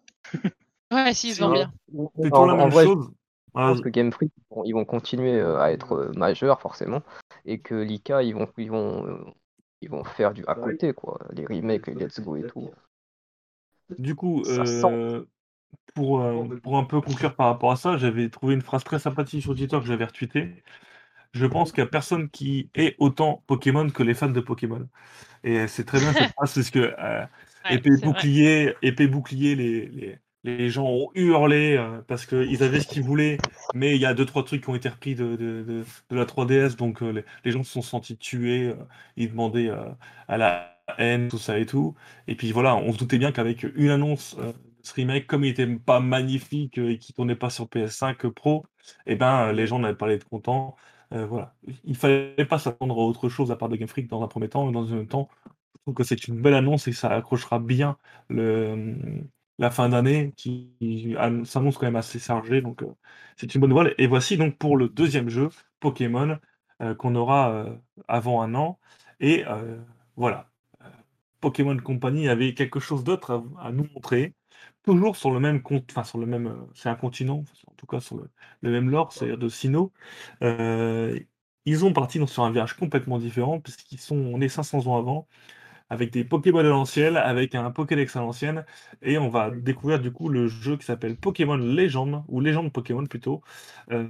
Ouais, 0.92 1.14
si, 1.14 1.28
ils 1.30 1.34
se 1.34 1.40
vendent 1.40 1.52
C'est- 1.52 1.54
bien. 1.54 1.72
c'est 2.16 2.30
En, 2.30 2.30
toujours 2.32 2.46
la 2.46 2.54
en 2.58 2.68
même 2.68 2.70
vrai, 2.70 2.84
chose. 2.84 3.10
Je 3.54 3.60
pense 3.60 3.80
que 3.80 3.88
Game 3.88 4.12
Freak, 4.12 4.32
ils 4.36 4.54
vont- 4.54 4.64
ils 4.64 4.72
vont 4.72 4.84
continuer 4.84 5.40
euh, 5.40 5.58
à 5.60 5.72
être 5.72 5.92
euh, 5.92 6.12
majeurs 6.14 6.60
forcément, 6.60 7.02
et 7.44 7.58
que 7.60 7.74
Lika, 7.74 8.22
ils 8.22 8.34
vont, 8.34 8.48
ils 8.58 8.70
vont, 8.70 9.06
euh, 9.06 9.24
ils 9.80 9.90
vont 9.90 10.04
faire 10.04 10.32
du 10.32 10.44
à 10.46 10.54
côté 10.54 10.92
quoi, 10.92 11.18
les 11.32 11.46
remakes, 11.46 11.86
les 11.86 11.94
Let's 11.94 12.20
Go 12.20 12.36
et 12.36 12.42
tout. 12.42 12.70
Du 13.98 14.14
coup, 14.14 14.42
euh, 14.46 15.24
pour, 15.94 16.20
euh, 16.20 16.44
pour 16.62 16.78
un 16.78 16.84
peu 16.84 17.00
conclure 17.00 17.34
par 17.34 17.46
rapport 17.46 17.72
à 17.72 17.76
ça, 17.76 17.96
j'avais 17.96 18.28
trouvé 18.28 18.54
une 18.54 18.62
phrase 18.62 18.84
très 18.84 18.98
sympathique 18.98 19.42
sur 19.42 19.54
Twitter 19.54 19.78
que 19.78 19.86
j'avais 19.86 20.04
retweetée. 20.04 20.62
Je 21.32 21.46
pense 21.46 21.70
qu'il 21.72 21.82
n'y 21.82 21.88
a 21.88 21.90
personne 21.90 22.28
qui 22.28 22.70
est 22.74 22.96
autant 22.98 23.42
Pokémon 23.46 23.88
que 23.90 24.02
les 24.02 24.14
fans 24.14 24.28
de 24.30 24.40
Pokémon. 24.40 24.88
Et 25.44 25.66
c'est 25.68 25.84
très 25.84 26.00
bien 26.00 26.12
cette 26.12 26.30
phrase, 26.34 26.54
parce 26.54 26.70
que 26.70 26.94
euh, 26.98 27.24
Ouais, 27.68 27.76
épée, 27.76 27.90
bouclier, 28.02 28.74
épée 28.82 29.06
bouclier, 29.06 29.54
les, 29.54 29.86
les, 29.88 30.18
les 30.44 30.70
gens 30.70 30.86
ont 30.86 31.10
hurlé 31.14 31.76
euh, 31.76 32.00
parce 32.06 32.26
qu'ils 32.26 32.62
avaient 32.62 32.80
ce 32.80 32.88
qu'ils 32.88 33.02
voulaient, 33.02 33.38
mais 33.74 33.94
il 33.94 34.00
y 34.00 34.06
a 34.06 34.14
deux, 34.14 34.24
trois 34.24 34.44
trucs 34.44 34.62
qui 34.62 34.70
ont 34.70 34.74
été 34.74 34.88
repris 34.88 35.14
de, 35.14 35.84
la 36.10 36.24
3DS, 36.24 36.76
donc 36.76 37.02
euh, 37.02 37.22
les, 37.44 37.50
gens 37.50 37.62
se 37.62 37.72
sont 37.72 37.82
sentis 37.82 38.16
tués, 38.16 38.68
euh, 38.68 38.74
ils 39.16 39.30
demandaient 39.30 39.70
à 40.28 40.38
la 40.38 40.78
haine, 40.98 41.28
tout 41.28 41.38
ça 41.38 41.58
et 41.58 41.66
tout. 41.66 41.94
Et 42.26 42.34
puis 42.34 42.52
voilà, 42.52 42.76
on 42.76 42.92
se 42.92 42.98
doutait 42.98 43.18
bien 43.18 43.32
qu'avec 43.32 43.66
une 43.74 43.90
annonce 43.90 44.36
de 44.36 44.52
ce 44.82 44.94
remake, 44.94 45.26
comme 45.26 45.44
il 45.44 45.50
était 45.50 45.66
pas 45.66 46.00
magnifique 46.00 46.78
et 46.78 46.98
qui 46.98 47.12
tournait 47.12 47.36
pas 47.36 47.50
sur 47.50 47.66
PS5 47.66 48.30
Pro, 48.30 48.66
eh 49.06 49.16
ben, 49.16 49.52
les 49.52 49.66
gens 49.66 49.78
n'avaient 49.78 49.94
pas 49.96 50.08
l'air 50.08 50.24
contents. 50.28 50.76
Euh, 51.12 51.26
voilà. 51.26 51.54
Il 51.84 51.96
fallait 51.96 52.44
pas 52.48 52.58
s'attendre 52.58 52.98
à 52.98 53.04
autre 53.04 53.28
chose 53.28 53.50
à 53.50 53.56
part 53.56 53.68
de 53.68 53.76
Game 53.76 53.88
Freak 53.88 54.08
dans 54.08 54.22
un 54.22 54.28
premier 54.28 54.48
temps, 54.48 54.68
et 54.68 54.72
dans 54.72 54.80
un 54.80 54.84
deuxième 54.84 55.06
temps, 55.08 55.28
je 55.46 55.82
trouve 55.82 55.94
que 55.94 56.04
c'est 56.04 56.28
une 56.28 56.40
belle 56.40 56.54
annonce 56.54 56.88
et 56.88 56.92
ça 56.92 57.10
accrochera 57.10 57.58
bien 57.58 57.96
le, 58.28 58.96
la 59.60 59.70
fin 59.70 59.90
d'année 59.90 60.32
qui 60.36 61.14
ann- 61.18 61.44
s'annonce 61.44 61.78
quand 61.78 61.86
même 61.86 61.96
assez 61.96 62.18
chargée. 62.18 62.62
Donc, 62.62 62.82
euh, 62.82 62.86
c'est 63.36 63.54
une 63.54 63.60
bonne 63.60 63.70
nouvelle. 63.70 63.94
Et 63.98 64.06
voici 64.06 64.36
donc 64.38 64.58
pour 64.58 64.76
le 64.76 64.88
deuxième 64.88 65.28
jeu, 65.28 65.50
Pokémon, 65.80 66.38
euh, 66.82 66.94
qu'on 66.94 67.14
aura 67.14 67.52
euh, 67.52 67.76
avant 68.08 68.42
un 68.42 68.54
an. 68.54 68.80
Et 69.20 69.44
voilà. 70.16 70.50
Pokémon 71.40 71.76
Company 71.78 72.28
avait 72.28 72.54
quelque 72.54 72.80
chose 72.80 73.04
d'autre 73.04 73.44
à, 73.58 73.72
nous 73.72 73.86
montrer. 73.94 74.34
Toujours 74.84 75.16
sur 75.16 75.30
le 75.30 75.40
même 75.40 75.62
compte, 75.62 75.84
enfin 75.90 76.04
sur 76.04 76.18
le 76.18 76.26
même, 76.26 76.66
c'est 76.74 76.88
un 76.88 76.94
continent, 76.94 77.44
en 77.66 77.74
tout 77.76 77.86
cas 77.86 78.00
sur 78.00 78.16
le, 78.62 78.70
même 78.70 78.90
lore, 78.90 79.12
c'est-à-dire 79.12 79.38
de 79.38 79.48
Sinnoh. 79.48 79.92
Ils 81.66 81.84
ont 81.84 81.92
parti 81.92 82.26
sur 82.26 82.44
un 82.44 82.50
virage 82.50 82.74
complètement 82.76 83.18
différent, 83.18 83.60
puisqu'ils 83.60 84.00
sont 84.00 84.38
nés 84.38 84.48
500 84.48 84.86
ans 84.86 84.96
avant, 84.98 85.28
avec 85.90 86.12
des 86.12 86.24
Pokémon 86.24 86.60
à 86.60 86.62
l'ancienne, 86.62 87.16
avec 87.16 87.54
un 87.54 87.70
Pokédex 87.70 88.16
à 88.16 88.20
l'ancienne, 88.20 88.64
et 89.02 89.18
on 89.18 89.28
va 89.28 89.50
découvrir 89.50 90.00
du 90.00 90.12
coup 90.12 90.28
le 90.28 90.46
jeu 90.48 90.76
qui 90.76 90.86
s'appelle 90.86 91.16
Pokémon 91.16 91.56
Légende, 91.56 92.24
ou 92.28 92.40
Légende 92.40 92.72
Pokémon 92.72 93.06
plutôt. 93.06 93.42
Euh, 93.90 94.08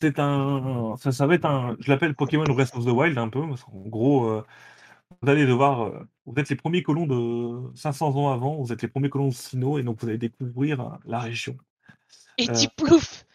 c'est 0.00 0.18
un, 0.18 0.94
ça, 0.98 1.12
ça 1.12 1.26
va 1.26 1.34
être 1.34 1.44
un, 1.46 1.76
je 1.80 1.90
l'appelle 1.90 2.14
Pokémon 2.14 2.44
Breath 2.44 2.74
of 2.74 2.84
the 2.84 2.88
Wild 2.88 3.16
un 3.18 3.28
peu, 3.28 3.46
parce 3.48 3.62
qu'en 3.64 3.80
gros, 3.86 4.26
euh, 4.28 4.44
vous 5.22 5.30
allez 5.30 5.46
devoir, 5.46 5.82
euh, 5.82 6.08
vous 6.26 6.34
êtes 6.40 6.50
les 6.50 6.56
premiers 6.56 6.82
colons 6.82 7.06
de 7.06 7.76
500 7.76 8.16
ans 8.16 8.32
avant, 8.32 8.56
vous 8.62 8.72
êtes 8.72 8.82
les 8.82 8.88
premiers 8.88 9.10
colons 9.10 9.28
de 9.28 9.34
Sinnoh, 9.34 9.78
et 9.78 9.82
donc 9.82 10.00
vous 10.00 10.08
allez 10.08 10.18
découvrir 10.18 10.98
la 11.06 11.20
région. 11.20 11.56
Et 12.38 12.48
Tiplouf 12.48 13.26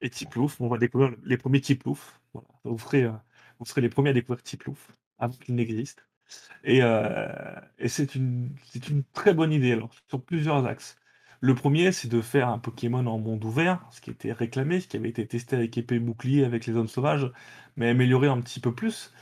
et 0.00 0.10
Tiplouf. 0.10 0.60
On 0.60 0.68
va 0.68 0.78
découvrir 0.78 1.16
les 1.24 1.36
premiers 1.36 1.60
Tiplouf. 1.60 2.20
Voilà. 2.32 2.48
Vous, 2.64 2.78
ferez, 2.78 3.08
vous 3.58 3.66
serez 3.66 3.80
les 3.82 3.88
premiers 3.88 4.10
à 4.10 4.12
découvrir 4.12 4.42
Tiplouf 4.42 4.96
avant 5.18 5.34
qu'il 5.38 5.54
n'existe. 5.56 6.06
Et, 6.64 6.82
euh, 6.82 7.28
et 7.78 7.88
c'est 7.88 8.14
une, 8.14 8.50
c'est 8.64 8.88
une 8.88 9.04
très 9.12 9.34
bonne 9.34 9.52
idée 9.52 9.72
alors, 9.72 9.90
sur 10.08 10.22
plusieurs 10.24 10.66
axes. 10.66 10.96
Le 11.40 11.54
premier, 11.54 11.92
c'est 11.92 12.08
de 12.08 12.20
faire 12.22 12.48
un 12.48 12.58
Pokémon 12.58 13.06
en 13.06 13.18
monde 13.18 13.44
ouvert, 13.44 13.86
ce 13.92 14.00
qui 14.00 14.10
était 14.10 14.32
réclamé, 14.32 14.80
ce 14.80 14.88
qui 14.88 14.96
avait 14.96 15.10
été 15.10 15.26
testé 15.26 15.56
avec 15.56 15.76
épée 15.78 15.98
bouclier, 15.98 16.44
avec 16.44 16.66
les 16.66 16.72
zones 16.72 16.88
sauvages, 16.88 17.30
mais 17.76 17.88
amélioré 17.90 18.28
un 18.28 18.40
petit 18.40 18.60
peu 18.60 18.74
plus. 18.74 19.12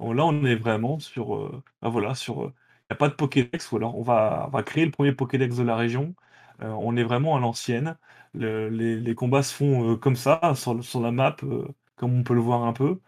Là, 0.00 0.24
on 0.26 0.44
est 0.44 0.54
vraiment 0.56 0.98
sur. 1.00 1.34
euh, 1.36 1.62
bah 1.82 1.88
voilà, 1.88 2.14
sur. 2.14 2.52
Il 2.90 2.92
n'y 2.92 2.94
a 2.94 2.96
pas 2.96 3.08
de 3.08 3.14
Pokédex, 3.14 3.72
ou 3.72 3.76
alors 3.76 3.96
on 3.98 4.02
va, 4.02 4.48
va 4.52 4.62
créer 4.62 4.84
le 4.84 4.90
premier 4.90 5.12
Pokédex 5.12 5.56
de 5.56 5.62
la 5.64 5.76
région. 5.76 6.14
Euh, 6.62 6.68
on 6.68 6.96
est 6.96 7.02
vraiment 7.04 7.36
à 7.36 7.40
l'ancienne. 7.40 7.96
Le- 8.34 8.68
les, 8.68 8.96
les 9.00 9.14
combats 9.14 9.42
se 9.42 9.54
font 9.54 9.92
euh, 9.92 9.96
comme 9.96 10.16
ça, 10.16 10.40
sur, 10.54 10.82
sur 10.84 11.00
la 11.00 11.10
map, 11.12 11.36
euh, 11.44 11.66
comme 11.96 12.14
on 12.18 12.22
peut 12.24 12.34
le 12.34 12.40
voir 12.40 12.64
un 12.64 12.72
peu. 12.72 13.00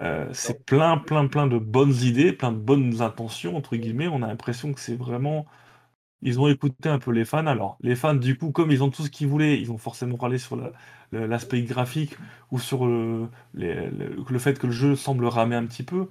Euh, 0.00 0.28
c'est 0.34 0.64
plein, 0.66 0.98
plein, 0.98 1.26
plein 1.28 1.46
de 1.48 1.58
bonnes 1.58 1.94
idées, 2.02 2.32
plein 2.32 2.52
de 2.52 2.58
bonnes 2.58 3.02
intentions, 3.02 3.56
entre 3.56 3.76
guillemets. 3.76 4.08
On 4.08 4.22
a 4.22 4.28
l'impression 4.28 4.72
que 4.74 4.80
c'est 4.80 4.96
vraiment. 4.96 5.46
Ils 6.22 6.38
ont 6.40 6.48
écouté 6.48 6.88
un 6.90 6.98
peu 6.98 7.12
les 7.12 7.24
fans. 7.24 7.46
Alors, 7.46 7.78
les 7.80 7.96
fans, 7.96 8.14
du 8.14 8.36
coup, 8.36 8.52
comme 8.52 8.70
ils 8.70 8.82
ont 8.82 8.90
tout 8.90 9.02
ce 9.04 9.10
qu'ils 9.10 9.28
voulaient, 9.28 9.58
ils 9.60 9.72
ont 9.72 9.78
forcément 9.78 10.16
râlé 10.16 10.36
sur 10.38 10.56
la- 10.56 10.72
l'aspect 11.12 11.62
graphique 11.62 12.16
ou 12.50 12.58
sur 12.58 12.86
le, 12.86 13.28
les- 13.54 13.88
le, 13.90 14.24
le 14.28 14.38
fait 14.38 14.58
que 14.58 14.66
le 14.66 14.72
jeu 14.72 14.96
semble 14.96 15.24
ramer 15.26 15.56
un 15.56 15.64
petit 15.66 15.82
peu. 15.82 16.08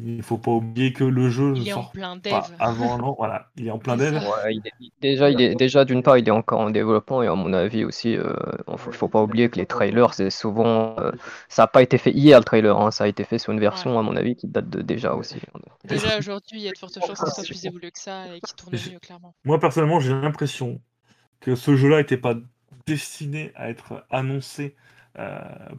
Il 0.00 0.22
faut 0.22 0.38
pas 0.38 0.52
oublier 0.52 0.92
que 0.92 1.02
le 1.02 1.28
jeu 1.28 1.54
Il 1.56 1.68
est 1.68 1.72
en 1.72 1.82
sort 1.82 1.90
plein 1.90 2.14
dev. 2.16 2.30
pas 2.30 2.46
avant 2.60 2.94
un 2.94 3.00
an. 3.00 3.14
Voilà, 3.18 3.48
il 3.56 3.66
est 3.66 3.70
en 3.72 3.78
plein 3.78 3.96
dev. 3.96 4.20
ça. 4.20 4.28
Ouais, 4.44 4.54
il 4.54 4.62
est- 4.64 4.72
il- 4.80 4.92
déjà, 5.00 5.28
il 5.28 5.40
est, 5.40 5.54
déjà 5.56 5.84
d'une 5.84 6.04
part, 6.04 6.16
il 6.18 6.28
est 6.28 6.30
encore 6.30 6.60
en 6.60 6.70
développement 6.70 7.22
et 7.22 7.26
à 7.26 7.34
mon 7.34 7.52
avis 7.52 7.84
aussi, 7.84 8.16
euh, 8.16 8.32
il 8.70 8.78
faut, 8.78 8.92
faut 8.92 9.08
pas 9.08 9.20
oublier 9.22 9.48
que 9.48 9.56
les 9.56 9.66
trailers, 9.66 10.14
c'est 10.14 10.30
souvent, 10.30 10.94
euh, 11.00 11.10
ça 11.48 11.62
n'a 11.62 11.66
pas 11.66 11.82
été 11.82 11.98
fait 11.98 12.12
hier 12.12 12.38
le 12.38 12.44
trailer, 12.44 12.78
hein, 12.78 12.92
ça 12.92 13.04
a 13.04 13.06
été 13.08 13.24
fait 13.24 13.38
sur 13.38 13.52
une 13.52 13.58
version 13.60 13.98
à 13.98 14.02
mon 14.02 14.14
avis 14.14 14.36
qui 14.36 14.46
date 14.46 14.68
de 14.70 14.82
déjà 14.82 15.14
aussi. 15.14 15.40
Déjà 15.84 16.16
aujourd'hui, 16.18 16.60
il 16.60 16.62
y 16.62 16.68
a 16.68 16.72
de 16.72 16.78
fortes 16.78 16.94
chances 17.04 17.18
qu'il 17.18 17.32
soit 17.32 17.44
plus 17.44 17.64
évolué 17.66 17.90
que 17.90 17.98
ça 17.98 18.26
et 18.36 18.40
qu'il 18.40 18.54
tourne 18.54 18.72
mieux, 18.92 18.98
clairement. 19.00 19.34
Moi, 19.44 19.58
personnellement, 19.58 19.98
j'ai 20.00 20.12
l'impression 20.12 20.80
que 21.40 21.54
ce 21.56 21.76
jeu-là 21.76 21.98
n'était 21.98 22.16
pas 22.18 22.34
destiné 22.86 23.52
à 23.54 23.70
être 23.70 24.04
annoncé 24.10 24.74
euh, 24.74 24.74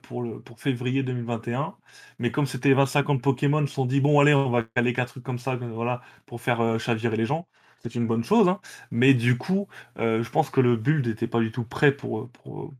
pour, 0.03 0.21
le, 0.23 0.39
pour 0.41 0.59
février 0.59 1.03
2021. 1.03 1.75
Mais 2.19 2.31
comme 2.31 2.45
c'était 2.45 2.73
25 2.73 3.09
ans 3.09 3.15
de 3.15 3.21
Pokémon, 3.21 3.61
ils 3.61 3.67
se 3.67 3.75
sont 3.75 3.85
dit, 3.85 4.01
bon, 4.01 4.19
allez, 4.19 4.33
on 4.33 4.49
va 4.49 4.63
caler 4.63 4.93
qu'un 4.93 5.05
truc 5.05 5.23
comme 5.23 5.39
ça 5.39 5.53
euh, 5.53 5.57
voilà, 5.73 6.01
pour 6.25 6.41
faire 6.41 6.61
euh, 6.61 6.77
chavirer 6.79 7.17
les 7.17 7.25
gens. 7.25 7.47
C'est 7.81 7.95
une 7.95 8.07
bonne 8.07 8.23
chose. 8.23 8.47
hein. 8.49 8.59
Mais 8.91 9.13
du 9.13 9.37
coup, 9.37 9.67
euh, 9.99 10.23
je 10.23 10.29
pense 10.29 10.49
que 10.49 10.61
le 10.61 10.75
build 10.75 11.07
n'était 11.07 11.27
pas 11.27 11.39
du 11.39 11.51
tout 11.51 11.63
prêt 11.63 11.91
pour, 11.91 12.29
pour, 12.31 12.73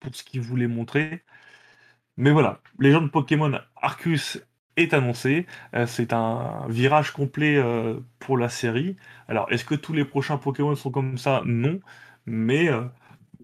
pour 0.00 0.14
ce 0.16 0.24
qu'il 0.24 0.40
voulait 0.42 0.68
montrer. 0.68 1.24
Mais 2.16 2.30
voilà, 2.30 2.60
Légende 2.78 3.10
Pokémon 3.12 3.52
Arceus 3.76 4.40
est 4.76 4.94
annoncé. 4.94 5.46
Euh, 5.74 5.86
c'est 5.86 6.12
un 6.12 6.66
virage 6.68 7.10
complet 7.12 7.56
euh, 7.56 8.00
pour 8.18 8.38
la 8.38 8.48
série. 8.48 8.96
Alors, 9.28 9.50
est-ce 9.52 9.64
que 9.64 9.74
tous 9.74 9.92
les 9.92 10.04
prochains 10.04 10.38
Pokémon 10.38 10.74
sont 10.76 10.90
comme 10.90 11.18
ça? 11.18 11.42
Non. 11.46 11.80
Mais 12.26 12.68
euh, 12.68 12.84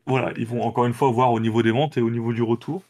voilà, 0.07 0.32
ils 0.38 0.46
vont 0.46 0.62
encore 0.62 0.86
une 0.86 0.94
fois 0.94 1.11
voir 1.11 1.32
au 1.32 1.40
niveau 1.40 1.62
des 1.62 1.72
ventes 1.72 1.96
et 1.96 2.03
au 2.03 2.11
niveau 2.11 2.32
du 2.32 2.42
retour. 2.42 2.82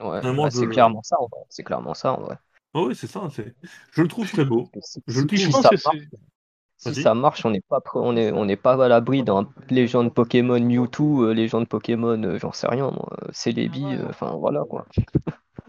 Ouais, 0.00 0.22
bah, 0.40 0.50
c'est 0.50 0.68
clairement 0.68 1.02
ça 1.02 1.16
en 1.20 1.26
vrai. 1.28 1.40
C'est 1.50 1.64
clairement 1.64 1.94
ça 1.94 2.12
en 2.12 2.20
vrai. 2.20 2.38
Oh 2.74 2.88
oui, 2.88 2.96
c'est 2.96 3.06
ça. 3.06 3.28
c'est- 3.30 3.54
Je 3.92 4.02
le 4.02 4.08
trouve 4.08 4.30
très 4.30 4.44
beau. 4.44 4.70
Si, 4.82 5.00
Je 5.06 5.20
le 5.20 5.26
si- 5.26 5.38
trouve 5.38 5.40
si 5.40 5.50
pense 5.50 5.62
ça 5.62 5.72
marche, 5.84 5.96
si 6.78 6.94
ça 6.94 7.14
marche, 7.14 7.44
on 7.46 7.50
n'est 7.50 7.62
pas 7.62 7.80
on 7.94 8.16
est 8.16 8.32
on 8.32 8.44
n'est 8.46 8.56
pas 8.56 8.84
à 8.84 8.88
l'abri 8.88 9.24
d'un 9.24 9.48
légende 9.70 10.14
Pokémon 10.14 10.60
Mewtwo, 10.60 11.24
euh, 11.24 11.34
légende 11.34 11.68
Pokémon, 11.68 12.22
euh, 12.24 12.38
j'en 12.38 12.52
sais 12.52 12.68
rien 12.68 12.90
moi, 12.90 13.08
euh, 13.24 13.28
Celebi, 13.32 13.84
Ah 13.84 13.96
euh, 13.96 14.08
enfin 14.10 14.32
voilà 14.36 14.64
quoi. 14.68 14.86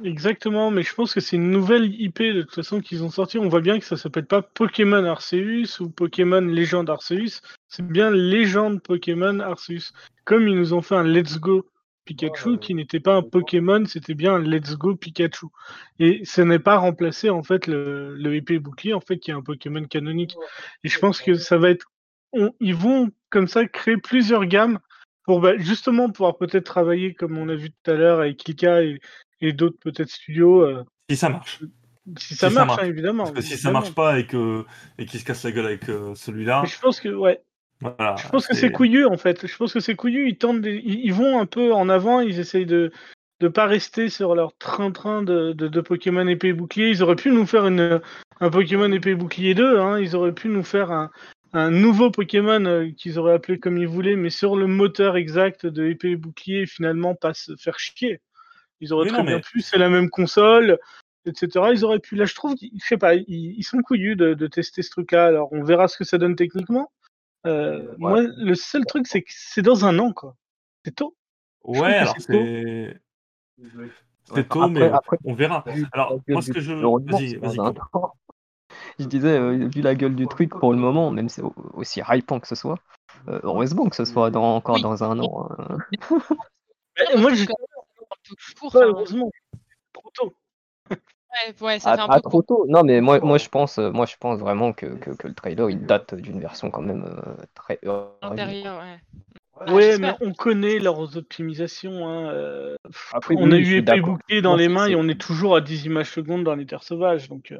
Exactement, 0.04 0.72
mais 0.72 0.84
je 0.84 0.94
pense 0.94 1.14
que 1.14 1.22
c'est 1.22 1.38
une 1.38 1.52
nouvelle 1.52 1.86
IP 2.02 2.22
de 2.22 2.42
toute 2.42 2.54
façon 2.54 2.82
qu'ils 2.82 3.04
ont 3.04 3.10
sorti. 3.10 3.38
On 3.38 3.48
voit 3.48 3.62
bien 3.62 3.80
que 3.80 3.86
ça 3.86 3.96
s'appelle 3.96 4.26
pas 4.26 4.42
Pokémon 4.42 5.06
Arceus 5.06 5.80
ou 5.80 5.90
Pokémon 5.90 6.42
Légende 6.42 6.90
Arceus, 6.90 7.40
c'est 7.70 7.88
bien 7.88 8.12
Légende 8.12 8.82
Pokémon 8.82 9.40
Arceus. 9.40 9.94
Comme 10.26 10.50
ils 10.50 10.56
nous 10.56 10.74
ont 10.74 10.82
fait 10.82 10.96
un 10.96 11.06
Let's 11.06 11.40
Go 11.40 11.66
Pikachu 12.04 12.58
qui 12.60 12.76
n'était 12.76 13.00
pas 13.00 13.16
un 13.16 13.22
Pokémon, 13.22 13.86
c'était 13.86 14.16
bien 14.16 14.36
un 14.36 14.40
Let's 14.40 14.76
Go 14.76 14.96
Pikachu. 14.98 15.46
Et 16.00 16.22
ce 16.26 16.42
n'est 16.42 16.60
pas 16.60 16.76
remplacé 16.78 17.30
en 17.30 17.42
fait 17.42 17.66
le, 17.66 18.16
le 18.16 18.36
épée 18.36 18.60
bouclier 18.60 18.94
en 18.94 19.00
fait 19.02 19.18
qui 19.18 19.32
est 19.32 19.34
un 19.34 19.42
Pokémon 19.42 19.86
canonique. 19.86 20.36
Et 20.84 20.90
je 20.90 21.00
pense 21.00 21.22
que 21.22 21.36
ça 21.36 21.58
va 21.58 21.70
être, 21.70 21.86
on- 22.34 22.52
ils 22.60 22.76
vont 22.76 23.12
comme 23.30 23.48
ça 23.48 23.66
créer 23.66 23.96
plusieurs 23.98 24.46
gammes 24.46 24.80
pour 25.24 25.40
bah, 25.40 25.58
justement 25.58 26.10
pouvoir 26.12 26.38
peut-être 26.38 26.66
travailler 26.66 27.14
comme 27.14 27.38
on 27.38 27.50
a 27.50 27.56
vu 27.56 27.72
tout 27.72 27.92
à 27.92 27.96
l'heure 27.96 28.20
avec 28.20 28.38
Kika 28.38 28.84
et, 28.84 29.00
et 29.42 29.54
d'autres 29.54 29.78
peut-être 29.80 30.10
studios. 30.10 30.62
euh, 30.62 30.84
Si 31.10 31.18
ça 31.18 31.30
marche. 31.30 31.60
si 32.18 32.36
ça 32.36 32.50
Si 32.50 32.56
ça 32.56 32.66
marche, 32.66 32.82
hein, 32.82 32.86
évidemment. 32.88 33.24
Parce 33.26 33.36
que 33.36 33.42
si 33.42 33.48
ça 33.50 33.54
évidemment. 33.56 33.80
marche 33.80 33.94
pas 33.94 34.20
et 34.20 34.26
que 34.28 34.64
et 34.98 35.06
qu'il 35.06 35.20
se 35.20 35.26
casse 35.26 35.44
la 35.44 35.52
gueule 35.52 35.66
avec 35.66 35.90
euh, 35.90 36.14
celui-là, 36.16 36.64
je 36.66 36.80
pense 36.80 37.00
que 37.00 37.10
ouais, 37.10 37.42
voilà. 37.82 38.16
je 38.18 38.28
pense 38.30 38.48
que 38.48 38.56
c'est 38.56 38.72
couillu 38.72 39.06
en 39.06 39.18
fait. 39.18 39.46
Je 39.48 39.56
pense 39.58 39.74
que 39.74 39.80
c'est 39.80 39.96
couillu. 39.96 40.30
Ils 40.30 40.38
tentent, 40.38 40.62
des- 40.62 40.82
ils, 40.86 41.14
vont 41.14 41.40
un 41.40 41.46
peu 41.46 41.74
en 41.74 41.90
avant. 41.90 42.20
Ils 42.22 42.40
essayent 42.40 42.66
de 42.66 42.92
de 43.42 43.48
pas 43.50 43.66
rester 43.66 44.08
sur 44.08 44.34
leur 44.34 44.56
train-train 44.58 45.22
de, 45.22 45.52
de, 45.52 45.68
de 45.68 45.82
Pokémon 45.82 46.26
épée 46.28 46.50
et 46.50 46.54
bouclier. 46.54 46.88
Ils 46.90 47.04
auraient 47.04 47.18
pu 47.18 47.32
nous 47.32 47.46
faire 47.46 47.68
une 47.68 48.02
un 48.40 48.50
Pokémon 48.50 48.90
épée 48.92 49.12
et 49.12 49.16
bouclier 49.16 49.54
2. 49.56 49.78
Hein. 49.80 50.00
Ils 50.00 50.16
auraient 50.16 50.34
pu 50.34 50.48
nous 50.48 50.64
faire 50.64 50.92
un 50.92 51.12
un 51.54 51.72
nouveau 51.72 52.12
Pokémon 52.12 52.64
euh, 52.66 52.90
qu'ils 52.98 53.18
auraient 53.18 53.34
appelé 53.34 53.60
comme 53.60 53.78
ils 53.78 53.88
voulaient, 53.88 54.18
mais 54.18 54.30
sur 54.30 54.58
le 54.58 54.68
moteur 54.68 55.16
exact 55.16 55.66
de 55.66 55.86
épée 55.86 56.12
et 56.12 56.16
bouclier, 56.18 56.62
et 56.64 56.66
finalement 56.66 57.16
pas 57.16 57.34
se 57.34 57.56
faire 57.56 57.80
chier. 57.80 58.20
Ils 58.86 58.94
auraient 58.94 59.06
Oui, 59.06 59.10
très 59.10 59.18
non, 59.20 59.24
bien 59.26 59.36
mais- 59.38 59.42
pu, 59.42 59.62
c'est 59.62 59.78
la 59.80 59.90
même 59.90 60.10
console, 60.12 60.78
etc. 61.26 61.70
Ils 61.74 61.84
auraient 61.84 62.00
pu. 62.00 62.16
Là, 62.16 62.26
je 62.26 62.36
trouve, 62.36 62.54
je 62.62 62.86
sais 62.86 62.98
pas, 62.98 63.16
ils, 63.16 63.26
ils 63.58 63.64
sont 63.64 63.80
couillus 63.82 64.16
de, 64.16 64.36
de 64.36 64.48
tester 64.48 64.84
ce 64.84 64.92
truc-là. 64.92 65.26
Alors, 65.26 65.50
on 65.52 65.64
verra 65.64 65.88
ce 65.88 65.98
que 65.98 66.04
ça 66.04 66.18
donne 66.20 66.36
techniquement. 66.36 66.92
Euh, 67.48 67.94
Moi, 67.98 68.22
le 68.22 68.54
seul 68.56 68.86
truc, 68.86 69.08
c'est 69.08 69.22
que 69.24 69.32
c'est 69.32 69.62
dans 69.64 69.86
un 69.86 69.98
an, 70.00 70.14
quoi. 70.14 70.36
C'est 70.86 70.96
tôt. 70.96 71.16
Ouais, 71.64 71.96
alors 71.96 72.14
c'est 72.20 72.32
tôt. 72.34 73.00
c'est 74.36 74.48
tôt, 74.50 74.62
après- 74.64 74.70
mais 74.70 74.90
après- 74.90 75.18
on 75.26 75.34
verra. 75.34 75.64
Alors 75.94 76.20
moi, 76.28 76.42
ce 76.44 76.52
que 76.52 76.60
je 76.60 76.74
vas-y, 76.74 77.36
vas-y. 77.38 77.60
an. 77.60 77.74
Je 79.00 79.06
disais, 79.06 79.38
euh, 79.40 79.68
vu 79.74 79.82
la 79.82 79.96
gueule 79.96 80.16
du 80.16 80.28
truc 80.28 80.50
pour 80.50 80.72
le 80.74 80.78
moment, 80.80 81.10
même 81.12 81.30
c'est 81.30 81.42
au- 81.42 81.54
aussi 81.74 82.02
hypant 82.08 82.40
que 82.40 82.48
ce 82.48 82.56
soit, 82.56 82.78
euh, 83.30 83.40
heureusement 83.44 83.88
que 83.90 83.96
ce 83.96 84.06
soit 84.06 84.32
dans, 84.32 84.56
encore 84.56 84.76
Oui. 84.76 84.82
dans 84.82 85.04
un 85.04 85.18
an. 85.20 85.50
hein. 85.60 85.78
Moi, 87.18 87.34
je 87.34 87.46
un 88.12 88.16
peu 88.28 88.36
court. 88.60 88.76
heureusement. 88.82 89.32
Trop 89.94 90.12
tôt. 90.14 90.34
ouais, 91.48 91.54
ouais, 91.62 91.80
ça 91.80 91.92
Ah, 91.92 91.96
fait 91.96 92.02
un 92.02 92.08
ah, 92.10 92.16
peu 92.16 92.22
trop 92.22 92.42
tôt. 92.42 92.66
Non, 92.68 92.84
mais 92.84 93.02
moi, 93.02 93.20
moi 93.20 93.38
je 93.38 93.50
pense, 93.50 93.78
euh, 93.78 93.92
moi 93.92 94.06
je 94.06 94.16
pense 94.20 94.40
vraiment 94.40 94.74
que, 94.74 94.88
que, 94.88 95.12
que 95.12 95.28
le 95.28 95.34
trailer 95.34 95.70
il 95.70 95.86
date 95.86 96.16
d'une 96.16 96.40
version 96.40 96.72
quand 96.72 96.82
même 96.82 97.04
euh, 97.06 97.36
très. 97.54 97.80
antérieur, 98.22 98.82
ouais. 98.82 99.00
Ouais, 99.74 99.94
Ah, 99.94 99.98
mais 100.00 100.14
on 100.22 100.34
connaît 100.34 100.80
leurs 100.80 101.16
optimisations. 101.18 102.08
Hein. 102.08 102.30
euh, 102.32 102.76
Après, 103.14 103.36
on 103.38 103.52
oui, 103.52 103.54
a 103.54 103.58
eu 103.58 103.78
épée 103.78 104.02
bouclier 104.02 104.42
dans 104.42 104.52
Non, 104.52 104.58
les 104.58 104.68
mains 104.68 104.88
et 104.88 104.96
on 104.96 105.08
est 105.08 105.20
toujours 105.20 105.56
à 105.56 105.62
10 105.62 105.86
images 105.86 106.12
secondes 106.12 106.44
dans 106.44 106.56
les 106.56 106.66
terres 106.66 106.84
sauvages. 106.84 107.30
Donc, 107.30 107.52
euh, 107.54 107.60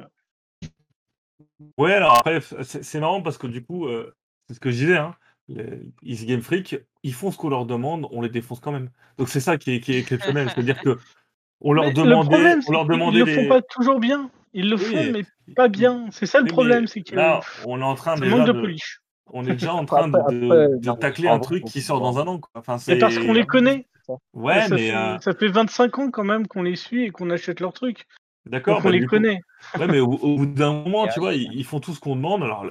Ouais, 1.78 1.92
alors 1.94 2.18
après, 2.18 2.40
c'est 2.64 2.82
c'est 2.82 3.00
marrant 3.00 3.22
parce 3.22 3.38
que 3.38 3.46
du 3.46 3.64
coup, 3.64 3.86
euh, 3.86 4.14
c'est 4.48 4.54
ce 4.54 4.60
que 4.60 4.70
je 4.70 4.76
disais, 4.76 4.96
hein, 4.96 5.14
les 5.48 5.80
Easy 6.02 6.26
Game 6.26 6.42
Freak, 6.42 6.76
ils 7.02 7.14
font 7.14 7.30
ce 7.30 7.36
qu'on 7.36 7.48
leur 7.50 7.66
demande, 7.66 8.06
on 8.10 8.20
les 8.22 8.28
défonce 8.28 8.60
quand 8.60 8.72
même. 8.72 8.90
Donc 9.18 9.28
c'est 9.28 9.40
ça 9.40 9.56
qui 9.58 9.72
est, 9.76 9.80
qui 9.80 9.92
est 9.94 9.98
exceptionnel, 10.00 10.48
c'est-à-dire 10.52 10.80
que 10.80 10.98
on 11.60 11.72
leur 11.72 11.84
Mais 11.84 11.90
le 11.90 11.96
demandait, 11.96 12.28
problème, 12.28 12.60
on 12.68 12.72
leur 12.72 12.84
demandait 12.86 13.18
le 13.20 13.24
des- 13.24 13.34
font 13.34 13.48
pas 13.48 13.62
toujours 13.62 14.00
bien. 14.00 14.30
Ils 14.52 14.68
le 14.70 14.76
Oui, 14.76 14.82
font, 14.84 15.12
mais 15.12 15.24
pas 15.54 15.68
bien. 15.68 16.06
C'est 16.10 16.26
ça 16.26 16.40
le 16.40 16.46
problème, 16.46 16.86
c'est 16.86 17.02
que 17.02 17.14
là, 17.14 17.40
on 17.66 17.80
est 17.80 17.84
en 17.84 17.94
train 17.94 18.16
déjà 18.16 18.38
de 18.40 18.52
de, 18.52 18.60
polish. 18.60 19.00
on 19.32 19.44
est 19.44 19.52
déjà 19.52 19.74
en 19.74 19.84
train 19.84 20.08
de, 20.08 20.16
après- 20.16 20.34
de- 20.34 20.44
après, 20.46 20.68
de 20.78 20.86
non, 20.86 20.96
tacler 20.96 21.28
un 21.28 21.38
truc 21.38 21.64
qui 21.64 21.80
sort 21.82 22.00
dans 22.00 22.18
un 22.18 22.26
an. 22.26 22.38
Quoi. 22.38 22.50
Enfin, 22.54 22.78
C'est 22.78 22.98
parce 22.98 23.18
qu'on 23.18 23.32
les 23.32 23.44
connaît. 23.46 23.86
Ouais, 24.34 24.62
ça, 24.62 24.74
mais 24.74 24.88
fait, 24.90 24.94
euh, 24.96 25.18
ça 25.18 25.34
fait 25.34 25.48
25 25.48 25.98
ans 25.98 26.10
quand 26.10 26.22
même 26.24 26.46
qu'on 26.46 26.62
les 26.62 26.76
suit 26.76 27.04
et 27.04 27.10
qu'on 27.10 27.28
achète 27.30 27.60
leurs 27.60 27.72
trucs. 27.72 28.06
D'accord. 28.46 28.80
On 28.80 28.82
bah, 28.82 28.90
les 28.90 29.00
du 29.00 29.06
coup- 29.06 29.16
connaît. 29.16 29.40
Ouais, 29.78 29.86
mais 29.88 30.00
au, 30.00 30.12
au 30.12 30.36
bout 30.38 30.46
d'un 30.46 30.72
moment, 30.84 31.06
tu 31.08 31.20
vois, 31.20 31.34
ils, 31.34 31.52
ils 31.52 31.64
font 31.64 31.80
tout 31.80 31.94
ce 31.94 32.00
qu'on 32.00 32.16
demande. 32.16 32.42
Alors, 32.42 32.66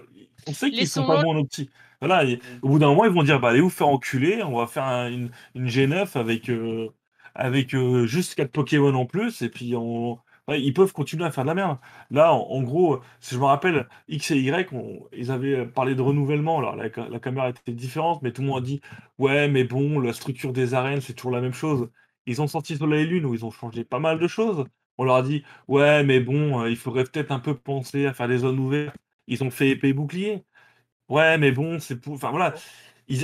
on 0.48 0.54
sait 0.54 0.72
qu'ils 0.72 0.88
sont 0.88 1.06
pas 1.06 1.22
bons 1.22 1.34
nos 1.34 1.46
petits. 1.46 1.70
Voilà, 2.02 2.26
et 2.26 2.40
au 2.62 2.70
bout 2.70 2.80
d'un 2.80 2.88
moment, 2.90 3.06
ils 3.06 3.12
vont 3.12 3.24
dire 3.24 3.40
bah, 3.40 3.50
allez 3.50 3.62
vous 3.62 3.70
faire 3.70 3.88
enculer, 3.88 4.44
on 4.44 4.58
va 4.58 4.68
faire 4.68 4.84
un- 4.84 5.10
une, 5.12 5.32
une 5.56 5.68
G9 5.68 6.16
avec, 6.18 6.50
euh, 6.50 6.90
avec 7.36 7.74
euh, 7.74 8.06
juste 8.06 8.36
4 8.36 8.52
Pokémon 8.52 8.94
en 8.96 9.06
plus, 9.06 9.42
et 9.42 9.50
puis 9.50 9.76
on... 9.76 10.20
ouais, 10.48 10.62
ils 10.62 10.74
peuvent 10.74 10.92
continuer 10.94 11.26
à 11.26 11.32
faire 11.32 11.44
de 11.46 11.50
la 11.50 11.56
merde. 11.56 11.78
Là, 12.12 12.34
en, 12.34 12.42
en 12.52 12.62
gros, 12.64 13.02
si 13.20 13.34
je 13.36 13.40
me 13.40 13.46
rappelle, 13.46 13.88
X 14.08 14.32
et 14.32 14.38
Y, 14.40 14.72
on- 14.74 15.08
ils 15.14 15.32
avaient 15.32 15.66
parlé 15.66 15.96
de 15.96 16.02
renouvellement. 16.02 16.60
Alors, 16.60 16.76
la, 16.76 16.90
la 17.10 17.20
caméra 17.20 17.50
était 17.50 17.72
différente, 17.74 18.22
mais 18.22 18.32
tout 18.32 18.42
le 18.42 18.48
monde 18.50 18.58
a 18.64 18.66
dit 18.66 18.82
ouais, 19.18 19.48
mais 19.48 19.64
bon, 19.64 20.00
la 20.00 20.14
structure 20.14 20.54
des 20.54 20.74
arènes, 20.74 21.02
c'est 21.02 21.14
toujours 21.14 21.32
la 21.32 21.42
même 21.42 21.54
chose. 21.54 21.90
Ils 22.28 22.42
ont 22.42 22.48
sorti 22.48 22.76
Soleil 22.78 23.04
et 23.04 23.06
Lune 23.08 23.26
où 23.26 23.34
ils 23.34 23.46
ont 23.46 23.52
changé 23.52 23.84
pas 23.84 24.00
mal 24.00 24.20
de 24.20 24.28
choses. 24.28 24.66
On 24.98 25.04
leur 25.04 25.16
a 25.18 25.24
dit 25.24 25.44
Ouais, 25.68 26.04
mais 26.04 26.20
bon, 26.20 26.62
euh, 26.64 26.70
il 26.70 26.78
faudrait 26.78 27.04
peut-être 27.06 27.32
un 27.32 27.40
peu 27.40 27.58
penser 27.58 28.06
à 28.06 28.14
faire 28.14 28.28
des 28.28 28.40
zones 28.40 28.60
ouvertes. 28.60 28.96
Ils 29.28 29.44
ont 29.44 29.52
fait 29.52 29.70
épée 29.70 29.94
bouclier. 29.94 30.44
Ouais, 31.10 31.38
mais 31.38 31.52
bon, 31.52 31.80
c'est 31.80 31.98
pour. 32.00 32.14
Enfin 32.16 32.32
voilà, 32.32 32.54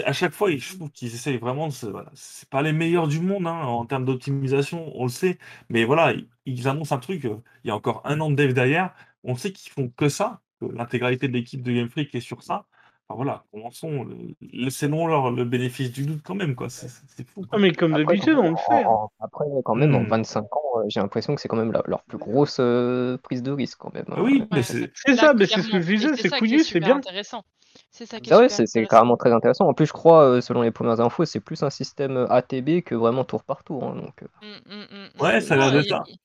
à 0.05 0.13
chaque 0.13 0.33
fois, 0.33 0.51
ils- 0.51 0.59
je 0.59 0.75
trouve 0.75 0.91
qu'ils 0.91 1.13
essayent 1.13 1.37
vraiment 1.37 1.67
de 1.67 1.73
se. 1.73 1.85
Voilà. 1.87 2.11
C'est 2.15 2.49
pas 2.49 2.61
les 2.61 2.73
meilleurs 2.73 3.07
du 3.07 3.19
monde 3.19 3.47
hein, 3.47 3.61
en 3.63 3.85
termes 3.85 4.05
d'optimisation, 4.05 4.91
on 4.95 5.03
le 5.05 5.09
sait. 5.09 5.39
Mais 5.69 5.83
voilà, 5.85 6.13
ils, 6.45 6.67
annoncent 6.67 6.95
un 6.95 6.99
truc. 6.99 7.25
euh, 7.25 7.37
il 7.63 7.67
y 7.69 7.71
a 7.71 7.75
encore 7.75 8.01
un 8.05 8.19
an 8.21 8.29
de 8.29 8.35
dev 8.35 8.53
derrière. 8.53 8.93
On 9.23 9.35
sait 9.35 9.51
qu'ils 9.53 9.71
font 9.71 9.89
que 9.89 10.09
ça. 10.09 10.41
L'intégralité 10.61 11.27
de 11.27 11.33
l'équipe 11.33 11.63
de 11.63 11.71
Game 11.73 11.89
Freak 11.89 12.13
est 12.15 12.19
sur 12.21 12.43
ça. 12.43 12.67
Enfin 13.11 13.15
voilà, 13.15 13.43
commençons. 13.51 14.03
le- 14.03 14.15
Laissez-nous 14.53 15.07
leur 15.07 15.31
le 15.31 15.43
bénéfice 15.45 15.91
du 15.91 16.05
doute 16.05 16.21
quand 16.23 16.35
même, 16.35 16.55
quoi. 16.55 16.69
C'est 16.69 16.89
fou. 17.27 17.45
Ah, 17.51 17.57
mais 17.57 17.71
comme 17.73 17.93
Après, 17.93 18.05
d'habitude, 18.05 18.33
quand 18.35 18.39
on 18.39 18.43
même, 18.43 18.51
le 18.53 18.57
fait. 18.57 18.83
hein. 18.83 18.87
en- 18.87 19.03
en- 19.03 19.11
après, 19.19 19.45
quand 19.65 19.75
même, 19.75 19.95
en 19.95 20.01
Hmm. 20.01 20.07
25 20.07 20.43
ans, 20.55 20.61
euh, 20.79 20.83
j'ai 20.87 20.99
l'impression 20.99 21.35
que 21.35 21.41
c'est 21.41 21.47
quand 21.47 21.57
même 21.57 21.71
la- 21.71 21.83
leur 21.87 22.03
plus 22.03 22.17
grosse 22.17 22.57
euh, 22.59 23.17
prise 23.17 23.43
de 23.43 23.51
risque 23.51 23.77
quand 23.79 23.93
même. 23.93 24.05
Ah 24.11 24.21
oui, 24.21 24.39
hein. 24.43 24.47
mais 24.51 24.57
Ouais, 24.57 24.63
c'est. 24.63 24.91
Ça, 25.15 25.33
mais 25.33 25.45
c'est 25.45 25.61
ce 25.61 25.69
que 25.71 25.81
je 25.81 25.87
disais, 25.95 26.15
c'est 26.15 26.29
couillu, 26.37 26.63
c'est 26.63 26.79
bien. 26.79 26.97
intéressant. 26.97 27.43
C'est 27.91 28.05
ça 28.05 28.19
qui 28.19 28.29
est 28.29 28.33
Ah 28.33 28.39
ouais, 28.39 28.49
c'est 28.49 28.85
carrément 28.87 29.17
très 29.17 29.33
intéressant. 29.33 29.67
En 29.67 29.73
plus, 29.73 29.85
je 29.85 29.91
crois, 29.91 30.23
euh, 30.23 30.41
selon 30.41 30.61
les 30.61 30.71
premières 30.71 31.01
infos, 31.01 31.25
c'est 31.25 31.41
plus 31.41 31.61
un 31.63 31.69
système 31.69 32.15
euh, 32.17 32.27
ATB 32.27 32.81
que 32.83 32.95
vraiment 32.95 33.25
tour 33.25 33.43
par 33.43 33.63
tour. 33.63 33.83
hein, 33.83 33.95
donc, 33.95 34.23
euh, 34.23 34.27
Mm, 34.41 34.73
mm, 34.73 35.09
mm, 35.17 35.21
Ouais, 35.21 35.41
ça 35.41 35.55
a 35.55 35.57
l'air 35.57 35.71
de 35.71 35.81
il- 35.81 35.89
ça. 35.89 36.03
il- 36.07 36.17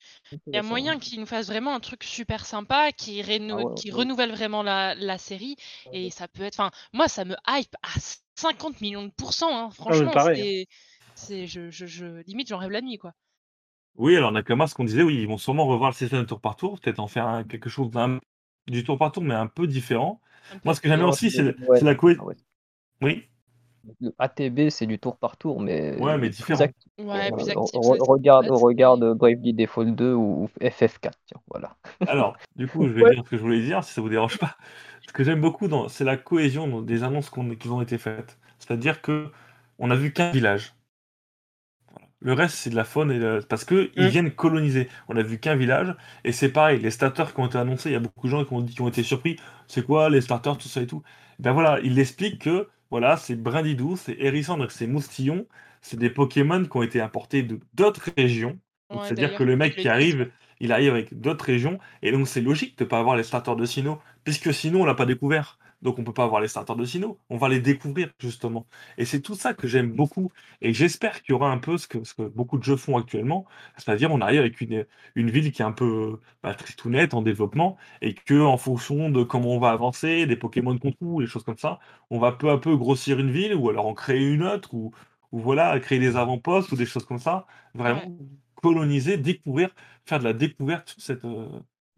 y 0.54 0.56
a 0.56 0.62
moyen 0.62 0.98
qu'ils 0.98 1.20
nous 1.20 1.26
fassent 1.26 1.48
vraiment 1.48 1.74
un 1.74 1.80
truc 1.80 2.04
super 2.04 2.46
sympa, 2.46 2.92
qui, 2.92 3.20
réno- 3.22 3.52
Ah 3.52 3.56
ouais, 3.64 3.74
qui 3.76 3.90
ouais. 3.90 3.98
renouvelle 3.98 4.30
vraiment 4.30 4.62
la, 4.62 4.94
la 4.94 5.18
série. 5.18 5.56
Et 5.92 6.10
ça 6.10 6.28
peut 6.28 6.42
être. 6.44 6.58
Enfin, 6.60 6.70
moi, 6.92 7.08
ça 7.08 7.24
me 7.24 7.34
hype 7.48 7.74
à 7.82 7.88
50 8.36 8.80
millions 8.80 9.04
de 9.04 9.10
pourcents. 9.10 9.56
hein. 9.66 9.70
Franchement, 9.70 10.12
pareil, 10.12 10.38
c'est. 10.38 10.66
c'est- 11.14 11.46
Je, 11.46 11.70
je, 11.70 11.86
je- 11.86 12.22
Limite, 12.26 12.48
j'en 12.48 12.58
rêve 12.58 12.70
la 12.70 12.80
nuit, 12.80 12.98
quoi. 12.98 13.12
Oui, 13.96 14.16
alors 14.16 14.30
Nakama, 14.32 14.66
ce 14.66 14.74
qu'on 14.74 14.84
disait, 14.84 15.02
oui, 15.02 15.16
ils 15.22 15.26
vont 15.26 15.38
sûrement 15.38 15.66
revoir 15.66 15.90
le 15.90 15.94
système 15.96 16.20
de 16.20 16.26
tour 16.26 16.40
par 16.40 16.56
tour, 16.56 16.78
peut-être 16.80 17.00
en 17.00 17.08
faire 17.08 17.26
un- 17.26 17.44
quelque 17.44 17.70
chose 17.70 17.90
du 18.66 18.84
tour 18.84 18.98
par 18.98 19.12
tour, 19.12 19.22
mais 19.22 19.34
un 19.34 19.46
peu 19.46 19.66
différent. 19.66 20.20
Moi, 20.64 20.74
ce 20.74 20.80
que 20.80 20.88
j'aime 20.88 21.03
aussi, 21.05 21.30
c'est- 21.30 21.55
ouais. 21.68 21.80
la 21.80 21.94
cohésion. 21.94 22.22
Ah 22.24 22.26
ouais. 22.28 22.36
Oui, 23.03 23.24
Le 24.01 24.12
ATB, 24.18 24.68
c'est 24.70 24.86
du 24.86 24.99
tour 24.99 25.16
par 25.16 25.36
tour, 25.36 25.61
mais, 25.61 25.97
Ouais, 26.01 26.18
mais 26.18 26.28
différent. 26.28 26.61
actif. 26.61 26.82
Ouais, 26.99 27.30
plus 27.30 27.49
Euh, 27.49 27.61
actif. 27.61 27.70
regarde, 28.01 28.47
chouette. 28.47 28.59
regarde 28.61 29.14
Bravely 29.14 29.55
Default 29.55 29.92
2 29.94 30.12
ou 30.12 30.49
FF4. 30.61 31.12
Tiens, 31.26 31.40
voilà. 31.49 31.76
alors, 32.09 32.36
du 32.57 32.66
coup, 32.66 32.84
je 32.88 32.92
vais 32.92 33.03
Ouais. 33.05 33.14
dire 33.14 33.24
ce 33.24 33.30
que 33.30 33.36
je 33.36 33.42
voulais 33.42 33.61
dire, 33.62 33.84
si 33.84 33.92
ça 33.92 34.01
vous 34.01 34.09
dérange 34.09 34.38
pas. 34.38 34.57
Ce 35.07 35.12
que 35.12 35.22
j'aime 35.22 35.40
beaucoup, 35.40 35.68
dans- 35.68 35.86
c'est 35.88 36.03
la 36.05 36.16
cohésion 36.16 36.66
dans- 36.66 36.82
des 36.82 37.05
annonces 37.05 37.30
qui 37.30 37.38
ont 37.68 37.80
été 37.82 37.97
faites. 37.99 38.38
C'est-à-dire 38.59 39.03
que 39.03 39.28
on 39.78 39.90
a 39.92 39.94
vu 39.94 40.12
qu'un 40.12 40.32
village. 40.32 40.74
Le 42.20 42.32
reste, 42.32 42.57
c'est 42.57 42.70
de 42.70 42.76
la 42.76 42.84
faune, 42.84 43.12
et 43.12 43.38
parce 43.49 43.64
que 43.64 43.90
ils 43.94 44.07
Mm. 44.07 44.09
viennent 44.09 44.30
coloniser. 44.32 44.88
On 45.09 45.16
a 45.16 45.22
vu 45.22 45.38
qu'un 45.38 45.55
village, 45.55 45.94
et 46.24 46.32
c'est 46.32 46.49
pareil, 46.51 46.80
les 46.80 46.90
starters 46.90 47.32
qui 47.34 47.40
ont 47.40 47.47
été 47.47 47.59
annoncés, 47.59 47.90
il 47.90 47.92
y 47.92 47.97
a 47.97 48.01
beaucoup 48.01 48.26
de 48.26 48.30
gens 48.32 48.44
qui 48.44 48.53
ont, 48.55 48.62
dit, 48.62 48.74
qui 48.74 48.80
ont 48.80 48.88
été 48.88 49.03
surpris. 49.03 49.36
C'est 49.68 49.84
quoi 49.84 50.10
les 50.10 50.20
starters, 50.20 50.58
tout 50.58 50.68
ça 50.68 50.82
et 50.82 50.86
tout 50.86 51.02
Ben 51.38 51.52
voilà, 51.52 51.80
il 51.82 51.98
explique 51.98 52.42
que 52.42 52.68
voilà, 52.90 53.16
c'est 53.16 53.36
Brindidou, 53.36 53.96
c'est 53.96 54.16
Hérisson, 54.18 54.56
donc 54.58 54.70
c'est 54.70 54.86
Moustillon, 54.86 55.46
c'est 55.80 55.98
des 55.98 56.10
Pokémon 56.10 56.64
qui 56.64 56.76
ont 56.76 56.82
été 56.82 57.00
importés 57.00 57.42
de 57.42 57.60
d'autres 57.74 58.10
régions. 58.16 58.58
Ouais, 58.90 58.98
C'est-à-dire 59.02 59.34
que 59.34 59.42
le 59.42 59.56
mec 59.56 59.76
qui 59.76 59.88
arrive, 59.88 60.30
il 60.60 60.72
arrive 60.72 60.92
avec 60.92 61.18
d'autres 61.20 61.44
régions, 61.44 61.78
et 62.02 62.12
donc 62.12 62.28
c'est 62.28 62.40
logique 62.40 62.78
de 62.78 62.84
ne 62.84 62.88
pas 62.88 62.98
avoir 63.00 63.16
les 63.16 63.22
starters 63.24 63.56
de 63.56 63.64
Sinnoh, 63.66 64.00
puisque 64.24 64.54
sinon 64.54 64.82
on 64.82 64.84
l'a 64.84 64.94
pas 64.94 65.06
découvert. 65.06 65.58
Donc 65.83 65.99
on 65.99 66.05
peut 66.05 66.12
pas 66.12 66.24
avoir 66.24 66.41
les 66.41 66.49
starters 66.49 66.77
de 66.77 66.85
Sinnoh. 66.85 67.18
On 67.31 67.37
va 67.37 67.49
les 67.49 67.61
découvrir 67.61 68.11
justement. 68.18 68.66
Et 68.99 69.05
c'est 69.05 69.20
tout 69.20 69.35
ça 69.35 69.55
que 69.55 69.68
j'aime 69.68 69.93
beaucoup. 69.93 70.33
Et 70.61 70.72
j'espère 70.72 71.22
qu'il 71.22 71.33
y 71.33 71.35
aura 71.35 71.51
un 71.51 71.59
peu 71.59 71.79
ce 71.79 71.87
que, 71.87 72.05
ce 72.05 72.14
que 72.14 72.22
beaucoup 72.22 72.59
de 72.59 72.64
jeux 72.64 72.77
font 72.77 72.97
actuellement, 72.97 73.47
c'est-à-dire 73.77 74.11
on 74.12 74.20
arrive 74.20 74.41
avec 74.41 74.61
une, 74.61 74.87
une 75.14 75.31
ville 75.31 75.53
qui 75.53 75.62
est 75.62 75.64
un 75.64 75.72
peu 75.72 76.20
bah, 76.43 76.55
tristounette 76.55 77.14
en 77.14 77.22
développement, 77.22 77.77
et 78.03 78.14
que 78.14 78.41
en 78.41 78.57
fonction 78.57 79.11
de 79.11 79.22
comment 79.22 79.55
on 79.57 79.59
va 79.61 79.70
avancer, 79.70 80.27
des 80.27 80.37
Pokémon 80.37 80.79
qu'on 80.79 80.93
trouve, 80.93 81.22
des 81.22 81.27
choses 81.29 81.45
comme 81.45 81.59
ça, 81.59 81.79
on 82.11 82.18
va 82.18 82.33
peu 82.33 82.51
à 82.51 82.59
peu 82.59 82.77
grossir 82.77 83.18
une 83.20 83.31
ville, 83.31 83.55
ou 83.55 83.70
alors 83.70 83.87
en 83.87 83.95
créer 83.95 84.24
une 84.27 84.43
autre, 84.45 84.74
ou, 84.74 84.93
ou 85.33 85.41
voilà, 85.41 85.79
créer 85.81 85.99
des 85.99 86.16
avant-postes 86.16 86.72
ou 86.72 86.77
des 86.77 86.87
choses 86.87 87.05
comme 87.05 87.18
ça. 87.18 87.47
Vraiment 87.74 88.03
coloniser, 88.62 89.16
découvrir, 89.18 89.70
faire 90.07 90.18
de 90.18 90.24
la 90.24 90.33
découverte 90.33 90.89
sur 90.91 91.03
cette, 91.03 91.24
euh, 91.24 91.49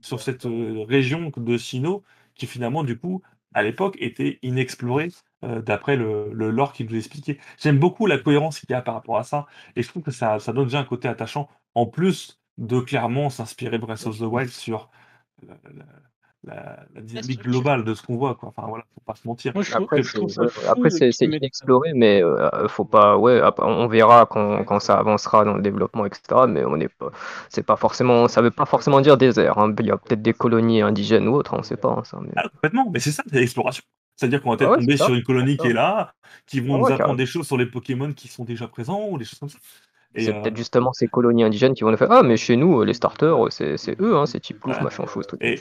sur 0.01 0.21
cette 0.21 0.47
euh, 0.47 0.85
région 0.89 1.31
de 1.37 1.59
Sino 1.59 2.05
qui 2.35 2.47
finalement, 2.47 2.85
du 2.85 2.99
coup, 2.99 3.23
à 3.55 3.63
l'époque, 3.63 3.97
était 4.01 4.39
inexplorée 4.43 5.11
euh, 5.45 5.63
d'après 5.63 5.97
le, 5.97 6.33
lore 6.33 6.73
qu'il 6.73 6.87
nous 6.87 6.97
expliquait. 6.97 7.39
J'aime 7.59 7.79
beaucoup 7.79 8.07
la 8.07 8.19
cohérence 8.19 8.61
qu'il 8.61 8.71
y 8.71 8.75
a 8.75 8.83
par 8.83 8.95
rapport 8.95 9.19
à 9.19 9.25
ça, 9.25 9.47
et 9.77 9.83
je 9.83 9.89
trouve 9.89 10.03
que 10.03 10.11
ça, 10.11 10.39
ça 10.39 10.53
donne 10.53 10.65
déjà 10.65 10.81
un 10.81 10.85
côté 10.85 11.09
attachant, 11.09 11.49
en 11.75 11.87
plus 11.87 12.41
de 12.59 12.81
clairement 12.81 13.31
s'inspirer 13.31 13.79
Breath 13.79 14.07
of 14.07 14.19
the 14.19 14.23
Wild 14.23 14.51
sur 14.51 14.91
la, 16.45 16.79
dynamique 17.01 17.43
globale 17.43 17.85
de 17.85 17.95
ce 17.95 18.03
qu'on 18.03 18.17
voit. 18.17 18.35
Quoi. 18.37 18.51
Enfin, 18.51 18.67
voilà, 18.69 18.85
faut 18.95 19.01
pas 19.05 19.15
se 19.17 19.27
mentir. 19.27 19.53
Moi, 19.55 19.65
Après, 19.73 20.03
c'est 20.91 21.07
mettent- 21.27 21.39
inexploré, 21.39 21.93
mais 21.95 22.23
euh, 22.23 22.69
faut 22.69 22.85
pas. 22.85 23.17
Ouais, 23.17 23.41
on 23.59 23.87
verra 23.89 24.27
quand, 24.27 24.65
quand 24.65 24.81
ça 24.81 24.99
avancera 24.99 25.45
dans 25.45 25.55
le 25.55 25.63
développement, 25.63 26.07
etc. 26.07 26.43
Mais 26.49 26.65
on 26.65 26.77
n'est 26.77 26.89
pas. 26.89 27.11
C'est 27.49 27.65
pas 27.65 27.77
forcément. 27.77 28.29
Ça 28.29 28.41
veut 28.43 28.51
pas 28.51 28.67
forcément 28.67 29.01
dire 29.01 29.17
désert. 29.17 29.59
hein. 29.59 29.75
Il 29.79 29.87
y 29.87 29.91
a 29.91 29.97
peut-être 29.97 30.23
des 30.23 30.33
colonies 30.33 30.83
indigènes 30.83 31.29
ou 31.29 31.35
autres, 31.35 31.55
on 31.55 31.63
sait 31.63 31.77
pas. 31.77 31.89
hein, 31.91 32.03
ça, 32.05 32.19
mais- 32.23 32.33
Ah, 32.37 32.49
complètement, 32.49 32.89
mais 32.93 33.01
c'est 33.01 33.13
ça, 33.13 33.23
c'est 33.31 33.41
l'exploration. 33.41 33.83
C'est-à-dire 34.17 34.43
qu'on 34.43 34.51
va 34.51 34.57
peut-être 34.57 34.69
Ah 34.71 34.73
ouais, 34.73 34.79
tomber 34.81 34.97
sur 34.97 35.15
une 35.15 35.23
colonie 35.23 35.57
qui 35.57 35.69
est 35.69 35.73
là, 35.73 36.13
qui 36.47 36.59
vont 36.61 36.75
Ah 36.75 36.79
nous 36.79 36.93
apprendre 36.93 37.17
des 37.17 37.27
choses 37.27 37.47
sur 37.47 37.57
les 37.57 37.67
Pokémon 37.67 38.13
qui 38.13 38.27
sont 38.27 38.45
déjà 38.45 38.67
présents 38.67 39.07
ou 39.11 39.17
des 39.19 39.25
choses 39.25 39.39
comme 39.39 39.49
ça. 39.49 39.59
Et, 40.19 40.25
C'est 40.25 40.35
euh, 40.35 40.41
peut-être 40.43 40.57
justement 40.57 40.93
ces 40.93 41.07
colonies 41.09 41.45
indigènes 41.45 41.75
qui 41.75 41.85
vont 41.85 41.91
nous 41.91 41.97
faire 41.97 42.11
Ah, 42.11 42.23
mais 42.23 42.37
chez 42.37 42.57
nous, 42.57 42.83
les 42.85 42.95
starters, 42.95 43.37
c'est 43.51 43.77
c'est 43.77 44.01
eux, 44.01 44.17
hein, 44.17 44.27
c'est 44.27 44.41
type 44.41 44.61
plouf, 44.61 44.81
machin, 44.81 45.07
chose, 45.07 45.27
truc. 45.27 45.41
Et, 45.43 45.59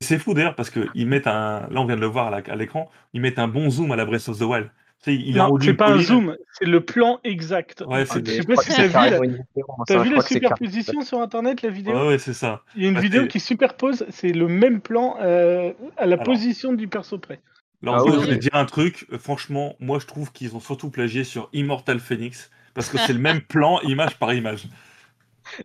c'est 0.00 0.18
fou 0.18 0.34
d'ailleurs 0.34 0.54
parce 0.54 0.70
qu'ils 0.70 1.06
mettent 1.06 1.26
un. 1.26 1.66
Là, 1.70 1.80
on 1.80 1.86
vient 1.86 1.96
de 1.96 2.00
le 2.00 2.06
voir 2.06 2.28
à 2.28 2.30
la- 2.30 2.42
à 2.52 2.56
l'écran, 2.56 2.90
ils 3.12 3.20
mettent 3.20 3.38
un 3.38 3.48
bon 3.48 3.70
zoom 3.70 3.90
à 3.92 3.96
la 3.96 4.04
Breath 4.04 4.28
of 4.28 4.38
the 4.38 4.42
Wild. 4.42 4.70
Il 5.08 5.36
Non, 5.36 5.56
c'est 5.60 5.74
pas 5.74 5.92
un 5.92 5.98
zoom, 5.98 6.36
c'est 6.52 6.64
le 6.64 6.80
plan 6.80 7.20
exact. 7.22 7.84
Ouais, 7.86 8.00
je 8.00 8.06
c'est 8.06 8.26
sais 8.26 8.42
pas 8.42 8.56
si 8.56 8.70
que 8.70 8.74
t'as 8.74 8.86
vu, 8.86 9.10
la... 9.10 9.16
hein, 9.18 10.02
vu 10.02 10.10
je 10.10 10.14
la 10.14 10.20
superposition 10.22 11.02
sur 11.02 11.20
internet, 11.20 11.62
la 11.62 11.70
vidéo 11.70 11.94
Ouais, 11.94 12.06
ouais, 12.08 12.18
c'est 12.18 12.32
ça. 12.32 12.62
Il 12.74 12.82
y 12.82 12.86
a 12.86 12.88
une 12.88 12.94
Bah, 12.94 13.00
vidéo 13.02 13.22
c'est- 13.22 13.28
qui 13.28 13.38
superpose, 13.40 14.04
c'est 14.10 14.32
le 14.32 14.48
même 14.48 14.80
plan 14.80 15.16
euh, 15.20 15.72
à 15.96 16.06
la 16.06 16.14
Alors. 16.14 16.24
position 16.24 16.72
du 16.72 16.88
perso 16.88 17.18
près. 17.18 17.40
Alors, 17.82 17.96
Ah 17.96 18.02
oui, 18.04 18.12
je 18.14 18.26
vais 18.26 18.32
oui. 18.32 18.38
dire 18.38 18.54
un 18.54 18.64
truc, 18.64 19.06
euh, 19.12 19.18
franchement, 19.18 19.76
moi 19.78 19.98
je 20.00 20.06
trouve 20.06 20.32
qu'ils 20.32 20.56
ont 20.56 20.60
surtout 20.60 20.90
plagié 20.90 21.22
sur 21.22 21.50
Immortal 21.52 22.00
Phoenix 22.00 22.50
parce 22.76 22.88
que 22.90 22.98
c'est 22.98 23.12
le 23.12 23.18
même 23.18 23.40
plan, 23.40 23.80
image 23.80 24.18
par 24.18 24.32
image. 24.32 24.68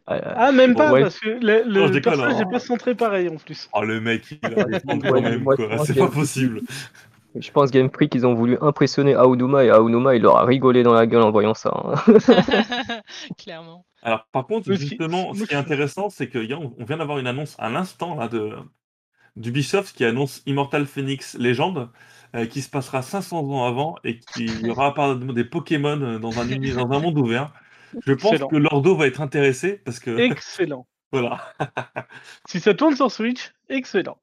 Euh, 0.09 0.19
Ah, 0.35 0.51
même 0.51 0.75
pas, 0.75 0.91
Ouais. 0.91 1.01
parce 1.01 1.19
que 1.19 1.29
le, 1.29 1.63
le 1.67 1.81
Non, 1.81 1.87
je 1.87 1.93
déconne, 1.93 2.13
personnage 2.13 2.33
hein. 2.35 2.45
n'est 2.45 2.51
pas 2.51 2.59
centré 2.59 2.95
pareil 2.95 3.29
en 3.29 3.37
plus. 3.37 3.69
Oh, 3.73 3.83
le 3.83 3.99
mec, 4.01 4.25
il 4.31 4.39
plans 4.39 4.53
Ouais, 4.55 5.55
quand 5.57 5.67
même, 5.69 5.79
C'est 5.85 5.95
pas 5.97 6.07
possible. 6.07 6.61
Je 7.35 7.49
pense 7.51 7.71
Game 7.71 7.89
Freak, 7.89 8.13
ils 8.15 8.25
ont 8.27 8.33
voulu 8.33 8.57
impressionner 8.61 9.15
Aonuma 9.15 9.63
et 9.63 9.69
Aonuma, 9.69 10.15
il 10.15 10.21
leur 10.21 10.37
a 10.37 10.45
rigolé 10.45 10.83
dans 10.83 10.93
la 10.93 11.07
gueule 11.07 11.21
en 11.23 11.31
voyant 11.31 11.53
ça. 11.53 11.71
hein. 11.73 11.93
Clairement. 13.37 13.85
Alors, 14.03 14.27
par 14.31 14.45
contre, 14.47 14.71
justement, 14.73 15.33
ce 15.33 15.43
qui 15.45 15.53
est 15.53 15.57
intéressant, 15.57 16.09
c'est 16.09 16.27
qu'on 16.29 16.83
vient 16.85 16.97
d'avoir 16.97 17.19
une 17.19 17.27
annonce 17.27 17.55
à 17.59 17.69
l'instant 17.69 18.15
là, 18.15 18.27
de, 18.27 18.51
d'Ubisoft 19.35 19.95
qui 19.95 20.05
annonce 20.05 20.41
Immortal 20.45 20.85
Phoenix 20.85 21.37
Legend, 21.39 21.87
euh, 22.35 22.45
qui 22.45 22.61
se 22.61 22.69
passera 22.69 23.01
500 23.01 23.39
ans 23.39 23.65
avant 23.65 23.95
et 24.03 24.19
qui 24.19 24.45
y 24.45 24.69
aura 24.69 24.87
apparemment 24.87 25.33
des 25.33 25.43
Pokémon 25.43 25.99
euh, 26.01 26.19
dans 26.19 26.39
un, 26.39 26.45
dans 26.45 26.91
un 26.91 26.99
monde 26.99 27.17
ouvert. 27.17 27.53
Je 28.05 28.13
pense 28.13 28.31
Excellent. 28.33 28.47
que 28.47 28.55
Lordo 28.55 28.95
va 28.95 29.07
être 29.07 29.21
intéressé 29.21 29.81
parce 29.83 29.99
que. 29.99 30.17
Excellent. 30.17 30.87
voilà. 31.11 31.53
Si 32.47 32.59
ça 32.59 32.73
tourne 32.73 32.95
sur 32.95 33.11
Switch, 33.11 33.51
excellent. 33.69 34.17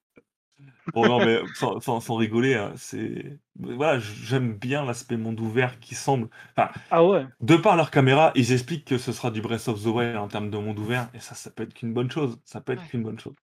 Bon, 0.95 1.07
non, 1.07 1.19
mais 1.25 1.39
sans, 1.55 1.81
sans- 1.81 2.01
sans 2.01 2.17
rigoler, 2.17 2.55
hein, 2.55 2.73
c'est. 2.77 3.39
Voilà, 3.61 3.99
j'aime 3.99 4.55
bien 4.57 4.85
l'aspect 4.85 5.17
monde 5.17 5.41
ouvert 5.41 5.81
qui 5.81 5.95
semble. 5.97 6.29
Enfin, 6.57 6.71
Ah 6.91 7.05
ouais. 7.05 7.27
de 7.41 7.57
par 7.57 7.77
leur 7.77 7.91
caméra, 7.91 8.31
ils 8.37 8.53
expliquent 8.53 8.85
que 8.87 8.99
ce 8.99 9.13
sera 9.13 9.31
du 9.31 9.41
Breath 9.43 9.69
of 9.69 9.83
the 9.83 9.87
Wild 9.87 10.17
en 10.17 10.29
termes 10.29 10.51
de 10.51 10.57
monde 10.59 10.79
ouvert, 10.79 11.09
et 11.15 11.19
ça, 11.21 11.35
ça 11.35 11.51
peut 11.51 11.65
être 11.65 11.75
qu'une 11.75 11.93
bonne 11.93 12.11
chose. 12.11 12.39
Ça 12.45 12.61
peut 12.61 12.73
être 12.73 12.83
Ouais. 12.83 12.89
qu'une 12.89 13.03
bonne 13.03 13.19
chose. 13.19 13.35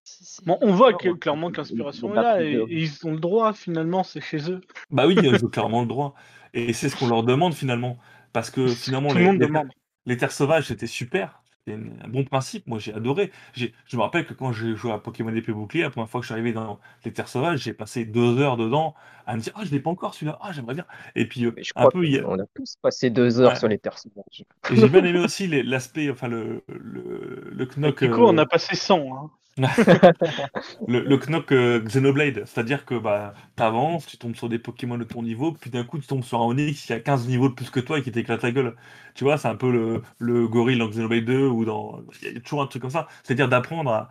Bon, 0.45 0.57
on 0.61 0.71
voit 0.73 0.93
que, 0.93 1.09
clairement 1.09 1.51
que 1.51 1.57
on- 1.59 1.61
l'inspiration 1.63 2.07
on 2.07 2.13
est 2.13 2.15
là 2.15 2.41
et, 2.43 2.63
ils 2.69 3.05
ont 3.05 3.11
le 3.11 3.19
droit 3.19 3.53
finalement, 3.53 4.03
c'est 4.03 4.21
chez 4.21 4.49
eux. 4.49 4.61
Bah 4.89 5.05
oui, 5.07 5.15
ils 5.21 5.43
ont 5.45 5.49
clairement 5.49 5.81
le 5.81 5.87
droit. 5.87 6.15
Et 6.53 6.71
c'est 6.73 6.89
ce 6.89 6.95
qu'on 6.95 7.07
leur 7.07 7.23
demande 7.23 7.53
finalement. 7.53 7.97
Parce 8.33 8.49
que 8.49 8.67
finalement, 8.67 9.09
Tout 9.13 9.15
le 9.17 9.21
les, 9.21 9.25
monde 9.27 9.39
les- 9.39 9.47
demande. 9.47 9.67
les 10.05 10.17
terres 10.17 10.31
sauvages, 10.31 10.67
c'était 10.67 10.87
super. 10.87 11.41
Une- 11.67 11.99
un 12.03 12.07
bon 12.07 12.23
principe. 12.23 12.67
Moi, 12.67 12.77
j'ai 12.77 12.93
adoré. 12.93 13.31
J'ai- 13.53 13.73
Je 13.87 13.97
me 13.97 14.03
rappelle 14.03 14.25
que 14.27 14.33
quand 14.35 14.51
j'ai 14.51 14.75
joué 14.75 14.91
à 14.91 14.99
Pokémon 14.99 15.33
épée 15.35 15.51
bouclier, 15.51 15.81
la 15.83 15.89
première 15.89 16.07
fois 16.09 16.19
que 16.21 16.23
je 16.25 16.27
suis 16.27 16.33
arrivé 16.33 16.53
dans 16.53 16.79
les 17.03 17.11
terres 17.11 17.27
sauvages, 17.27 17.59
j'ai 17.63 17.73
passé 17.73 18.05
deux 18.05 18.37
heures 18.39 18.55
dedans 18.55 18.93
à 19.25 19.35
me 19.35 19.41
dire 19.41 19.51
Ah, 19.55 19.61
je 19.65 19.71
l'ai 19.71 19.79
pas 19.79 19.89
encore 19.89 20.13
celui-là. 20.13 20.37
Ah, 20.41 20.51
j'aimerais 20.51 20.75
bien. 20.75 20.85
Et 21.15 21.27
puis, 21.27 21.43
euh, 21.45 21.51
Mais 21.55 21.63
je 21.63 21.71
un 21.75 21.81
crois 21.81 21.91
peu, 21.91 22.05
il 22.05 22.11
y 22.13 22.19
a- 22.19 22.21
qu'on 22.21 22.39
a 22.39 22.45
tous 22.53 22.75
passé 22.81 23.09
deux 23.09 23.39
heures 23.39 23.53
Ouais. 23.53 23.55
sur 23.55 23.67
les 23.67 23.79
terres 23.79 23.97
sauvages. 23.97 24.43
et 24.71 24.75
j'ai 24.75 24.89
bien 24.89 25.03
aimé 25.03 25.19
aussi 25.25 25.47
les- 25.47 25.63
l'aspect, 25.63 26.09
enfin, 26.11 26.27
le, 26.27 26.63
le, 26.67 27.49
le 27.51 27.65
knock. 27.77 28.03
Du 28.03 28.11
coup, 28.11 28.21
euh, 28.21 28.27
on 28.29 28.37
a 28.37 28.45
passé 28.45 28.75
100. 28.75 28.99
Hein. 29.17 29.31
Le, 30.87 31.17
Knock 31.17 31.51
euh, 31.53 31.79
Xenoblade, 31.79 32.43
c'est-à-dire 32.45 32.85
que 32.85 32.95
bah, 32.95 33.33
t'avances, 33.55 34.05
tu 34.05 34.17
tombes 34.17 34.35
sur 34.35 34.49
des 34.49 34.59
Pokémon 34.59 34.97
de 34.97 35.05
ton 35.05 35.23
niveau, 35.23 35.53
puis 35.53 35.69
d'un 35.69 35.85
coup 35.85 35.97
tu 35.97 36.07
tombes 36.07 36.23
sur 36.23 36.41
un 36.41 36.45
Onix 36.45 36.85
qui 36.85 36.91
a 36.91 36.99
15 36.99 37.27
niveaux 37.27 37.47
de 37.47 37.53
plus 37.53 37.69
que 37.69 37.79
toi 37.79 37.99
et 37.99 38.01
qui 38.01 38.11
t'éclate 38.11 38.43
la 38.43 38.51
gueule. 38.51 38.75
Tu 39.13 39.23
vois, 39.23 39.37
c'est 39.37 39.47
un 39.47 39.55
peu 39.55 39.71
le, 39.71 40.01
le 40.19 40.47
gorille 40.47 40.77
dans 40.77 40.89
Xenoblade 40.89 41.23
2 41.25 41.47
ou 41.47 41.63
dans. 41.63 42.01
Il 42.21 42.33
y 42.33 42.37
a 42.37 42.39
toujours 42.41 42.61
un 42.63 42.67
truc 42.67 42.81
comme 42.81 42.91
ça. 42.91 43.07
C'est-à-dire 43.23 43.47
d'apprendre 43.47 43.91
à. 43.91 44.09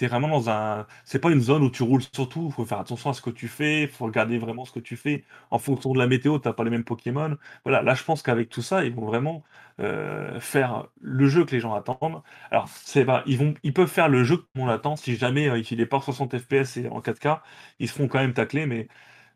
T'es 0.00 0.06
vraiment 0.06 0.28
dans 0.28 0.48
un. 0.48 0.86
C'est 1.04 1.18
pas 1.18 1.30
une 1.30 1.42
zone 1.42 1.62
où 1.62 1.70
tu 1.70 1.82
roules 1.82 2.00
sur 2.00 2.26
tout, 2.26 2.50
faut 2.50 2.64
faire 2.64 2.80
attention 2.80 3.10
à 3.10 3.12
ce 3.12 3.20
que 3.20 3.28
tu 3.28 3.48
fais, 3.48 3.86
faut 3.86 4.06
regarder 4.06 4.38
vraiment 4.38 4.64
ce 4.64 4.72
que 4.72 4.80
tu 4.80 4.96
fais. 4.96 5.24
En 5.50 5.58
fonction 5.58 5.92
de 5.92 5.98
la 5.98 6.06
météo, 6.06 6.38
t'as 6.38 6.54
pas 6.54 6.64
les 6.64 6.70
mêmes 6.70 6.84
Pokémon. 6.84 7.36
Voilà, 7.64 7.82
là 7.82 7.92
je 7.94 8.02
pense 8.02 8.22
qu'avec 8.22 8.48
tout 8.48 8.62
ça, 8.62 8.82
ils 8.86 8.94
vont 8.94 9.04
vraiment 9.04 9.44
euh, 9.78 10.40
faire 10.40 10.88
le 11.02 11.28
jeu 11.28 11.44
que 11.44 11.50
les 11.50 11.60
gens 11.60 11.74
attendent. 11.74 12.22
Alors, 12.50 12.66
c'est 12.68 13.04
pas, 13.04 13.22
ils 13.26 13.36
vont, 13.36 13.52
ils 13.62 13.74
peuvent 13.74 13.90
faire 13.90 14.08
le 14.08 14.24
jeu 14.24 14.38
comme 14.38 14.62
on 14.62 14.66
l'attend. 14.66 14.96
Si 14.96 15.16
jamais 15.16 15.50
euh, 15.50 15.62
il 15.70 15.80
est 15.82 15.86
pas 15.86 15.98
en 15.98 16.00
60 16.00 16.38
FPS 16.38 16.78
et 16.78 16.88
en 16.88 17.00
4K, 17.02 17.40
ils 17.78 17.88
se 17.88 17.92
font 17.92 18.08
quand 18.08 18.20
même 18.20 18.32
tacler. 18.32 18.64
Mais, 18.64 18.88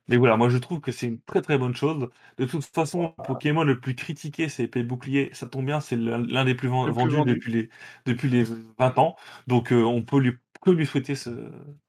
mais 0.08 0.16
voilà, 0.16 0.36
moi 0.36 0.48
je 0.48 0.58
trouve 0.58 0.80
que 0.80 0.92
c'est 0.92 1.06
une 1.06 1.20
très 1.20 1.42
très 1.42 1.58
bonne 1.58 1.74
chose. 1.74 2.08
De 2.38 2.44
toute 2.46 2.64
façon, 2.64 3.14
le 3.18 3.24
Pokémon 3.24 3.64
le 3.64 3.80
plus 3.80 3.94
critiqué, 3.94 4.48
c'est 4.48 4.64
épée 4.64 4.82
bouclier. 4.82 5.30
Ça 5.34 5.46
tombe 5.46 5.66
bien, 5.66 5.80
c'est 5.80 5.96
l'un 5.96 6.44
des 6.44 6.54
plus 6.54 6.68
vendus 6.68 6.92
vendu. 6.92 7.16
depuis 7.24 7.52
les 7.52 7.70
depuis 8.06 8.28
les 8.28 8.44
20 8.78 8.98
ans. 8.98 9.16
Donc 9.46 9.72
euh, 9.72 9.82
on 9.82 10.02
peut 10.02 10.18
lui 10.18 10.32
que 10.64 10.70
lui 10.70 10.86
souhaiter 10.86 11.14
ce. 11.14 11.30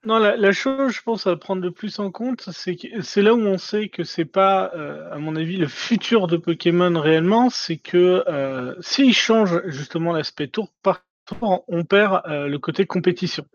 Non, 0.06 0.20
la, 0.20 0.38
la 0.38 0.52
chose, 0.52 0.94
je 0.94 1.02
pense, 1.02 1.26
à 1.26 1.36
prendre 1.36 1.64
le 1.64 1.72
plus 1.72 1.98
en 2.00 2.12
compte, 2.12 2.50
c'est 2.52 2.76
que 2.76 3.02
c'est 3.02 3.24
là 3.24 3.34
où 3.34 3.40
on 3.40 3.58
sait 3.58 3.90
que 3.90 4.04
c'est 4.04 4.26
pas, 4.26 4.72
euh, 4.76 5.12
à 5.12 5.18
mon 5.18 5.36
avis, 5.36 5.58
le 5.58 5.68
futur 5.68 6.28
de 6.28 6.38
Pokémon 6.38 7.00
réellement, 7.00 7.50
c'est 7.50 7.78
que 7.78 8.24
euh, 8.28 8.76
s'ils 8.82 9.16
changent 9.16 9.64
justement 9.66 10.14
l'aspect 10.14 10.48
tour 10.48 10.72
par 10.84 11.04
tour, 11.26 11.64
on 11.68 11.84
perd 11.86 12.22
euh, 12.28 12.48
le 12.48 12.60
côté 12.60 12.86
compétition. 12.86 13.46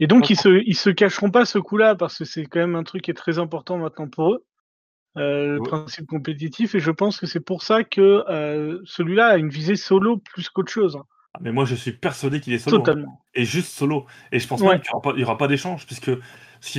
Et 0.00 0.06
donc, 0.06 0.30
ils 0.30 0.36
se, 0.38 0.48
ils 0.66 0.76
se 0.76 0.90
cacheront 0.90 1.30
pas 1.30 1.44
ce 1.44 1.58
coup-là, 1.58 1.94
parce 1.94 2.18
que 2.18 2.24
c'est 2.24 2.46
quand 2.46 2.60
même 2.60 2.74
un 2.76 2.82
truc 2.84 3.02
qui 3.02 3.10
est 3.10 3.14
très 3.14 3.38
important 3.38 3.78
maintenant 3.78 4.08
pour 4.08 4.32
eux, 4.34 4.44
euh, 5.18 5.54
le 5.54 5.60
Ouais. 5.60 5.62
principe 5.62 6.06
compétitif, 6.06 6.74
et 6.74 6.80
je 6.80 6.90
pense 6.92 7.20
que 7.20 7.26
c'est 7.26 7.40
pour 7.40 7.62
ça 7.62 7.84
que 7.84 8.24
euh, 8.30 8.80
celui-là 8.86 9.28
a 9.28 9.36
une 9.38 9.50
visée 9.50 9.76
solo 9.76 10.18
plus 10.18 10.50
qu'autre 10.50 10.72
chose. 10.72 10.98
Ah, 11.34 11.38
Mais 11.42 11.52
moi 11.52 11.64
je 11.64 11.74
suis 11.74 11.92
persuadé 11.92 12.40
qu'il 12.40 12.52
est 12.52 12.58
solo. 12.58 12.82
hein. 12.88 13.04
Et 13.34 13.44
juste 13.44 13.72
solo. 13.72 14.06
Et 14.32 14.38
je 14.38 14.46
pense 14.46 14.60
Ouais. 14.60 14.68
même 14.74 14.80
qu'il 14.80 14.90
n'y 15.16 15.24
aura 15.24 15.36
pas, 15.36 15.48
d'échange, 15.48 15.86
puisque 15.86 16.10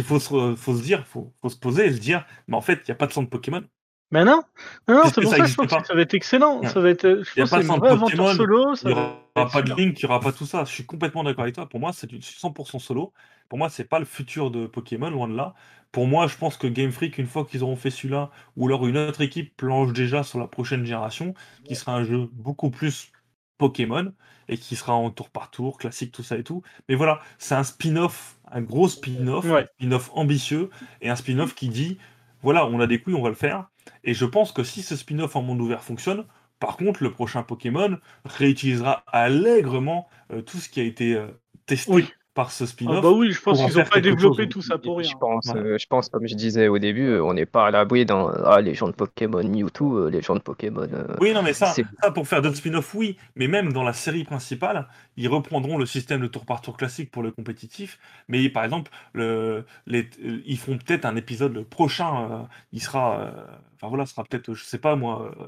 faut 0.04 0.20
se, 0.20 0.56
faut 0.56 0.76
se 0.76 0.82
dire, 0.82 1.06
faut, 1.06 1.34
faut 1.42 1.50
se 1.50 1.58
poser 1.58 1.86
et 1.88 1.94
se 1.94 2.00
dire, 2.00 2.26
mais 2.48 2.56
en 2.56 2.62
fait, 2.62 2.76
il 2.76 2.90
n'y 2.90 2.94
a 2.94 2.96
pas 2.96 3.08
de 3.08 3.14
centre 3.14 3.30
Pokémon. 3.30 3.64
Mais 4.12 4.24
non, 4.24 4.44
non, 4.88 5.02
c'est 5.06 5.22
pour 5.22 5.32
ça 5.32 5.38
ça 5.38 5.44
que 5.44 5.50
je 5.50 5.56
pense 5.56 5.68
pas. 5.68 5.82
que 5.82 5.88
ça 5.88 5.96
va 5.96 6.02
être 6.02 6.14
excellent. 6.14 6.62
Ouais. 6.62 6.70
Ça 6.70 6.80
va 6.80 6.90
être, 6.90 7.24
je 7.24 7.32
Il 7.36 7.40
y 7.40 7.42
a 7.42 7.48
pas 7.48 7.60
de 7.60 7.66
vraie 7.66 7.90
aventure 7.90 8.18
Pokémon, 8.18 8.34
solo. 8.36 8.76
Il 8.84 8.88
n'y 8.88 8.94
aura 8.94 9.50
pas 9.52 9.62
de. 9.62 9.74
Link, 9.74 10.00
il 10.02 10.06
n'y 10.06 10.10
aura 10.10 10.20
pas 10.20 10.32
tout 10.32 10.46
ça. 10.46 10.64
Je 10.64 10.72
suis 10.72 10.86
complètement 10.86 11.24
d'accord 11.24 11.44
avec 11.44 11.56
toi. 11.56 11.68
Pour 11.68 11.80
moi, 11.80 11.92
c'est 11.92 12.08
du 12.08 12.20
100% 12.20 12.80
solo. 12.80 13.14
Pour 13.50 13.58
moi, 13.58 13.68
c'est 13.70 13.84
pas 13.84 14.00
le 14.00 14.06
futur 14.06 14.52
de 14.52 14.68
Pokémon, 14.68 15.10
loin 15.10 15.28
de 15.28 15.36
là. 15.36 15.54
Pour 15.92 16.08
moi, 16.08 16.28
je 16.28 16.38
pense 16.38 16.56
que 16.58 16.68
Game 16.68 16.92
Freak, 16.92 17.18
une 17.18 17.26
fois 17.28 17.46
qu'ils 17.46 17.64
auront 17.64 17.76
fait 17.76 17.90
celui-là, 17.90 18.30
ou 18.56 18.68
alors 18.68 18.86
une 18.88 18.98
autre 18.98 19.22
équipe 19.22 19.56
planche 19.58 19.92
déjà 19.92 20.24
sur 20.24 20.40
la 20.40 20.48
prochaine 20.48 20.86
génération, 20.86 21.34
qui 21.64 21.76
sera 21.76 21.94
un 21.96 22.04
jeu 22.04 22.30
beaucoup 22.34 22.70
plus 22.70 23.12
Pokémon, 23.58 24.14
et 24.48 24.58
qui 24.58 24.76
sera 24.76 24.94
en 24.94 25.10
tour 25.12 25.30
par 25.30 25.50
tour, 25.52 25.78
classique, 25.78 26.12
tout 26.12 26.24
ça 26.24 26.38
et 26.38 26.44
tout. 26.44 26.62
Mais 26.90 26.96
voilà, 26.96 27.20
c'est 27.40 27.56
un 27.56 27.64
spin-off, 27.64 28.38
un 28.52 28.62
gros 28.62 28.88
spin-off, 28.88 29.46
Ouais. 29.46 29.62
un 29.64 29.66
spin-off 29.78 30.12
ambitieux, 30.14 30.70
et 31.02 31.10
un 31.10 31.16
spin-off 31.16 31.56
qui 31.56 31.70
dit, 31.70 31.98
voilà, 32.42 32.66
on 32.68 32.80
a 32.80 32.88
des 32.88 33.00
couilles, 33.02 33.16
on 33.16 33.22
va 33.24 33.30
le 33.30 33.36
faire. 33.36 33.68
Et 34.04 34.14
je 34.14 34.26
pense 34.26 34.52
que 34.52 34.64
si 34.64 34.82
ce 34.84 34.96
spin-off 34.96 35.36
en 35.36 35.42
monde 35.42 35.62
ouvert 35.62 35.84
fonctionne, 35.84 36.26
par 36.60 36.78
contre, 36.78 37.04
le 37.04 37.12
prochain 37.12 37.44
Pokémon 37.44 37.98
réutilisera 38.26 39.04
allègrement 39.08 40.08
euh, 40.32 40.42
tout 40.42 40.58
ce 40.58 40.70
qui 40.70 40.80
a 40.80 40.84
été 40.84 41.14
euh, 41.16 41.28
testé 41.66 41.92
Oui. 41.92 42.14
Par 42.36 42.52
ce 42.52 42.66
Ah 42.66 42.68
spin-off. 42.68 43.02
bah 43.02 43.12
oui, 43.12 43.32
je 43.32 43.42
pense 43.42 43.64
qu'ils 43.64 43.80
ont 43.80 43.84
faire 43.84 43.90
pas 43.90 44.02
développé 44.02 44.44
chose. 44.44 44.50
tout 44.50 44.62
ça 44.62 44.78
pour 44.78 45.02
Je 45.04 45.10
rien. 45.10 45.18
pense, 45.20 45.46
Voilà. 45.46 45.64
euh, 45.64 45.78
je 45.80 45.88
pense, 45.88 46.10
comme 46.10 46.28
je 46.28 46.36
disais 46.36 46.68
au 46.68 46.78
début, 46.80 47.08
euh, 47.08 47.24
on 47.24 47.34
n'est 47.34 47.46
pas 47.48 47.68
à 47.68 47.72
l'abri 47.72 48.06
dans 48.06 48.30
ah, 48.30 48.62
les 48.62 48.76
gens 48.76 48.88
de 48.88 48.94
Pokémon 48.94 49.44
Mewtwo, 49.44 49.98
euh, 50.08 50.10
les 50.10 50.22
gens 50.22 50.36
de 50.36 50.42
Pokémon. 50.42 50.88
euh, 50.94 51.16
Oui, 51.22 51.34
non, 51.34 51.42
mais 51.44 51.54
ça, 51.54 51.68
c'est- 51.74 51.86
ça 52.02 52.12
pour 52.12 52.28
faire 52.28 52.42
d'autres 52.42 52.58
spin-offs, 52.58 52.94
oui. 52.96 53.18
Mais 53.36 53.48
même 53.48 53.74
dans 53.74 53.84
la 53.84 53.94
série 53.94 54.24
principale, 54.26 54.88
ils 55.18 55.28
reprendront 55.30 55.78
le 55.78 55.86
système 55.86 56.22
de 56.22 56.28
tour 56.28 56.46
par 56.46 56.62
tour 56.62 56.78
classique 56.78 57.10
pour 57.12 57.24
le 57.24 57.32
compétitif. 57.32 58.00
Mais 58.28 58.50
par 58.50 58.64
exemple, 58.66 58.92
le, 59.14 59.66
les, 59.88 60.10
ils 60.46 60.58
feront 60.60 60.78
peut-être 60.78 61.06
un 61.06 61.16
épisode 61.16 61.54
le 61.54 61.64
prochain. 61.64 62.30
euh, 62.32 62.44
il 62.74 62.82
sera, 62.82 63.20
euh, 63.22 63.46
enfin 63.76 63.88
voilà, 63.88 64.06
ce 64.06 64.14
sera 64.14 64.24
peut-être, 64.26 64.54
je 64.54 64.64
sais 64.66 64.80
pas 64.80 64.96
moi, 64.96 65.32
euh, 65.40 65.46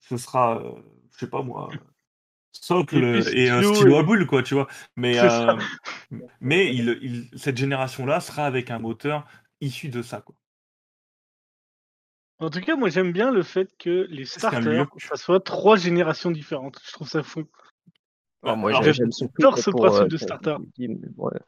ce 0.00 0.16
sera, 0.16 0.58
euh, 0.58 0.72
je 1.12 1.18
sais 1.20 1.30
pas 1.30 1.42
moi, 1.42 1.70
Socle 2.60 3.04
Et 3.04 3.44
et, 3.44 3.50
euh, 3.50 3.62
Stylo 3.62 3.96
à 3.98 4.02
boule, 4.02 4.26
quoi, 4.26 4.42
tu 4.42 4.54
vois. 4.54 4.68
Mais, 4.96 5.18
euh, 5.18 5.54
mais 6.40 6.74
il, 6.74 6.98
il- 7.02 7.38
cette 7.38 7.56
génération-là 7.56 8.20
sera 8.20 8.46
avec 8.46 8.70
un 8.70 8.78
moteur 8.78 9.26
issu 9.60 9.88
de 9.88 10.02
ça, 10.02 10.20
quoi. 10.20 10.34
En 12.38 12.48
tout 12.48 12.60
cas, 12.60 12.76
moi 12.76 12.90
j'aime 12.90 13.10
bien 13.12 13.32
le 13.32 13.42
fait 13.42 13.76
que 13.76 14.06
les 14.08 14.24
starters, 14.24 14.86
ça 14.98 15.16
soit 15.16 15.40
trois 15.40 15.76
générations 15.76 16.30
différentes. 16.30 16.78
Je 16.84 16.92
trouve 16.92 17.08
ça 17.08 17.24
fou. 17.24 17.48
Moi, 18.44 18.72
Alors, 18.72 18.84
surtout 18.92 18.92
j'adore 18.92 19.58
ce 19.58 19.70
principe 19.70 20.06
euh, 20.06 20.08
de 20.08 20.16
starter. 20.16 20.56
ouais, 21.16 21.40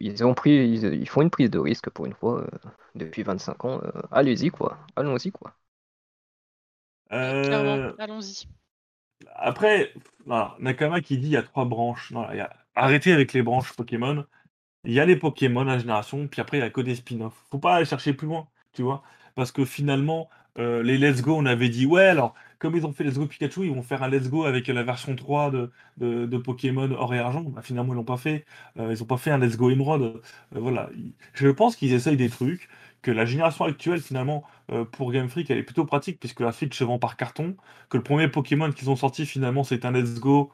ils 0.00 0.24
ont 0.24 0.34
pris, 0.34 0.50
ils, 0.52 0.84
ils 0.94 1.08
font 1.08 1.22
une 1.22 1.30
prise 1.30 1.50
de 1.50 1.58
risque 1.58 1.90
pour 1.90 2.06
une 2.06 2.14
fois 2.14 2.42
euh, 2.42 2.48
depuis 2.94 3.22
25 3.22 3.64
ans. 3.64 3.80
euh, 3.84 4.02
Allez-y 4.10 4.50
quoi, 4.50 4.78
allons-y 4.96 5.30
quoi. 5.32 5.54
Clairement, 7.42 7.84
Euh, 7.84 7.92
allons-y. 7.98 8.48
Après, 9.34 9.92
Nakama 10.26 11.00
qui 11.00 11.18
dit 11.18 11.28
il 11.28 11.32
y 11.32 11.36
a 11.36 11.42
trois 11.42 11.64
branches. 11.64 12.12
Arrêtez 12.74 13.12
avec 13.12 13.32
les 13.32 13.42
branches 13.42 13.72
Pokémon. 13.74 14.24
Il 14.84 14.92
y 14.92 15.00
a 15.00 15.06
les 15.06 15.16
Pokémon 15.16 15.68
à 15.68 15.78
génération, 15.78 16.26
puis 16.26 16.40
après 16.40 16.58
il 16.58 16.60
y 16.60 16.64
a 16.64 16.70
que 16.70 16.80
des 16.80 16.96
spin-offs. 16.96 17.34
Faut 17.50 17.58
pas 17.58 17.76
aller 17.76 17.84
chercher 17.84 18.12
plus 18.14 18.26
loin, 18.26 18.48
tu 18.72 18.82
vois. 18.82 19.02
Parce 19.36 19.52
que 19.52 19.64
finalement, 19.64 20.28
euh, 20.58 20.82
les 20.82 20.98
Let's 20.98 21.22
Go, 21.22 21.36
on 21.36 21.46
avait 21.46 21.68
dit 21.68 21.86
ouais, 21.86 22.06
alors 22.06 22.34
comme 22.58 22.76
ils 22.76 22.86
ont 22.86 22.92
fait 22.92 23.04
Let's 23.04 23.18
Go 23.18 23.26
Pikachu, 23.26 23.64
ils 23.66 23.74
vont 23.74 23.82
faire 23.82 24.02
un 24.04 24.08
Let's 24.08 24.28
Go 24.30 24.44
avec 24.44 24.68
la 24.68 24.82
version 24.84 25.16
3 25.16 25.50
de, 25.50 26.36
Pokémon 26.38 26.90
or 26.92 27.14
et 27.14 27.18
argent. 27.18 27.42
Bah, 27.42 27.62
finalement, 27.62 27.92
ils 27.92 27.96
l'ont 27.96 28.04
pas 28.04 28.16
fait. 28.16 28.44
Euh, 28.78 28.92
ils 28.92 29.02
ont 29.02 29.06
pas 29.06 29.16
fait 29.16 29.30
un 29.32 29.38
Let's 29.38 29.56
Go 29.56 29.70
Emerald. 29.70 30.02
Euh, 30.02 30.20
voilà. 30.52 30.88
Je 31.34 31.48
pense 31.48 31.74
qu'ils 31.76 31.92
essayent 31.92 32.16
des 32.16 32.30
trucs 32.30 32.68
que 33.02 33.10
la 33.10 33.24
génération 33.26 33.64
actuelle, 33.64 34.00
finalement, 34.00 34.44
euh, 34.70 34.84
pour 34.84 35.12
Game 35.12 35.28
Freak, 35.28 35.50
elle 35.50 35.58
est 35.58 35.62
plutôt 35.62 35.84
pratique 35.84 36.18
puisque 36.20 36.40
la 36.40 36.52
Switch 36.52 36.76
se 36.76 36.84
vend 36.84 36.98
par 36.98 37.16
carton. 37.16 37.56
Que 37.88 37.96
le 37.96 38.02
premier 38.02 38.28
Pokémon 38.28 38.70
qu'ils 38.72 38.90
ont 38.90 38.96
sorti, 38.96 39.26
finalement, 39.26 39.64
c'est 39.64 39.84
un 39.84 39.92
Let's 39.92 40.20
Go 40.20 40.52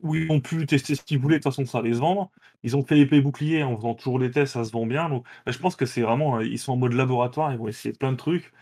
où 0.00 0.16
ils 0.16 0.30
ont 0.30 0.40
pu 0.40 0.66
tester 0.66 0.94
ce 0.96 1.02
qu'ils 1.02 1.18
voulaient, 1.18 1.38
de 1.38 1.42
toute 1.42 1.52
façon, 1.52 1.64
ça 1.64 1.78
allait 1.78 1.94
se 1.94 1.98
vendre. 1.98 2.30
Ils 2.64 2.76
ont 2.76 2.84
fait 2.84 2.98
épée 2.98 3.20
bouclier 3.20 3.62
en 3.62 3.76
faisant 3.76 3.94
toujours 3.94 4.18
les 4.18 4.30
tests, 4.30 4.54
ça 4.54 4.64
se 4.64 4.72
vend 4.72 4.86
bien. 4.86 5.08
Donc, 5.08 5.24
je 5.46 5.56
pense 5.58 5.76
que 5.76 5.86
c'est 5.86 6.02
vraiment, 6.02 6.38
euh, 6.38 6.44
ils 6.44 6.58
sont 6.58 6.72
en 6.72 6.76
mode 6.76 6.92
laboratoire, 6.92 7.52
ils 7.52 7.58
vont 7.58 7.68
essayer 7.68 7.94
plein 7.94 8.12
de 8.12 8.16
trucs. 8.16 8.52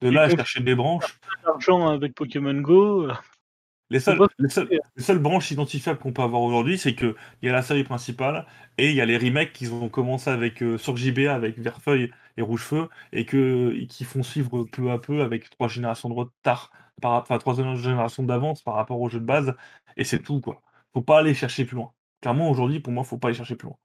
De 0.00 0.08
là 0.10 0.22
à 0.22 0.28
chercher 0.30 0.60
des 0.60 0.74
branches. 0.74 1.18
L'argent 1.44 1.88
avec 1.88 2.14
Pokémon 2.14 2.54
Go. 2.54 3.08
euh, 3.08 3.12
Les 3.90 4.00
seules, 4.00 4.18
les, 4.38 4.48
seules, 4.48 4.68
les 4.96 5.02
seules 5.02 5.18
branches 5.18 5.50
identifiables 5.50 5.98
qu'on 5.98 6.12
peut 6.12 6.22
avoir 6.22 6.42
aujourd'hui, 6.42 6.78
c'est 6.78 6.94
qu'il 6.94 7.14
y 7.42 7.48
a 7.48 7.52
la 7.52 7.62
série 7.62 7.84
principale 7.84 8.46
et 8.78 8.90
il 8.90 8.94
y 8.94 9.00
a 9.00 9.06
les 9.06 9.18
remakes 9.18 9.52
qui 9.52 9.66
ont 9.68 9.88
commencé 9.88 10.30
avec, 10.30 10.62
euh, 10.62 10.78
sur 10.78 10.96
JBA 10.96 11.34
avec 11.34 11.58
Verfeuille 11.58 12.12
et 12.38 12.42
Rouge-Feu 12.42 12.88
et, 13.12 13.26
que, 13.26 13.84
qui 13.86 14.04
font 14.04 14.22
suivre 14.22 14.64
peu 14.64 14.90
à 14.92 14.98
peu 14.98 15.22
avec 15.22 15.50
trois 15.50 15.68
générations 15.68 16.08
de 16.08 16.14
retard, 16.14 16.72
par, 17.02 17.14
enfin 17.22 17.38
trois 17.38 17.54
générations 17.54 18.22
d'avance 18.24 18.62
par 18.62 18.74
rapport 18.74 19.00
au 19.00 19.08
jeu 19.10 19.20
de 19.20 19.24
base. 19.26 19.54
Et 19.96 20.04
c'est 20.04 20.20
tout, 20.22 20.40
quoi. 20.40 20.62
Faut 20.94 21.02
pas 21.02 21.18
aller 21.20 21.34
chercher 21.34 21.64
plus 21.66 21.76
loin. 21.76 21.92
Clairement, 22.22 22.50
aujourd'hui, 22.50 22.80
pour 22.80 22.92
moi, 22.92 23.04
faut 23.04 23.18
pas 23.18 23.28
aller 23.28 23.36
chercher 23.36 23.56
plus 23.56 23.66
loin. 23.68 23.76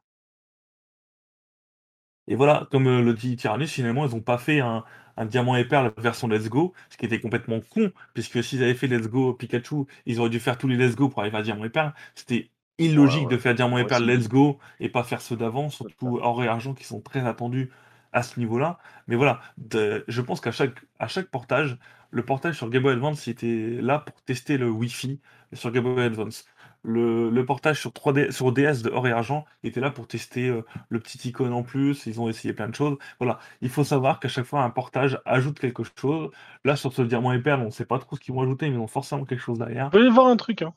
Et 2.28 2.36
voilà, 2.36 2.68
comme 2.72 2.88
euh, 2.88 3.02
le 3.02 3.14
dit 3.14 3.36
Tyrannus, 3.36 3.72
finalement, 3.72 4.06
ils 4.06 4.12
n'ont 4.16 4.22
pas 4.22 4.38
fait 4.38 4.60
un, 4.62 4.84
un 5.18 5.26
diamant 5.26 5.56
et 5.58 5.66
perle 5.66 5.94
version 5.98 6.28
Let's 6.28 6.50
Go, 6.50 6.74
ce 6.90 6.98
qui 6.98 7.06
était 7.06 7.20
complètement 7.20 7.60
con, 7.62 7.92
puisque 8.14 8.44
s'ils 8.44 8.64
avaient 8.64 8.74
fait 8.76 8.88
Let's 8.88 9.10
Go 9.10 9.34
Pikachu, 9.34 9.86
ils 10.06 10.20
auraient 10.20 10.30
dû 10.30 10.40
faire 10.40 10.58
tous 10.58 10.68
les 10.68 10.78
Let's 10.78 10.96
Go 10.96 11.10
pour 11.10 11.20
arriver 11.20 11.38
à 11.38 11.42
diamant 11.44 11.66
et 11.66 11.70
perle. 11.70 11.94
C'était 12.16 12.52
illogique 12.78 13.28
Ouais, 13.28 13.28
ouais. 13.28 13.36
de 13.36 13.38
faire 13.38 13.54
diamant 13.56 13.78
et 13.78 13.86
perle. 13.86 14.06
Let's 14.06 14.30
Go 14.30 14.60
et 14.80 14.90
pas 14.90 15.04
faire 15.04 15.22
ceux 15.22 15.36
d'avant, 15.36 15.70
surtout 15.70 16.18
or 16.22 16.44
et 16.44 16.48
argent 16.48 16.74
qui 16.74 16.86
sont 16.86 17.02
très 17.02 17.26
attendus 17.28 17.72
à 18.14 18.24
ce 18.24 18.40
niveau-là. 18.40 18.80
Mais 19.08 19.16
voilà, 19.16 19.42
de- 19.58 20.04
je 20.08 20.22
pense 20.22 20.42
qu'à 20.42 20.52
chaque, 20.52 20.80
à 21.00 21.08
chaque 21.08 21.28
portage, 21.30 21.78
le 22.12 22.24
portage 22.24 22.58
sur 22.58 22.70
Game 22.70 22.84
Boy 22.84 22.94
Advance 22.94 23.28
était 23.28 23.78
là 23.82 24.00
pour 24.00 24.22
tester 24.24 24.58
le 24.58 24.70
Wi-Fi 24.70 25.20
sur 25.54 25.72
Game 25.72 25.84
Boy 25.84 26.04
Advance. 26.06 26.46
Le, 26.86 27.30
le 27.30 27.46
portage 27.46 27.80
sur 27.80 27.92
3D, 27.94 28.32
sur 28.32 28.52
DS 28.52 28.82
de 28.84 28.90
or 28.90 29.08
et 29.08 29.12
argent 29.12 29.46
était 29.64 29.80
là 29.80 29.90
pour 29.90 30.06
tester 30.08 30.50
euh, 30.50 30.66
le 30.90 31.00
petit 31.00 31.30
icône 31.30 31.54
en 31.54 31.64
plus. 31.64 32.06
Ils 32.08 32.20
ont 32.20 32.28
essayé 32.30 32.54
plein 32.54 32.68
de 32.68 32.76
choses. 32.76 32.98
Voilà, 33.20 33.40
il 33.62 33.70
faut 33.70 33.84
savoir 33.86 34.20
qu'à 34.20 34.28
chaque 34.28 34.46
fois 34.46 34.64
un 34.64 34.70
portage 34.70 35.20
ajoute 35.26 35.60
quelque 35.60 35.84
chose. 35.98 36.30
Là, 36.66 36.76
sur 36.76 36.92
ce 36.94 37.02
diamant 37.02 37.32
et 37.32 37.40
perle, 37.42 37.62
on 37.62 37.66
ne 37.66 37.70
sait 37.72 37.86
pas 37.86 38.00
trop 38.00 38.16
ce 38.18 38.22
qu'ils 38.22 38.34
vont 38.34 38.42
ajouter, 38.42 38.68
mais 38.70 38.76
ils 38.76 38.80
ont 38.80 38.88
forcément 38.88 39.24
quelque 39.26 39.40
chose 39.42 39.60
derrière. 39.60 39.92
Y 39.94 40.08
avoir 40.08 40.28
un 40.28 40.36
truc. 40.38 40.62
Hein. 40.62 40.74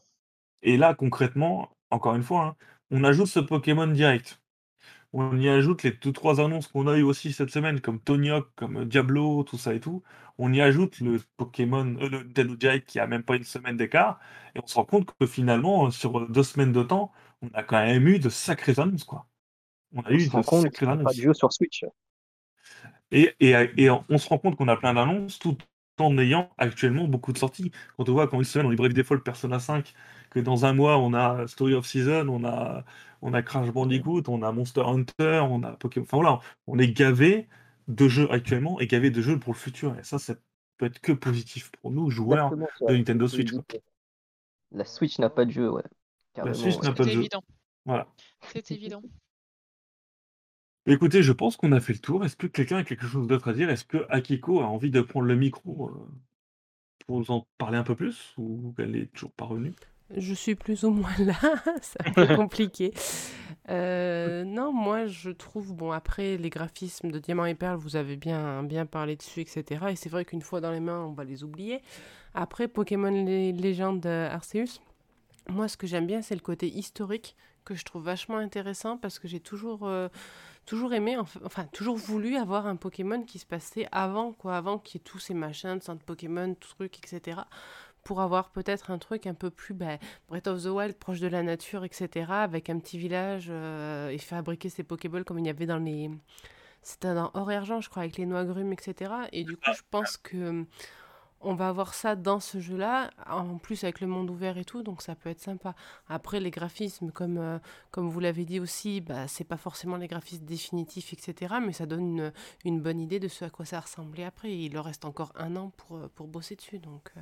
Et 0.63 0.77
là, 0.77 0.95
concrètement, 0.95 1.71
encore 1.91 2.15
une 2.15 2.23
fois, 2.23 2.45
hein, 2.45 2.57
on 2.91 3.05
ajoute 3.05 3.27
ce 3.29 3.41
Pokémon 3.41 3.87
direct. 3.87 4.41
On 5.19 5.39
y 5.41 5.49
ajoute 5.49 5.83
les 5.83 5.93
deux 5.93 6.13
trois 6.13 6.41
annonces 6.41 6.69
qu'on 6.69 6.87
a 6.89 6.97
eu 6.99 7.03
aussi 7.03 7.33
cette 7.33 7.51
semaine, 7.51 7.81
comme 7.81 8.01
Tonyok, 8.01 8.49
comme 8.55 8.85
Diablo, 8.85 9.45
tout 9.45 9.57
ça 9.59 9.73
et 9.75 9.81
tout. 9.81 10.03
On 10.39 10.53
y 10.53 10.61
ajoute 10.61 11.01
le 11.01 11.19
Pokémon, 11.39 11.97
euh, 12.01 12.09
le 12.11 12.57
Direct 12.57 12.89
qui 12.89 13.01
a 13.01 13.07
même 13.07 13.23
pas 13.23 13.37
une 13.37 13.45
semaine 13.45 13.77
d'écart, 13.79 14.21
et 14.55 14.61
on 14.63 14.67
se 14.67 14.75
rend 14.75 14.85
compte 14.85 15.13
que 15.19 15.27
finalement, 15.27 15.91
sur 15.91 16.29
deux 16.29 16.43
semaines 16.43 16.73
de 16.73 16.83
temps, 16.83 17.13
on 17.43 17.49
a 17.55 17.63
quand 17.63 17.79
même 17.85 18.07
eu 18.09 18.19
de 18.19 18.29
sacrées 18.29 18.79
annonces, 18.79 19.05
quoi. 19.05 19.27
On 19.95 20.03
a 20.03 20.13
On 20.13 20.19
eu 20.19 20.19
se 20.19 20.31
de 20.31 20.33
rend 20.33 20.43
compte 20.43 20.75
sacrées 20.75 20.89
pas 21.05 21.13
annonces. 21.13 21.15
de 21.15 21.23
jeu 21.23 21.33
sur 21.33 21.53
Switch. 21.53 21.85
Et, 23.11 23.35
et, 23.41 23.53
et 23.77 23.91
on 23.91 24.19
se 24.19 24.29
rend 24.29 24.39
compte 24.39 24.57
qu'on 24.57 24.69
a 24.69 24.77
plein 24.77 24.95
d'annonces 24.95 25.39
tout 25.39 25.57
en 25.99 26.19
ayant 26.19 26.51
actuellement 26.59 27.07
beaucoup 27.09 27.33
de 27.33 27.39
sorties. 27.39 27.71
Quand 27.97 28.09
on 28.09 28.13
voit 28.13 28.29
qu'en 28.29 28.39
une 28.39 28.45
semaine 28.45 28.67
on 28.67 28.75
Brave 28.75 28.93
Default 28.93 29.21
Persona 29.23 29.59
5, 29.61 29.95
que 30.31 30.41
dans 30.41 30.65
un 30.67 30.73
mois 30.75 30.99
on 30.99 31.15
a 31.15 31.47
Story 31.47 31.75
of 31.75 31.87
Season, 31.87 32.29
on 32.29 32.45
a, 32.45 32.85
on 33.23 33.35
a 33.35 33.43
Crash 33.43 33.71
Bandicoot, 33.71 34.25
on 34.29 34.43
a 34.43 34.53
Monster 34.53 34.83
Hunter, 34.83 35.45
on 35.49 35.63
a 35.63 35.73
Pokémon. 35.73 36.05
Enfin 36.05 36.17
voilà, 36.19 36.41
on 36.67 36.79
est 36.79 36.93
gavé 36.93 37.49
de 37.89 38.09
jeux 38.09 38.31
actuellement 38.31 38.81
et 38.81 38.87
gavé 38.87 39.11
de 39.11 39.21
jeux 39.23 39.39
pour 39.39 39.53
le 39.53 39.59
futur. 39.59 39.99
Et 39.99 40.03
ça, 40.03 40.19
ça 40.19 40.35
peut 40.77 40.87
être 40.87 41.01
que 41.01 41.13
positif 41.13 41.71
pour 41.81 41.91
nous, 41.91 42.11
joueurs 42.11 42.57
de. 42.57 42.67
Nintendo 42.89 43.29
Switch. 43.29 43.53
quoi. 43.53 43.63
La 44.73 44.85
Switch 44.85 45.19
n'a 45.19 45.31
pas 45.31 45.45
de 45.45 45.51
jeu, 45.51 45.71
ouais. 45.71 45.83
Carrément, 46.35 46.55
Switch 46.55 46.77
ouais. 46.77 46.89
n'a 46.89 46.93
pas 46.93 47.05
de 47.05 47.11
jeu. 47.11 47.21
évident. 47.21 47.43
Voilà. 47.85 48.09
C'est 48.53 48.71
évident. 48.71 49.03
Écoutez, 50.87 51.23
je 51.23 51.33
pense 51.33 51.57
qu'on 51.57 51.73
a 51.73 51.81
fait 51.81 51.95
le 51.95 51.99
tour. 51.99 52.25
Est-ce 52.25 52.37
que 52.37 52.47
quelqu'un 52.47 52.79
a 52.79 52.85
quelque 52.85 53.07
chose 53.07 53.27
d'autre 53.27 53.49
à 53.49 53.53
dire? 53.53 53.71
Est-ce 53.71 53.85
que 53.85 54.07
Akiko 54.09 54.61
a 54.61 54.67
envie 54.67 54.91
de 54.91 55.01
prendre 55.01 55.27
le 55.27 55.35
micro 55.35 55.89
euh, 55.89 56.09
pour 57.07 57.19
nous 57.19 57.31
en 57.31 57.47
parler 57.59 57.77
un 57.77 57.83
peu 57.83 57.97
plus 57.97 58.35
ou 58.37 58.73
elle 58.79 58.95
est 58.95 59.13
toujours 59.13 59.33
pas 59.33 59.47
revenue? 59.47 59.75
Je 60.15 60.35
suis 60.35 60.55
plus 60.55 60.85
ou 60.85 60.91
moins 60.91 61.17
là, 61.19 61.35
c'est 61.83 62.07
un 62.07 62.13
peu 62.13 62.37
compliqué. 62.37 62.93
Euh, 63.69 64.45
non, 64.45 64.73
moi 64.73 65.07
je 65.07 65.31
trouve, 65.31 65.75
bon 65.75 65.91
après 65.91 66.37
les 66.37 66.51
graphismes 66.51 67.11
de 67.11 67.19
Diamant 67.19 67.47
et 67.47 67.55
Perle, 67.55 67.77
vous 67.79 67.97
avez 67.97 68.17
bien, 68.17 68.63
bien 68.63 68.87
parlé 68.87 69.17
dessus, 69.17 69.41
etc. 69.41 69.87
Et 69.91 69.97
c'est 69.97 70.09
vrai 70.09 70.25
qu'une 70.25 70.43
fois 70.43 70.61
dans 70.61 70.71
les 70.71 70.81
mains, 70.81 71.05
on 71.05 71.13
va 71.13 71.25
les 71.25 71.43
oublier. 71.43 71.83
Après 72.35 72.69
Pokémon 72.69 73.11
Lé- 73.11 73.53
Légende 73.53 74.07
Arceus, 74.07 74.81
moi 75.49 75.67
ce 75.67 75.77
que 75.77 75.87
j'aime 75.89 76.07
bien, 76.07 76.23
c'est 76.23 76.35
le 76.37 76.41
côté 76.41 76.69
historique 76.69 77.35
que 77.65 77.75
je 77.75 77.85
trouve 77.85 78.05
vachement 78.05 78.37
intéressant 78.37 78.97
parce 78.97 79.19
que 79.19 79.27
j'ai 79.27 79.41
toujours, 79.41 79.89
euh, 79.89 80.07
toujours 80.67 80.93
aimé, 80.95 81.17
enf- 81.17 81.41
enfin 81.45 81.65
toujours 81.73 81.97
voulu 81.97 82.37
avoir 82.37 82.69
un 82.69 82.77
Pokémon 82.77 83.23
qui 83.25 83.41
se 83.41 83.47
passait 83.47 83.89
avant, 83.91 84.33
quoi, 84.33 84.57
avant 84.57 84.79
qu'il 84.79 85.01
y 85.01 85.03
ait 85.03 85.05
tous 85.05 85.19
ces 85.19 85.35
machins 85.35 85.77
de 85.79 85.83
centre 85.83 86.05
Pokémon, 86.05 86.55
tout 86.55 86.69
truc, 86.69 86.97
etc. 86.99 87.41
Pour 88.07 88.21
avoir 88.21 88.51
peut-être 88.51 88.93
un 88.93 88.99
truc 88.99 89.27
un 89.27 89.35
peu 89.35 89.51
plus 89.51 89.75
ben, 89.75 89.99
Breath 90.29 90.47
of 90.47 90.63
the 90.63 90.67
Wild, 90.67 90.95
proche 90.95 91.19
de 91.19 91.27
la 91.27 91.43
nature, 91.43 91.85
etc. 91.85 92.31
Avec 92.31 92.71
un 92.71 92.79
petit 92.79 92.99
village 92.99 93.49
euh, 93.51 94.11
et 94.11 94.19
fabriquer 94.19 94.69
ses 94.69 94.85
Pokéballs 94.85 95.25
comme 95.25 95.41
il 95.41 95.47
y 95.47 95.51
avait 95.51 95.67
dans 95.67 95.79
les. 95.79 96.09
C'était 96.83 97.15
dans 97.15 97.33
Or 97.35 97.51
et 97.51 97.57
Argent, 97.57 97.81
je 97.81 97.91
crois, 97.91 98.03
avec 98.03 98.17
les 98.17 98.27
noix 98.27 98.45
grumes, 98.45 98.73
etc. 98.73 99.13
Et 99.33 99.43
du 99.43 99.57
coup, 99.57 99.73
je 99.75 99.83
pense 99.91 100.17
que 100.17 100.65
on 101.41 101.55
va 101.55 101.69
avoir 101.69 101.95
ça 101.95 102.17
dans 102.17 102.41
ce 102.41 102.61
jeu-là, 102.61 103.11
en 103.29 103.59
plus 103.59 103.85
avec 103.85 104.01
le 104.01 104.07
monde 104.07 104.31
ouvert 104.31 104.57
et 104.59 104.65
tout, 104.65 104.83
donc 104.83 105.03
ça 105.03 105.15
peut 105.15 105.29
être 105.29 105.41
sympa. 105.41 105.75
Après, 106.09 106.41
les 106.41 106.51
graphismes, 106.51 107.11
comme, 107.11 107.39
euh, 107.39 107.59
comme 107.91 108.09
vous 108.09 108.21
l'avez 108.21 108.45
dit 108.45 108.59
aussi, 108.59 109.01
bah, 109.01 109.29
c'est 109.29 109.45
pas 109.45 109.57
forcément 109.57 109.97
les 109.97 110.09
graphismes 110.09 110.45
définitifs, 110.45 111.13
etc. 111.13 111.57
Mais 111.65 111.73
ça 111.73 111.87
donne 111.87 112.33
une, 112.65 112.81
bonne 112.81 113.01
idée 113.01 113.21
de 113.21 113.29
ce 113.29 113.45
à 113.45 113.51
quoi 113.51 113.65
ça 113.65 113.81
ressemblait 113.81 114.25
après. 114.25 114.57
Il 114.57 114.73
leur 114.73 114.87
reste 114.87 115.05
encore 115.05 115.33
un 115.37 115.57
an 115.57 115.73
pour, 115.77 115.97
euh, 115.97 116.11
pour 116.15 116.27
bosser 116.27 116.57
dessus, 116.57 116.79
donc 116.79 117.13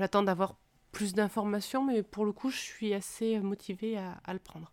j'attends 0.00 0.22
d'avoir 0.22 0.56
plus 0.92 1.12
d'informations, 1.14 1.84
mais 1.84 2.02
pour 2.02 2.24
le 2.24 2.32
coup, 2.32 2.50
je 2.50 2.56
suis 2.56 2.94
assez 2.94 3.38
motivée 3.38 3.96
à, 3.98 4.18
à 4.24 4.32
le 4.32 4.38
prendre. 4.40 4.72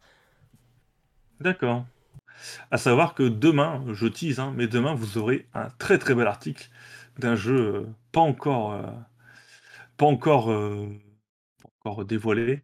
D'accord. 1.40 1.86
À 2.72 2.78
savoir 2.78 3.14
que 3.14 3.24
demain, 3.24 3.84
je 3.94 4.08
tease, 4.08 4.40
hein, 4.40 4.54
mais 4.56 4.68
demain, 4.68 4.94
vous 4.94 5.18
aurez 5.18 5.48
un 5.54 5.70
très 5.72 5.99
très 5.99 6.16
bel 6.16 6.28
article 6.28 6.70
d'un 7.20 7.36
jeu 7.36 7.76
euh, 7.76 7.86
pas 8.12 8.22
encore, 8.22 8.74
euh, 8.74 8.84
pas 9.98 10.06
encore, 10.06 10.52
euh, 10.52 10.88
pas 11.62 11.70
encore 11.91 12.06
dévoilé, 12.06 12.64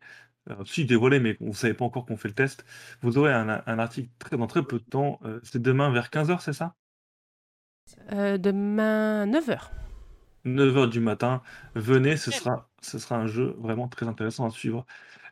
euh, 0.50 0.64
si 0.66 0.86
dévoilé, 0.86 1.20
mais 1.20 1.38
vous 1.40 1.50
ne 1.50 1.54
savez 1.54 1.74
pas 1.74 1.86
encore 1.86 2.06
qu'on 2.06 2.18
fait 2.18 2.28
le 2.30 2.36
test, 2.36 2.66
vous 3.02 3.18
aurez 3.18 3.34
un, 3.34 3.64
un 3.66 3.80
article 3.80 4.10
très, 4.20 4.38
dans 4.38 4.48
très 4.48 4.64
peu 4.64 4.80
de 4.80 4.84
temps. 4.86 5.20
C'est 5.44 5.62
demain 5.62 5.92
vers 5.92 6.10
15h, 6.10 6.42
c'est 6.42 6.54
ça? 6.54 6.76
Demain, 8.12 9.26
9h. 9.28 9.70
9h 10.46 10.90
du 10.90 11.00
matin. 11.00 11.42
Venez, 11.76 12.18
ce 12.18 12.32
sera, 12.32 12.70
ce 12.82 13.00
sera 13.00 13.16
un 13.18 13.28
jeu 13.28 13.56
vraiment 13.60 13.88
très 13.88 14.08
intéressant 14.08 14.46
à 14.46 14.50
suivre. 14.50 14.86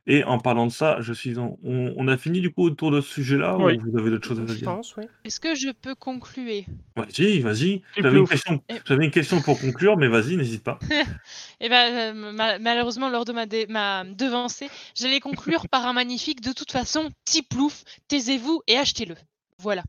Et 0.07 0.23
en 0.23 0.39
parlant 0.39 0.65
de 0.65 0.71
ça, 0.71 0.97
je 0.99 1.13
suis 1.13 1.37
en- 1.37 1.59
on, 1.63 1.93
on 1.95 2.07
a 2.07 2.17
fini 2.17 2.41
du 2.41 2.51
coup 2.51 2.63
autour 2.63 2.89
de 2.89 3.01
ce 3.01 3.13
sujet-là 3.13 3.57
Oui. 3.59 3.77
ou 3.77 3.91
vous 3.91 3.99
avez 3.99 4.09
d'autres 4.09 4.27
choses 4.27 4.39
à 4.39 4.47
Je 4.47 4.53
dire? 4.55 4.65
pense, 4.65 4.95
oui. 4.97 5.03
Est-ce 5.25 5.39
que 5.39 5.53
je 5.53 5.69
peux 5.69 5.93
concluer 5.93 6.65
Vas-y, 6.95 7.39
vas-y. 7.39 7.69
Et 7.97 8.01
J'avais 8.01 8.17
une, 8.17 8.27
question, 8.27 8.63
Et- 8.67 8.93
une 8.93 9.11
question 9.11 9.41
pour 9.41 9.59
conclure, 9.59 9.97
mais 9.97 10.07
vas-y, 10.07 10.37
n'hésite 10.37 10.63
pas. 10.63 10.79
Eh 11.59 11.69
ben, 11.69 12.15
euh, 12.15 12.31
ma- 12.33 12.57
malheureusement, 12.57 13.09
lors 13.09 13.25
de 13.25 13.31
ma, 13.33 13.45
dé- 13.45 13.67
ma 13.67 14.03
devancée, 14.03 14.69
j'allais 14.95 15.19
conclure 15.19 15.69
par 15.69 15.85
un 15.85 15.93
magnifique. 15.93 16.41
De 16.41 16.51
toute 16.53 16.71
façon, 16.71 17.09
petit 17.23 17.43
plouf, 17.43 17.83
taisez-vous 18.07 18.63
et 18.65 18.77
achetez-le. 18.77 19.15
Voilà. 19.59 19.83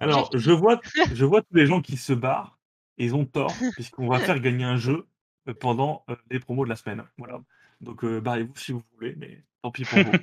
Alors, 0.00 0.30
je 0.34 0.50
vois, 0.50 0.80
je 1.14 1.24
vois 1.26 1.42
tous 1.42 1.54
les 1.54 1.66
gens 1.66 1.82
qui 1.82 1.98
se 1.98 2.14
barrent, 2.14 2.58
et 2.98 3.06
ils 3.06 3.14
ont 3.14 3.24
tort, 3.24 3.54
puisqu'on 3.74 4.08
va 4.08 4.18
faire 4.18 4.40
gagner 4.40 4.64
un 4.64 4.76
jeu 4.76 5.06
euh, 5.48 5.54
pendant 5.54 6.04
euh, 6.08 6.16
les 6.30 6.40
promos 6.40 6.64
de 6.64 6.70
la 6.70 6.76
semaine. 6.76 7.04
Voilà. 7.18 7.40
Donc, 7.80 8.04
euh, 8.04 8.20
barrez-vous 8.20 8.56
si 8.56 8.72
vous 8.72 8.82
voulez, 8.94 9.14
mais 9.16 9.42
tant 9.62 9.70
pis 9.70 9.84
pour 9.84 9.98
vous. 9.98 10.12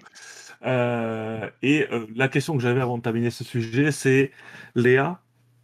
Euh, 0.61 1.49
et 1.61 1.87
euh, 1.89 2.05
la 2.13 2.27
question 2.27 2.53
que 2.53 2.61
j'avais 2.61 2.81
avant 2.81 2.97
de 2.97 3.01
terminer 3.01 3.29
ce 3.29 3.45
sujet, 3.45 3.93
c'est 3.93 4.33
Léa, 4.75 5.21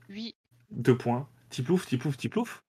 Oui, 0.08 0.36
deux 0.72 0.98
points. 0.98 1.28
Tiplouf, 1.50 1.86
tiplouf, 1.86 2.16
tiplouf. 2.16 2.64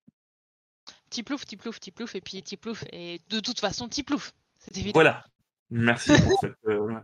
petit 1.08 1.22
plouf, 1.22 1.42
petit 1.42 1.56
plouf, 1.56 1.78
petit 1.78 1.92
plouf, 1.92 2.16
et 2.16 2.20
puis 2.20 2.42
petit 2.42 2.56
plouf. 2.56 2.82
Et 2.92 3.20
de 3.28 3.38
toute 3.38 3.60
façon, 3.60 3.88
petit 3.88 4.02
plouf. 4.02 4.32
C'est 4.58 4.76
évident. 4.76 4.94
Voilà. 4.94 5.24
Merci 5.70 6.20
pour 6.20 6.40
cette 6.40 6.56
euh, 6.66 6.98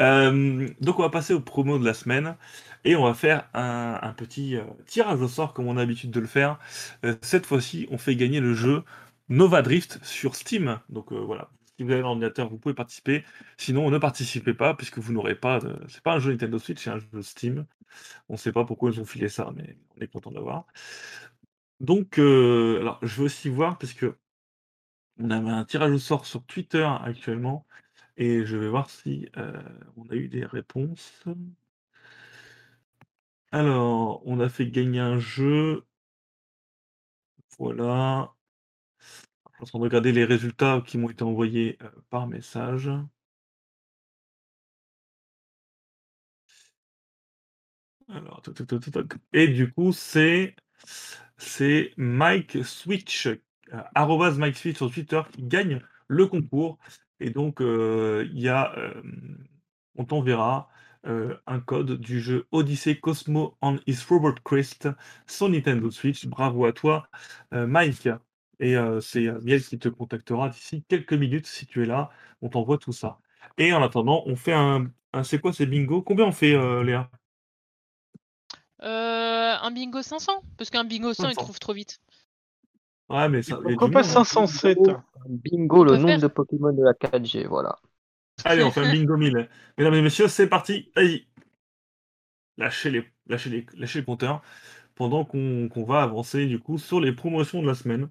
Euh, 0.00 0.68
donc, 0.80 0.98
on 0.98 1.02
va 1.02 1.10
passer 1.10 1.34
aux 1.34 1.40
promos 1.40 1.78
de 1.78 1.84
la 1.84 1.94
semaine 1.94 2.36
et 2.84 2.96
on 2.96 3.04
va 3.04 3.14
faire 3.14 3.48
un, 3.54 4.14
petit 4.16 4.56
euh, 4.56 4.62
tirage 4.86 5.20
au 5.20 5.28
sort 5.28 5.52
comme 5.52 5.66
on 5.66 5.76
a 5.76 5.80
l'habitude 5.80 6.10
de 6.10 6.20
le 6.20 6.26
faire. 6.26 6.58
Euh, 7.04 7.16
cette 7.22 7.46
fois-ci, 7.46 7.86
on 7.90 7.98
fait 7.98 8.16
gagner 8.16 8.40
le 8.40 8.54
jeu 8.54 8.84
Nova 9.28 9.62
Drift 9.62 9.98
sur 10.04 10.34
Steam. 10.34 10.78
Donc, 10.88 11.12
voilà. 11.12 11.50
Si 11.76 11.84
vous 11.84 11.92
avez 11.92 12.00
l'ordinateur, 12.00 12.48
vous 12.48 12.58
pouvez 12.58 12.74
participer. 12.74 13.24
Sinon, 13.56 13.90
ne 13.90 13.98
participez 13.98 14.54
pas 14.54 14.74
puisque 14.74 14.98
vous 14.98 15.12
n'aurez 15.12 15.34
pas. 15.36 15.60
De... 15.60 15.76
C'est 15.88 16.02
pas 16.02 16.14
un 16.14 16.18
jeu 16.18 16.32
Nintendo 16.32 16.58
Switch, 16.58 16.82
c'est 16.82 16.90
un 16.90 16.98
jeu 16.98 17.22
Steam. 17.22 17.66
On 18.28 18.34
ne 18.34 18.38
sait 18.38 18.52
pas 18.52 18.64
pourquoi 18.64 18.90
ils 18.90 19.00
ont 19.00 19.04
filé 19.04 19.28
ça, 19.28 19.52
mais 19.56 19.76
on 19.96 20.00
est 20.02 20.08
content 20.08 20.30
de 20.30 20.36
l'avoir. 20.36 20.66
Donc, 21.80 22.14
je 22.16 22.82
veux 23.02 23.24
aussi 23.24 23.48
voir 23.48 23.78
parce 23.78 23.92
que 23.92 24.16
on 25.20 25.30
avait 25.30 25.50
un 25.50 25.64
tirage 25.64 25.92
au 25.92 25.98
sort 25.98 26.26
sur 26.26 26.44
Twitter 26.44 26.88
actuellement 27.04 27.66
et 28.18 28.44
je 28.44 28.56
vais 28.58 28.68
voir 28.68 28.90
si 28.90 29.26
on 29.96 30.08
a 30.10 30.14
eu 30.14 30.28
des 30.28 30.44
réponses. 30.44 31.24
Alors, 33.52 34.22
on 34.26 34.40
a 34.40 34.48
fait 34.48 34.70
gagner 34.70 35.00
un 35.00 35.18
jeu. 35.18 35.84
Voilà. 37.58 38.34
Je 39.50 39.56
suis 39.56 39.62
en 39.62 39.66
train 39.66 39.78
de 39.80 39.84
regarder 39.84 40.12
les 40.12 40.24
résultats 40.24 40.82
qui 40.86 40.98
m'ont 40.98 41.10
été 41.10 41.22
envoyés 41.22 41.78
par 42.10 42.26
message. 42.26 42.90
Alors, 48.08 48.42
et 49.32 49.48
du 49.48 49.72
coup, 49.72 49.92
c'est 49.92 50.56
c'est 51.36 51.92
Mike 51.96 52.64
Switch, 52.64 53.26
euh, 53.26 54.30
Mike 54.36 54.56
Switch 54.56 54.76
sur 54.76 54.90
Twitter 54.90 55.20
qui 55.32 55.42
gagne 55.42 55.80
le 56.06 56.26
concours. 56.26 56.78
Et 57.20 57.30
donc, 57.30 57.58
il 57.60 58.38
y 58.40 58.48
a, 58.48 58.74
on 59.96 60.04
t'enverra 60.04 60.68
un 61.04 61.60
code 61.60 61.92
du 62.00 62.20
jeu 62.20 62.46
Odyssey 62.52 62.98
Cosmo 63.00 63.56
on 63.62 63.78
His 63.86 63.98
Robot 64.08 64.34
Quest 64.44 64.88
sur 65.26 65.48
Nintendo 65.48 65.90
Switch. 65.90 66.26
Bravo 66.26 66.66
à 66.66 66.72
toi, 66.72 67.08
Mike. 67.52 68.08
Et 68.60 68.74
c'est 69.00 69.30
Miel 69.42 69.62
qui 69.62 69.78
te 69.78 69.88
contactera 69.88 70.48
d'ici 70.50 70.84
quelques 70.88 71.12
minutes 71.14 71.46
si 71.46 71.66
tu 71.66 71.82
es 71.82 71.86
là. 71.86 72.10
On 72.42 72.48
t'envoie 72.48 72.78
tout 72.78 72.92
ça. 72.92 73.18
Et 73.56 73.72
en 73.72 73.82
attendant, 73.82 74.22
on 74.26 74.36
fait 74.36 74.52
un. 74.52 74.90
un- 75.12 75.22
c'est 75.24 75.40
quoi, 75.40 75.52
c'est 75.52 75.66
bingo? 75.66 76.02
Combien 76.02 76.26
on 76.26 76.32
fait, 76.32 76.54
euh, 76.54 76.82
Léa? 76.84 77.10
Euh, 78.82 79.56
un 79.60 79.70
bingo 79.70 80.02
500 80.02 80.42
Parce 80.56 80.70
qu'un 80.70 80.84
bingo 80.84 81.12
100, 81.14 81.28
il 81.28 81.36
500. 81.36 81.42
trouve 81.42 81.58
trop 81.58 81.72
vite. 81.72 82.00
Ouais, 83.10 83.28
mais 83.28 83.42
ça. 83.42 83.56
Pourquoi 83.56 83.90
pas 83.90 84.02
monde, 84.02 84.10
hein. 84.10 84.24
507 84.24 84.78
Bingo, 85.28 85.84
le 85.84 85.96
nombre 85.96 86.08
faire. 86.08 86.20
de 86.20 86.26
Pokémon 86.28 86.72
de 86.72 86.82
la 86.82 86.92
4G, 86.92 87.46
voilà. 87.46 87.78
Allez, 88.44 88.62
on 88.64 88.70
fait 88.72 88.80
un 88.80 88.92
bingo 88.92 89.16
1000. 89.16 89.48
Mesdames 89.78 89.94
et 89.94 90.02
messieurs, 90.02 90.28
c'est 90.28 90.48
parti. 90.48 90.90
Allez. 90.96 91.26
Lâchez 92.56 92.90
les, 92.90 93.04
lâchez 93.26 93.50
les, 93.50 93.66
lâchez 93.74 94.00
les 94.00 94.04
compteurs 94.04 94.42
pendant 94.94 95.24
qu'on 95.24 95.84
va 95.86 96.02
avancer 96.02 96.46
du 96.46 96.58
coup 96.58 96.76
sur 96.78 97.00
les 97.00 97.12
promotions 97.12 97.62
de 97.62 97.66
la 97.68 97.74
semaine. 97.74 98.10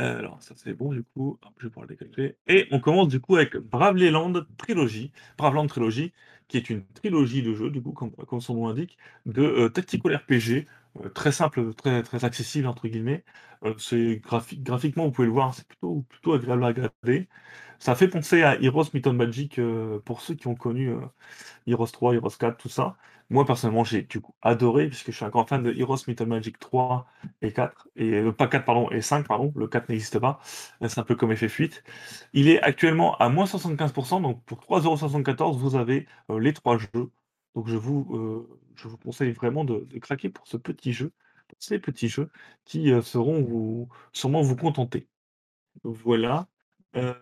Euh, 0.00 0.18
alors, 0.18 0.42
ça 0.42 0.54
c'est 0.56 0.74
bon 0.74 0.92
du 0.92 1.04
coup. 1.04 1.38
Hop, 1.42 1.52
je 1.58 1.66
vais 1.66 1.70
pouvoir 1.70 1.86
le 1.88 1.94
décalquer. 1.96 2.36
Et 2.48 2.66
on 2.72 2.80
commence 2.80 3.08
du 3.08 3.20
coup 3.20 3.36
avec 3.36 3.56
Bravely 3.56 4.10
Land 4.10 4.32
Trilogy. 4.58 5.12
Bravely 5.38 5.68
Trilogy, 5.68 6.12
qui 6.48 6.56
est 6.56 6.70
une 6.70 6.84
trilogie 6.94 7.42
de 7.42 7.54
jeux, 7.54 7.70
du 7.70 7.80
coup, 7.82 7.92
comme, 7.92 8.10
comme 8.12 8.40
son 8.40 8.54
nom 8.54 8.68
l'indique, 8.68 8.98
de 9.26 9.42
euh, 9.42 9.68
tactical 9.68 10.16
RPG. 10.16 10.66
Euh, 11.00 11.08
très 11.10 11.32
simple, 11.32 11.74
très, 11.74 12.02
accessible, 12.24 12.66
entre 12.66 12.88
guillemets. 12.88 13.24
Euh, 13.64 13.74
c'est 13.78 14.16
graphi- 14.22 14.58
graphiquement, 14.62 15.04
vous 15.06 15.12
pouvez 15.12 15.26
le 15.26 15.32
voir, 15.32 15.54
c'est 15.54 15.66
plutôt, 15.66 16.02
plutôt 16.08 16.32
agréable 16.34 16.64
à 16.64 16.68
regarder. 16.68 17.28
Ça 17.78 17.94
fait 17.94 18.08
penser 18.08 18.42
à 18.42 18.60
Heroes 18.62 18.84
Myth 18.94 19.06
Magic 19.08 19.58
euh, 19.58 20.00
pour 20.04 20.20
ceux 20.22 20.34
qui 20.34 20.46
ont 20.48 20.54
connu 20.54 20.94
Heroes 21.66 21.86
3, 21.88 22.14
Heroes 22.14 22.30
4, 22.38 22.56
tout 22.58 22.68
ça. 22.68 22.96
Moi, 23.30 23.44
personnellement, 23.46 23.84
j'ai 23.84 24.02
du 24.02 24.20
coup 24.20 24.34
adoré, 24.42 24.88
puisque 24.88 25.10
je 25.10 25.16
suis 25.16 25.24
un 25.24 25.30
grand 25.30 25.46
fan 25.46 25.62
de 25.62 25.72
Heroes 25.72 25.98
Myth 26.08 26.20
Magic 26.22 26.58
3 26.58 27.06
et 27.42 27.52
4, 27.52 27.88
et 27.96 28.22
pas 28.32 28.48
4, 28.48 28.64
pardon, 28.66 28.90
et 28.90 29.00
5, 29.00 29.26
pardon. 29.26 29.52
Le 29.56 29.66
4 29.68 29.88
n'existe 29.88 30.18
pas. 30.18 30.40
C'est 30.88 30.98
un 30.98 31.04
peu 31.04 31.16
comme 31.16 31.32
effet 31.32 31.48
fuite. 31.48 31.82
Il 32.34 32.48
est 32.48 32.60
actuellement 32.62 33.16
à 33.18 33.28
moins 33.28 33.46
75%, 33.46 34.20
donc 34.20 34.42
pour 34.44 34.60
3,74€, 34.60 35.58
vous 35.58 35.76
avez 35.76 36.06
les 36.38 36.52
trois 36.52 36.78
jeux. 36.78 37.10
Donc 37.54 37.68
je 37.68 37.76
vous, 37.76 38.06
euh, 38.16 38.60
je 38.76 38.88
vous 38.88 38.96
conseille 38.98 39.32
vraiment 39.32 39.64
de, 39.64 39.86
craquer 40.00 40.28
pour 40.28 40.46
ce 40.46 40.56
petit 40.56 40.92
jeu, 40.92 41.12
ces 41.58 41.78
petits 41.78 42.08
jeux 42.08 42.30
qui 42.64 42.92
euh, 42.92 43.02
seront 43.02 43.42
vous, 43.42 43.88
sûrement 44.12 44.42
vous 44.42 44.56
contenter. 44.56 45.08
Voilà. 45.84 46.48
Euh, 46.96 47.14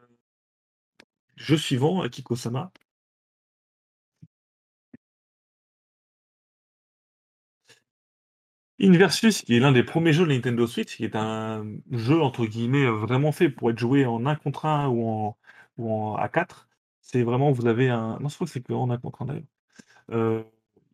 jeu 1.36 1.56
suivant, 1.58 2.00
Akiko-sama. 2.02 2.72
Inversus, 8.80 9.42
qui 9.42 9.54
est 9.56 9.60
l'un 9.60 9.72
des 9.72 9.82
premiers 9.84 10.12
jeux 10.12 10.26
de 10.26 10.32
Nintendo 10.32 10.66
Switch, 10.66 10.96
qui 10.96 11.04
est 11.04 11.14
un 11.16 11.64
jeu 11.90 12.20
entre 12.20 12.44
guillemets 12.46 12.86
vraiment 12.86 13.30
fait 13.32 13.48
pour 13.48 13.70
être 13.70 13.78
joué 13.78 14.04
en 14.06 14.26
1 14.26 14.34
contre 14.36 14.66
1 14.66 14.88
ou 14.88 15.08
en, 15.08 15.38
ou 15.78 15.90
en 15.92 16.16
A4. 16.18 16.68
C'est 17.00 17.22
vraiment, 17.22 17.52
vous 17.52 17.66
avez 17.66 17.88
un. 17.90 18.18
Non, 18.20 18.28
je 18.28 18.34
crois 18.34 18.46
que 18.46 18.52
c'est 18.52 18.70
en 18.72 18.90
1 18.90 18.98
contre 18.98 19.22
1 19.22 19.26
d'ailleurs. 19.26 19.51
Euh, 20.10 20.42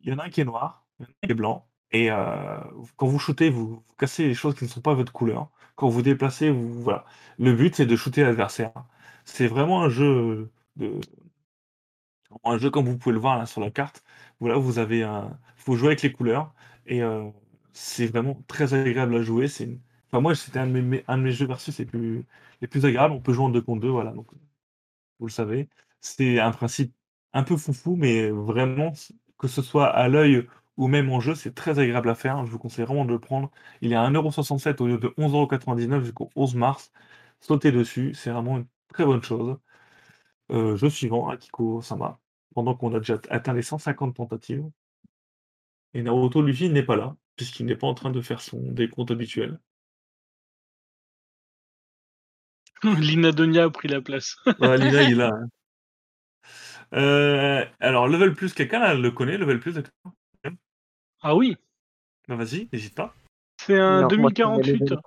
Il 0.03 0.09
y 0.11 0.13
en 0.13 0.19
a 0.19 0.25
un 0.25 0.29
qui 0.29 0.41
est 0.41 0.45
noir, 0.45 0.85
il 0.99 1.03
y 1.03 1.05
en 1.05 1.07
a 1.07 1.11
un 1.11 1.27
qui 1.27 1.31
est 1.31 1.35
blanc, 1.35 1.67
et 1.91 2.11
euh, 2.11 2.59
quand 2.97 3.07
vous 3.07 3.19
shootez, 3.19 3.49
vous, 3.49 3.83
cassez 3.97 4.27
les 4.27 4.33
choses 4.35 4.55
qui 4.55 4.63
ne 4.65 4.69
sont 4.69 4.81
pas 4.81 4.93
votre 4.93 5.11
couleur. 5.13 5.49
Quand 5.75 5.89
vous 5.89 6.01
déplacez, 6.01 6.49
vous, 6.51 6.81
voilà. 6.83 7.05
Le 7.39 7.53
but, 7.53 7.75
c'est 7.75 7.85
de 7.85 7.95
shooter 7.95 8.23
l'adversaire. 8.23 8.73
C'est 9.25 9.47
vraiment 9.47 9.83
un 9.83 9.89
jeu 9.89 10.51
un 12.43 12.57
jeu 12.57 12.69
comme 12.69 12.85
vous 12.85 12.97
pouvez 12.97 13.13
le 13.13 13.19
voir 13.19 13.37
là 13.37 13.45
sur 13.45 13.61
la 13.61 13.71
carte. 13.71 14.03
Voilà, 14.39 14.57
vous 14.57 14.79
avez 14.79 15.03
un, 15.03 15.39
faut 15.55 15.75
jouer 15.75 15.89
avec 15.89 16.01
les 16.01 16.11
couleurs 16.11 16.53
et 16.85 17.01
euh, 17.03 17.29
c'est 17.73 18.07
vraiment 18.07 18.41
très 18.47 18.73
agréable 18.73 19.15
à 19.15 19.21
jouer. 19.23 19.47
Enfin 20.07 20.21
moi 20.21 20.35
c'était 20.35 20.59
un 20.59 20.67
de 20.67 20.81
mes, 20.81 21.03
un 21.07 21.17
de 21.17 21.23
mes 21.23 21.31
jeux 21.31 21.47
versus 21.47 21.77
les 21.79 21.85
plus, 21.85 22.25
les 22.61 22.67
plus 22.67 22.85
agréables. 22.85 23.13
On 23.13 23.21
peut 23.21 23.33
jouer 23.33 23.45
en 23.45 23.49
deux 23.49 23.61
contre 23.61 23.81
deux, 23.81 23.89
voilà. 23.89 24.11
Donc 24.11 24.27
vous 25.19 25.27
le 25.27 25.31
savez, 25.31 25.69
c'est 26.01 26.39
un 26.39 26.51
principe 26.51 26.93
un 27.33 27.43
peu 27.43 27.57
foufou, 27.57 27.95
mais 27.95 28.29
vraiment 28.31 28.93
que 29.37 29.47
ce 29.47 29.61
soit 29.61 29.87
à 29.89 30.07
l'œil 30.07 30.47
ou 30.77 30.87
même 30.87 31.09
en 31.11 31.19
jeu, 31.19 31.35
c'est 31.35 31.53
très 31.53 31.79
agréable 31.79 32.09
à 32.09 32.15
faire. 32.15 32.45
Je 32.45 32.51
vous 32.51 32.59
conseille 32.59 32.85
vraiment 32.85 33.05
de 33.05 33.11
le 33.11 33.19
prendre. 33.19 33.51
Il 33.81 33.91
est 33.93 33.95
à 33.95 34.03
1,67€ 34.03 34.81
au 34.81 34.87
lieu 34.87 34.97
de 34.97 35.13
11,99€ 35.17 36.03
jusqu'au 36.03 36.29
11 36.35 36.55
mars. 36.55 36.91
Sautez 37.41 37.71
dessus, 37.71 38.13
c'est 38.15 38.31
vraiment 38.31 38.57
une 38.57 38.67
très 38.89 39.05
bonne 39.05 39.23
chose. 39.23 39.57
Euh, 40.51 40.75
jeu 40.77 40.89
suivant, 40.89 41.29
Akiko 41.29 41.81
Sama, 41.81 42.19
pendant 42.55 42.75
qu'on 42.75 42.93
a 42.95 42.99
déjà 42.99 43.19
atteint 43.29 43.53
les 43.53 43.61
150 43.63 44.15
tentatives. 44.15 44.65
Et 45.93 46.01
Naruto 46.01 46.41
Luffy 46.41 46.67
n'est 46.71 46.81
pas 46.81 46.95
là, 46.95 47.15
puisqu'il 47.35 47.67
n'est 47.67 47.75
pas 47.75 47.85
en 47.85 47.93
train 47.93 48.09
de 48.09 48.21
faire 48.21 48.41
son 48.41 48.59
décompte 48.71 49.11
habituel. 49.11 49.59
Lina 52.99 53.31
Donia 53.31 53.65
a 53.65 53.69
pris 53.69 53.87
la 53.87 54.01
place. 54.01 54.35
Lina, 54.59 55.03
il 55.03 55.11
est 55.11 55.15
là. 55.15 55.31
hein. 55.33 55.47
Euh, 56.93 57.65
alors, 57.79 58.07
Level 58.07 58.33
Plus, 58.33 58.53
quelqu'un 58.53 58.93
le 58.93 59.11
connaît, 59.11 59.37
Level 59.37 59.59
Plus 59.59 59.75
Ah 61.21 61.35
oui, 61.35 61.55
Bah, 62.27 62.35
Vas-y, 62.35 62.67
n'hésite 62.71 62.95
pas. 62.95 63.15
c'est 63.61 63.77
un 63.77 64.01
Non, 64.01 64.17
moi, 64.17 64.31
je 64.35 64.43
connais 64.43 64.61
2048. 64.63 64.73
Level 64.73 64.87
5. 64.87 64.99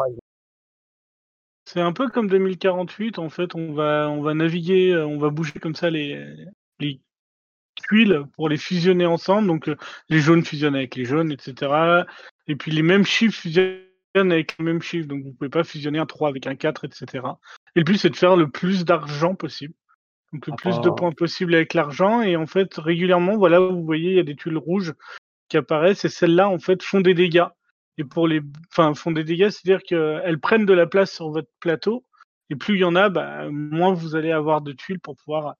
C'est 1.64 1.80
un 1.80 1.92
peu 1.92 2.08
comme 2.08 2.28
2048, 2.28 3.18
en 3.18 3.30
fait, 3.30 3.54
on 3.54 3.72
va, 3.72 4.08
on 4.10 4.20
va 4.20 4.34
naviguer, 4.34 4.92
euh, 4.92 5.06
on 5.06 5.18
va 5.18 5.30
bouger 5.30 5.58
comme 5.60 5.74
ça 5.74 5.90
les, 5.90 6.22
les 6.80 7.00
tuiles 7.88 8.24
pour 8.34 8.48
les 8.48 8.56
fusionner 8.56 9.06
ensemble. 9.06 9.48
Donc 9.48 9.68
euh, 9.68 9.76
les 10.08 10.20
jaunes 10.20 10.44
fusionnent 10.44 10.76
avec 10.76 10.96
les 10.96 11.04
jaunes, 11.04 11.32
etc. 11.32 12.04
Et 12.46 12.56
puis 12.56 12.72
les 12.72 12.82
mêmes 12.82 13.04
chiffres 13.04 13.40
fusionnent 13.40 13.78
avec 14.14 14.56
les 14.58 14.64
mêmes 14.64 14.82
chiffres. 14.82 15.08
Donc 15.08 15.24
vous 15.24 15.32
pouvez 15.32 15.50
pas 15.50 15.64
fusionner 15.64 15.98
un 15.98 16.06
3 16.06 16.28
avec 16.28 16.46
un 16.46 16.56
4, 16.56 16.84
etc. 16.84 17.06
Et 17.74 17.80
le 17.80 17.84
but 17.84 17.96
c'est 17.96 18.10
de 18.10 18.16
faire 18.16 18.36
le 18.36 18.50
plus 18.50 18.84
d'argent 18.84 19.34
possible. 19.34 19.74
Donc 20.32 20.46
le 20.46 20.52
Ah, 20.54 20.56
plus 20.56 20.80
de 20.80 20.90
points 20.90 21.12
possible 21.12 21.54
avec 21.54 21.74
l'argent. 21.74 22.22
Et 22.22 22.36
en 22.36 22.46
fait, 22.46 22.74
régulièrement, 22.76 23.36
voilà, 23.36 23.60
vous 23.60 23.84
voyez, 23.84 24.10
il 24.10 24.16
y 24.16 24.20
a 24.20 24.24
des 24.24 24.36
tuiles 24.36 24.56
rouges 24.56 24.94
qui 25.48 25.56
apparaissent 25.56 26.04
et 26.04 26.08
celles-là, 26.08 26.48
en 26.48 26.58
fait, 26.58 26.82
font 26.82 27.00
des 27.00 27.14
dégâts. 27.14 27.46
Et 27.98 28.04
pour 28.04 28.26
les, 28.26 28.40
enfin, 28.70 28.94
font 28.94 29.10
des 29.10 29.24
dégâts, 29.24 29.50
c'est-à-dire 29.50 29.82
qu'elles 29.82 30.40
prennent 30.40 30.64
de 30.64 30.72
la 30.72 30.86
place 30.86 31.12
sur 31.12 31.30
votre 31.30 31.50
plateau. 31.60 32.04
Et 32.48 32.56
plus 32.56 32.76
il 32.76 32.80
y 32.80 32.84
en 32.84 32.96
a, 32.96 33.10
bah, 33.10 33.50
moins 33.50 33.92
vous 33.92 34.16
allez 34.16 34.32
avoir 34.32 34.62
de 34.62 34.72
tuiles 34.72 35.00
pour 35.00 35.16
pouvoir 35.16 35.56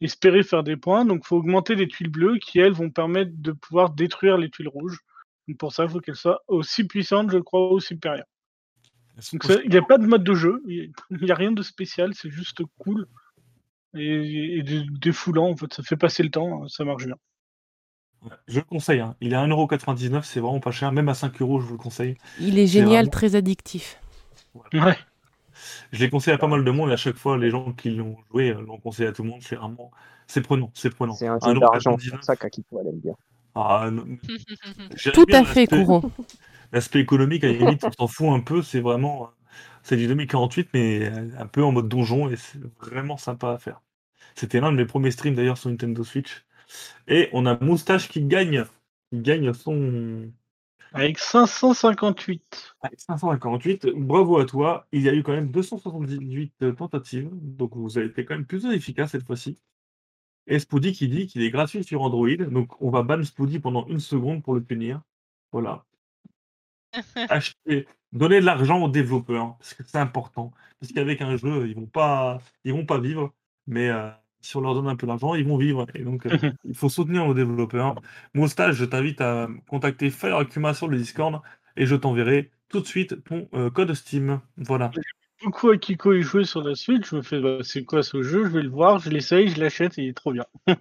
espérer 0.00 0.42
faire 0.42 0.62
des 0.62 0.76
points. 0.76 1.04
Donc, 1.04 1.22
il 1.24 1.26
faut 1.26 1.36
augmenter 1.36 1.74
les 1.74 1.88
tuiles 1.88 2.10
bleues 2.10 2.38
qui, 2.38 2.60
elles, 2.60 2.72
vont 2.72 2.90
permettre 2.90 3.32
de 3.34 3.52
pouvoir 3.52 3.90
détruire 3.90 4.38
les 4.38 4.50
tuiles 4.50 4.68
rouges. 4.68 4.98
Donc, 5.48 5.58
pour 5.58 5.72
ça, 5.72 5.84
il 5.84 5.90
faut 5.90 6.00
qu'elles 6.00 6.14
soient 6.14 6.42
aussi 6.46 6.84
puissantes, 6.84 7.30
je 7.30 7.38
crois, 7.38 7.72
ou 7.72 7.80
supérieures. 7.80 8.26
Donc, 9.32 9.44
il 9.64 9.70
n'y 9.70 9.76
a 9.76 9.82
pas 9.82 9.98
de 9.98 10.06
mode 10.06 10.24
de 10.24 10.34
jeu, 10.34 10.62
il 10.66 10.92
n'y 11.10 11.30
a 11.30 11.34
rien 11.34 11.52
de 11.52 11.62
spécial, 11.62 12.14
c'est 12.14 12.30
juste 12.30 12.62
cool. 12.78 13.06
Et, 13.94 14.58
et 14.58 14.62
dé- 14.62 14.84
défoulant, 15.00 15.50
en 15.50 15.56
fait, 15.56 15.72
ça 15.72 15.82
fait 15.82 15.96
passer 15.96 16.22
le 16.22 16.30
temps, 16.30 16.66
ça 16.68 16.84
marche 16.84 17.06
bien. 17.06 17.16
Je 18.46 18.60
le 18.60 18.64
conseille, 18.64 19.00
hein. 19.00 19.16
il 19.20 19.32
est 19.32 19.36
à 19.36 19.44
1,99€, 19.46 20.22
c'est 20.22 20.38
vraiment 20.40 20.60
pas 20.60 20.70
cher, 20.70 20.92
même 20.92 21.08
à 21.08 21.12
5€ 21.12 21.32
je 21.38 21.44
vous 21.66 21.72
le 21.72 21.76
conseille. 21.78 22.16
Il 22.40 22.58
est 22.58 22.68
génial, 22.68 22.90
vraiment- 23.06 23.10
très 23.10 23.34
addictif. 23.34 24.00
Ouais. 24.72 24.96
Je 25.92 25.98
l'ai 26.04 26.08
conseillé 26.10 26.34
à 26.34 26.38
pas 26.38 26.46
mal 26.46 26.64
de 26.64 26.70
monde 26.70 26.90
et 26.90 26.92
à 26.92 26.96
chaque 26.96 27.16
fois 27.16 27.36
les 27.36 27.50
gens 27.50 27.72
qui 27.72 27.90
l'ont 27.90 28.16
joué 28.30 28.50
euh, 28.50 28.60
l'ont 28.62 28.78
conseillé 28.78 29.08
à 29.08 29.12
tout 29.12 29.22
le 29.22 29.28
monde. 29.30 29.40
C'est 29.42 29.56
vraiment, 29.56 29.90
c'est 30.26 30.40
prenant, 30.40 30.70
c'est 30.74 30.90
prenant. 30.90 31.14
C'est 31.14 31.26
un 31.26 31.38
jeu 31.44 31.58
d'argent, 31.58 31.96
1,99€. 31.96 32.10
c'est 32.20 32.22
ça 32.24 32.36
qu'Akito 32.36 32.78
elle 32.80 32.88
aime 32.88 33.00
bien. 33.00 33.14
Ah, 33.54 33.88
non, 33.92 34.04
j'aime 34.94 35.12
Tout 35.14 35.26
à 35.32 35.44
fait, 35.44 35.66
Kouro. 35.66 36.10
L'aspect 36.72 37.00
économique, 37.00 37.44
à 37.44 37.48
la 37.48 37.52
limite, 37.54 37.84
on 37.84 37.90
s'en 37.92 38.06
fout 38.06 38.28
un 38.28 38.40
peu. 38.40 38.62
C'est 38.62 38.80
vraiment, 38.80 39.24
euh, 39.24 39.26
c'est 39.82 39.96
du 39.96 40.06
2048, 40.06 40.68
mais 40.74 41.10
euh, 41.10 41.28
un 41.38 41.46
peu 41.46 41.62
en 41.62 41.72
mode 41.72 41.88
donjon 41.88 42.28
et 42.30 42.36
c'est 42.36 42.60
vraiment 42.80 43.16
sympa 43.16 43.50
à 43.50 43.58
faire. 43.58 43.82
C'était 44.34 44.60
l'un 44.60 44.72
de 44.72 44.76
mes 44.76 44.86
premiers 44.86 45.10
streams 45.10 45.34
d'ailleurs 45.34 45.58
sur 45.58 45.70
Nintendo 45.70 46.04
Switch. 46.04 46.44
Et 47.08 47.28
on 47.32 47.46
a 47.46 47.58
Moustache 47.62 48.08
qui 48.08 48.22
gagne, 48.22 48.64
qui 49.10 49.20
gagne 49.20 49.52
son 49.52 50.30
Avec 50.92 51.18
558. 51.18 52.74
avec 52.82 53.00
548. 53.00 53.86
Bravo 53.96 54.38
à 54.38 54.46
toi. 54.46 54.86
Il 54.92 55.02
y 55.02 55.08
a 55.08 55.14
eu 55.14 55.22
quand 55.22 55.32
même 55.32 55.50
278 55.50 56.74
tentatives, 56.76 57.28
donc 57.32 57.76
vous 57.76 57.98
avez 57.98 58.06
été 58.08 58.24
quand 58.24 58.34
même 58.34 58.46
plus 58.46 58.64
efficace 58.66 59.10
cette 59.12 59.26
fois-ci. 59.26 59.58
Et 60.46 60.58
Spoody 60.58 60.92
qui 60.92 61.08
dit 61.08 61.26
qu'il 61.26 61.42
est 61.42 61.50
gratuit 61.50 61.84
sur 61.84 62.02
Android, 62.02 62.36
donc 62.36 62.80
on 62.80 62.90
va 62.90 63.02
ban 63.02 63.22
Spoody 63.22 63.60
pendant 63.60 63.86
une 63.86 64.00
seconde 64.00 64.42
pour 64.42 64.54
le 64.54 64.62
punir. 64.62 65.02
Voilà. 65.52 65.84
Achetez, 67.28 67.86
donnez 68.12 68.40
de 68.40 68.46
l'argent 68.46 68.82
aux 68.82 68.88
développeurs, 68.88 69.56
parce 69.58 69.74
que 69.74 69.82
c'est 69.84 69.98
important. 69.98 70.52
Parce 70.80 70.92
qu'avec 70.92 71.20
un 71.20 71.36
jeu, 71.36 71.68
ils 71.68 71.74
vont 71.74 71.86
pas, 71.86 72.40
ils 72.64 72.72
vont 72.72 72.86
pas 72.86 72.98
vivre, 72.98 73.32
mais 73.66 73.88
euh, 73.88 74.10
si 74.40 74.56
on 74.56 74.60
leur 74.60 74.74
donne 74.74 74.88
un 74.88 74.96
peu 74.96 75.06
d'argent, 75.06 75.34
ils 75.34 75.46
vont 75.46 75.56
vivre. 75.56 75.86
Et 75.94 76.02
donc, 76.02 76.26
euh, 76.26 76.30
il 76.64 76.74
faut 76.74 76.88
soutenir 76.88 77.26
nos 77.26 77.34
développeurs. 77.34 77.94
Moustache, 78.34 78.76
je 78.76 78.84
t'invite 78.84 79.20
à 79.20 79.48
contacter 79.68 80.10
Fire 80.10 80.36
Akuma 80.36 80.74
sur 80.74 80.88
le 80.88 80.98
Discord 80.98 81.40
et 81.76 81.86
je 81.86 81.94
t'enverrai 81.96 82.50
tout 82.68 82.80
de 82.80 82.86
suite 82.86 83.22
ton 83.24 83.48
euh, 83.54 83.70
code 83.70 83.94
Steam. 83.94 84.40
Voilà. 84.56 84.90
Beaucoup 85.42 85.70
à 85.70 85.76
Kiko 85.76 86.12
y 86.12 86.22
jouer 86.22 86.44
sur 86.44 86.62
la 86.62 86.74
Switch, 86.74 87.10
je 87.10 87.16
me 87.16 87.22
fais 87.22 87.40
bah, 87.40 87.58
c'est 87.62 87.84
quoi 87.84 88.02
ce 88.02 88.22
jeu? 88.22 88.44
Je 88.44 88.50
vais 88.50 88.62
le 88.62 88.68
voir, 88.68 88.98
je 88.98 89.10
l'essaye, 89.10 89.48
je 89.48 89.60
l'achète 89.60 89.98
et 89.98 90.02
il 90.02 90.08
est 90.10 90.16
trop 90.16 90.32
bien. 90.32 90.46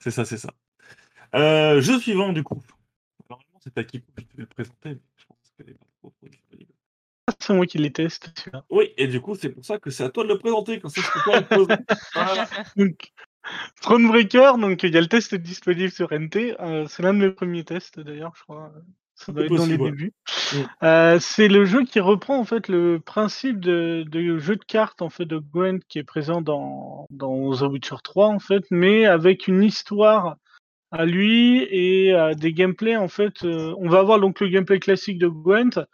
C'est 0.00 0.12
ça, 0.12 0.24
c'est 0.24 0.36
ça. 0.38 0.52
Jeu 1.34 1.98
suivant, 1.98 2.32
du 2.32 2.44
coup. 2.44 2.62
C'est 3.74 3.78
à 3.80 3.84
que 3.84 3.98
je 3.98 3.98
devais 4.16 4.26
le 4.36 4.46
présenter, 4.46 4.88
mais 4.90 4.98
je 5.16 5.26
pense 5.26 5.38
qu'elle 5.56 5.70
est 5.70 5.74
pas 5.78 5.86
trop, 6.00 6.10
trop 6.18 6.28
disponible. 6.28 6.72
C'est 7.40 7.54
moi 7.54 7.66
qui 7.66 7.78
les 7.78 7.92
teste. 7.92 8.32
celui-là. 8.36 8.64
Oui, 8.70 8.92
et 8.96 9.06
du 9.06 9.20
coup, 9.20 9.34
c'est 9.34 9.50
pour 9.50 9.64
ça 9.64 9.78
que 9.78 9.90
c'est 9.90 10.04
à 10.04 10.08
toi 10.10 10.24
de 10.24 10.28
le 10.28 10.38
présenter, 10.38 10.80
comme 10.80 10.90
ça 10.90 11.00
je 11.02 11.10
peux 11.12 11.30
pas 11.30 11.40
le 11.40 11.46
poser. 11.46 11.80
Voilà. 12.14 12.48
Donc, 12.76 13.12
Thronebreaker, 13.82 14.58
donc 14.58 14.82
il 14.82 14.92
y 14.94 14.98
a 14.98 15.00
le 15.00 15.06
test 15.06 15.34
disponible 15.34 15.90
sur 15.90 16.12
NT. 16.12 16.56
euh, 16.60 16.86
c'est 16.88 17.02
l'un 17.02 17.14
de 17.14 17.18
mes 17.18 17.30
premiers 17.30 17.64
tests 17.64 18.00
d'ailleurs, 18.00 18.32
je 18.36 18.42
crois. 18.42 18.72
Ça 19.14 19.32
doit 19.32 19.42
C'est 19.42 19.46
être 19.46 19.56
dans 19.56 19.66
les 19.66 19.76
ouais. 19.76 19.90
débuts. 19.90 20.12
Mm. 20.52 20.56
Euh, 20.84 21.18
c'est 21.20 21.48
le 21.48 21.64
jeu 21.64 21.84
qui 21.84 21.98
reprend 22.00 22.38
en 22.38 22.44
fait 22.44 22.68
le 22.68 23.00
principe 23.00 23.58
de, 23.60 24.04
de 24.06 24.38
jeu 24.38 24.56
de 24.56 24.64
cartes 24.64 25.02
en 25.02 25.10
fait 25.10 25.24
de 25.24 25.38
Gwent 25.38 25.80
qui 25.88 25.98
est 25.98 26.04
présent 26.04 26.40
dans, 26.40 27.06
dans 27.10 27.52
The 27.56 27.62
Witcher 27.62 27.96
3 28.02 28.28
en 28.28 28.38
fait, 28.38 28.64
mais 28.70 29.06
avec 29.06 29.48
une 29.48 29.62
histoire 29.62 30.36
à 30.90 31.04
lui 31.04 31.62
et 31.70 32.14
euh, 32.14 32.34
des 32.34 32.52
gameplays 32.52 32.96
en 32.96 33.08
fait. 33.08 33.44
euh, 33.44 33.74
on 33.78 33.88
va 33.88 33.98
avoir 33.98 34.20
donc 34.20 34.40
le 34.40 34.48
gameplay 34.48 34.78
classique 34.78 35.18
de 35.18 35.28
Gwent 35.28 35.84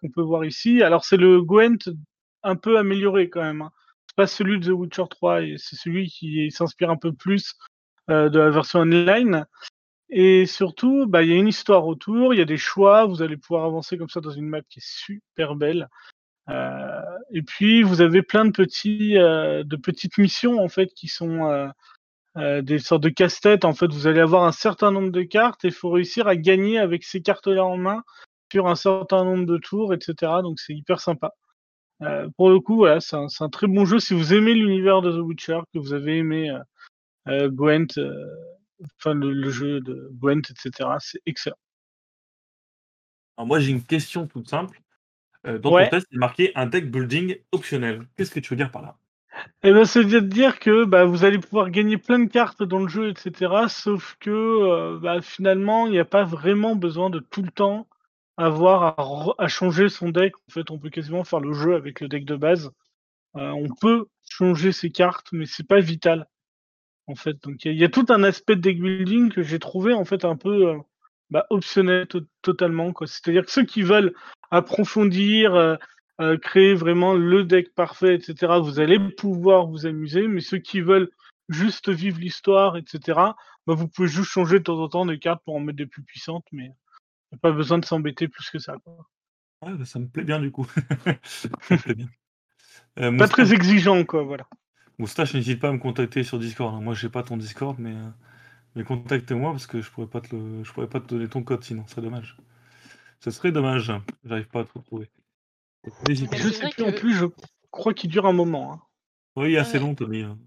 qu'on 0.00 0.10
peut 0.10 0.22
voir 0.22 0.44
ici. 0.44 0.82
Alors 0.82 1.04
c'est 1.04 1.16
le 1.16 1.42
Gwent 1.42 1.92
un 2.42 2.56
peu 2.56 2.78
amélioré 2.78 3.28
quand 3.30 3.42
même. 3.42 3.62
Hein. 3.62 3.70
C'est 4.06 4.16
pas 4.16 4.26
celui 4.26 4.58
de 4.58 4.66
The 4.66 4.74
Witcher 4.74 5.04
3 5.08 5.42
et 5.42 5.54
c'est 5.58 5.76
celui 5.76 6.08
qui 6.08 6.50
s'inspire 6.50 6.90
un 6.90 6.96
peu 6.96 7.12
plus 7.12 7.54
euh, 8.10 8.28
de 8.28 8.38
la 8.38 8.50
version 8.50 8.80
online. 8.80 9.46
Et 10.10 10.44
surtout, 10.44 11.06
bah, 11.06 11.22
il 11.22 11.30
y 11.30 11.32
a 11.32 11.36
une 11.36 11.48
histoire 11.48 11.86
autour, 11.86 12.34
il 12.34 12.38
y 12.38 12.42
a 12.42 12.46
des 12.46 12.58
choix, 12.58 13.06
vous 13.06 13.22
allez 13.22 13.38
pouvoir 13.38 13.64
avancer 13.64 13.96
comme 13.96 14.10
ça 14.10 14.20
dans 14.20 14.30
une 14.30 14.46
map 14.46 14.60
qui 14.68 14.80
est 14.80 14.86
super 14.86 15.54
belle. 15.54 15.88
Euh, 16.50 17.00
et 17.32 17.42
puis 17.42 17.82
vous 17.82 18.02
avez 18.02 18.20
plein 18.20 18.44
de 18.44 18.50
petits, 18.50 19.14
de 19.14 19.76
petites 19.76 20.18
missions 20.18 20.58
en 20.58 20.68
fait 20.68 20.92
qui 20.92 21.08
sont 21.08 21.70
euh, 22.36 22.62
des 22.62 22.78
sortes 22.78 23.02
de 23.02 23.08
casse-tête. 23.10 23.64
En 23.64 23.74
fait, 23.74 23.92
vous 23.92 24.06
allez 24.06 24.20
avoir 24.20 24.44
un 24.44 24.52
certain 24.52 24.90
nombre 24.90 25.10
de 25.10 25.22
cartes 25.22 25.64
et 25.64 25.68
il 25.68 25.74
faut 25.74 25.90
réussir 25.90 26.26
à 26.28 26.36
gagner 26.36 26.78
avec 26.78 27.04
ces 27.04 27.20
cartes-là 27.22 27.64
en 27.64 27.76
main 27.76 28.02
sur 28.52 28.68
un 28.68 28.74
certain 28.76 29.24
nombre 29.24 29.46
de 29.46 29.58
tours, 29.58 29.94
etc. 29.94 30.42
Donc 30.42 30.60
c'est 30.60 30.74
hyper 30.74 31.00
sympa. 31.00 31.32
Euh, 32.02 32.28
pour 32.36 32.50
le 32.50 32.60
coup, 32.60 32.76
voilà, 32.76 33.00
c'est 33.00 33.16
un, 33.16 33.28
c'est 33.28 33.44
un 33.44 33.48
très 33.50 33.66
bon 33.68 33.84
jeu. 33.86 33.98
Si 34.00 34.14
vous 34.14 34.34
aimez 34.34 34.54
l'univers 34.54 35.02
de 35.02 35.12
The 35.12 35.20
Witcher, 35.22 35.60
que 35.74 35.78
vous 35.78 35.94
avez 35.94 36.18
aimé 36.18 36.50
euh, 36.50 36.58
euh, 37.28 37.48
Gwent, 37.50 37.98
euh, 37.98 38.14
enfin 38.98 39.14
le, 39.14 39.32
le 39.32 39.50
jeu 39.50 39.80
de 39.80 40.10
Gwent, 40.14 40.42
etc., 40.50 40.90
c'est 41.00 41.20
excellent. 41.26 41.56
Alors 43.36 43.46
moi, 43.46 43.60
j'ai 43.60 43.72
une 43.72 43.84
question 43.84 44.26
toute 44.26 44.48
simple. 44.48 44.80
Euh, 45.46 45.58
dans 45.58 45.72
Ouais. 45.72 45.84
ton 45.84 45.90
test, 45.98 46.06
il 46.12 46.16
est 46.16 46.18
marqué 46.18 46.52
un 46.56 46.66
deck 46.66 46.90
building 46.90 47.38
optionnel. 47.52 48.08
Qu'est-ce 48.16 48.32
que 48.32 48.40
tu 48.40 48.50
veux 48.50 48.56
dire 48.58 48.70
par 48.72 48.82
là? 48.82 48.98
Eh 49.62 49.72
ben, 49.72 49.84
c'est 49.84 50.04
de 50.04 50.20
dire 50.20 50.58
que 50.58 50.84
bah, 50.84 51.04
vous 51.04 51.24
allez 51.24 51.38
pouvoir 51.38 51.70
gagner 51.70 51.96
plein 51.96 52.18
de 52.18 52.28
cartes 52.28 52.62
dans 52.62 52.80
le 52.80 52.88
jeu, 52.88 53.08
etc. 53.10 53.68
Sauf 53.68 54.16
que 54.20 54.30
euh, 54.30 54.98
bah, 55.00 55.20
finalement, 55.22 55.86
il 55.86 55.92
n'y 55.92 55.98
a 55.98 56.04
pas 56.04 56.24
vraiment 56.24 56.76
besoin 56.76 57.10
de 57.10 57.18
tout 57.20 57.42
le 57.42 57.50
temps 57.50 57.86
avoir 58.36 59.34
à, 59.38 59.48
changer 59.48 59.88
son 59.88 60.08
deck. 60.10 60.34
En 60.48 60.52
fait, 60.52 60.70
on 60.70 60.78
peut 60.78 60.90
quasiment 60.90 61.24
faire 61.24 61.40
le 61.40 61.52
jeu 61.52 61.74
avec 61.74 62.00
le 62.00 62.08
deck 62.08 62.24
de 62.24 62.36
base. 62.36 62.70
Euh, 63.36 63.50
on 63.50 63.68
peut 63.80 64.06
changer 64.28 64.72
ses 64.72 64.90
cartes, 64.90 65.28
mais 65.32 65.46
c'est 65.46 65.66
pas 65.66 65.80
vital. 65.80 66.28
En 67.06 67.14
fait, 67.14 67.42
donc 67.42 67.64
il 67.64 67.76
y, 67.76 67.84
a- 67.84 67.88
tout 67.88 68.06
un 68.10 68.22
aspect 68.22 68.56
de 68.56 68.60
deck 68.62 68.80
building 68.80 69.30
que 69.30 69.42
j'ai 69.42 69.58
trouvé 69.58 69.92
en 69.92 70.04
fait 70.04 70.24
un 70.24 70.36
peu 70.36 70.68
euh, 70.68 70.78
bah, 71.30 71.46
optionnel 71.50 72.06
to- 72.06 72.20
totalement. 72.42 72.92
C'est-à-dire 73.04 73.44
que 73.44 73.50
ceux 73.50 73.64
qui 73.64 73.82
veulent 73.82 74.14
approfondir, 74.50 75.78
euh, 76.20 76.36
créer 76.36 76.74
vraiment 76.74 77.14
le 77.14 77.44
deck 77.44 77.74
parfait, 77.74 78.14
etc., 78.14 78.54
vous 78.62 78.80
allez 78.80 78.98
pouvoir 78.98 79.66
vous 79.66 79.86
amuser. 79.86 80.28
Mais 80.28 80.40
ceux 80.40 80.58
qui 80.58 80.80
veulent 80.80 81.10
juste 81.48 81.88
vivre 81.88 82.18
l'histoire, 82.18 82.76
etc., 82.76 83.18
bah, 83.66 83.74
vous 83.74 83.88
pouvez 83.88 84.08
juste 84.08 84.30
changer 84.30 84.58
de 84.58 84.64
temps 84.64 84.80
en 84.80 84.88
temps 84.88 85.06
des 85.06 85.18
cartes 85.18 85.42
pour 85.44 85.54
en 85.56 85.60
mettre 85.60 85.78
des 85.78 85.86
plus 85.86 86.02
puissantes, 86.02 86.46
mais 86.52 86.64
il 86.64 87.34
n'y 87.34 87.36
a 87.36 87.38
pas 87.38 87.52
besoin 87.52 87.78
de 87.78 87.84
s'embêter 87.84 88.28
plus 88.28 88.50
que 88.50 88.58
ça. 88.58 88.76
quoi. 88.84 89.08
Ouais, 89.62 89.74
bah, 89.74 89.84
ça 89.84 89.98
me 89.98 90.08
plaît 90.08 90.24
bien 90.24 90.40
du 90.40 90.50
coup. 90.50 90.66
ça 91.22 91.48
me 91.70 91.76
plaît 91.78 91.94
bien. 91.94 92.08
Euh, 92.98 93.04
Pas 93.04 93.10
Moustache, 93.10 93.30
très 93.30 93.54
exigeant, 93.54 94.04
quoi, 94.04 94.22
voilà. 94.22 94.46
Moustache, 94.98 95.32
n'hésite 95.32 95.60
pas 95.60 95.70
à 95.70 95.72
me 95.72 95.78
contacter 95.78 96.24
sur 96.24 96.38
Discord. 96.38 96.82
Moi, 96.82 96.92
j'ai 96.92 97.08
pas 97.08 97.22
ton 97.22 97.38
Discord, 97.38 97.78
mais, 97.78 97.94
euh, 97.94 98.10
mais 98.74 98.84
contacte-moi 98.84 99.50
parce 99.50 99.66
que 99.66 99.80
je 99.80 99.90
pourrais 99.90 100.08
pas 100.08 100.20
te 100.20 100.36
le... 100.36 100.62
je 100.62 100.72
pourrais 100.72 100.88
pas 100.88 101.00
te 101.00 101.06
donner 101.06 101.26
ton 101.26 101.42
code 101.42 101.64
sinon, 101.64 101.84
ce 101.86 101.92
serait 101.92 102.02
dommage. 102.02 102.36
Ce 103.20 103.30
serait 103.30 103.50
dommage. 103.50 103.92
J'arrive 104.24 104.48
pas 104.48 104.60
à 104.60 104.64
te 104.64 104.72
retrouver. 104.74 105.10
Je 105.84 106.14
c'est 106.14 106.26
sais 106.52 106.68
plus 106.70 106.84
en 106.84 106.92
que- 106.92 106.98
plus, 106.98 107.14
je 107.14 107.26
crois 107.70 107.94
qu'il 107.94 108.10
dure 108.10 108.26
un 108.26 108.32
moment. 108.32 108.72
hein. 108.72 108.82
Oui, 109.36 109.56
assez 109.56 109.78
Ouais. 109.78 109.84
long, 109.84 109.94
Tommy. 109.94 110.22
hein. 110.22 110.38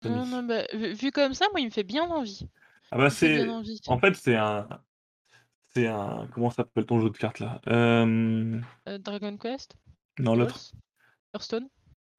Tommy. 0.00 0.14
Non, 0.16 0.26
non, 0.26 0.42
bah, 0.42 0.62
vu 0.74 1.10
comme 1.12 1.34
ça, 1.34 1.46
moi, 1.52 1.60
il 1.60 1.66
me 1.66 1.70
fait 1.70 1.82
bien 1.84 2.04
envie. 2.10 2.48
Ah 2.92 2.96
bah 2.98 3.08
c'est 3.10 3.46
en 3.86 3.98
fait 4.00 4.14
c'est 4.16 4.34
un 4.34 4.66
c'est 5.68 5.86
un 5.86 6.26
comment 6.34 6.50
s'appelle 6.50 6.86
ton 6.86 7.00
jeu 7.00 7.08
de 7.10 7.16
cartes 7.16 7.38
là? 7.38 7.60
Euh, 7.68 8.60
Euh, 8.88 8.98
Dragon 8.98 9.36
Quest? 9.36 9.76
Non 10.18 10.34
l'autre. 10.34 10.56
Hearth- 10.56 10.72
Hearthstone? 11.34 11.68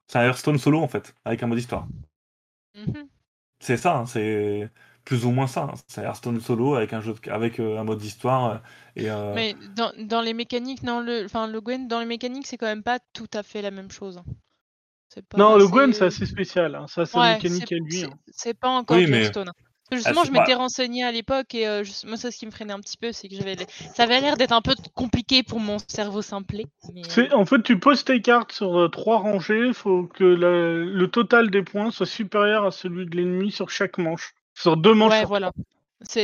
C'est 0.08 0.18
un 0.18 0.22
Hearthstone 0.24 0.56
solo 0.58 0.80
en 0.80 0.88
fait 0.88 1.14
avec 1.26 1.42
un 1.42 1.46
mode 1.48 1.58
histoire. 1.58 1.86
Mhm. 2.74 3.06
C'est 3.60 3.76
ça. 3.76 3.98
hein, 3.98 4.06
c'est 4.06 4.70
plus 5.04 5.24
ou 5.24 5.30
moins 5.30 5.46
ça. 5.46 5.62
hein. 5.62 5.74
C'est 5.88 6.02
Hearthstone 6.02 6.40
solo 6.40 6.74
avec 6.74 6.92
un 6.92 7.00
jeu 7.00 7.14
de- 7.14 7.30
avec 7.30 7.58
euh, 7.60 7.78
un 7.78 7.84
mode 7.84 7.98
d'histoire 7.98 8.50
euh, 8.52 8.56
et 8.96 9.10
euh, 9.10 9.32
Mais 9.34 9.54
dans, 9.76 9.92
dans 9.98 10.20
les 10.20 10.34
mécaniques, 10.34 10.82
non, 10.82 11.00
le, 11.00 11.24
enfin, 11.24 11.46
le 11.46 11.60
Gwen, 11.60 11.88
dans 11.88 12.00
les 12.00 12.06
mécaniques, 12.06 12.46
c'est 12.46 12.56
quand 12.56 12.66
même 12.66 12.82
pas 12.82 12.98
tout 13.12 13.28
à 13.34 13.42
fait 13.42 13.62
la 13.62 13.70
même 13.70 13.90
chose. 13.90 14.18
hein. 14.18 14.24
Pas- 15.28 15.36
Non, 15.36 15.56
le 15.58 15.66
Gwen, 15.68 15.92
c'est 15.92 16.06
assez 16.06 16.24
spécial. 16.24 16.74
Hein. 16.74 16.86
Ça, 16.88 17.04
c'est 17.04 17.18
Ouais, 17.18 17.34
mécanique 17.34 17.70
à 17.70 17.76
lui. 17.76 17.98
c'est- 18.00 18.06
hein. 18.06 18.14
C'est 18.28 18.54
pas 18.58 18.70
encore 18.70 18.96
Oui, 18.96 19.06
mais- 19.06 19.18
Hearthstone. 19.24 19.50
que 19.90 19.96
justement, 19.98 20.24
je 20.24 20.32
pas- 20.32 20.40
m'étais 20.40 20.54
renseignée 20.54 21.04
à 21.04 21.12
l'époque 21.12 21.54
et 21.54 21.68
euh, 21.68 21.84
je- 21.84 22.06
moi, 22.06 22.16
c'est 22.16 22.30
ce 22.30 22.38
qui 22.38 22.46
me 22.46 22.50
freinait 22.50 22.72
un 22.72 22.80
petit 22.80 22.96
peu, 22.96 23.12
c'est 23.12 23.28
que 23.28 23.34
j'avais, 23.34 23.54
les- 23.56 23.66
ça 23.94 24.04
avait 24.04 24.22
l'air 24.22 24.38
d'être 24.38 24.52
un 24.52 24.62
peu 24.62 24.74
compliqué 24.94 25.42
pour 25.42 25.60
mon 25.60 25.76
cerveau 25.86 26.22
simplé. 26.22 26.64
mais, 26.94 27.02
En 27.34 27.44
fait, 27.44 27.62
tu 27.62 27.78
poses 27.78 28.02
tes 28.04 28.22
cartes 28.22 28.52
sur 28.52 28.78
euh, 28.80 28.88
trois 28.88 29.18
rangées. 29.18 29.66
Il 29.66 29.74
faut 29.74 30.04
que 30.04 30.24
le 30.24 31.06
total 31.08 31.50
des 31.50 31.62
points 31.62 31.90
soit 31.90 32.06
supérieur 32.06 32.64
à 32.64 32.70
celui 32.70 33.04
de 33.04 33.14
l'ennemi 33.14 33.50
sur 33.52 33.68
chaque 33.68 33.98
manche. 33.98 34.32
Sur 34.54 34.76
deux 34.76 34.94
manches. 34.94 35.10
Ouais, 35.12 35.24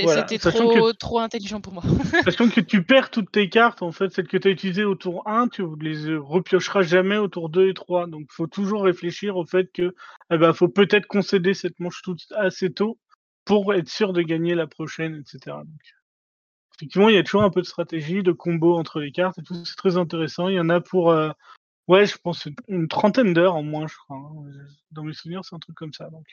voilà. 0.02 0.22
C'était 0.22 0.38
trop, 0.64 0.92
trop 0.92 1.18
intelligent 1.20 1.60
pour 1.60 1.72
moi. 1.72 1.82
Sachant 2.24 2.48
que 2.48 2.60
tu 2.60 2.82
perds 2.82 3.10
toutes 3.10 3.30
tes 3.30 3.48
cartes, 3.48 3.80
en 3.82 3.92
fait, 3.92 4.10
celles 4.10 4.26
que 4.26 4.36
tu 4.36 4.48
as 4.48 4.50
utilisées 4.50 4.84
au 4.84 4.94
tour 4.96 5.22
1, 5.26 5.48
tu 5.48 5.62
les 5.80 6.06
euh, 6.08 6.18
repiocheras 6.20 6.82
jamais 6.82 7.16
au 7.16 7.28
tour 7.28 7.48
2 7.48 7.68
et 7.68 7.74
3. 7.74 8.06
Donc, 8.08 8.22
il 8.22 8.32
faut 8.34 8.46
toujours 8.48 8.82
réfléchir 8.82 9.36
au 9.36 9.46
fait 9.46 9.70
que, 9.72 9.94
eh 10.32 10.36
ben, 10.38 10.52
faut 10.52 10.68
peut-être 10.68 11.06
concéder 11.06 11.54
cette 11.54 11.78
manche 11.80 12.02
toute 12.02 12.24
assez 12.36 12.72
tôt 12.72 12.98
pour 13.44 13.72
être 13.72 13.88
sûr 13.88 14.12
de 14.12 14.20
gagner 14.22 14.54
la 14.56 14.66
prochaine, 14.66 15.14
etc. 15.14 15.56
Donc, 15.58 15.80
effectivement, 16.76 17.08
il 17.08 17.14
y 17.14 17.18
a 17.18 17.22
toujours 17.22 17.44
un 17.44 17.50
peu 17.50 17.60
de 17.62 17.66
stratégie, 17.66 18.22
de 18.24 18.32
combo 18.32 18.76
entre 18.76 19.00
les 19.00 19.12
cartes 19.12 19.38
et 19.38 19.42
tout. 19.42 19.54
C'est 19.64 19.76
très 19.76 19.96
intéressant. 19.96 20.48
Il 20.48 20.54
y 20.56 20.60
en 20.60 20.68
a 20.70 20.80
pour, 20.80 21.10
euh, 21.12 21.30
ouais, 21.86 22.04
je 22.06 22.16
pense 22.18 22.46
une- 22.46 22.56
une 22.66 22.88
trentaine 22.88 23.32
d'heures 23.32 23.54
en 23.54 23.62
moins, 23.62 23.86
je 23.86 23.94
crois. 23.96 24.16
hein. 24.16 24.50
Dans 24.90 25.04
mes 25.04 25.12
souvenirs, 25.14 25.44
c'est 25.44 25.54
un 25.54 25.60
truc 25.60 25.76
comme 25.76 25.92
ça. 25.92 26.10
Donc, 26.10 26.26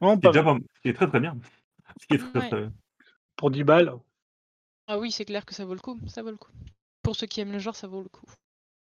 pas 0.00 0.12
est 0.14 0.16
déjà 0.28 0.42
mal. 0.42 0.44
pas- 0.44 0.58
ce 0.76 0.80
qui 0.82 0.88
est 0.88 0.94
très 0.94 1.06
très 1.08 1.20
bien. 1.20 1.38
Ce 2.00 2.06
qui 2.06 2.14
est 2.14 2.18
très, 2.18 2.40
Ouais. 2.40 2.48
très- 2.48 2.70
pour 3.36 3.50
10 3.50 3.64
balles, 3.64 3.92
Ah 4.88 4.98
oui, 4.98 5.10
c'est 5.10 5.24
clair 5.24 5.46
que 5.46 5.54
ça 5.54 5.64
vaut 5.64 5.72
le 5.74 5.80
coup. 5.80 5.98
Ça 6.06 6.22
vaut 6.22 6.30
le 6.30 6.36
coup. 6.36 6.50
Pour 7.02 7.16
ceux 7.16 7.26
qui 7.26 7.40
aiment 7.40 7.52
le 7.52 7.58
genre, 7.58 7.76
ça 7.76 7.86
vaut 7.86 8.02
le 8.02 8.08
coup. 8.08 8.26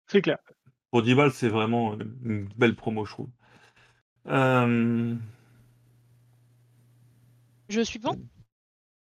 c'est 0.07 0.21
clair. 0.21 0.37
Pour 0.91 1.01
10 1.03 1.15
balles, 1.15 1.31
c'est 1.33 1.49
vraiment 1.49 1.97
une 2.23 2.47
belle 2.57 2.75
promo, 2.75 3.05
je 3.05 3.11
trouve. 3.11 3.29
Euh, 4.27 5.15
Jeu 7.69 7.83
suivant 7.83 8.15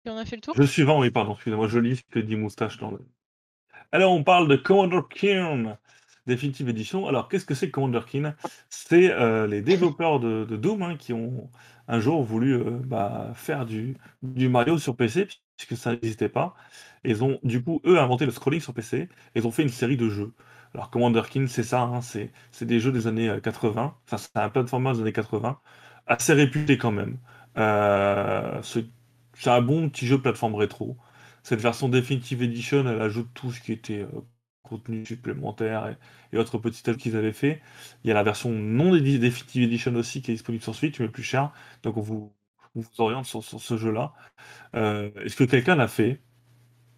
Et 0.06 0.10
on 0.10 0.18
a 0.18 0.26
fait 0.26 0.36
le 0.36 0.42
tour? 0.42 0.56
Jeu 0.56 0.66
suivant, 0.66 1.00
oui, 1.00 1.12
pardon, 1.12 1.34
excusez-moi, 1.34 1.68
je 1.68 1.80
lis 1.80 1.98
ce 1.98 2.04
que 2.10 2.20
dit 2.20 2.36
Moustache 2.36 2.78
dans 2.78 2.92
le. 2.92 3.00
Alors, 3.92 4.14
on 4.14 4.24
parle 4.24 4.48
de 4.48 4.56
Commander 4.56 5.02
Keen 5.10 5.78
Definitive 6.26 6.70
Edition. 6.70 7.08
Alors, 7.08 7.30
qu'est-ce 7.30 7.46
que 7.46 7.56
c'est 7.56 7.68
que 7.68 7.72
Commander 7.72 8.02
Keen? 8.08 8.36
C'est 8.70 9.12
euh, 9.12 9.48
les 9.48 9.62
développeurs 9.62 10.20
de, 10.20 10.46
de 10.46 10.56
Doom 10.58 10.82
hein, 10.82 10.96
qui 10.98 11.14
ont 11.14 11.50
un 11.88 12.00
jour 12.00 12.24
voulu 12.24 12.54
euh, 12.54 12.80
bah, 12.84 13.32
faire 13.36 13.66
du, 13.66 13.98
du 14.24 14.50
Mario 14.50 14.78
sur 14.78 14.96
PC, 14.96 15.28
puisque 15.58 15.78
ça 15.78 15.92
n'existait 15.92 16.30
pas. 16.30 16.56
Et 17.04 17.12
ils 17.12 17.24
ont, 17.24 17.40
du 17.44 17.64
coup, 17.64 17.82
eux, 17.86 18.00
inventé 18.00 18.26
le 18.26 18.32
scrolling 18.32 18.62
sur 18.62 18.74
PC, 18.74 19.10
ils 19.36 19.48
ont 19.48 19.52
fait 19.52 19.64
une 19.64 19.70
série 19.70 19.98
de 19.98 20.10
jeux. 20.10 20.34
Alors, 20.74 20.90
Commander 20.90 21.22
Keen, 21.30 21.48
c'est 21.48 21.64
ça, 21.64 21.82
hein, 21.82 22.02
c'est 22.02 22.32
des 22.62 22.80
jeux 22.80 22.92
des 22.92 23.08
années 23.08 23.30
euh, 23.30 23.40
80, 23.40 23.96
enfin, 24.06 24.18
c'est 24.18 24.36
un 24.38 24.50
platformer 24.50 24.94
des 24.94 25.02
années 25.02 25.14
80, 25.14 25.60
assez 26.08 26.34
réputé 26.34 26.78
quand 26.78 26.92
même. 26.92 27.18
Euh, 27.58 28.62
c'est 28.62 29.50
un 29.50 29.62
bon 29.62 29.90
petit 29.90 30.06
jeu 30.08 30.22
plateforme 30.22 30.56
rétro. 30.56 30.98
Cette 31.44 31.62
version 31.62 31.90
Definitive 31.90 32.42
Edition, 32.44 32.88
elle 32.88 33.02
ajoute 33.02 33.30
tout 33.34 33.52
ce 33.52 33.62
qui 33.62 33.72
était 33.72 34.02
euh, 34.02 34.22
contenu 34.68 35.06
supplémentaire 35.06 35.88
et, 35.88 36.36
et 36.36 36.40
autres 36.40 36.58
petits 36.58 36.88
ajouts 36.90 36.98
qu'ils 37.00 37.16
avaient 37.16 37.34
fait. 37.34 37.62
Il 38.04 38.08
y 38.10 38.12
a 38.12 38.14
la 38.14 38.24
version 38.24 38.52
non 38.52 38.92
Definitive 38.96 39.64
Edition 39.64 39.96
aussi 39.96 40.22
qui 40.22 40.32
est 40.32 40.36
disponible 40.36 40.64
sur 40.64 40.76
Switch, 40.76 41.00
mais 41.00 41.10
plus 41.10 41.24
cher. 41.24 41.52
Donc 41.84 41.98
on 41.98 42.02
vous, 42.02 42.34
on 42.76 42.82
vous 42.82 42.90
oriente 43.00 43.26
sur, 43.26 43.44
sur 43.44 43.62
ce 43.62 43.78
jeu-là. 43.78 44.14
Euh, 44.76 45.12
Est-ce 45.24 45.36
que 45.38 45.46
quelqu'un 45.46 45.76
l'a 45.76 45.88
fait? 45.88 46.22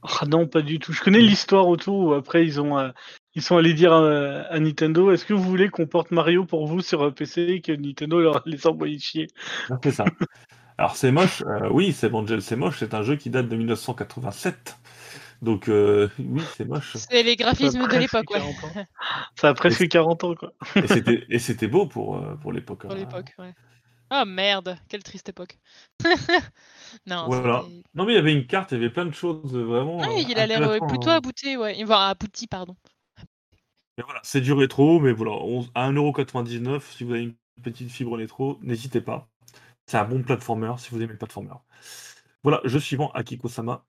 Ah 0.02 0.26
non, 0.28 0.48
pas 0.48 0.62
du 0.62 0.80
tout. 0.80 0.94
Je 0.94 1.02
connais 1.02 1.20
l'histoire 1.20 1.68
autour 1.68 2.00
où 2.00 2.14
après 2.14 2.46
ils 2.46 2.62
ont 2.62 2.78
euh, 2.78 2.90
ils 3.36 3.42
sont 3.42 3.58
allés 3.58 3.74
dire 3.74 3.92
euh, 3.94 4.44
à 4.50 4.60
Nintendo 4.60 5.12
est-ce 5.12 5.26
que 5.26 5.34
vous 5.34 5.44
voulez 5.44 5.70
qu'on 5.70 5.88
porte 5.88 6.12
Mario 6.12 6.46
pour 6.46 6.68
vous 6.68 6.80
sur 6.82 7.14
PC 7.14 7.42
et 7.42 7.62
que 7.62 7.74
Nintendo 7.74 8.20
leur 8.22 8.42
les 8.46 8.66
envoie 8.66 8.88
chier? 8.98 9.28
C'est 9.84 9.92
ça. 9.92 10.16
Alors 10.78 10.96
c'est 10.98 11.12
moche, 11.12 11.44
euh, 11.44 11.70
oui, 11.72 11.94
c'est 11.94 12.14
Angel, 12.14 12.42
c'est 12.42 12.56
moche, 12.56 12.80
c'est 12.80 12.94
un 12.96 13.04
jeu 13.04 13.16
qui 13.18 13.30
date 13.30 13.50
de 13.50 13.56
1987. 13.56 14.78
Donc 15.42 15.70
euh, 15.70 16.10
oui, 16.20 16.42
c'est 16.56 16.66
moche. 16.66 16.98
C'est 16.98 17.24
les 17.24 17.36
graphismes 17.36 17.88
de 17.88 17.98
l'époque, 17.98 18.30
ouais. 18.32 18.40
40 18.40 18.64
ans. 18.64 18.86
Ça 19.36 19.50
a 19.50 19.54
presque 19.54 19.88
40 19.88 20.24
ans 20.24 20.36
quoi. 20.36 20.54
Et 21.30 21.40
c'était- 21.40 21.68
beau 21.68 21.86
pour, 21.86 22.18
euh, 22.18 22.36
pour 22.36 22.52
l'époque. 22.52 22.82
Pour 22.82 22.92
hein. 22.92 22.96
l'époque, 22.96 23.34
ouais. 23.40 23.54
Ah 24.10 24.26
merde, 24.26 24.78
quelle 24.90 25.04
triste 25.04 25.30
époque. 25.30 25.58
non, 27.06 27.26
Voilà. 27.28 27.64
Non 27.94 28.06
mais 28.06 28.14
il 28.14 28.16
y 28.16 28.20
avait 28.20 28.34
une 28.34 28.48
carte, 28.48 28.72
il 28.72 28.76
y 28.76 28.78
avait 28.78 28.90
plein 28.90 29.06
de 29.06 29.14
choses 29.14 29.56
euh, 29.56 29.64
vraiment. 29.64 30.00
Ah, 30.02 30.08
euh, 30.10 30.24
il 30.28 30.38
a 30.38 30.48
l'air 30.48 30.80
plutôt 30.88 31.10
hein. 31.10 31.16
abouti, 31.18 31.56
ouais. 31.56 31.78
Enfin, 31.84 32.10
abouti, 32.10 32.48
pardon. 32.48 32.76
Mais 33.98 34.04
voilà, 34.04 34.20
c'est 34.24 34.42
du 34.42 34.54
rétro, 34.54 35.00
mais 35.00 35.12
voilà, 35.12 35.34
on- 35.34 35.68
à 35.76 35.88
1,99€, 35.92 36.82
si 36.92 37.04
vous 37.04 37.12
avez 37.12 37.24
une 37.24 37.36
petite 37.62 37.92
fibre 37.92 38.18
rétro, 38.18 38.58
n'hésitez 38.62 39.02
pas. 39.02 39.30
C'est 39.86 39.98
un 39.98 40.06
bon 40.06 40.24
platformer 40.24 40.74
si 40.78 40.90
vous 40.92 40.98
aimez 41.02 41.14
le 41.14 41.18
platformer. 41.18 41.52
Voilà, 42.44 42.62
jeu 42.64 42.80
suivant, 42.80 43.12
Akiko-sama. 43.12 43.86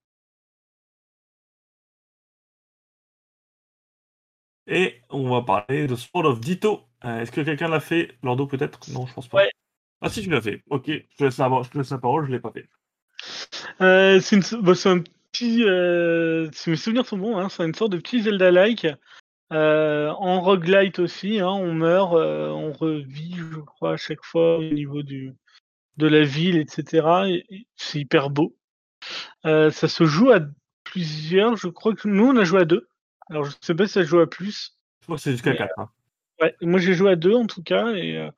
Et 4.67 5.01
on 5.11 5.29
va 5.29 5.43
parler 5.43 5.87
de 5.87 5.95
Sword 5.97 6.27
of 6.27 6.41
Ditto. 6.41 6.83
Euh, 7.05 7.21
Est-ce 7.21 7.33
que 7.33 7.41
quelqu'un 7.41 7.69
l'a 7.69 7.81
fait? 7.81 8.17
Lordo 8.23 8.47
peut-être? 8.47 8.79
Non, 8.93 9.07
je 9.07 9.15
pense 9.15 9.29
pas. 9.29 9.39
Ouais. 9.39 9.51
Ah 10.03 10.09
si, 10.09 10.23
tu 10.23 10.31
l'as 10.31 10.41
fait. 10.41 10.63
Ok, 10.71 10.87
je 10.89 11.17
te 11.17 11.25
laisse 11.25 11.39
la, 11.39 11.51
je 11.63 11.69
te 11.71 11.79
laisse 11.79 11.91
la 11.91 11.99
parole, 11.99 12.27
je 12.27 12.31
l'ai 12.33 12.41
pas 12.41 12.53
fait. 12.53 12.69
Euh, 13.81 14.21
c'est 14.21 14.37
une- 14.37 14.63
bah, 14.63 14.75
c'est 14.75 14.89
un 14.89 15.01
petit. 15.33 15.65
euh, 15.65 16.49
si 16.53 16.71
mes 16.71 16.77
souvenirs 16.77 17.07
sont 17.07 17.19
bons, 17.19 17.37
hein, 17.39 17.49
c'est 17.49 17.65
une 17.65 17.75
sorte 17.75 17.93
de 17.93 17.99
petit 17.99 18.23
Zelda-like. 18.23 18.87
en 19.51 20.41
roguelite 20.41 20.99
aussi, 21.01 21.41
hein, 21.41 21.49
on 21.49 21.75
meurt, 21.75 22.13
on 22.15 22.73
revit, 22.73 23.35
je 23.37 23.59
crois, 23.61 23.95
à 23.95 23.97
chaque 23.97 24.23
fois 24.25 24.59
au 24.59 24.63
niveau 24.65 25.03
du, 25.03 25.35
de 25.97 26.07
la 26.07 26.23
ville, 26.23 26.57
etc. 26.57 27.25
et- 27.29 27.45
et 27.51 27.67
c'est 27.77 27.99
hyper 28.01 28.31
beau. 28.31 28.57
Ça 29.45 29.71
se 29.89 30.05
joue 30.05 30.31
à 30.31 30.41
plusieurs, 30.85 31.57
je 31.57 31.69
crois 31.69 31.95
que 31.95 32.09
nous 32.09 32.27
on 32.27 32.37
a 32.37 32.45
joué 32.45 32.61
à 32.63 32.65
deux. 32.65 32.89
Alors 33.31 33.45
je 33.45 33.53
sais 33.61 33.75
pas 33.75 33.87
si 33.87 33.93
ça 33.95 34.03
joue 34.03 34.21
à 34.21 34.29
plus. 34.29 34.77
Je 35.01 35.07
crois 35.07 35.17
que 35.17 35.23
c'est 35.23 35.33
jusqu'à 35.33 35.51
Mais, 35.53 35.57
4. 35.59 35.79
hein. 35.79 35.89
Ouais, 36.43 36.55
moi 36.63 36.79
j'ai 36.81 36.95
joué 36.95 37.11
à 37.13 37.17
deux 37.17 37.35
en 37.35 37.47
tout 37.47 37.63
cas 37.63 37.89
et 37.93 38.17
euh, 38.19 38.31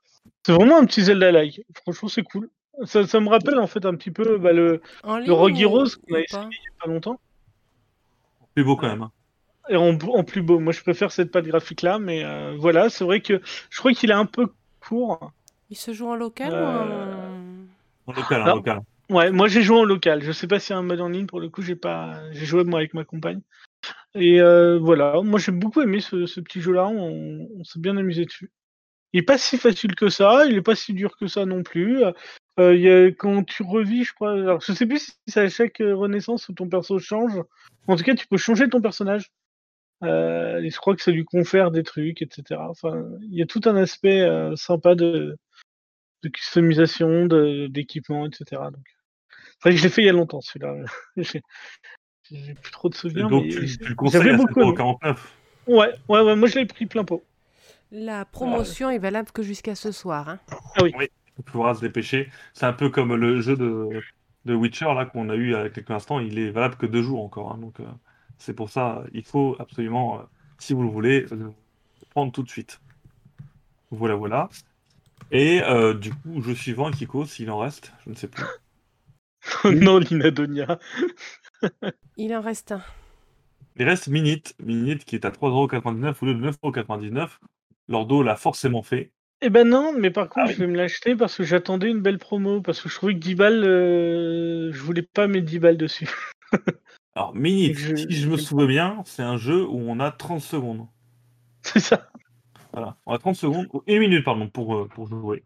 c'est 0.45 0.53
vraiment 0.53 0.79
un 0.79 0.85
petit 0.85 1.03
Zelda-like. 1.03 1.63
Franchement 1.83 2.09
c'est 2.09 2.23
cool. 2.23 2.49
Ça, 2.85 3.07
ça 3.07 3.21
me 3.21 3.29
rappelle 3.29 3.59
en 3.59 3.67
fait 3.67 3.85
un 3.85 3.95
petit 3.95 4.11
peu 4.11 4.39
bah, 4.39 4.53
le, 4.53 4.81
ligne 5.05 5.27
le 5.27 5.33
Rogue 5.33 5.55
ou- 5.55 5.61
Heroes 5.61 5.85
qu'on 6.09 6.15
a 6.17 6.21
essayé 6.21 6.43
il 6.51 6.65
y 6.65 6.69
a 6.69 6.85
pas 6.85 6.91
longtemps. 6.91 7.21
Plus 8.55 8.65
beau 8.65 8.77
quand 8.77 8.89
même. 8.89 9.03
hein. 9.03 9.13
Et 9.69 9.77
en, 9.77 9.91
en 9.97 10.25
plus 10.25 10.43
beau. 10.43 10.59
Moi 10.59 10.73
je 10.73 10.83
préfère 10.83 11.13
cette 11.13 11.31
patte 11.31 11.45
graphique 11.47 11.83
là, 11.83 11.99
mais 11.99 12.25
euh, 12.25 12.55
voilà, 12.59 12.91
c'est 12.91 13.05
vrai 13.05 13.21
que 13.21 13.41
je 13.71 13.79
crois 13.79 13.93
qu'il 13.93 14.11
est 14.11 14.15
un 14.15 14.27
peu 14.27 14.49
court. 14.81 15.31
Il 15.71 15.77
se 15.77 15.93
joue 15.93 16.09
en 16.09 16.17
local 16.17 16.51
Euh, 16.53 16.85
ou 18.07 18.11
en... 18.11 18.13
En 18.13 18.13
local, 18.15 18.43
en 18.43 18.55
local. 18.57 18.81
Ouais, 19.11 19.31
moi 19.31 19.47
j'ai 19.49 19.63
joué 19.63 19.79
en 19.79 19.85
local. 19.85 20.23
Je 20.23 20.33
sais 20.33 20.47
pas 20.49 20.59
s'il 20.59 20.75
y 20.75 20.77
a 20.77 20.79
un 20.79 20.83
mode 20.83 21.01
en 21.01 21.09
ligne 21.09 21.27
pour 21.27 21.41
le 21.41 21.49
coup, 21.49 21.63
j'ai 21.63 21.77
pas 21.77 22.21
j'ai 22.33 22.47
joué 22.47 22.65
moi 22.65 22.81
avec 22.81 22.95
ma 22.95 23.05
compagne. 23.05 23.41
Et 24.15 24.41
euh, 24.41 24.79
voilà, 24.79 25.21
moi 25.23 25.39
j'ai 25.39 25.53
beaucoup 25.53 25.81
aimé 25.81 26.01
ce, 26.01 26.41
petit 26.41 26.61
jeu 26.61 26.73
là, 26.73 26.87
on, 26.87 27.65
s'est 27.65 27.81
bien 27.81 27.97
amusé 27.97 28.27
dessus. 28.27 28.51
Il 29.13 29.21
est 29.21 29.25
pas 29.25 29.39
si 29.39 29.59
facile 29.59 29.95
que 29.95 30.09
ça, 30.09 30.45
il 30.47 30.57
est 30.57 30.63
pas 30.63 30.75
si 30.75 30.95
dur 30.95 31.17
que 31.17 31.27
ça 31.27 31.47
non 31.47 31.63
plus. 31.63 32.03
Euh, 32.59 32.77
y 32.77 32.89
a, 32.91 33.07
quand 33.13 33.45
tu 33.45 33.63
revis, 33.63 34.05
je 34.05 34.13
crois, 34.13 34.33
alors 34.33 34.61
je 34.61 34.73
sais 34.73 34.87
plus 34.87 34.99
si 34.99 35.13
c'est 35.27 35.41
à 35.41 35.49
chaque 35.49 35.81
euh, 35.81 35.95
renaissance 35.95 36.49
où 36.49 36.53
ton 36.55 36.69
perso 36.69 36.99
change. 36.99 37.41
En 37.89 37.97
tout 37.97 38.05
cas, 38.05 38.15
tu 38.15 38.27
peux 38.27 38.37
changer 38.37 38.69
ton 38.69 38.81
personnage. 38.81 39.31
Euh, 40.03 40.61
et 40.63 40.71
je 40.71 40.77
crois 40.77 40.97
que 40.97 41.03
ça 41.03 41.13
lui 41.13 41.25
confère 41.25 41.71
des 41.71 41.83
trucs, 41.85 42.23
etc. 42.23 42.61
Enfin, 42.69 43.05
il 43.23 43.35
y 43.39 43.43
a 43.43 43.47
tout 43.47 43.61
un 43.67 43.77
aspect 43.77 44.21
euh, 44.21 44.57
sympa 44.57 44.95
de, 44.95 45.37
customisation, 46.33 47.27
d'équipement, 47.69 48.27
etc. 48.27 48.63
Donc, 48.73 48.85
c'est 49.59 49.69
vrai 49.69 49.71
que 49.73 49.77
je 49.77 49.83
l'ai 49.85 49.89
fait 49.91 50.03
il 50.03 50.07
y 50.07 50.11
a 50.11 50.13
longtemps 50.13 50.41
celui-là. 50.41 50.77
J'ai 52.33 52.55
plus 52.55 52.73
trop 52.73 52.89
de 52.89 52.95
souvenirs. 52.95 53.29
Donc 53.29 53.45
mais 53.45 53.51
tu, 53.51 53.79
tu 53.79 53.89
le 53.91 53.95
conseilles 53.95 54.31
à 54.31 54.37
beaucoup 54.37 54.61
aimé. 54.63 54.73
7,49€. 54.73 55.17
Ouais, 55.67 55.95
ouais, 56.09 56.21
ouais, 56.23 56.37
moi 56.37 56.49
je 56.49 56.59
l'ai 56.59 56.67
pris 56.67 56.87
plein 56.87 57.05
pot. 57.05 57.23
La 57.91 58.25
promotion 58.25 58.89
est 58.91 58.99
valable 58.99 59.31
que 59.33 59.43
jusqu'à 59.43 59.75
ce 59.75 59.93
soir. 59.93 60.29
hein. 60.29 60.39
Il 60.81 61.45
faudra 61.47 61.75
se 61.75 61.81
dépêcher. 61.81 62.31
C'est 62.55 62.67
un 62.67 62.73
peu 62.73 62.89
comme 62.89 63.15
le 63.15 63.41
jeu 63.41 63.57
de, 63.57 64.01
de 64.45 64.55
Witcher 64.55 64.87
là 64.95 65.05
qu'on 65.07 65.29
a 65.29 65.35
eu 65.37 65.49
il 65.49 65.53
y 65.53 65.55
a 65.55 65.69
quelques 65.69 65.91
instants. 65.91 66.19
Il 66.21 66.39
est 66.39 66.51
valable 66.51 66.77
que 66.77 66.87
deux 66.87 67.03
jours 67.03 67.23
encore. 67.23 67.53
hein. 67.53 67.59
donc 67.59 67.81
euh, 67.81 67.85
c'est 68.39 68.55
pour 68.55 68.71
ça, 68.71 69.05
il 69.13 69.25
faut 69.25 69.57
absolument, 69.59 70.19
euh, 70.19 70.23
si 70.59 70.73
vous 70.73 70.83
le 70.83 70.89
voulez, 70.89 71.27
euh, 71.33 71.51
prendre 72.11 72.33
tout 72.33 72.43
de 72.43 72.49
suite. 72.51 72.81
Voilà, 73.91 74.15
voilà. 74.15 74.49
Et 75.31 75.63
euh, 75.63 75.95
du 75.95 76.13
coup, 76.13 76.43
jeu 76.43 76.55
suivant, 76.55 76.91
Kiko, 76.91 77.25
s'il 77.25 77.51
en 77.51 77.59
reste, 77.59 77.93
je 78.05 78.11
ne 78.11 78.15
sais 78.15 78.29
plus. 78.29 78.45
non, 79.65 79.99
Linadonia. 79.99 80.79
Il 82.17 82.35
en 82.35 82.41
reste 82.41 82.73
un. 82.73 82.83
Il 83.77 83.85
reste 83.89 84.09
Minute, 84.09 84.55
Minute 84.63 85.05
qui 85.05 85.15
est 85.17 85.25
à 85.25 85.31
3,99€ 85.31 86.15
au 86.23 86.27
lieu 86.27 86.35
de 86.35 86.51
9,99€. 86.51 87.29
Lordo 87.89 88.23
l'a 88.23 88.37
forcément 88.37 88.83
fait. 88.83 89.13
Eh 89.41 89.51
ben 89.51 89.67
non, 89.69 89.93
mais 89.99 90.11
par 90.11 90.29
contre, 90.29 90.41
Ah 90.41 90.49
oui. 90.49 90.55
je 90.55 90.59
vais 90.61 90.67
me 90.67 90.77
l'acheter 90.77 91.17
parce 91.17 91.37
que 91.37 91.43
j'attendais 91.43 91.91
une 91.91 92.01
belle 92.01 92.19
promo. 92.19 92.61
Parce 92.61 92.81
que 92.81 92.89
je 92.89 92.95
trouvais 92.95 93.15
que 93.15 93.19
10 93.19 93.35
balles, 93.35 93.65
euh, 93.65 94.71
je 94.73 94.81
voulais 94.83 95.03
pas 95.03 95.27
mettre 95.27 95.47
10 95.47 95.59
balles 95.59 95.77
dessus. 95.79 96.09
Alors, 97.15 97.35
Minute, 97.35 97.77
Je- 97.77 97.97
si 97.97 98.13
je 98.13 98.29
me 98.29 98.37
souviens 98.37 98.67
bien, 98.67 99.03
c'est 99.05 99.23
un 99.23 99.37
jeu 99.37 99.67
où 99.67 99.79
on 99.79 99.99
a 100.01 100.11
30 100.13 100.41
secondes. 100.41 100.87
C'est 101.63 101.81
ça. 101.81 102.09
Voilà, 102.73 102.97
on 103.05 103.13
a 103.15 103.19
30 103.19 103.37
secondes, 103.37 103.67
ou 103.73 103.83
une 103.87 103.99
minute, 103.99 104.25
pardon, 104.25 104.49
pour, 104.49 104.75
euh, 104.77 104.89
pour 104.89 105.07
jouer. 105.07 105.45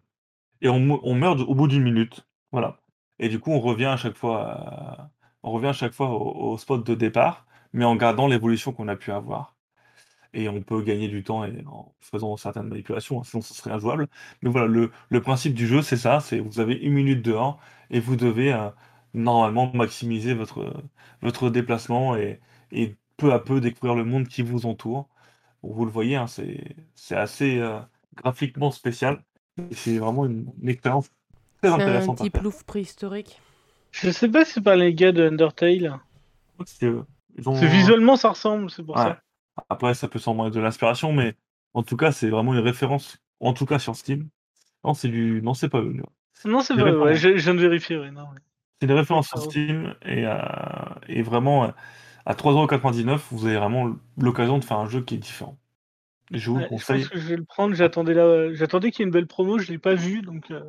Et 0.62 0.68
on, 0.68 1.01
on 1.02 1.14
meurt 1.14 1.40
au 1.40 1.55
bout 1.55 1.66
d'une 1.68 1.82
minute. 1.82 2.24
Voilà. 2.52 2.78
Et 3.18 3.28
du 3.28 3.40
coup, 3.40 3.51
on 3.51 3.60
revient 3.60 3.86
à 3.86 3.97
chaque 3.97 4.16
fois, 4.16 4.43
à- 4.52 5.10
on 5.47 5.52
revient 5.52 5.68
à 5.68 5.73
chaque 5.73 5.94
fois 5.94 6.10
au, 6.10 6.52
au 6.52 6.59
spot 6.59 6.86
de 6.86 6.94
départ, 6.94 7.47
mais 7.73 7.86
en 7.86 7.97
gardant 7.97 8.27
l'évolution 8.28 8.73
qu'on 8.73 8.89
a 8.89 8.97
pu 8.97 9.12
avoir. 9.12 9.55
Et 10.35 10.48
on 10.48 10.60
peut 10.62 10.82
gagner 10.82 11.09
du 11.09 11.23
temps 11.24 11.44
et 11.44 11.64
en 11.66 11.94
faisant 12.01 12.36
certaines 12.36 12.68
manipulations, 12.68 13.20
hein, 13.20 13.24
sinon 13.24 13.43
ce 13.43 13.55
serait 13.55 13.70
injouable. 13.73 14.09
Mais 14.43 14.51
voilà, 14.51 14.66
le, 14.66 14.90
le 15.09 15.20
principe 15.23 15.55
du 15.55 15.66
jeu, 15.66 15.82
c'est 15.82 15.97
ça, 15.97 16.20
c'est 16.20 16.40
vous 16.40 16.60
avez 16.60 16.74
une 16.74 16.93
minute 16.94 17.23
dehors 17.23 17.59
et 17.90 18.01
vous 18.01 18.16
devez 18.16 18.52
euh, 18.52 18.70
normalement 19.14 19.73
maximiser 19.73 20.35
votre, 20.35 20.74
votre 21.23 21.51
déplacement 21.51 22.16
et, 22.16 22.40
et 22.73 22.97
peu 23.16 23.32
à 23.32 23.39
peu 23.39 23.60
découvrir 23.60 23.94
le 23.97 24.05
monde 24.05 24.28
qui 24.28 24.43
vous 24.43 24.66
entoure. 24.66 25.09
Bon, 25.62 25.73
vous 25.74 25.85
le 25.86 25.90
voyez, 25.90 26.16
hein, 26.16 26.27
c'est 26.27 26.77
c'est 26.94 27.16
assez 27.16 27.59
euh, 27.59 27.81
graphiquement 28.14 28.70
spécial. 28.70 29.24
Et 29.70 29.74
C'est 29.74 29.98
vraiment 29.98 30.27
une, 30.27 30.52
une 30.62 30.68
expérience 30.68 31.10
très 31.62 31.70
C'est 31.70 31.81
un 31.81 31.81
intéressante 31.81 32.20
à 32.20 32.24
petit 32.24 32.31
plouf 32.31 32.64
préhistorique. 32.64 33.43
Je 34.02 34.10
sais 34.10 34.28
pas 34.28 34.44
si 34.44 34.52
c'est 34.55 34.60
par 34.60 34.77
les 34.77 34.94
gars 34.94 35.12
de 35.12 35.27
Undertale. 35.27 35.98
C'est, 36.64 36.86
euh, 36.86 37.02
ont- 37.47 37.52
visuellement, 37.55 38.16
ça 38.16 38.31
ressemble, 38.31 38.70
c'est 38.70 38.82
pour 38.82 38.97
Ouais. 38.97 39.02
ça. 39.02 39.20
Après, 39.68 39.94
ça 39.94 40.09
peut 40.09 40.18
sembler 40.18 40.51
de 40.51 40.60
l'inspiration, 40.60 41.12
mais 41.12 41.35
en 41.74 41.82
tout 41.82 41.97
cas, 41.97 42.12
c'est 42.12 42.28
vraiment 42.28 42.52
une 42.55 42.60
référence, 42.60 43.18
en 43.40 43.52
tout 43.52 43.66
cas 43.66 43.78
sur 43.78 43.97
Steam. 43.97 44.28
Non, 44.85 44.94
c'est 44.94 45.09
du, 45.09 45.40
non, 45.43 45.55
c'est 45.55 45.68
pas 45.68 45.81
eux. 45.81 45.94
Non, 46.44 46.60
c'est 46.60 46.74
ouais, 46.74 47.14
je, 47.16 47.36
je 47.36 47.43
viens 47.43 47.55
de 47.55 47.60
vérifier. 47.60 47.98
ouais, 47.98 48.10
non. 48.10 48.27
C'est 48.81 48.86
des 48.86 48.94
références 48.94 49.28
sur. 49.28 49.40
Steam 49.40 49.94
et, 50.05 50.27
euh, 50.27 50.36
et 51.09 51.23
vraiment 51.23 51.73
à 52.27 52.35
3,99€, 52.35 53.28
vous 53.31 53.47
avez 53.47 53.56
vraiment 53.56 53.97
l'occasion 54.18 54.59
de 54.59 54.64
faire 54.64 54.78
un 54.78 54.89
jeu 54.89 55.01
qui 55.01 55.14
est 55.14 55.18
différent. 55.18 55.56
Je 56.32 56.51
vous 56.51 56.56
Ouais, 56.56 56.62
le 56.62 56.66
je 56.66 56.70
conseille. 56.70 57.01
pense 57.02 57.09
que 57.09 57.18
je 57.18 57.27
vais 57.28 57.36
le 57.36 57.44
prendre. 57.44 57.74
J'attendais 57.74 58.14
qu'il 58.90 59.01
y 59.01 59.02
ait 59.02 59.06
une 59.06 59.12
belle 59.12 59.27
promo, 59.27 59.59
je 59.59 59.70
l'ai 59.70 59.78
pas 59.78 59.94
vu, 59.94 60.23
donc 60.23 60.51
euh, 60.51 60.60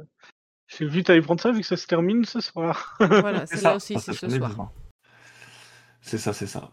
j'ai 0.68 0.85
vu 0.85 1.03
t'allais 1.03 1.22
prendre 1.22 1.41
ça 1.41 1.52
vu 1.52 1.61
que 1.61 1.65
ça 1.65 1.77
se 1.77 1.88
termine 1.88 2.26
ce 2.26 2.41
soir. 2.41 2.98
Voilà, 2.99 3.45
C'est 3.48 3.57
ça, 3.57 3.76
aussi, 3.76 3.94
ça 3.95 4.14
c'est 4.14 4.30
ce 4.30 4.38
soir. 4.38 4.72
C'est 6.02 6.18
ça, 6.18 6.34
c'est 6.34 6.48
ça. 6.48 6.72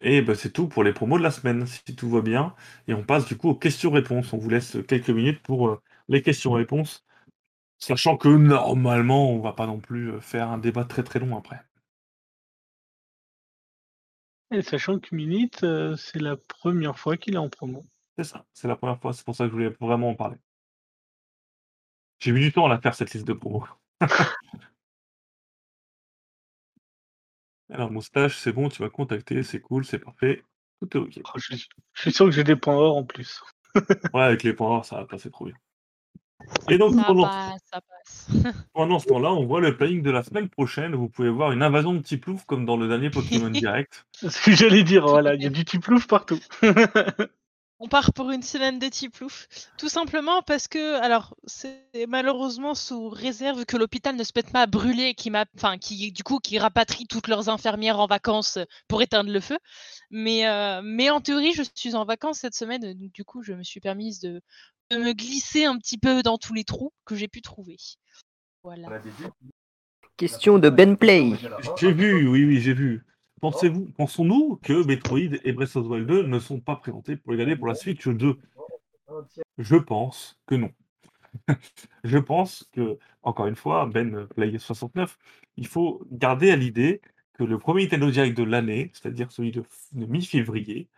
Et 0.00 0.20
ben, 0.22 0.34
c'est 0.34 0.52
tout 0.52 0.66
pour 0.66 0.82
les 0.82 0.92
promos 0.92 1.18
de 1.18 1.22
la 1.22 1.30
semaine, 1.30 1.64
si 1.66 1.94
tout 1.94 2.10
va 2.10 2.20
bien. 2.22 2.54
Et 2.88 2.94
on 2.94 3.04
passe 3.04 3.26
du 3.26 3.36
coup 3.36 3.50
aux 3.50 3.54
questions-réponses. 3.54 4.32
On 4.32 4.38
vous 4.38 4.50
laisse 4.50 4.76
quelques 4.88 5.10
minutes 5.10 5.40
pour 5.42 5.68
euh, 5.68 5.80
les 6.08 6.22
questions-réponses. 6.22 7.04
Sachant 7.78 8.16
que 8.16 8.28
normalement, 8.28 9.30
on 9.30 9.40
va 9.40 9.52
pas 9.52 9.66
non 9.66 9.80
plus 9.80 10.12
euh, 10.12 10.20
faire 10.20 10.48
un 10.50 10.58
débat 10.58 10.84
très 10.84 11.02
très 11.02 11.18
long 11.20 11.36
après. 11.36 11.60
Et 14.52 14.62
sachant 14.62 14.98
que 14.98 15.14
Minute, 15.14 15.64
euh, 15.64 15.96
c'est 15.96 16.20
la 16.20 16.36
première 16.36 16.98
fois 16.98 17.16
qu'il 17.16 17.34
est 17.34 17.38
en 17.38 17.48
promo. 17.48 17.84
C'est 18.18 18.24
ça, 18.24 18.44
c'est 18.52 18.68
la 18.68 18.76
première 18.76 19.00
fois, 19.00 19.12
c'est 19.12 19.24
pour 19.24 19.34
ça 19.34 19.44
que 19.44 19.50
je 19.50 19.54
voulais 19.54 19.74
vraiment 19.80 20.10
en 20.10 20.14
parler. 20.14 20.36
J'ai 22.22 22.30
mis 22.30 22.38
du 22.40 22.52
temps 22.52 22.66
à 22.66 22.68
la 22.68 22.80
faire 22.80 22.94
cette 22.94 23.12
liste 23.14 23.26
de 23.26 23.32
promos. 23.32 23.64
Alors, 27.68 27.90
moustache, 27.90 28.36
c'est 28.36 28.52
bon, 28.52 28.68
tu 28.68 28.80
m'as 28.80 28.90
contacté, 28.90 29.42
c'est 29.42 29.58
cool, 29.60 29.84
c'est 29.84 29.98
parfait. 29.98 30.44
Tout 30.80 30.96
est 30.96 31.00
ok. 31.00 31.20
Oh, 31.24 31.38
je, 31.38 31.56
suis- 31.56 31.68
je 31.94 32.00
suis 32.00 32.12
sûr 32.12 32.26
que 32.26 32.30
j'ai 32.30 32.44
des 32.44 32.54
points 32.54 32.76
or 32.76 32.96
en 32.96 33.04
plus. 33.04 33.42
Ouais, 34.14 34.22
avec 34.22 34.44
les 34.44 34.52
points 34.52 34.68
forts, 34.68 34.84
ça 34.84 34.96
va 34.98 35.06
passer 35.06 35.30
trop 35.30 35.46
bien. 35.46 35.54
Et 36.68 36.78
donc, 36.78 36.94
Ça 36.94 37.04
pendant, 37.04 37.22
passe, 37.24 37.60
ça 37.72 37.80
passe. 37.80 38.28
pendant 38.72 39.00
ce 39.00 39.06
temps-là, 39.06 39.32
on 39.32 39.44
voit 39.44 39.60
le 39.60 39.76
planning 39.76 40.02
de 40.02 40.10
la 40.12 40.22
semaine 40.22 40.48
prochaine. 40.48 40.94
Vous 40.94 41.08
pouvez 41.08 41.30
voir 41.30 41.50
une 41.50 41.62
invasion 41.62 41.92
de 41.92 41.98
petits 41.98 42.18
ploufs 42.18 42.44
comme 42.44 42.66
dans 42.66 42.76
le 42.76 42.86
dernier 42.86 43.10
Pokémon 43.10 43.50
Direct. 43.50 44.06
C'est 44.12 44.30
ce 44.30 44.44
que 44.44 44.52
j'allais 44.52 44.84
dire, 44.84 45.08
voilà, 45.08 45.34
il 45.34 45.42
y 45.42 45.46
a 45.46 45.50
du 45.50 45.64
tiplouf 45.64 46.06
partout. 46.06 46.38
On 47.84 47.88
part 47.88 48.12
pour 48.12 48.30
une 48.30 48.44
semaine 48.44 48.78
de 48.78 48.86
Tiplouf. 48.86 49.48
Tout 49.76 49.88
simplement 49.88 50.40
parce 50.42 50.68
que, 50.68 51.00
alors, 51.02 51.34
c'est 51.46 52.06
malheureusement 52.08 52.76
sous 52.76 53.08
réserve 53.08 53.64
que 53.64 53.76
l'hôpital 53.76 54.14
ne 54.14 54.22
se 54.22 54.30
mette 54.36 54.52
pas 54.52 54.62
à 54.62 54.66
brûler, 54.68 55.14
qui 55.14 55.30
m'a, 55.30 55.46
enfin, 55.56 55.78
qui, 55.78 56.12
du 56.12 56.22
coup, 56.22 56.38
qui 56.38 56.60
rapatrie 56.60 57.08
toutes 57.08 57.26
leurs 57.26 57.48
infirmières 57.48 57.98
en 57.98 58.06
vacances 58.06 58.56
pour 58.86 59.02
éteindre 59.02 59.32
le 59.32 59.40
feu. 59.40 59.58
Mais, 60.10 60.46
euh, 60.46 60.80
mais 60.84 61.10
en 61.10 61.20
théorie, 61.20 61.54
je 61.54 61.64
suis 61.74 61.96
en 61.96 62.04
vacances 62.04 62.38
cette 62.38 62.54
semaine, 62.54 62.82
donc 62.82 63.10
du 63.10 63.24
coup, 63.24 63.42
je 63.42 63.52
me 63.52 63.64
suis 63.64 63.80
permise 63.80 64.20
de, 64.20 64.40
de 64.92 64.98
me 64.98 65.12
glisser 65.12 65.64
un 65.64 65.76
petit 65.76 65.98
peu 65.98 66.22
dans 66.22 66.38
tous 66.38 66.54
les 66.54 66.62
trous 66.62 66.92
que 67.04 67.16
j'ai 67.16 67.26
pu 67.26 67.42
trouver. 67.42 67.78
Voilà. 68.62 69.02
Question 70.16 70.60
de 70.60 70.70
Ben 70.70 70.96
Play. 70.96 71.32
J'ai 71.80 71.90
vu, 71.90 72.28
oui, 72.28 72.44
oui, 72.44 72.60
j'ai 72.60 72.74
vu. 72.74 73.04
Pensez-vous, 73.42 73.86
pensons-nous 73.96 74.60
que 74.62 74.86
Metroid 74.86 75.34
et 75.42 75.52
Breath 75.52 75.74
of 75.74 75.86
the 75.86 75.90
Wild 75.90 76.06
2 76.06 76.22
ne 76.28 76.38
sont 76.38 76.60
pas 76.60 76.76
présentés 76.76 77.16
pour 77.16 77.32
les 77.32 77.38
garder 77.38 77.56
pour 77.56 77.66
la 77.66 77.74
Switch 77.74 78.06
2 78.06 78.38
Je 79.58 79.76
pense 79.76 80.40
que 80.46 80.54
non. 80.54 80.70
Je 82.04 82.18
pense 82.18 82.70
que, 82.72 82.98
encore 83.24 83.48
une 83.48 83.56
fois, 83.56 83.86
Ben 83.86 84.28
Play 84.28 84.56
69, 84.56 85.18
il 85.56 85.66
faut 85.66 86.06
garder 86.12 86.52
à 86.52 86.56
l'idée 86.56 87.00
que 87.32 87.42
le 87.42 87.58
premier 87.58 87.82
Nintendo 87.82 88.12
Direct 88.12 88.36
de 88.36 88.44
l'année, 88.44 88.92
c'est-à-dire 88.94 89.32
celui 89.32 89.50
de, 89.50 89.64
de 89.90 90.06
mi-février, 90.06 90.88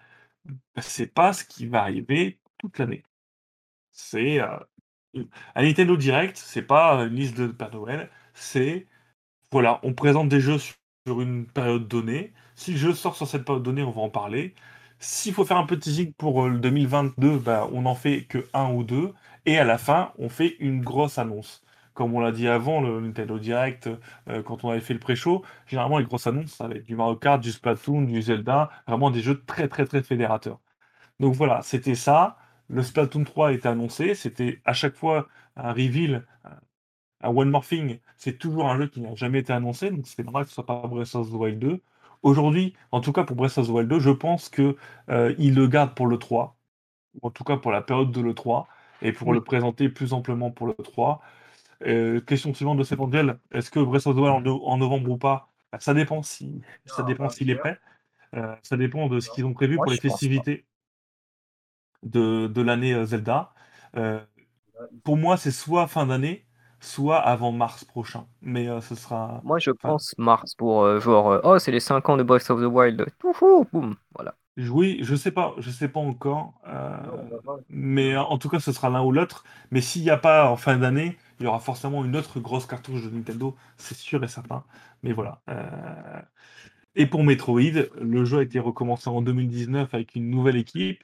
ben, 0.44 0.82
c'est 0.82 1.14
pas 1.14 1.32
ce 1.32 1.44
qui 1.44 1.66
va 1.66 1.80
arriver 1.80 2.40
toute 2.58 2.78
l'année. 2.78 3.04
C'est 3.90 4.40
euh, 4.42 4.58
un 5.54 5.62
Nintendo 5.62 5.96
Direct, 5.96 6.36
c'est 6.36 6.62
pas 6.62 6.98
une 7.04 7.14
liste 7.14 7.38
de 7.38 7.46
Père 7.46 7.72
Noël, 7.72 8.10
c'est 8.34 8.86
voilà, 9.50 9.80
on 9.82 9.94
présente 9.94 10.28
des 10.28 10.40
jeux 10.40 10.58
sur 10.58 10.74
une 11.06 11.46
période 11.46 11.86
donnée. 11.88 12.32
Si 12.54 12.72
le 12.72 12.78
jeu 12.78 12.94
sort 12.94 13.16
sur 13.16 13.26
cette 13.26 13.44
période 13.44 13.62
donnée, 13.62 13.82
on 13.82 13.90
va 13.90 14.02
en 14.02 14.10
parler. 14.10 14.54
S'il 14.98 15.34
faut 15.34 15.44
faire 15.44 15.58
un 15.58 15.66
de 15.66 15.74
teasing 15.74 16.12
pour 16.14 16.44
euh, 16.44 16.48
le 16.48 16.58
2022, 16.58 17.38
bah, 17.38 17.68
on 17.72 17.82
n'en 17.82 17.94
fait 17.94 18.24
que 18.24 18.46
un 18.54 18.70
ou 18.72 18.84
deux. 18.84 19.12
Et 19.46 19.58
à 19.58 19.64
la 19.64 19.76
fin, 19.78 20.12
on 20.18 20.28
fait 20.28 20.56
une 20.60 20.80
grosse 20.82 21.18
annonce. 21.18 21.62
Comme 21.92 22.14
on 22.14 22.20
l'a 22.20 22.32
dit 22.32 22.48
avant, 22.48 22.80
le 22.80 23.00
Nintendo 23.00 23.38
Direct, 23.38 23.88
euh, 24.28 24.42
quand 24.42 24.64
on 24.64 24.70
avait 24.70 24.80
fait 24.80 24.94
le 24.94 25.00
pré-show, 25.00 25.44
généralement 25.66 25.98
les 25.98 26.04
grosses 26.06 26.26
annonces, 26.26 26.52
ça 26.54 26.68
va 26.68 26.74
être 26.74 26.84
du 26.86 26.96
Mario 26.96 27.16
Kart, 27.16 27.40
du 27.40 27.52
Splatoon, 27.52 28.02
du 28.02 28.20
Zelda, 28.22 28.70
vraiment 28.88 29.10
des 29.10 29.20
jeux 29.20 29.42
très 29.44 29.68
très 29.68 29.84
très 29.86 30.02
fédérateurs. 30.02 30.60
Donc 31.20 31.34
voilà, 31.34 31.62
c'était 31.62 31.94
ça. 31.94 32.38
Le 32.68 32.82
Splatoon 32.82 33.24
3 33.24 33.52
était 33.52 33.68
annoncé, 33.68 34.14
c'était 34.14 34.60
à 34.64 34.72
chaque 34.72 34.96
fois 34.96 35.28
un 35.56 35.72
reveal, 35.72 36.26
un 37.24 37.30
One 37.34 37.50
More 37.50 37.64
Thing, 37.66 37.98
c'est 38.16 38.38
toujours 38.38 38.68
un 38.68 38.76
jeu 38.78 38.86
qui 38.88 39.00
n'a 39.00 39.14
jamais 39.14 39.40
été 39.40 39.52
annoncé, 39.52 39.90
donc 39.90 40.06
c'est 40.06 40.22
normal 40.24 40.44
que 40.44 40.50
ce 40.50 40.54
soit 40.54 40.66
pas 40.66 40.86
Breath 40.86 41.14
of 41.14 41.30
the 41.30 41.34
Wild 41.34 41.58
2. 41.58 41.80
Aujourd'hui, 42.22 42.74
en 42.92 43.00
tout 43.00 43.12
cas 43.12 43.24
pour 43.24 43.36
Breath 43.36 43.58
of 43.58 43.66
the 43.66 43.70
Wild 43.70 43.88
2, 43.88 44.00
je 44.00 44.10
pense 44.10 44.48
que 44.48 44.76
euh, 45.10 45.34
il 45.38 45.54
le 45.54 45.66
garde 45.66 45.94
pour 45.94 46.06
le 46.06 46.18
3, 46.18 46.56
ou 47.20 47.26
en 47.28 47.30
tout 47.30 47.44
cas 47.44 47.56
pour 47.56 47.72
la 47.72 47.82
période 47.82 48.12
de 48.12 48.20
le 48.20 48.34
3, 48.34 48.68
et 49.02 49.12
pour 49.12 49.28
Oui. 49.28 49.34
le 49.34 49.44
présenter 49.44 49.88
plus 49.88 50.12
amplement 50.12 50.50
pour 50.50 50.66
le 50.66 50.74
3. 50.74 51.20
Euh, 51.86 52.20
question 52.20 52.54
suivante 52.54 52.78
de 52.78 52.84
cet 52.84 53.00
Angel, 53.00 53.38
est-ce 53.52 53.70
que 53.70 53.80
Breath 53.80 54.06
of 54.06 54.16
the 54.16 54.20
Wild 54.20 54.34
en, 54.36 54.40
no- 54.40 54.64
en 54.64 54.78
novembre 54.78 55.10
ou 55.10 55.18
pas? 55.18 55.52
Bah, 55.72 55.78
Ça 55.80 55.92
dépend 55.94 56.22
si 56.22 56.60
ça 56.86 57.02
dépend 57.02 57.28
s'il 57.28 57.50
est 57.50 57.56
prêt. 57.56 57.78
Euh, 58.34 58.54
ça 58.62 58.76
dépend 58.76 59.08
de 59.08 59.20
ce 59.20 59.30
qu'ils 59.30 59.44
ont 59.44 59.52
prévu 59.54 59.76
Moi, 59.76 59.84
pour 59.84 59.92
les 59.92 59.98
festivités 59.98 60.66
de, 62.02 62.46
de 62.46 62.62
l'année 62.62 62.94
euh, 62.94 63.04
Zelda. 63.04 63.52
Euh, 63.96 64.20
pour 65.04 65.16
moi, 65.16 65.36
c'est 65.36 65.50
soit 65.50 65.86
fin 65.86 66.06
d'année, 66.06 66.46
soit 66.84 67.18
avant 67.18 67.52
mars 67.52 67.84
prochain. 67.84 68.26
Mais 68.42 68.68
euh, 68.68 68.80
ce 68.80 68.94
sera. 68.94 69.40
Moi, 69.44 69.58
je 69.58 69.70
Enfin, 69.70 69.88
pense 69.90 70.14
mars 70.18 70.54
pour 70.54 70.82
euh, 70.84 71.00
genre, 71.00 71.32
euh, 71.32 71.40
oh, 71.44 71.58
c'est 71.58 71.72
les 71.72 71.80
5 71.80 72.08
ans 72.08 72.16
de 72.16 72.22
Breath 72.22 72.50
of 72.50 72.60
the 72.60 72.64
Wild. 72.64 73.06
Touhou, 73.18 73.66
boum, 73.72 73.96
voilà. 74.14 74.34
Oui, 74.56 74.98
je 75.02 75.16
sais 75.16 75.32
pas, 75.32 75.54
je 75.58 75.70
sais 75.70 75.88
pas 75.88 76.00
encore. 76.00 76.54
mais 77.68 78.16
en 78.16 78.38
tout 78.38 78.48
cas, 78.48 78.60
ce 78.60 78.72
sera 78.72 78.88
l'un 78.90 79.02
ou 79.02 79.10
l'autre. 79.12 79.44
Mais 79.70 79.80
s'il 79.80 80.02
n'y 80.02 80.10
a 80.10 80.16
pas 80.16 80.48
en 80.50 80.56
fin 80.56 80.76
d'année, 80.76 81.16
il 81.40 81.44
y 81.44 81.46
aura 81.46 81.58
forcément 81.58 82.04
une 82.04 82.16
autre 82.16 82.38
grosse 82.40 82.66
cartouche 82.66 83.02
de 83.02 83.10
Nintendo, 83.10 83.56
c'est 83.76 83.96
sûr 83.96 84.22
et 84.22 84.28
certain. 84.28 84.64
Mais 85.02 85.12
voilà. 85.12 85.40
Et 86.96 87.06
pour 87.06 87.24
Metroid, 87.24 87.60
le 88.00 88.24
jeu 88.24 88.38
a 88.38 88.42
été 88.42 88.58
recommencé 88.60 89.08
en 89.10 89.20
2019 89.22 89.92
avec 89.94 90.14
une 90.14 90.30
nouvelle 90.30 90.56
équipe. 90.56 91.02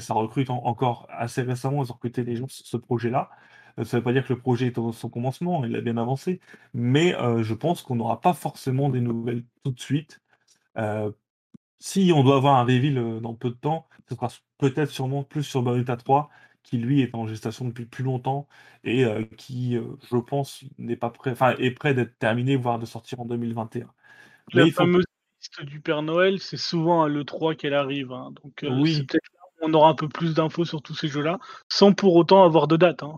Ça 0.00 0.14
recrute 0.14 0.50
en- 0.50 0.64
encore 0.66 1.06
assez 1.10 1.42
récemment, 1.42 1.82
ils 1.84 1.90
ont 1.90 1.94
recruté 1.94 2.24
des 2.24 2.36
gens 2.36 2.48
sur 2.48 2.66
ce 2.66 2.76
projet-là. 2.76 3.30
Euh, 3.78 3.84
ça 3.84 3.96
ne 3.96 4.00
veut 4.00 4.04
pas 4.04 4.12
dire 4.12 4.26
que 4.26 4.32
le 4.32 4.38
projet 4.40 4.66
est 4.66 4.78
au 4.78 4.92
son 4.92 5.08
commencement, 5.10 5.64
il 5.64 5.74
a 5.76 5.80
bien 5.80 5.96
avancé. 5.96 6.40
Mais 6.74 7.14
euh, 7.16 7.42
je 7.42 7.54
pense 7.54 7.82
qu'on 7.82 7.96
n'aura 7.96 8.20
pas 8.20 8.34
forcément 8.34 8.88
des 8.88 9.00
nouvelles 9.00 9.44
tout 9.64 9.72
de 9.72 9.80
suite. 9.80 10.20
Euh, 10.78 11.10
si 11.78 12.12
on 12.14 12.24
doit 12.24 12.36
avoir 12.36 12.56
un 12.56 12.64
reveal 12.64 13.20
dans 13.20 13.34
peu 13.34 13.50
de 13.50 13.54
temps, 13.54 13.88
ce 14.08 14.14
sera 14.16 14.28
peut-être 14.58 14.90
sûrement 14.90 15.22
plus 15.24 15.44
sur 15.44 15.62
Bayonetta 15.62 15.96
3, 15.96 16.30
qui 16.62 16.78
lui 16.78 17.02
est 17.02 17.14
en 17.14 17.26
gestation 17.26 17.64
depuis 17.66 17.86
plus 17.86 18.04
longtemps 18.04 18.48
et 18.84 19.04
euh, 19.04 19.24
qui, 19.36 19.74
je 20.10 20.16
pense, 20.16 20.64
n'est 20.78 20.96
pas 20.96 21.10
prêt, 21.10 21.30
enfin, 21.30 21.54
est 21.58 21.70
prêt 21.70 21.94
d'être 21.94 22.18
terminé, 22.18 22.56
voire 22.56 22.78
de 22.78 22.86
sortir 22.86 23.20
en 23.20 23.24
2021. 23.26 23.88
Mais 24.54 24.66
La 24.66 24.70
fameuse 24.72 25.04
liste 25.40 25.62
du 25.70 25.80
Père 25.80 26.02
Noël, 26.02 26.40
c'est 26.40 26.56
souvent 26.56 27.04
à 27.04 27.08
l'E3 27.08 27.54
qu'elle 27.54 27.74
arrive. 27.74 28.12
hein, 28.12 28.32
donc 28.42 28.66
Oui. 28.68 29.06
peut-être 29.06 29.30
on 29.60 29.72
aura 29.74 29.90
un 29.90 29.94
peu 29.94 30.08
plus 30.08 30.34
d'infos 30.34 30.64
sur 30.64 30.82
tous 30.82 30.94
ces 30.94 31.08
jeux-là, 31.08 31.38
sans 31.68 31.92
pour 31.92 32.14
autant 32.16 32.44
avoir 32.44 32.68
de 32.68 32.76
date. 32.76 33.02
hein. 33.02 33.16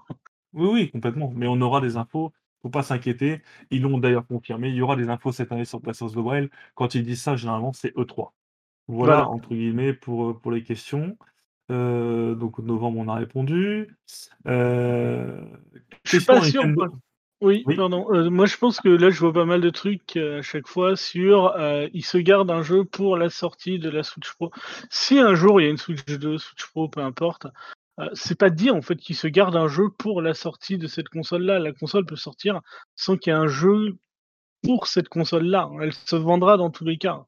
Oui, 0.52 0.68
oui, 0.72 0.90
complètement. 0.90 1.32
Mais 1.34 1.46
on 1.46 1.60
aura 1.60 1.80
des 1.80 1.96
infos. 1.96 2.32
Faut 2.62 2.68
pas 2.70 2.82
s'inquiéter. 2.82 3.40
Ils 3.70 3.82
l'ont 3.82 3.98
d'ailleurs 3.98 4.26
confirmé. 4.26 4.68
Il 4.68 4.74
y 4.74 4.82
aura 4.82 4.96
des 4.96 5.08
infos 5.08 5.32
cette 5.32 5.50
année 5.52 5.64
sur 5.64 5.80
the 5.80 6.16
Wild. 6.16 6.50
Quand 6.74 6.94
ils 6.94 7.04
disent 7.04 7.22
ça, 7.22 7.36
généralement, 7.36 7.72
c'est 7.72 7.94
E3. 7.96 8.32
Voilà, 8.88 9.14
Voilà. 9.14 9.28
entre 9.28 9.50
guillemets, 9.50 9.92
pour, 9.94 10.30
euh, 10.30 10.34
pour 10.34 10.50
les 10.50 10.62
questions. 10.62 11.16
Euh, 11.70 12.34
donc, 12.34 12.58
novembre, 12.58 12.98
on 12.98 13.08
a 13.08 13.14
répondu. 13.14 13.96
Euh, 14.46 15.40
Je 16.04 16.16
suis 16.18 16.26
pas 16.26 16.42
sûr. 16.42 16.66
Moi. 16.66 16.88
Oui, 17.40 17.62
Oui. 17.66 17.76
pardon. 17.76 18.06
Euh, 18.12 18.28
moi, 18.28 18.44
je 18.44 18.56
pense 18.58 18.80
que 18.80 18.88
là, 18.90 19.08
je 19.08 19.18
vois 19.20 19.32
pas 19.32 19.46
mal 19.46 19.62
de 19.62 19.70
trucs 19.70 20.16
euh, 20.18 20.40
à 20.40 20.42
chaque 20.42 20.66
fois 20.66 20.96
sur. 20.96 21.54
ils 21.94 22.04
se 22.04 22.18
gardent 22.18 22.50
un 22.50 22.62
jeu 22.62 22.84
pour 22.84 23.16
la 23.16 23.30
sortie 23.30 23.78
de 23.78 23.88
la 23.88 24.02
Switch 24.02 24.30
Pro. 24.34 24.50
Si 24.90 25.18
un 25.18 25.34
jour 25.34 25.60
il 25.60 25.64
y 25.64 25.66
a 25.68 25.70
une 25.70 25.78
Switch 25.78 26.04
2, 26.04 26.36
Switch 26.36 26.66
Pro, 26.66 26.88
peu 26.88 27.00
importe, 27.00 27.46
c'est 28.14 28.38
pas 28.38 28.50
dit 28.50 28.70
en 28.70 28.82
fait 28.82 28.96
qu'ils 28.96 29.16
se 29.16 29.26
gardent 29.26 29.56
un 29.56 29.68
jeu 29.68 29.88
pour 29.98 30.22
la 30.22 30.34
sortie 30.34 30.78
de 30.78 30.86
cette 30.86 31.08
console-là. 31.08 31.58
La 31.58 31.72
console 31.72 32.06
peut 32.06 32.16
sortir 32.16 32.60
sans 32.96 33.16
qu'il 33.16 33.32
y 33.32 33.36
ait 33.36 33.38
un 33.38 33.46
jeu 33.46 33.98
pour 34.62 34.86
cette 34.86 35.08
console-là. 35.08 35.70
Elle 35.80 35.92
se 35.92 36.16
vendra 36.16 36.56
dans 36.56 36.70
tous 36.70 36.84
les 36.84 36.98
cas. 36.98 37.24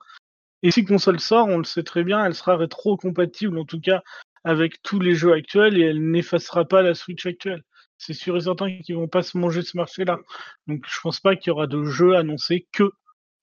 Et 0.63 0.71
si 0.71 0.85
console 0.85 1.21
sort, 1.21 1.49
on 1.49 1.59
le 1.59 1.65
sait 1.65 1.83
très 1.83 2.05
bien, 2.05 2.25
elle 2.25 2.35
sera 2.35 2.57
rétro-compatible 2.57 3.59
en 3.59 3.65
tout 3.65 3.81
cas 3.81 4.03
avec 4.45 4.83
tous 4.83 5.01
les 5.01 5.15
jeux 5.15 5.33
actuels 5.33 5.79
et 5.79 5.83
elle 5.83 6.11
n'effacera 6.11 6.65
pas 6.65 6.83
la 6.83 6.95
Switch 6.95 7.27
actuelle. 7.27 7.63
C'est 7.99 8.15
sûr 8.15 8.37
et 8.37 8.41
certain 8.41 8.79
qu'ils 8.81 8.97
vont 8.97 9.09
pas 9.09 9.23
se 9.23 9.39
manger 9.39 9.63
ce 9.63 9.77
marché-là. 9.77 10.19
Donc 10.67 10.85
je 10.89 11.01
pense 11.01 11.21
pas 11.21 11.37
qu'il 11.37 11.49
y 11.49 11.53
aura 11.53 11.67
de 11.67 11.85
jeux 11.85 12.17
annoncés 12.17 12.67
que 12.73 12.91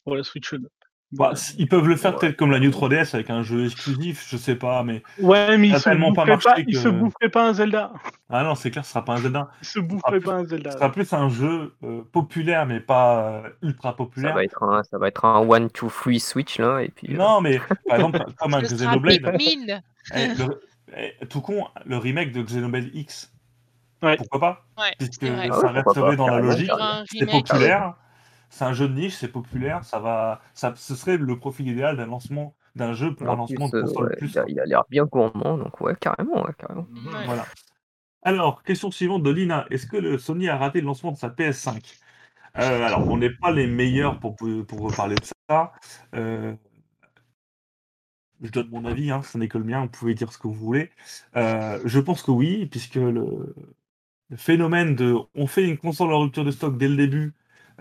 pour 0.03 0.15
la 0.15 0.23
Switch 0.23 0.53
2. 0.53 0.69
Bah, 1.11 1.36
c- 1.36 1.56
ils 1.57 1.68
peuvent 1.68 1.88
le 1.88 1.95
faire 1.95 2.15
peut-être 2.15 2.36
comme 2.38 2.52
la 2.52 2.60
New 2.60 2.69
3DS 2.69 3.15
avec 3.15 3.31
un 3.31 3.41
jeu 3.41 3.65
exclusif, 3.65 4.27
je 4.30 4.38
sais 4.38 4.53
pas, 4.56 4.84
mais. 4.84 5.02
Ouais, 5.19 5.57
mais 5.57 5.69
Ça 5.69 5.73
ils 5.73 5.76
a 5.76 5.80
se 5.80 5.84
tellement 5.86 6.14
pas 6.14 6.23
pas, 6.23 6.31
marché 6.34 6.49
ils 6.68 6.76
que- 6.76 6.80
se 6.80 6.88
boufferaient 6.88 7.30
pas 7.30 7.48
un 7.49 7.53
Zelda. 7.53 7.94
Ah 8.30 8.44
non, 8.44 8.53
c'est 8.53 8.69
clair, 8.69 8.86
ce 8.86 8.91
sera 8.91 9.03
pas 9.03 9.14
un 9.14 9.18
Zelda. 9.18 9.49
Ils 9.64 9.65
se 9.68 9.80
boufferaient 9.80 10.19
plus- 10.19 10.26
pas 10.27 10.34
un 10.36 10.44
Ce 10.44 10.49
Zelda. 10.49 10.69
sera 10.72 10.91
plus 10.91 11.11
un 11.14 11.30
jeu 11.30 11.73
euh, 11.84 12.02
populaire, 12.11 12.68
mais 12.68 12.80
pas 12.80 13.41
euh, 13.44 13.49
ultra 13.64 13.90
Ça 13.90 13.95
populaire. 13.95 14.36
va 14.36 14.44
être 14.44 14.61
un, 14.61 14.84
ça 14.84 14.99
va 14.99 15.07
être 15.07 15.26
un 15.26 15.40
one 15.40 15.72
two 15.72 15.90
three 15.90 16.19
switch 16.19 16.60
là 16.60 16.81
et 16.81 16.90
puis. 16.90 17.15
euh, 17.15 17.18
Non, 17.18 17.41
mais 17.41 17.60
par 17.88 17.95
exemple, 17.95 18.23
comme 18.38 18.53
un 18.53 18.64
Ce 18.64 18.76
Xenoblade. 18.76 19.19
Eh, 20.15 20.27
le- 20.36 20.61
eh, 20.95 21.26
tout 21.26 21.41
con, 21.41 21.65
le 21.88 21.98
remake 21.98 22.31
de 22.34 22.44
Xenoblade 22.44 22.90
X. 22.94 23.34
Ouais. 24.03 24.15
Pourquoi 24.15 24.40
pas? 24.40 24.65
Ouais, 24.77 24.94
Puisque 24.99 25.26
ça 25.26 25.34
Ah 25.34 25.60
ouais, 25.60 25.68
resterait 25.72 25.84
pas, 26.11 26.15
dans 26.15 26.27
la 26.27 26.40
logique. 26.40 26.72
C'est 27.07 27.26
populaire. 27.26 27.95
C'est 28.49 28.65
un 28.65 28.73
jeu 28.73 28.88
de 28.88 28.93
niche, 28.93 29.15
c'est 29.15 29.27
populaire. 29.27 29.84
Ça 29.85 29.99
va, 29.99 30.41
ça, 30.53 30.73
ce 30.76 30.95
serait 30.95 31.17
le 31.17 31.38
profil 31.39 31.67
idéal 31.67 31.97
d'un 31.97 32.07
lancement 32.07 32.55
d'un 32.76 32.93
jeu 32.93 33.13
pour 33.15 33.30
un 33.30 33.35
plus, 33.45 33.55
lancement 33.57 33.69
de 33.69 33.77
euh, 33.77 33.81
console 33.81 34.07
ouais, 34.09 34.15
plus. 34.17 34.38
il 34.47 34.59
a- 34.59 34.65
l'air 34.65 34.84
bien 34.89 35.05
gourmand, 35.05 35.57
donc 35.57 35.80
ouais, 35.81 35.95
carrément, 35.99 36.43
ouais, 36.45 36.53
carrément. 36.57 36.88
Ouais. 36.91 37.26
Voilà. 37.26 37.45
Alors, 38.21 38.63
question 38.63 38.91
suivante 38.91 39.23
de 39.23 39.30
Lina. 39.31 39.65
Est-ce 39.69 39.88
que 39.88 39.97
le 39.97 40.17
Sony 40.17 40.49
a 40.49 40.57
raté 40.57 40.81
le 40.81 40.88
lancement 40.88 41.11
de 41.11 41.17
sa 41.17 41.30
PS5 41.30 41.99
Euh, 42.57 42.84
Alors, 42.85 43.07
on 43.07 43.17
n'est 43.17 43.30
pas 43.30 43.51
les 43.51 43.67
meilleurs 43.67 44.19
pour, 44.19 44.35
pour 44.35 44.80
vous 44.89 44.95
parler 44.95 45.15
de 45.15 45.26
ça. 45.49 45.71
Euh, 46.15 46.53
je 48.41 48.51
donne 48.51 48.69
mon 48.69 48.85
avis, 48.85 49.11
hein, 49.11 49.21
ce 49.23 49.38
n'est 49.38 49.47
que 49.47 49.57
le 49.57 49.63
mien, 49.65 49.81
vous 49.81 49.89
pouvez 49.89 50.13
dire 50.13 50.31
ce 50.31 50.38
que 50.38 50.47
vous 50.47 50.53
voulez. 50.53 50.89
Euh, 51.35 51.80
je 51.85 51.99
pense 51.99 52.23
que 52.23 52.31
oui, 52.31 52.65
puisque 52.67 52.95
le, 52.95 53.53
le 54.30 54.38
phénomène 54.38 54.95
de 54.95 55.15
on 55.35 55.47
fait 55.47 55.67
une 55.67 55.77
console 55.77 56.13
en 56.13 56.21
rupture 56.21 56.45
de 56.45 56.51
stock 56.51 56.77
dès 56.77 56.88
le 56.88 56.95
début, 56.97 57.34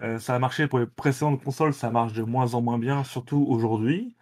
euh, 0.03 0.19
ça 0.19 0.35
a 0.35 0.39
marché 0.39 0.69
pour 0.69 0.79
les 0.79 0.87
précédentes 0.87 1.43
consoles, 1.43 1.75
ça 1.75 1.91
marche 1.91 2.13
de 2.13 2.23
moins 2.23 2.55
en 2.55 2.63
moins 2.63 2.79
bien, 2.79 3.05
surtout 3.05 3.45
aujourd'hui. 3.49 4.15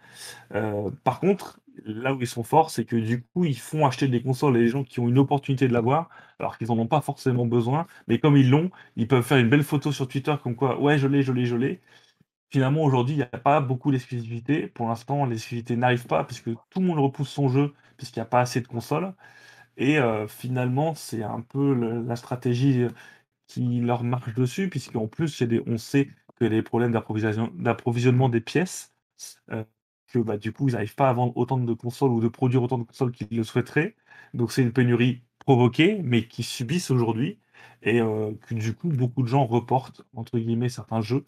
Euh, 0.53 0.91
par 1.03 1.19
contre, 1.19 1.59
là 1.85 2.13
où 2.13 2.21
ils 2.21 2.27
sont 2.27 2.43
forts, 2.43 2.71
c'est 2.71 2.85
que 2.85 2.95
du 2.95 3.23
coup, 3.23 3.45
ils 3.45 3.59
font 3.59 3.85
acheter 3.85 4.07
des 4.07 4.21
consoles 4.21 4.55
à 4.57 4.59
des 4.59 4.67
gens 4.69 4.83
qui 4.83 4.99
ont 4.99 5.07
une 5.07 5.19
opportunité 5.19 5.67
de 5.67 5.73
l'avoir, 5.73 6.09
alors 6.39 6.57
qu'ils 6.57 6.67
n'en 6.67 6.79
ont 6.79 6.87
pas 6.87 7.01
forcément 7.01 7.45
besoin, 7.45 7.87
mais 8.07 8.19
comme 8.19 8.37
ils 8.37 8.49
l'ont, 8.49 8.71
ils 8.95 9.07
peuvent 9.07 9.23
faire 9.25 9.37
une 9.39 9.49
belle 9.49 9.63
photo 9.63 9.91
sur 9.91 10.07
Twitter 10.07 10.35
comme 10.43 10.55
quoi, 10.55 10.79
ouais, 10.81 10.97
je 10.97 11.07
l'ai, 11.07 11.23
je 11.23 11.31
l'ai, 11.33 11.45
je 11.45 11.55
l'ai. 11.55 11.81
Finalement, 12.49 12.83
aujourd'hui, 12.83 13.15
il 13.15 13.17
n'y 13.17 13.23
a 13.23 13.27
pas 13.27 13.59
beaucoup 13.61 13.91
d'exclusivité. 13.91 14.67
Pour 14.67 14.87
l'instant, 14.87 15.25
l'exclusivité 15.25 15.75
n'arrive 15.75 16.07
pas, 16.07 16.23
puisque 16.23 16.51
tout 16.69 16.79
le 16.79 16.85
monde 16.85 16.99
repousse 16.99 17.29
son 17.29 17.49
jeu, 17.49 17.73
puisqu'il 17.97 18.19
n'y 18.19 18.23
a 18.23 18.25
pas 18.25 18.39
assez 18.41 18.61
de 18.61 18.67
consoles. 18.67 19.13
Et 19.77 19.99
euh, 19.99 20.27
finalement, 20.27 20.95
c'est 20.95 21.23
un 21.23 21.41
peu 21.41 21.73
la 22.05 22.15
stratégie 22.15 22.87
qui 23.47 23.81
leur 23.81 24.03
marche 24.03 24.33
dessus, 24.35 24.69
puisqu'en 24.69 25.07
plus, 25.07 25.41
des- 25.43 25.63
on 25.67 25.77
sait 25.77 26.09
que 26.39 26.45
les 26.45 26.61
problèmes 26.61 26.91
d'approvisionnement 26.91 28.29
des 28.29 28.41
pièces, 28.41 28.93
euh, 29.51 29.63
que 30.07 30.19
bah, 30.19 30.37
du 30.37 30.53
coup, 30.53 30.69
ils 30.69 30.73
n'arrivent 30.73 30.95
pas 30.95 31.09
à 31.09 31.13
vendre 31.13 31.35
autant 31.37 31.57
de 31.57 31.73
consoles 31.73 32.11
ou 32.11 32.21
de 32.21 32.27
produire 32.27 32.63
autant 32.63 32.77
de 32.77 32.83
consoles 32.83 33.11
qu'ils 33.11 33.27
le 33.37 33.43
souhaiteraient. 33.43 33.95
Donc, 34.33 34.51
c'est 34.51 34.61
une 34.63 34.73
pénurie 34.73 35.23
provoquée, 35.39 36.01
mais 36.03 36.27
qui 36.27 36.43
subissent 36.43 36.91
aujourd'hui, 36.91 37.39
et 37.81 38.01
euh, 38.01 38.33
que 38.47 38.53
du 38.55 38.73
coup, 38.75 38.89
beaucoup 38.89 39.23
de 39.23 39.27
gens 39.27 39.45
reportent, 39.45 40.03
entre 40.15 40.39
guillemets, 40.39 40.69
certains 40.69 41.01
jeux. 41.01 41.25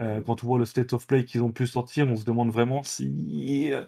Euh, 0.00 0.20
quand 0.22 0.44
on 0.44 0.46
voit 0.48 0.58
le 0.58 0.64
state 0.66 0.92
of 0.94 1.06
play 1.06 1.24
qu'ils 1.24 1.42
ont 1.42 1.52
pu 1.52 1.66
sortir, 1.66 2.08
on 2.08 2.16
se 2.16 2.24
demande 2.24 2.50
vraiment 2.52 2.82
si. 2.84 3.72
euh, 3.72 3.84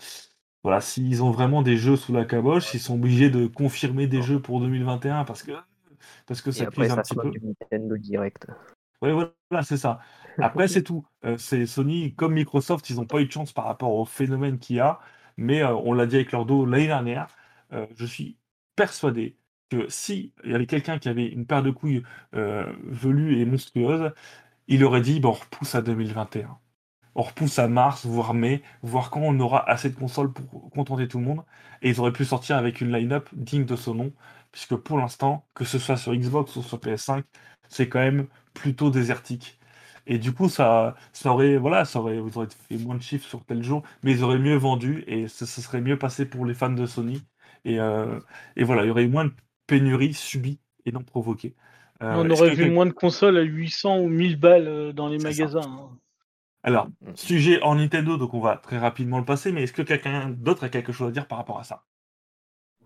voilà, 0.63 0.81
s'ils 0.81 1.23
ont 1.23 1.31
vraiment 1.31 1.63
des 1.63 1.77
jeux 1.77 1.97
sous 1.97 2.13
la 2.13 2.25
caboche, 2.25 2.67
s'ils 2.67 2.81
sont 2.81 2.95
obligés 2.97 3.31
de 3.31 3.47
confirmer 3.47 4.07
des 4.07 4.23
jeux 4.23 4.41
pour 4.43 4.61
2021 4.61 5.25
parce 5.25 5.43
que, 5.43 5.53
parce 6.27 6.43
que 6.43 6.51
Et 6.51 6.53
ça 6.53 6.67
après, 6.67 6.91
un 6.91 6.99
petit 6.99 7.17
peu. 7.17 7.31
du 7.31 7.41
Nintendo 7.41 7.97
Direct. 7.97 8.47
Ouais, 9.03 9.13
voilà, 9.13 9.63
c'est 9.63 9.77
ça. 9.77 10.01
Après, 10.41 10.69
c'est 10.69 10.83
tout. 10.83 11.07
Euh, 11.25 11.37
c'est 11.39 11.67
Sony, 11.67 12.15
comme 12.15 12.35
Microsoft, 12.35 12.89
ils 12.91 12.97
n'ont 12.97 13.07
pas 13.07 13.21
eu 13.21 13.27
de 13.27 13.33
chance 13.33 13.53
par 13.53 13.65
rapport 13.67 13.93
au 13.95 14.05
phénomène 14.05 14.59
qu'il 14.59 14.77
y 14.77 14.81
a. 14.81 14.99
Mais 15.37 15.63
euh, 15.63 15.75
on 15.75 15.93
l'a 15.93 16.07
dit 16.07 16.17
avec 16.17 16.33
leur 16.33 16.47
dos 16.47 16.65
l'année 16.67 16.87
dernière. 16.87 17.29
euh, 17.73 17.87
je 17.97 18.07
suis 18.07 18.39
persuadé 18.75 19.37
que 19.71 19.89
si 19.89 20.33
il 20.45 20.53
y 20.53 20.55
avait 20.55 20.67
quelqu'un 20.67 20.99
qui 20.99 21.09
avait 21.09 21.27
une 21.27 21.47
paire 21.47 21.63
de 21.63 21.71
couilles 21.71 22.03
velues 22.33 23.41
et 23.41 23.45
monstrueuses, 23.45 24.13
il 24.69 24.85
aurait 24.85 25.01
dit 25.01 25.21
bon, 25.21 25.31
on 25.31 25.33
repousse 25.33 25.75
à 25.75 25.83
2021. 25.83 26.59
On 27.15 27.23
repousse 27.23 27.59
à 27.59 27.69
mars, 27.69 28.07
voire 28.07 28.35
mai, 28.35 28.63
voire 28.83 29.11
quand 29.11 29.21
on 29.23 29.39
aura 29.41 29.69
assez 29.71 29.91
de 29.91 29.97
consoles 29.97 30.33
pour 30.33 30.71
contenter 30.71 31.09
tout 31.09 31.19
le 31.19 31.25
monde. 31.25 31.45
Et 31.83 31.91
ils 31.91 32.01
auraient 32.01 32.13
pu 32.13 32.25
sortir 32.25 32.57
avec 32.57 32.81
une 32.81 32.93
line-up 32.93 33.29
digne 33.35 33.65
de 33.65 33.77
ce 33.77 33.91
nom. 33.91 34.13
Puisque 34.57 34.77
pour 34.77 34.99
l'instant, 34.99 35.47
que 35.55 35.65
ce 35.67 35.79
soit 35.79 35.99
sur 35.99 36.15
Xbox 36.15 36.57
ou 36.57 36.63
sur 36.63 36.81
PS5, 36.81 37.25
c'est 37.69 37.89
quand 37.91 37.99
même 38.01 38.27
plutôt 38.55 38.91
désertique. 38.91 39.59
Et 40.07 40.19
du 40.19 40.33
coup, 40.33 40.49
ça, 40.49 40.95
ça 41.13 41.33
aurait, 41.33 41.59
voilà, 41.59 41.85
ça 41.85 42.01
aurait, 42.01 42.17
ils 42.17 42.39
auraient 42.39 42.49
fait 42.69 42.79
moins 42.79 42.95
de 42.97 43.03
chiffres 43.03 43.27
sur 43.29 43.45
tel 43.45 43.63
jour, 43.63 43.83
mais 44.03 44.13
ils 44.13 44.23
auraient 44.25 44.39
mieux 44.39 44.57
vendu 44.57 45.05
et 45.09 45.29
ce, 45.29 45.45
ce 45.47 45.61
serait 45.61 45.81
mieux 45.83 45.99
passé 45.99 46.27
pour 46.27 46.47
les 46.47 46.55
fans 46.55 46.71
de 46.71 46.87
Sony. 46.87 47.23
Et, 47.65 47.81
euh, 47.81 48.19
et 48.57 48.65
voilà, 48.65 48.85
il 48.85 48.89
y 48.89 48.91
aurait 48.91 49.05
eu 49.05 49.09
moins 49.09 49.27
de 49.27 49.33
pénuries 49.67 50.15
subies 50.15 50.61
et 50.87 50.93
non 50.93 51.03
provoquées. 51.03 51.55
Euh, 52.03 52.15
On 52.17 52.31
aurait 52.31 52.55
vu 52.55 52.71
moins 52.71 52.87
de 52.87 52.93
consoles 52.93 53.37
à 53.37 53.43
800 53.43 53.99
ou 53.99 54.09
1000 54.09 54.39
balles 54.39 54.69
euh, 54.69 54.93
dans 54.93 55.09
les 55.09 55.19
ça. 55.19 55.19
magasins. 55.19 55.61
hein. 55.63 55.99
Alors, 56.63 56.91
Mm. 57.03 57.15
sujet 57.15 57.63
en 57.63 57.77
Nintendo, 57.77 58.19
donc 58.19 58.35
on 58.35 58.41
va 58.41 58.57
très 58.59 58.77
rapidement 58.79 59.19
le 59.19 59.25
passer, 59.25 59.53
mais 59.53 59.63
est-ce 59.63 59.73
que 59.73 59.81
quelqu'un 59.83 60.29
d'autre 60.29 60.65
a 60.65 60.69
quelque 60.69 60.93
chose 60.93 61.09
à 61.09 61.13
dire 61.13 61.27
par 61.29 61.39
rapport 61.39 61.59
à 61.59 61.65
ça? 61.65 61.87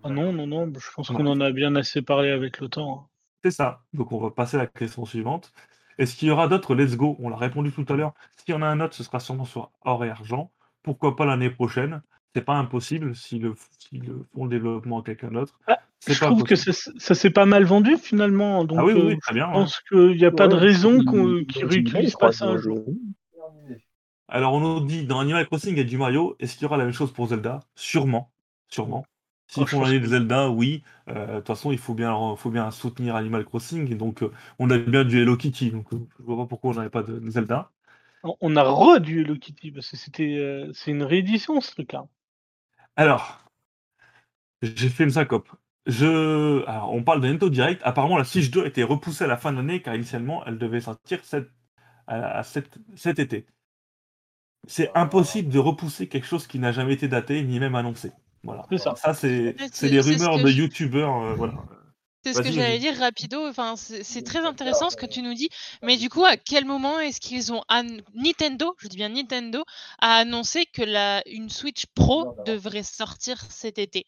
Non, 0.09 0.33
non, 0.33 0.47
non, 0.47 0.73
je 0.79 0.91
pense 0.95 1.09
qu'on 1.09 1.27
en 1.27 1.41
a 1.41 1.51
bien 1.53 1.75
assez 1.77 2.01
parlé 2.03 2.31
avec 2.31 2.61
le 2.61 2.69
temps. 2.69 3.01
hein. 3.05 3.07
C'est 3.45 3.51
ça. 3.51 3.83
Donc 3.93 4.13
on 4.13 4.19
va 4.21 4.31
passer 4.31 4.57
à 4.57 4.61
la 4.61 4.67
question 4.67 5.05
suivante. 5.05 5.53
Est-ce 5.99 6.17
qu'il 6.17 6.29
y 6.29 6.31
aura 6.31 6.49
d'autres 6.49 6.75
Let's 6.75 6.97
Go? 6.97 7.17
On 7.21 7.29
l'a 7.29 7.37
répondu 7.37 7.73
tout 7.73 7.85
à 7.89 7.95
l'heure. 7.95 8.13
S'il 8.37 8.55
y 8.55 8.57
en 8.57 8.63
a 8.63 8.67
un 8.67 8.81
autre, 8.81 8.95
ce 8.95 9.03
sera 9.03 9.21
sûrement 9.21 9.45
sur 9.45 9.71
or 9.83 10.05
et 10.05 10.11
argent. 10.11 10.51
Pourquoi 10.83 11.17
pas 11.17 11.27
l'année 11.27 11.51
prochaine? 11.51 12.03
C'est 12.35 12.45
pas 12.45 12.55
impossible 12.55 13.15
s'ils 13.17 13.43
le, 13.43 13.55
le 13.93 14.27
font 14.33 14.45
le 14.45 14.51
développement 14.51 15.01
à 15.01 15.03
quelqu'un 15.03 15.31
d'autre. 15.31 15.59
Ah, 15.67 15.79
Je 16.07 16.19
pas 16.19 16.27
trouve 16.27 16.45
que 16.45 16.55
ça, 16.55 16.73
ça 16.73 17.15
s'est 17.15 17.31
pas 17.31 17.45
mal 17.45 17.65
vendu 17.65 17.97
finalement. 17.97 18.65
Donc 18.65 18.79
Ah 18.81 18.85
oui, 18.85 18.93
oui, 18.95 19.01
euh, 19.01 19.07
oui, 19.09 19.19
très 19.19 19.35
bien. 19.35 19.47
je 19.47 19.51
hein. 19.51 19.53
pense 19.53 19.81
qu'il 19.89 20.17
n'y 20.17 20.25
a 20.25 20.31
pas 20.31 20.47
de 20.49 20.55
raison 20.55 20.99
qu'ils 21.01 21.45
il- 21.57 21.65
réutilisent 21.67 22.13
il- 22.15 22.19
pas 22.19 22.33
ça 22.33 22.47
un 22.47 22.57
jour. 22.57 22.85
Alors 24.29 24.55
on 24.55 24.61
nous 24.61 24.87
dit 24.87 25.07
dans 25.07 25.19
Animal 25.21 25.47
Crossing 25.47 25.73
il 25.75 25.79
y 25.79 25.81
a 25.81 25.85
du 25.85 25.99
Mario. 25.99 26.37
Est-ce 26.39 26.55
qu'il 26.55 26.63
y 26.63 26.67
aura 26.67 26.77
la 26.77 26.85
même 26.85 26.93
chose 26.93 27.13
pour 27.13 27.27
Zelda? 27.29 27.61
Sûrement. 27.75 28.31
Sûrement. 28.69 29.05
S'ils 29.51 29.67
font 29.67 29.81
l'année 29.83 30.01
de. 30.01 30.07
Zelda, 30.07 30.51
oui. 30.51 30.83
Euh, 31.09 31.27
De 31.27 31.37
toute 31.39 31.49
façon, 31.49 31.73
il 31.73 31.79
faut 31.79 31.95
bien, 31.95 32.37
faut 32.37 32.51
bien 32.51 32.71
soutenir 32.71 33.17
Animal 33.17 33.45
Crossing. 33.45 33.91
Et 33.91 33.95
donc, 33.97 34.23
euh, 34.23 34.33
on 34.59 34.71
a 34.71 34.79
bien 34.79 35.05
du 35.05 35.21
Hello 35.21 35.37
Kitty. 35.37 35.71
Donc, 35.73 35.93
euh, 35.93 35.99
je 36.19 36.25
vois 36.25 36.37
pas 36.39 36.47
pourquoi 36.47 36.73
j'en 36.73 36.83
ai 36.83 36.91
pas 36.91 37.03
de, 37.03 37.19
de 37.19 37.31
Zelda. 37.31 37.71
On- 38.23 38.35
On 38.41 38.57
a 38.57 38.63
re 38.63 38.99
du 38.99 39.21
Hello 39.21 39.37
Kitty 39.37 39.73
parce 39.73 39.91
que 39.91 39.99
c'était, 39.99 40.39
euh, 40.39 40.73
c'est 40.73 40.91
une 40.91 41.03
réédition 41.03 41.61
ce 41.61 41.73
truc-là. 41.73 42.07
Alors, 42.97 43.41
j'ai 44.63 44.89
fait 44.89 45.05
une 45.05 45.11
syncope. 45.11 45.49
Je... 45.87 46.65
Alors, 46.67 46.93
on 46.93 47.03
parle 47.03 47.21
de 47.21 47.27
Nintendo 47.27 47.49
Direct. 47.51 47.81
Apparemment, 47.85 48.19
la 48.19 48.25
Switch 48.25 48.51
2 48.51 48.65
a 48.65 48.67
été 48.67 48.83
repoussée 48.83 49.25
à 49.25 49.27
la 49.27 49.37
fin 49.37 49.53
de 49.53 49.57
l'année 49.59 49.83
car 49.83 49.95
initialement, 49.95 50.45
elle 50.47 50.59
devait 50.59 50.81
sortir 50.81 51.21
à- 52.07 52.43
cet... 52.45 52.79
cet 52.97 53.19
été. 53.19 53.47
C'est 54.67 54.91
impossible 54.97 55.51
de 55.53 55.59
repousser 55.59 56.09
quelque 56.09 56.27
chose 56.27 56.47
qui 56.47 56.59
n'a 56.59 56.73
jamais 56.73 56.95
été 56.95 57.09
daté 57.09 57.43
ni 57.43 57.61
même 57.61 57.75
annoncé. 57.75 58.11
Voilà. 58.43 58.65
C'est 58.71 58.79
ça. 58.79 58.95
Ça, 58.97 59.15
c'est 59.15 59.29
les 59.29 59.55
c'est 59.73 59.89
ce 60.03 60.09
rumeurs 60.09 60.39
de 60.39 60.49
je- 60.49 60.57
youtubeurs. 60.59 61.23
euh, 61.23 61.35
voilà. 61.35 61.55
C'est 62.25 62.35
ce 62.35 62.43
que 62.43 62.51
j'allais 62.53 62.73
vas-y. 62.77 62.81
dire 62.81 62.97
rapido. 62.99 63.47
Enfin, 63.49 63.77
c'est 63.77 64.03
c'est 64.05 64.21
très 64.23 64.41
intéressant 64.45 64.91
ce 64.91 64.97
que 64.97 65.07
tu 65.07 65.23
nous 65.23 65.33
dis. 65.33 65.49
Mais 65.83 65.97
du 65.97 66.11
coup, 66.11 66.25
à 66.25 66.37
quel 66.37 66.67
moment 66.67 66.99
est-ce 67.01 67.19
qu'ils 67.21 67.51
ont 67.53 67.63
Nintendo, 68.15 68.75
je 68.79 68.89
dis 68.89 68.97
bien 68.99 69.09
Nintendo, 69.09 69.65
a 70.01 70.17
annoncé 70.19 70.67
que 70.67 70.83
la 70.83 71.23
une 71.27 71.49
Switch 71.49 71.87
Pro 71.95 72.35
devrait 72.45 72.83
sortir 72.83 73.39
cet 73.49 73.79
été? 73.79 74.05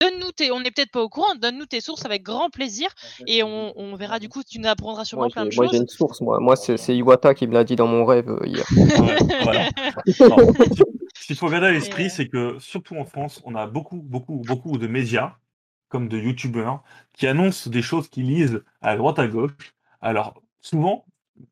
Donne-nous 0.00 0.30
tes, 0.32 0.52
on 0.52 0.60
n'est 0.60 0.70
peut-être 0.70 0.90
pas 0.92 1.00
au 1.02 1.08
courant, 1.08 1.34
donne-nous 1.40 1.64
tes 1.64 1.80
sources 1.80 2.04
avec 2.04 2.22
grand 2.22 2.50
plaisir 2.50 2.90
et 3.26 3.42
on, 3.42 3.72
on 3.76 3.96
verra 3.96 4.18
du 4.18 4.28
coup, 4.28 4.42
tu 4.44 4.58
nous 4.58 4.68
apprendras 4.68 5.04
sûrement 5.06 5.22
Moi, 5.24 5.30
plein 5.30 5.46
de 5.46 5.50
j'ai 5.50 5.56
moi, 5.56 5.66
j'ai 5.66 5.78
choses. 5.78 5.80
une 5.80 5.88
source, 5.88 6.20
moi. 6.20 6.38
Moi, 6.38 6.54
c'est 6.54 6.76
c'est 6.76 6.94
Iwata 6.94 7.32
qui 7.34 7.46
me 7.46 7.54
l'a 7.54 7.64
dit 7.64 7.74
dans 7.74 7.86
mon 7.86 8.04
rêve 8.04 8.28
euh, 8.28 8.46
hier. 8.46 8.66
Ouais, 8.76 9.16
voilà. 9.42 9.68
Non, 10.20 10.36
ce 11.14 11.26
qu'il 11.26 11.36
faut 11.36 11.48
garder 11.48 11.68
à 11.68 11.72
l'esprit, 11.72 12.10
c'est 12.10 12.28
que 12.28 12.58
surtout 12.58 12.96
en 12.96 13.04
France, 13.04 13.42
on 13.44 13.54
a 13.54 13.66
beaucoup, 13.66 14.02
beaucoup, 14.02 14.42
beaucoup 14.46 14.78
de 14.78 14.86
médias, 14.86 15.36
comme 15.88 16.08
de 16.08 16.18
youtubeurs, 16.18 16.82
qui 17.12 17.26
annoncent 17.26 17.70
des 17.70 17.82
choses 17.82 18.08
qu'ils 18.08 18.26
lisent 18.26 18.62
à 18.80 18.96
droite 18.96 19.18
à 19.18 19.28
gauche. 19.28 19.52
Alors, 20.00 20.42
souvent, 20.60 21.06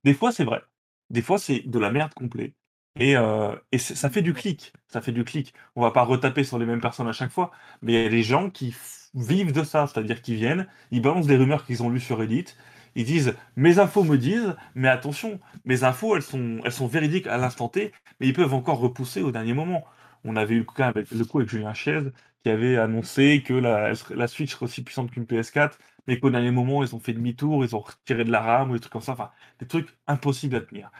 des 0.05 0.15
fois 0.15 0.33
c'est 0.33 0.45
vrai, 0.45 0.63
des 1.11 1.23
fois 1.23 1.39
c'est 1.39 1.61
de 1.61 1.79
la 1.79 1.91
merde 1.91 2.15
complète. 2.15 2.55
Et, 2.99 3.17
euh, 3.17 3.55
et 3.73 3.79
ça 3.79 4.11
fait 4.11 4.23
du 4.23 4.35
clic, 4.35 4.73
ça 4.89 5.01
fait 5.01 5.13
du 5.13 5.25
clic. 5.25 5.55
On 5.77 5.83
va 5.83 5.93
pas 5.93 6.03
retaper 6.03 6.43
sur 6.45 6.59
les 6.59 6.67
mêmes 6.67 6.81
personnes 6.81 7.09
à 7.09 7.13
chaque 7.13 7.31
fois, 7.31 7.51
mais 7.83 7.93
il 7.93 8.03
y 8.03 8.07
a 8.07 8.09
des 8.09 8.23
gens 8.23 8.51
qui 8.51 8.75
vivent 9.15 9.53
de 9.53 9.63
ça, 9.65 9.87
c'est-à-dire 9.87 10.23
qu'ils 10.23 10.37
viennent, 10.37 10.67
ils 10.91 11.03
balancent 11.03 11.27
des 11.27 11.37
rumeurs 11.37 11.65
qu'ils 11.67 11.83
ont 11.83 11.91
lues 11.91 12.01
sur 12.01 12.19
Reddit, 12.19 12.47
ils 12.95 13.05
disent 13.05 13.35
mes 13.57 13.79
infos 13.79 14.05
me 14.05 14.19
disent, 14.19 14.57
mais 14.75 14.89
attention, 14.89 15.41
mes 15.65 15.85
infos 15.85 16.17
elles 16.17 16.23
sont, 16.23 16.61
elles 16.65 16.73
sont 16.73 16.87
véridiques 16.87 17.27
à 17.27 17.39
l'instant 17.39 17.69
T, 17.69 17.93
mais 18.19 18.29
ils 18.29 18.33
peuvent 18.35 18.55
encore 18.55 18.79
repousser 18.81 19.23
au 19.23 19.31
dernier 19.33 19.55
moment. 19.55 19.85
On 20.25 20.37
avait 20.37 20.55
eu 20.55 20.59
le 20.59 20.65
cas 20.65 20.89
avec, 20.89 21.11
le 21.11 21.25
coup 21.25 21.39
avec 21.39 21.51
Julien 21.51 21.75
Chiez 21.75 22.13
qui 22.43 22.51
avait 22.51 22.77
annoncé 22.79 23.43
que 23.47 23.53
la, 23.55 23.95
Switch 24.27 24.53
serait 24.53 24.65
aussi 24.65 24.83
puissante 24.83 25.11
qu'une 25.11 25.25
PS4, 25.25 25.73
mais 26.07 26.19
qu'au 26.19 26.31
dernier 26.31 26.51
moment, 26.51 26.83
ils 26.83 26.95
ont 26.95 26.99
fait 27.01 27.13
demi-tour, 27.13 27.65
ils 27.65 27.77
ont 27.77 27.81
retiré 27.81 28.25
de 28.25 28.31
la 28.31 28.41
RAM 28.41 28.71
ou 28.71 28.75
des 28.75 28.81
trucs 28.81 28.93
comme 28.93 29.03
ça. 29.03 29.13
Enfin, 29.13 29.31
des 29.59 29.67
trucs 29.67 29.89
impossibles 30.07 30.57
à 30.57 30.61
tenir. 30.63 30.91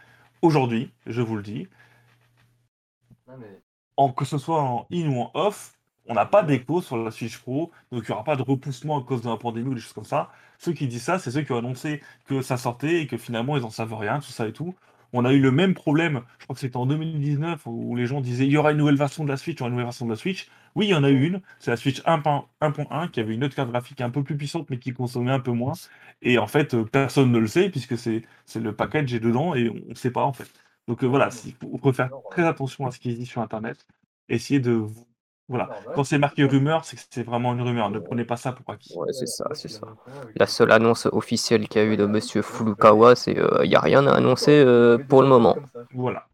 Aujourd'hui, 0.43 0.93
je 1.07 1.23
vous 1.23 1.37
le 1.37 1.43
dis, 1.43 1.69
en, 3.97 4.13
que 4.13 4.25
ce 4.25 4.39
soit 4.39 4.63
en 4.63 4.87
in 4.93 5.09
ou 5.09 5.21
en 5.21 5.31
off, 5.35 5.79
on 6.11 6.15
n'a 6.15 6.27
pas 6.27 6.43
d'écho 6.43 6.83
sur 6.83 6.97
la 6.97 7.13
Switch 7.13 7.39
Pro, 7.39 7.71
donc 7.93 8.03
il 8.03 8.11
n'y 8.11 8.15
aura 8.15 8.25
pas 8.25 8.35
de 8.35 8.43
repoussement 8.43 8.99
à 8.99 9.05
cause 9.05 9.23
de 9.23 9.29
la 9.29 9.37
pandémie 9.37 9.69
ou 9.69 9.75
des 9.75 9.81
choses 9.81 9.93
comme 9.93 10.05
ça. 10.05 10.31
Ceux 10.59 10.73
qui 10.73 10.89
disent 10.89 11.05
ça, 11.05 11.21
c'est 11.21 11.31
ceux 11.31 11.43
qui 11.43 11.53
ont 11.53 11.59
annoncé 11.59 12.03
que 12.27 12.43
ça 12.43 12.57
sortait 12.57 13.03
et 13.03 13.07
que 13.07 13.17
finalement 13.17 13.57
ils 13.57 13.63
n'en 13.63 13.71
savent 13.71 13.95
rien, 13.95 14.19
tout 14.19 14.33
ça 14.33 14.49
et 14.49 14.53
tout. 14.53 14.75
On 15.13 15.25
a 15.25 15.33
eu 15.33 15.41
le 15.41 15.53
même 15.53 15.73
problème, 15.73 16.23
je 16.39 16.45
crois 16.45 16.55
que 16.55 16.61
c'était 16.61 16.77
en 16.77 16.87
2019, 16.87 17.63
où 17.67 17.95
les 17.95 18.07
gens 18.07 18.21
disaient 18.21 18.45
il 18.45 18.51
y 18.53 18.57
aura 18.57 18.73
une 18.73 18.79
nouvelle 18.79 18.97
version 18.97 19.23
de 19.25 19.29
la 19.29 19.37
Switch, 19.37 19.57
il 19.57 19.61
y 19.61 19.63
aura 19.63 19.69
une 19.69 19.75
nouvelle 19.75 19.87
version 19.87 20.05
de 20.05 20.11
la 20.11 20.17
Switch. 20.17 20.49
Oui, 20.75 20.87
il 20.87 20.91
y 20.91 20.95
en 20.95 21.05
a 21.05 21.11
eu 21.11 21.25
une, 21.25 21.41
c'est 21.61 21.71
la 21.71 21.77
Switch 21.77 22.01
1.1 22.03 23.11
qui 23.11 23.21
avait 23.21 23.35
une 23.35 23.45
autre 23.45 23.55
carte 23.55 23.71
graphique 23.71 24.01
un 24.01 24.11
peu 24.11 24.25
plus 24.25 24.37
puissante 24.37 24.69
mais 24.69 24.79
qui 24.79 24.93
consommait 24.93 25.33
un 25.33 25.41
peu 25.41 25.53
moins. 25.53 25.75
Et 26.23 26.39
en 26.39 26.49
fait, 26.49 26.75
euh, 26.75 26.85
personne 26.85 27.31
ne 27.31 27.39
le 27.39 27.47
sait 27.47 27.71
puisque 27.71 27.97
c'est 27.97 28.25
le 28.57 28.75
package 28.75 29.15
est 29.15 29.21
dedans 29.21 29.55
et 29.55 29.69
on 29.69 29.91
ne 29.91 29.95
sait 29.95 30.11
pas 30.11 30.25
en 30.25 30.33
fait. 30.33 30.51
Donc 30.89 31.05
euh, 31.05 31.07
voilà, 31.07 31.29
il 31.45 31.55
faut 31.55 31.79
faut 31.79 31.93
faire 31.93 32.11
très 32.31 32.45
attention 32.47 32.87
à 32.87 32.91
ce 32.91 32.99
qui 32.99 33.11
est 33.11 33.15
dit 33.15 33.27
sur 33.27 33.43
Internet. 33.43 33.87
Essayez 34.29 34.61
de 34.61 34.73
vous... 34.73 35.07
Voilà, 35.51 35.69
quand 35.95 36.05
c'est 36.05 36.17
marqué 36.17 36.45
rumeur, 36.45 36.85
c'est 36.85 36.97
que 36.97 37.03
c'est 37.11 37.25
vraiment 37.25 37.53
une 37.53 37.63
rumeur. 37.63 37.91
Ne 37.91 37.99
prenez 37.99 38.25
pas 38.25 38.37
ça 38.37 38.53
pour 38.53 38.73
acquis. 38.73 38.97
Ouais, 38.97 39.13
c'est 39.13 39.27
ça, 39.27 39.47
c'est 39.53 39.69
ça. 39.69 39.87
La 40.37 40.47
seule 40.47 40.71
annonce 40.71 41.07
officielle 41.11 41.69
qu'il 41.69 41.83
y 41.83 41.85
a 41.85 41.89
eu 41.89 41.97
de 41.97 42.07
Monsieur 42.07 42.41
Furukawa, 42.41 43.17
c'est 43.17 43.37
il 43.65 43.69
n'y 43.69 43.75
a 43.75 43.81
rien 43.81 44.07
à 44.07 44.13
annoncer 44.15 44.63
euh, 44.65 44.97
pour 44.97 45.23
le 45.23 45.29
moment. 45.29 45.57
Voilà. 45.93 46.29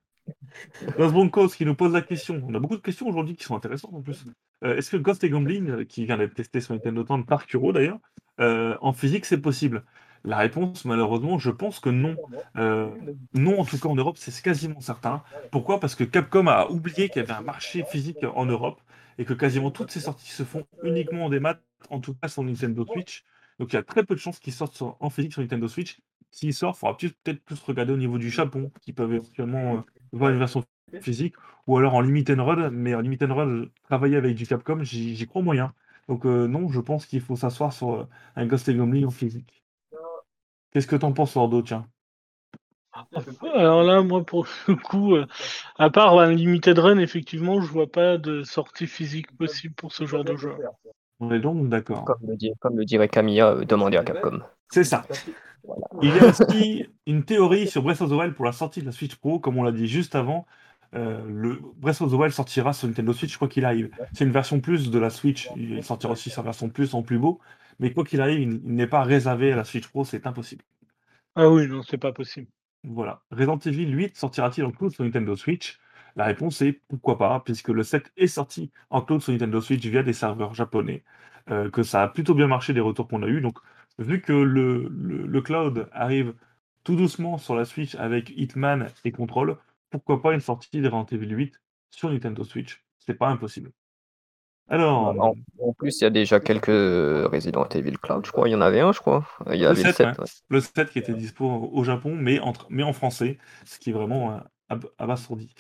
Los 0.99 1.13
Broncos 1.13 1.49
qui 1.49 1.65
nous 1.65 1.75
pose 1.75 1.93
la 1.93 2.03
question. 2.03 2.43
On 2.47 2.55
a 2.55 2.59
beaucoup 2.59 2.77
de 2.77 2.83
questions 2.83 3.09
aujourd'hui 3.09 3.37
qui 3.37 3.45
sont 3.45 3.57
intéressantes 3.57 3.95
en 3.95 4.03
plus. 4.03 4.25
Euh, 4.65 4.77
Est-ce 4.77 4.91
que 4.91 4.97
Ghost 4.99 5.25
et 5.25 5.31
Gambling, 5.31 5.71
euh, 5.71 5.85
qui 5.85 6.05
vient 6.05 6.19
d'être 6.19 6.35
testé 6.35 6.61
sur 6.61 6.75
Nintendo 6.75 7.05
Land 7.09 7.23
par 7.23 7.47
Kuro 7.47 7.73
d'ailleurs, 7.73 7.99
euh, 8.41 8.77
en 8.81 8.93
physique 8.93 9.25
c'est 9.25 9.41
possible? 9.41 9.83
La 10.25 10.39
réponse, 10.39 10.85
malheureusement, 10.85 11.39
je 11.39 11.53
pense 11.53 11.79
que 11.79 11.89
non. 11.89 12.17
Euh, 12.57 12.89
non, 13.33 13.61
en 13.61 13.65
tout 13.65 13.79
cas 13.79 13.89
en 13.89 13.95
Europe, 13.95 14.17
c'est 14.19 14.43
quasiment 14.43 14.81
certain. 14.81 15.23
Pourquoi? 15.53 15.79
Parce 15.79 15.95
que 15.95 16.03
Capcom 16.03 16.49
a 16.49 16.67
oublié 16.69 17.09
qu'il 17.09 17.23
y 17.23 17.25
avait 17.25 17.35
un 17.35 17.43
marché 17.43 17.85
physique 17.89 18.25
en 18.35 18.45
Europe 18.45 18.81
et 19.19 19.25
que 19.25 19.33
quasiment 19.33 19.71
toutes 19.71 19.91
ces 19.91 20.01
sorties 20.01 20.31
se 20.31 20.43
font 20.43 20.67
uniquement 20.83 21.27
en 21.27 21.31
démat, 21.31 21.59
en 21.91 22.01
tout 22.01 22.15
cas 22.15 22.29
sur 22.29 22.43
Nintendo 22.43 22.85
Switch. 22.85 23.25
Donc 23.59 23.73
il 23.73 23.77
y 23.77 23.79
a 23.79 23.83
très 23.83 24.05
peu 24.05 24.15
de 24.15 24.21
chances 24.21 24.39
qu'ils 24.39 24.53
sortent 24.53 24.83
en 24.83 25.11
physique 25.11 25.33
sur 25.33 25.43
Nintendo 25.43 25.69
Switch. 25.69 25.99
S'ils 26.31 26.53
sortent, 26.53 26.77
il 26.77 26.81
faudra 26.81 26.97
peut-être 26.97 27.43
plus 27.45 27.61
regarder 27.61 27.93
au 27.93 27.97
niveau 27.97 28.19
du 28.19 28.31
Japon, 28.31 28.71
qui 28.83 28.93
peuvent 28.93 29.15
éventuellement 29.15 29.77
euh, 29.77 29.81
voir 30.13 30.31
une 30.31 30.39
version 30.39 30.65
physique, 31.01 31.35
ou 31.67 31.77
alors 31.79 31.95
en 31.95 32.01
limited 32.01 32.39
run, 32.39 32.71
mais 32.71 32.95
en 32.95 33.01
limited 33.01 33.31
run, 33.31 33.67
travailler 33.85 34.17
avec 34.17 34.35
du 34.35 34.47
Capcom, 34.47 34.83
j'y 34.83 35.27
crois 35.27 35.43
moyen. 35.43 35.73
Donc 36.09 36.27
euh, 36.27 36.47
non, 36.47 36.69
je 36.69 36.81
pense 36.81 37.07
qu'il 37.07 37.21
faut 37.21 37.37
s'asseoir 37.37 37.73
sur 37.73 37.95
euh, 37.95 38.09
un 38.37 38.47
Ghost 38.47 38.69
and 38.69 38.75
Gambling 38.75 39.07
en 39.07 39.11
physique. 39.11 39.65
Qu'est-ce 40.71 40.87
que 40.87 40.97
t'en 40.97 41.13
penses, 41.13 41.37
Ordo, 41.37 41.63
tiens 41.63 41.89
Alors 43.55 43.83
là, 43.83 44.03
moi, 44.03 44.25
pour 44.25 44.47
le 44.69 44.77
coup, 44.77 45.15
euh, 45.17 45.27
à 45.79 45.91
part 45.91 46.19
un 46.19 46.33
limited 46.33 46.79
run, 46.79 46.99
effectivement, 46.99 47.61
je 47.61 47.67
vois 47.71 47.91
pas 47.91 48.19
de 48.19 48.43
sortie 48.43 48.87
physique 48.87 49.37
possible 49.37 49.75
pour 49.75 49.93
ce 49.93 50.07
genre 50.07 50.25
de 50.25 50.37
jeu. 50.37 50.55
On 51.19 51.31
est 51.33 51.41
donc 51.41 51.69
d'accord. 51.69 52.05
Comme 52.05 52.29
le, 52.29 52.37
dit- 52.37 52.53
comme 52.61 52.77
le 52.77 52.85
dirait 52.85 53.09
Camilla, 53.09 53.51
euh, 53.53 53.65
demandez 53.65 53.97
à 53.97 54.05
Capcom. 54.05 54.41
C'est 54.71 54.85
ça. 54.85 55.07
Il 56.03 56.15
y 56.15 56.19
a 56.21 56.27
aussi 56.29 56.87
une 57.07 57.25
théorie 57.25 57.67
sur 57.67 57.83
Breath 57.83 58.01
of 58.03 58.11
the 58.11 58.13
Wild 58.13 58.35
pour 58.35 58.45
la 58.45 58.53
sortie 58.53 58.81
de 58.81 58.87
la 58.87 58.93
Switch 58.93 59.17
Pro, 59.17 59.39
comme 59.41 59.57
on 59.59 59.63
l'a 59.63 59.73
dit 59.73 59.87
juste 59.89 60.15
avant. 60.15 60.47
euh, 60.95 61.21
le 61.27 61.59
Breath 61.77 62.01
of 62.01 62.11
the 62.11 62.15
Wild 62.15 62.33
sortira 62.33 62.73
sur 62.73 62.87
Nintendo 62.89 63.13
Switch 63.13 63.37
quoi 63.37 63.49
qu'il 63.49 63.65
arrive. 63.65 63.91
C'est 64.13 64.25
une 64.25 64.31
version 64.31 64.61
plus 64.61 64.91
de 64.91 64.99
la 64.99 65.11
Switch. 65.11 65.49
Il 65.57 65.83
sortira 65.83 66.13
aussi 66.13 66.31
sa 66.31 66.43
version 66.43 66.69
plus 66.69 66.95
en 66.95 67.03
plus 67.03 67.19
beau. 67.19 67.41
Mais 67.79 67.93
quoi 67.93 68.05
qu'il 68.05 68.21
arrive, 68.21 68.41
il, 68.41 68.61
il 68.65 68.75
n'est 68.75 68.87
pas 68.87 69.03
réservé 69.03 69.53
à 69.53 69.57
la 69.57 69.65
Switch 69.65 69.89
Pro, 69.89 70.05
c'est 70.05 70.27
impossible. 70.27 70.65
Ah 71.35 71.49
oui, 71.49 71.67
non, 71.69 71.83
c'est 71.83 71.99
pas 71.99 72.13
possible. 72.13 72.49
Voilà. 72.87 73.23
Resident 73.31 73.59
Evil 73.59 73.91
8 73.93 74.17
sortira-t-il 74.17 74.65
en 74.65 74.71
cloud 74.71 74.93
sur 74.93 75.05
Nintendo 75.05 75.37
Switch? 75.37 75.79
La 76.15 76.25
réponse 76.25 76.63
est 76.63 76.73
pourquoi 76.89 77.19
pas, 77.19 77.41
puisque 77.41 77.69
le 77.69 77.83
7 77.83 78.13
est 78.17 78.29
sorti 78.29 78.71
en 78.91 79.03
cloud 79.03 79.21
sur 79.21 79.33
Nintendo 79.33 79.61
Switch 79.61 79.85
via 79.85 80.03
des 80.03 80.13
serveurs 80.15 80.55
japonais, 80.55 81.05
euh, 81.51 81.71
que 81.71 81.83
ça 81.83 82.03
a 82.05 82.09
plutôt 82.09 82.35
bien 82.35 82.47
marché 82.47 82.73
des 82.73 82.81
retours 82.81 83.09
qu'on 83.09 83.23
a 83.23 83.27
eu. 83.29 83.41
Donc, 83.41 83.59
vu 83.99 84.23
que 84.23 84.33
le, 84.33 84.89
le, 84.89 85.27
le 85.27 85.43
cloud 85.43 85.89
arrive 85.93 86.35
tout 86.85 86.97
doucement 86.97 87.39
sur 87.39 87.55
la 87.57 87.65
Switch 87.65 87.95
avec 87.97 88.31
Hitman 88.37 88.93
et 89.05 89.13
Control, 89.13 89.59
pourquoi 89.91 90.23
pas 90.23 90.33
une 90.35 90.41
sortie 90.41 90.81
de 90.81 90.89
Resident 90.89 91.07
Evil 91.07 91.35
8 91.35 91.61
sur 91.91 92.11
Nintendo 92.11 92.45
Switch? 92.45 92.85
C'est 92.99 93.15
pas 93.15 93.29
impossible. 93.29 93.73
Alors, 94.69 95.15
En, 95.21 95.35
en 95.61 95.73
plus, 95.75 96.01
il 96.01 96.05
y 96.05 96.07
a 96.07 96.11
déjà 96.11 96.41
quelques 96.41 96.67
Resident 96.67 97.67
Evil 97.69 97.99
Cloud, 97.99 98.27
je 98.27 98.33
crois. 98.33 98.49
Il 98.49 98.53
y 98.53 98.55
en 98.55 98.61
avait 98.61 98.81
un, 98.81 98.93
je 98.93 98.99
crois. 99.01 99.27
Il 99.53 99.57
y 99.57 99.61
Le 99.61 99.69
avait 99.69 99.83
le 99.83 99.93
7, 99.93 99.97
7. 99.97 100.07
ouais. 100.09 100.21
ouais. 100.21 100.27
le 100.49 100.61
7 100.61 100.91
qui 100.91 100.99
était 100.99 101.15
dispo 101.15 101.45
au 101.73 101.85
Japon, 101.85 102.17
mais 102.17 102.41
en, 102.41 102.53
mais 102.69 102.83
en 102.83 102.93
français, 102.93 103.39
ce 103.65 103.79
qui 103.79 103.91
est 103.91 103.93
vraiment 103.93 104.33
euh, 104.33 104.39
ab- 104.69 104.91
abasourdi. 104.99 105.55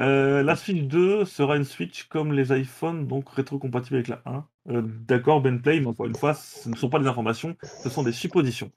Euh, 0.00 0.42
la 0.42 0.56
Switch 0.56 0.82
2 0.84 1.24
sera 1.24 1.56
une 1.56 1.64
Switch 1.64 2.04
comme 2.04 2.32
les 2.32 2.52
iPhones, 2.56 3.06
donc 3.06 3.28
rétrocompatible 3.30 3.96
avec 3.96 4.08
la 4.08 4.22
1. 4.24 4.46
Euh, 4.70 4.82
D'accord, 4.84 5.40
Ben 5.40 5.60
Play, 5.60 5.80
mais 5.80 5.86
encore 5.88 6.06
une 6.06 6.16
fois, 6.16 6.34
ce 6.34 6.68
ne 6.68 6.76
sont 6.76 6.88
pas 6.88 6.98
des 7.00 7.06
informations, 7.06 7.56
ce 7.82 7.88
sont 7.90 8.02
des 8.02 8.12
suppositions. 8.12 8.70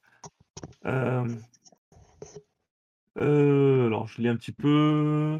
Euh, 0.86 1.28
euh, 3.20 3.88
alors, 3.88 4.08
je 4.08 4.22
lis 4.22 4.28
un 4.28 4.36
petit 4.36 4.52
peu. 4.52 5.40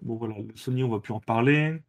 Bon, 0.00 0.16
voilà, 0.16 0.34
le 0.38 0.56
Sony, 0.56 0.84
on 0.84 0.88
va 0.88 1.00
plus 1.00 1.12
en 1.14 1.20
parler. 1.20 1.82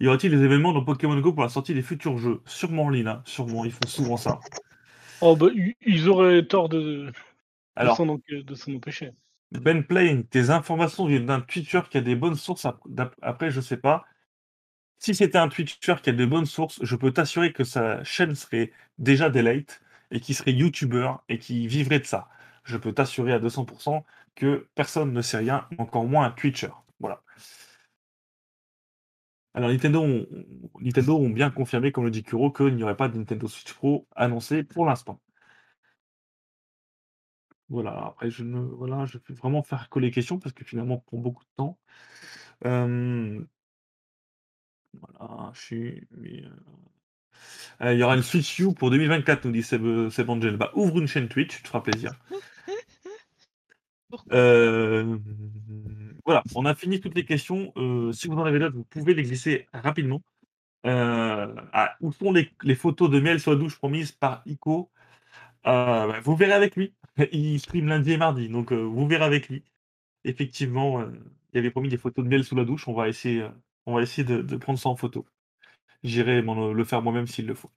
Y 0.00 0.08
aura-t-il 0.08 0.30
des 0.30 0.42
événements 0.44 0.72
dans 0.72 0.84
Pokémon 0.84 1.18
Go 1.20 1.32
pour 1.32 1.42
la 1.42 1.48
sortie 1.48 1.74
des 1.74 1.82
futurs 1.82 2.18
jeux? 2.18 2.40
Sûrement, 2.46 2.90
Lina, 2.90 3.22
sûrement, 3.24 3.64
ils 3.64 3.72
font 3.72 3.86
souvent 3.86 4.16
ça. 4.16 4.38
Oh, 5.22 5.34
bah, 5.36 5.46
ils 5.86 6.08
auraient 6.08 6.44
tort 6.46 6.68
de, 6.68 7.10
Alors, 7.74 7.96
s'en 7.96 8.08
en- 8.08 8.20
de 8.28 8.54
s'en 8.54 8.74
empêcher. 8.74 9.12
Ben 9.52 9.82
Play, 9.84 10.24
tes 10.24 10.50
informations 10.50 11.06
viennent 11.06 11.26
d'un 11.26 11.40
Twitcher 11.40 11.82
qui 11.88 11.98
a 11.98 12.00
des 12.00 12.16
bonnes 12.16 12.34
sources. 12.34 12.66
Après, 13.22 13.50
je 13.50 13.60
sais 13.60 13.76
pas. 13.76 14.04
Si 14.98 15.14
c'était 15.14 15.38
un 15.38 15.48
Twitcher 15.48 15.96
qui 16.02 16.10
a 16.10 16.12
de 16.12 16.26
bonnes 16.26 16.46
sources, 16.46 16.80
je 16.82 16.96
peux 16.96 17.12
t'assurer 17.12 17.52
que 17.52 17.64
sa 17.64 18.02
chaîne 18.04 18.34
serait 18.34 18.72
déjà 18.98 19.30
daylight 19.30 19.80
et 20.10 20.20
qui 20.20 20.34
serait 20.34 20.52
YouTuber 20.52 21.12
et 21.28 21.38
qui 21.38 21.66
vivrait 21.68 22.00
de 22.00 22.04
ça. 22.06 22.28
Je 22.64 22.76
peux 22.76 22.92
t'assurer 22.92 23.32
à 23.32 23.38
200% 23.38 24.04
que 24.34 24.68
personne 24.74 25.12
ne 25.12 25.22
sait 25.22 25.38
rien, 25.38 25.66
encore 25.78 26.04
moins 26.06 26.26
un 26.26 26.30
Twitcher. 26.30 26.70
Alors 29.56 29.70
Nintendo 29.70 30.02
ont, 30.02 30.26
Nintendo 30.80 31.16
ont 31.18 31.30
bien 31.30 31.50
confirmé, 31.50 31.90
comme 31.90 32.04
le 32.04 32.10
dit 32.12 32.22
Kuro, 32.22 32.52
qu'il 32.52 32.76
n'y 32.76 32.82
aurait 32.84 32.96
pas 32.96 33.08
de 33.08 33.18
Nintendo 33.18 33.48
Switch 33.48 33.72
Pro 33.74 34.06
annoncé 34.14 34.62
pour 34.62 34.86
l'instant. 34.86 35.20
Voilà, 37.68 38.06
après 38.06 38.30
je 38.30 38.44
ne 38.44 38.60
voilà, 38.60 39.06
je 39.06 39.18
vais 39.18 39.34
vraiment 39.34 39.62
faire 39.62 39.88
que 39.88 39.98
les 39.98 40.10
questions 40.12 40.38
parce 40.38 40.52
que 40.52 40.64
finalement 40.64 40.96
ça 40.98 41.02
prend 41.06 41.18
beaucoup 41.18 41.42
de 41.44 41.50
temps. 41.56 41.78
Euh, 42.66 43.44
voilà, 44.94 45.50
je 45.54 45.60
suis. 45.60 46.08
euh, 46.22 46.48
euh, 47.82 47.92
il 47.94 47.98
y 47.98 48.02
aura 48.02 48.16
une 48.16 48.22
Switch 48.22 48.58
U 48.58 48.72
pour 48.74 48.90
2024, 48.90 49.44
nous 49.44 49.52
dit 49.52 49.62
Seb, 49.62 50.08
Seb 50.10 50.30
Angel. 50.30 50.56
Bah, 50.56 50.70
ouvre 50.74 50.98
une 50.98 51.08
chaîne 51.08 51.28
Twitch, 51.28 51.56
tu 51.56 51.62
te 51.62 51.68
feras 51.68 51.80
plaisir. 51.80 52.12
Pourquoi? 54.10 54.36
Euh, 54.36 55.18
voilà, 56.26 56.42
on 56.56 56.66
a 56.66 56.74
fini 56.74 57.00
toutes 57.00 57.14
les 57.14 57.24
questions. 57.24 57.72
Euh, 57.76 58.12
si 58.12 58.26
vous 58.26 58.34
en 58.34 58.44
avez 58.44 58.58
d'autres, 58.58 58.74
vous 58.76 58.84
pouvez 58.84 59.14
les 59.14 59.22
glisser 59.22 59.68
rapidement. 59.72 60.22
Euh, 60.84 61.54
ah, 61.72 61.96
où 62.00 62.12
sont 62.12 62.32
les, 62.32 62.50
les 62.62 62.74
photos 62.74 63.10
de 63.10 63.20
miel 63.20 63.40
sur 63.40 63.52
la 63.52 63.56
douche 63.56 63.78
promises 63.78 64.12
par 64.12 64.42
Ico 64.44 64.90
Euh, 65.66 66.06
bah, 66.08 66.20
Vous 66.22 66.36
verrez 66.36 66.52
avec 66.52 66.76
lui. 66.76 66.94
Il 67.32 67.60
stream 67.60 67.86
lundi 67.86 68.12
et 68.12 68.16
mardi, 68.16 68.48
donc 68.48 68.72
vous 68.72 69.06
verrez 69.06 69.24
avec 69.24 69.48
lui. 69.48 69.64
Effectivement, 70.24 71.04
il 71.52 71.58
avait 71.58 71.70
promis 71.70 71.88
des 71.88 71.96
photos 71.96 72.24
de 72.24 72.28
miel 72.28 72.44
sous 72.44 72.56
la 72.56 72.64
douche. 72.64 72.88
On 72.88 72.94
va 72.94 73.08
essayer, 73.08 73.46
on 73.86 73.94
va 73.94 74.02
essayer 74.02 74.24
de, 74.24 74.42
de 74.42 74.56
prendre 74.56 74.78
ça 74.78 74.88
en 74.88 74.96
photo. 74.96 75.24
J'irai 76.02 76.42
le 76.42 76.84
faire 76.84 77.00
moi-même 77.02 77.28
s'il 77.28 77.46
le 77.46 77.54
faut. 77.54 77.70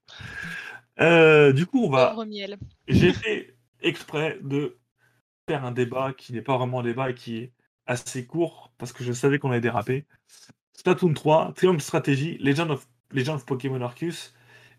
Du 0.98 1.66
coup, 1.68 1.86
on 1.86 1.90
va. 1.90 2.16
J'ai 2.88 3.14
fait 3.14 3.56
exprès 3.82 4.40
de 4.42 4.78
faire 5.48 5.64
un 5.64 5.72
débat 5.72 6.14
qui 6.14 6.34
n'est 6.34 6.42
pas 6.42 6.58
vraiment 6.58 6.80
un 6.80 6.84
débat 6.84 7.12
et 7.12 7.14
qui 7.14 7.38
est 7.38 7.54
assez 7.90 8.26
court 8.26 8.72
parce 8.78 8.94
que 8.94 9.04
je 9.04 9.12
savais 9.12 9.40
qu'on 9.40 9.52
allait 9.52 9.62
déraper. 9.62 10.06
Splatoon 10.74 11.14
3, 11.14 11.54
Triumph 11.56 11.82
Strategy, 11.82 12.38
Legend 12.38 12.72
of, 12.72 12.88
Legend 13.12 13.36
of 13.36 13.46
Pokémon 13.46 13.82
Arceus. 13.82 14.34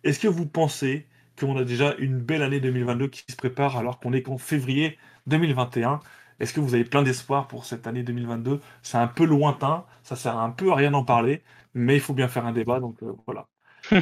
Est-ce 0.05 0.19
que 0.21 0.29
vous 0.29 0.47
pensez 0.47 1.07
qu'on 1.39 1.59
a 1.59 1.65
déjà 1.65 1.95
une 1.97 2.19
belle 2.19 2.43
année 2.43 2.61
2022 2.61 3.09
qui 3.09 3.25
se 3.31 3.37
prépare 3.37 3.77
alors 3.77 4.01
qu'on 4.01 4.13
est 4.13 4.23
qu'en 4.23 4.39
février 4.39 4.99
2021 5.27 6.01
Est-ce 6.39 6.55
que 6.55 6.61
vous 6.61 6.75
avez 6.75 6.85
plein 6.85 7.03
d'espoir 7.03 7.49
pour 7.49 7.65
cette 7.67 7.87
année 7.87 8.03
2022 8.03 8.61
C'est 8.83 8.99
un 8.99 9.09
peu 9.09 9.25
lointain, 9.25 9.85
ça 10.03 10.17
sert 10.17 10.39
un 10.39 10.51
peu 10.51 10.73
à 10.73 10.77
rien 10.77 10.93
d'en 10.93 11.05
parler, 11.05 11.43
mais 11.75 11.97
il 11.97 12.01
faut 12.01 12.15
bien 12.15 12.29
faire 12.29 12.47
un 12.47 12.53
débat, 12.53 12.81
donc 12.81 13.03
euh, 13.03 13.13
voilà. 13.27 13.49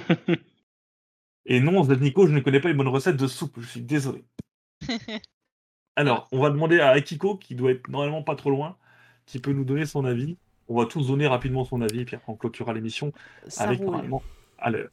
Et 1.46 1.60
non, 1.60 1.84
Nico, 1.86 2.26
je 2.26 2.32
ne 2.32 2.40
connais 2.40 2.60
pas 2.60 2.68
les 2.68 2.74
bonnes 2.74 2.88
recettes 2.88 3.16
de 3.16 3.26
soupe, 3.26 3.58
je 3.60 3.66
suis 3.66 3.80
désolé. 3.82 4.24
Alors, 5.96 6.28
on 6.30 6.40
va 6.40 6.50
demander 6.50 6.78
à 6.80 6.90
Akiko, 6.90 7.36
qui 7.36 7.54
doit 7.54 7.72
être 7.72 7.88
normalement 7.88 8.22
pas 8.22 8.36
trop 8.36 8.50
loin, 8.50 8.76
qui 9.28 9.38
peut 9.38 9.52
nous 9.52 9.64
donner 9.64 9.86
son 9.86 10.04
avis. 10.04 10.36
On 10.68 10.76
va 10.76 10.86
tous 10.86 11.06
donner 11.06 11.26
rapidement 11.26 11.64
son 11.64 11.80
avis, 11.80 12.04
puis 12.04 12.16
après 12.16 12.32
on 12.32 12.36
clôturera 12.36 12.72
l'émission 12.72 13.12
avec 13.58 13.78
roule. 13.78 13.86
normalement 13.86 14.22
à 14.58 14.70
l'heure. 14.70 14.90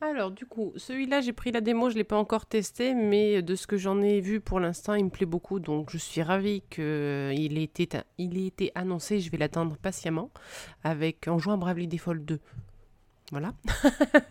Alors, 0.00 0.32
du 0.32 0.44
coup, 0.44 0.72
celui-là, 0.76 1.22
j'ai 1.22 1.32
pris 1.32 1.50
la 1.50 1.62
démo, 1.62 1.88
je 1.88 1.94
ne 1.94 1.98
l'ai 2.00 2.04
pas 2.04 2.18
encore 2.18 2.44
testé, 2.44 2.92
mais 2.92 3.40
de 3.40 3.54
ce 3.54 3.66
que 3.66 3.78
j'en 3.78 4.02
ai 4.02 4.20
vu 4.20 4.40
pour 4.40 4.60
l'instant, 4.60 4.94
il 4.94 5.04
me 5.06 5.10
plaît 5.10 5.24
beaucoup. 5.24 5.60
Donc, 5.60 5.88
je 5.90 5.96
suis 5.96 6.20
ravie 6.20 6.62
qu'il 6.68 6.82
ait 7.58 7.62
été, 7.62 7.88
il 8.18 8.36
ait 8.36 8.46
été 8.46 8.70
annoncé. 8.74 9.20
Je 9.20 9.30
vais 9.30 9.38
l'attendre 9.38 9.76
patiemment 9.78 10.30
avec, 10.82 11.26
en 11.26 11.38
jouant 11.38 11.54
à 11.54 11.56
Bravely 11.56 11.86
Default 11.86 12.24
2. 12.24 12.40
Voilà. 13.30 13.54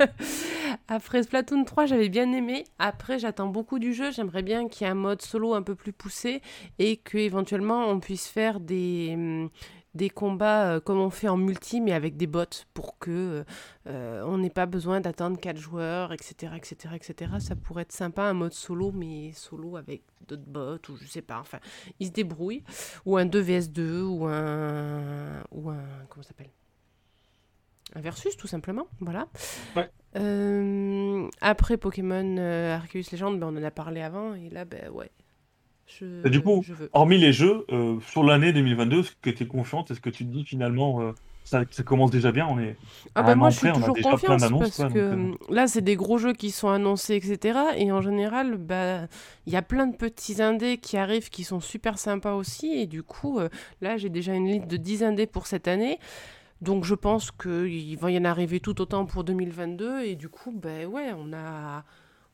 Après 0.88 1.24
Splatoon 1.24 1.64
3, 1.64 1.88
j'avais 1.88 2.10
bien 2.10 2.32
aimé. 2.32 2.64
Après, 2.80 3.20
j'attends 3.20 3.48
beaucoup 3.48 3.80
du 3.80 3.94
jeu. 3.94 4.11
J'aimerais 4.11 4.44
bien 4.44 4.68
qu'il 4.68 4.86
y 4.86 4.88
ait 4.88 4.91
un 4.91 4.95
mode 4.95 5.22
solo 5.22 5.56
un 5.56 5.64
peu 5.64 5.76
plus 5.76 5.94
poussé 5.94 6.41
et 6.80 6.98
qu'éventuellement 6.98 7.88
on 7.88 7.99
puisse 7.99 8.28
faire 8.28 8.60
des, 8.60 9.11
hum, 9.14 9.49
des 9.95 10.10
combats 10.10 10.76
euh, 10.76 10.80
comme 10.80 10.99
on 10.99 11.10
fait 11.10 11.28
en 11.28 11.38
multi, 11.38 11.82
mais 11.82 11.94
avec 11.94 12.18
des 12.18 12.28
bots 12.28 12.44
pour 12.74 12.98
que 12.99 13.44
euh, 13.88 14.24
on 14.26 14.38
n'ait 14.38 14.49
pas 14.49 14.65
besoin 14.65 15.02
d'attendre 15.02 15.40
4 15.40 15.57
joueurs, 15.57 16.14
etc., 16.14 16.53
etc., 16.56 16.95
etc. 16.95 17.32
Ça 17.40 17.56
pourrait 17.56 17.84
être 17.84 17.91
sympa, 17.91 18.24
un 18.24 18.34
mode 18.34 18.53
solo, 18.53 18.91
mais 18.91 19.32
solo 19.34 19.76
avec 19.78 20.03
d'autres 20.28 20.45
bots, 20.45 20.78
ou 20.90 20.98
je 20.98 21.07
sais 21.07 21.22
pas, 21.22 21.40
enfin, 21.40 21.60
ils 21.99 22.07
se 22.07 22.11
débrouillent. 22.11 22.64
Ou 23.06 23.18
un 23.18 23.26
2 23.26 23.40
vs 23.40 23.70
2, 23.70 24.03
ou 24.03 24.26
un... 24.26 25.44
Ou 25.52 25.70
un 25.70 25.84
comment 26.10 26.24
ça 26.24 26.30
s'appelle? 26.30 26.52
Un 27.95 28.02
versus 28.02 28.36
tout 28.38 28.48
simplement, 28.48 28.88
voilà. 28.99 29.28
Ouais. 29.76 29.90
Euh, 30.15 31.28
après 31.41 31.78
Pokémon 31.78 32.38
euh, 32.38 32.76
Arceus 32.76 33.11
Legend, 33.11 33.40
ben, 33.40 33.48
on 33.48 33.57
en 33.57 33.64
a 33.64 33.72
parlé 33.72 34.02
avant, 34.02 34.36
et 34.36 34.49
là, 34.49 34.65
ben 34.65 34.90
ouais. 34.91 35.11
Je, 35.86 36.26
Et 36.26 36.30
du 36.30 36.41
coup, 36.41 36.64
je 36.65 36.74
veux. 36.74 36.90
Hormis 36.94 37.18
les 37.18 37.34
jeux, 37.34 37.65
euh, 37.72 37.99
sur 38.07 38.24
l'année 38.24 38.53
2022, 38.53 38.99
est-ce 39.02 39.11
que 39.22 39.30
tu 39.30 39.44
es 39.44 39.48
confiante 39.48 39.91
Est-ce 39.91 39.99
que 39.99 40.10
tu 40.10 40.26
te 40.26 40.32
dis 40.32 40.45
finalement, 40.45 41.14
ça, 41.44 41.64
ça 41.70 41.84
commence 41.84 42.10
déjà 42.10 42.32
bien 42.32 42.48
On 42.49 42.57
est 42.57 42.78
Ah 43.15 43.24
bah 43.24 43.34
un 43.34 43.36
moi 43.36 43.49
je 43.49 43.57
suis 43.57 43.68
a 43.68 43.74
toujours 43.74 43.98
parce 44.02 44.22
que 44.22 45.15
donc, 45.15 45.38
là 45.49 45.68
c'est 45.68 45.82
des 45.82 45.98
gros 45.98 46.18
jeux 46.18 46.32
qui 46.32 46.52
sont 46.52 46.70
annoncés 46.70 47.15
etc 47.15 47.60
et 47.76 47.91
en 47.91 48.02
général 48.02 48.56
bah 48.56 49.07
il 49.45 49.52
y 49.52 49.57
a 49.57 49.61
plein 49.61 49.88
de 49.88 49.95
petits 49.98 50.41
indés 50.41 50.78
qui 50.78 50.95
arrivent 50.95 51.30
qui 51.30 51.44
sont 51.44 51.60
super 51.60 51.99
sympas 51.99 52.34
aussi 52.34 52.72
et 52.74 52.88
du 52.88 53.03
coup 53.03 53.41
là 53.82 53.98
j'ai 53.98 54.07
déjà 54.07 54.34
une 54.34 54.48
liste 54.48 54.68
de 54.68 54.78
10 54.78 55.03
indés 55.03 55.28
pour 55.28 55.45
cette 55.45 55.68
année 55.68 55.99
donc 56.64 56.85
je 56.85 56.95
pense 56.95 57.31
qu'il 57.31 57.98
va 57.98 58.11
y 58.11 58.18
en 58.18 58.26
arriver 58.26 58.60
tout 58.60 58.80
autant 58.81 59.06
pour 59.06 59.23
2022 59.23 60.03
et 60.03 60.15
du 60.15 60.30
coup 60.30 60.52
bah 60.52 60.85
ouais 60.85 61.11
on 61.15 61.34
a 61.34 61.84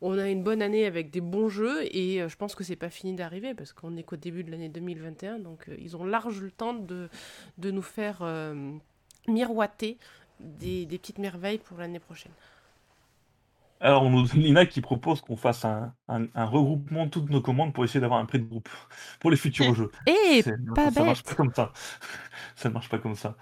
on 0.02 0.18
a 0.18 0.30
une 0.30 0.44
bonne 0.44 0.62
année 0.62 0.86
avec 0.86 1.10
des 1.12 1.22
bons 1.22 1.50
jeux 1.50 1.84
et 1.94 2.22
euh, 2.22 2.30
je 2.30 2.36
pense 2.38 2.56
que 2.56 2.64
c'est 2.64 2.78
pas 2.78 2.90
fini 2.90 3.14
d'arriver 3.16 3.54
parce 3.54 3.74
qu'on 3.74 3.98
est 3.98 4.04
qu'au 4.04 4.16
début 4.16 4.44
de 4.44 4.52
l'année 4.52 4.70
2021 4.70 5.40
donc 5.40 5.68
euh, 5.70 5.76
ils 5.80 5.98
ont 5.98 6.06
large 6.06 6.40
le 6.42 6.52
temps 6.52 6.74
de, 6.74 7.10
de 7.58 7.72
nous 7.72 7.82
faire 7.82 8.20
euh, 8.22 8.72
miroiter 9.28 9.98
des, 10.40 10.86
des 10.86 10.98
petites 10.98 11.18
merveilles 11.20 11.58
pour 11.58 11.78
l'année 11.78 12.00
prochaine. 12.00 12.32
Alors, 13.82 14.04
on 14.04 14.10
nous 14.10 14.26
Lina 14.34 14.66
qui 14.66 14.82
propose 14.82 15.22
qu'on 15.22 15.38
fasse 15.38 15.64
un, 15.64 15.94
un- 16.10 16.28
un 16.36 16.46
regroupement 16.46 17.06
de 17.06 17.10
toutes 17.12 17.30
nos 17.30 17.42
commandes 17.42 17.74
pour 17.74 17.86
essayer 17.86 18.02
d'avoir 18.02 18.20
un 18.20 18.26
prix 18.26 18.40
de 18.40 18.44
groupe 18.44 18.68
pour 19.22 19.32
les 19.32 19.38
futurs 19.38 19.74
jeux. 19.74 19.92
Et 20.06 20.42
C'est- 20.42 20.58
pas 20.76 20.92
ça 20.92 21.02
marche 21.04 21.24
bête. 21.24 21.24
pas 21.24 21.36
comme 21.36 21.54
ça. 21.54 21.72
ça 22.56 22.70
marche 22.70 22.90
pas 22.90 23.00
comme 23.00 23.16
ça. 23.16 23.38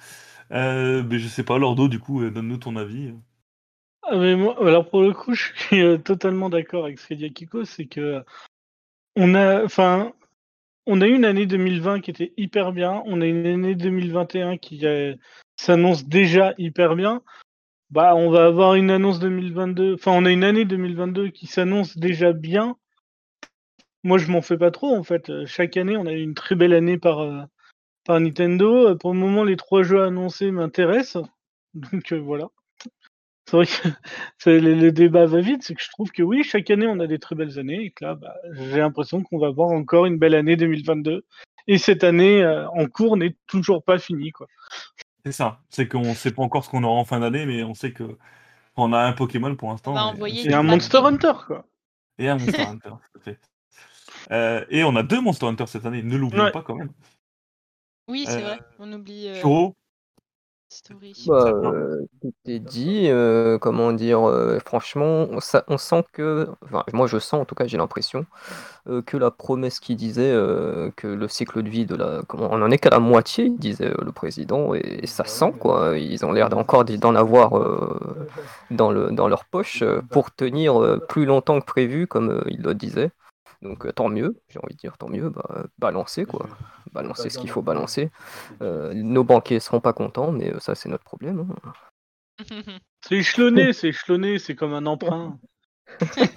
Euh, 0.51 1.03
mais 1.03 1.19
je 1.19 1.27
sais 1.27 1.43
pas, 1.43 1.57
Lordo, 1.57 1.87
du 1.87 1.99
coup, 1.99 2.21
euh, 2.21 2.31
donne-nous 2.31 2.57
ton 2.57 2.75
avis. 2.75 3.13
Ah, 4.03 4.15
mais 4.15 4.35
moi, 4.35 4.55
alors 4.65 4.89
pour 4.89 5.01
le 5.01 5.13
coup, 5.13 5.33
je 5.33 5.51
suis 5.55 5.81
euh, 5.81 5.97
totalement 5.97 6.49
d'accord 6.49 6.85
avec 6.85 6.99
ce 6.99 7.07
qu'a 7.07 7.15
dit 7.15 7.25
Akiko, 7.25 7.65
c'est 7.65 7.85
que 7.85 8.23
on 9.15 9.33
a, 9.35 9.63
enfin, 9.63 10.13
on 10.85 11.01
a 11.01 11.07
eu 11.07 11.15
une 11.15 11.25
année 11.25 11.45
2020 11.45 12.01
qui 12.01 12.11
était 12.11 12.33
hyper 12.37 12.71
bien, 12.71 13.01
on 13.05 13.21
a 13.21 13.25
une 13.25 13.45
année 13.45 13.75
2021 13.75 14.57
qui 14.57 14.83
s'annonce 15.57 16.05
déjà 16.05 16.53
hyper 16.57 16.95
bien. 16.95 17.23
Bah, 17.89 18.15
on 18.15 18.29
va 18.29 18.45
avoir 18.45 18.75
une 18.75 18.91
annonce 18.91 19.19
2022, 19.19 19.95
enfin, 19.95 20.11
on 20.11 20.25
a 20.25 20.31
une 20.31 20.43
année 20.43 20.65
2022 20.65 21.29
qui 21.29 21.47
s'annonce 21.47 21.97
déjà 21.97 22.33
bien. 22.33 22.75
Moi, 24.03 24.17
je 24.17 24.31
m'en 24.31 24.41
fais 24.41 24.57
pas 24.57 24.71
trop 24.71 24.95
en 24.95 25.03
fait. 25.03 25.45
Chaque 25.45 25.77
année, 25.77 25.97
on 25.97 26.05
a 26.05 26.13
eu 26.13 26.21
une 26.21 26.35
très 26.35 26.55
belle 26.55 26.73
année 26.73 26.97
par 26.97 27.47
par 28.07 28.19
Nintendo. 28.19 28.89
Euh, 28.89 28.95
Pour 28.95 29.13
le 29.13 29.19
moment, 29.19 29.43
les 29.43 29.57
trois 29.57 29.83
jeux 29.83 30.01
annoncés 30.01 30.49
m'intéressent, 30.51 31.23
donc 31.75 32.11
euh, 32.11 32.19
voilà. 32.19 32.47
C'est 33.49 33.55
vrai 33.57 33.65
que 33.65 33.71
c'est- 34.39 34.59
le, 34.59 34.73
le 34.75 34.91
débat 34.91 35.25
va 35.25 35.39
vite, 35.41 35.63
c'est 35.63 35.75
que 35.75 35.81
je 35.83 35.89
trouve 35.89 36.09
que 36.11 36.23
oui, 36.23 36.43
chaque 36.43 36.69
année 36.71 36.87
on 36.87 36.99
a 36.99 37.07
des 37.07 37.19
très 37.19 37.35
belles 37.35 37.59
années 37.59 37.83
et 37.85 37.91
que 37.91 38.03
là, 38.03 38.15
bah, 38.15 38.33
j'ai 38.53 38.79
l'impression 38.79 39.21
qu'on 39.23 39.37
va 39.37 39.47
avoir 39.47 39.69
encore 39.69 40.05
une 40.05 40.17
belle 40.17 40.35
année 40.35 40.55
2022. 40.55 41.23
Et 41.69 41.77
cette 41.77 42.03
année 42.03 42.41
euh, 42.43 42.67
en 42.69 42.87
cours 42.87 43.17
n'est 43.17 43.35
toujours 43.45 43.83
pas 43.83 43.99
finie, 43.99 44.31
quoi. 44.31 44.47
C'est 45.25 45.33
ça. 45.33 45.59
C'est 45.69 45.87
qu'on 45.89 46.13
sait 46.13 46.31
pas 46.31 46.41
encore 46.41 46.63
ce 46.63 46.69
qu'on 46.69 46.83
aura 46.83 46.97
en 46.99 47.03
fin 47.05 47.19
d'année, 47.19 47.45
mais 47.45 47.61
on 47.63 47.73
sait 47.73 47.91
que 47.91 48.17
on 48.77 48.93
a 48.93 48.99
un 48.99 49.11
Pokémon 49.11 49.53
pour 49.55 49.69
l'instant. 49.71 50.13
Et- 50.25 50.53
un. 50.53 50.63
Monster 50.63 50.99
Hunter, 51.03 51.33
quoi. 51.45 51.65
Et 52.19 52.29
un 52.29 52.37
Monster 52.37 52.61
Hunter, 52.67 52.89
tout 52.89 53.19
à 53.19 53.21
fait. 53.21 53.39
Euh, 54.31 54.65
et 54.69 54.83
on 54.85 54.95
a 54.95 55.03
deux 55.03 55.19
Monster 55.19 55.47
Hunter 55.47 55.65
cette 55.67 55.85
année, 55.85 56.01
ne 56.03 56.15
l'oublions 56.15 56.45
Ouais. 56.45 56.51
pas 56.51 56.61
quand 56.61 56.75
même. 56.75 56.91
Oui, 58.07 58.25
c'est 58.27 58.41
Euh, 58.41 58.41
vrai. 58.41 58.61
On 58.79 58.91
oublie 58.93 59.27
euh, 59.27 59.43
Story. 60.69 61.13
Bah, 61.25 61.45
Ça 61.45 61.51
euh, 61.51 62.05
tout 62.21 62.33
est 62.45 62.59
dit, 62.59 63.07
euh, 63.09 63.57
comment 63.57 63.91
dire, 63.91 64.27
euh, 64.29 64.59
franchement, 64.65 65.27
on, 65.31 65.39
sa- 65.41 65.63
on 65.67 65.77
sent 65.77 66.03
que, 66.13 66.47
enfin, 66.63 66.83
moi 66.93 67.07
je 67.07 67.17
sens 67.19 67.41
en 67.41 67.45
tout 67.45 67.55
cas, 67.55 67.65
j'ai 67.67 67.77
l'impression 67.77 68.25
euh, 68.89 69.01
que 69.01 69.17
la 69.17 69.31
promesse 69.31 69.79
qui 69.79 69.95
disait 69.95 70.31
euh, 70.31 70.91
que 70.97 71.07
le 71.07 71.27
cycle 71.27 71.63
de 71.63 71.69
vie 71.69 71.85
de 71.85 71.95
la, 71.95 72.21
comment, 72.27 72.49
on 72.51 72.61
en 72.61 72.71
est 72.71 72.77
qu'à 72.79 72.91
la 72.91 72.99
moitié, 72.99 73.49
disait 73.49 73.87
euh, 73.87 74.03
le 74.05 74.11
président, 74.13 74.73
et, 74.75 75.07
ça 75.07 75.25
sent 75.25 75.53
quoi, 75.59 75.97
ils 75.97 76.25
ont 76.25 76.31
l'air 76.33 76.55
encore 76.57 76.85
d'en 76.85 77.15
avoir 77.15 77.57
euh, 77.59 78.27
dans 78.71 78.91
le, 78.91 79.11
dans 79.11 79.27
leur 79.27 79.45
poche 79.45 79.83
euh, 79.83 80.01
pour 80.11 80.31
tenir 80.35 80.81
euh, 80.83 80.99
plus 80.99 81.25
longtemps 81.25 81.59
que 81.59 81.65
prévu, 81.65 82.07
comme 82.07 82.31
euh, 82.31 82.41
il 82.47 82.61
le 82.61 82.75
disait. 82.75 83.11
Donc 83.61 83.85
euh, 83.85 83.91
tant 83.91 84.09
mieux, 84.09 84.39
j'ai 84.49 84.59
envie 84.59 84.73
de 84.75 84.79
dire 84.79 84.97
tant 84.97 85.09
mieux, 85.09 85.29
bah, 85.29 85.65
balancer 85.79 86.25
quoi, 86.25 86.47
balancer 86.91 87.29
ce 87.29 87.37
qu'il 87.39 87.49
faut 87.49 87.61
balancer. 87.61 88.11
Euh, 88.61 88.93
nos 88.93 89.23
banquiers 89.23 89.59
seront 89.59 89.79
pas 89.81 89.93
contents, 89.93 90.31
mais 90.31 90.53
euh, 90.53 90.59
ça 90.59 90.75
c'est 90.75 90.89
notre 90.89 91.03
problème. 91.03 91.47
hein. 91.65 91.73
C'est 93.05 93.15
échelonné, 93.15 93.73
c'est 93.73 93.89
échelonné, 93.89 94.37
c'est 94.39 94.55
comme 94.55 94.73
un 94.73 94.85
emprunt. 94.85 95.39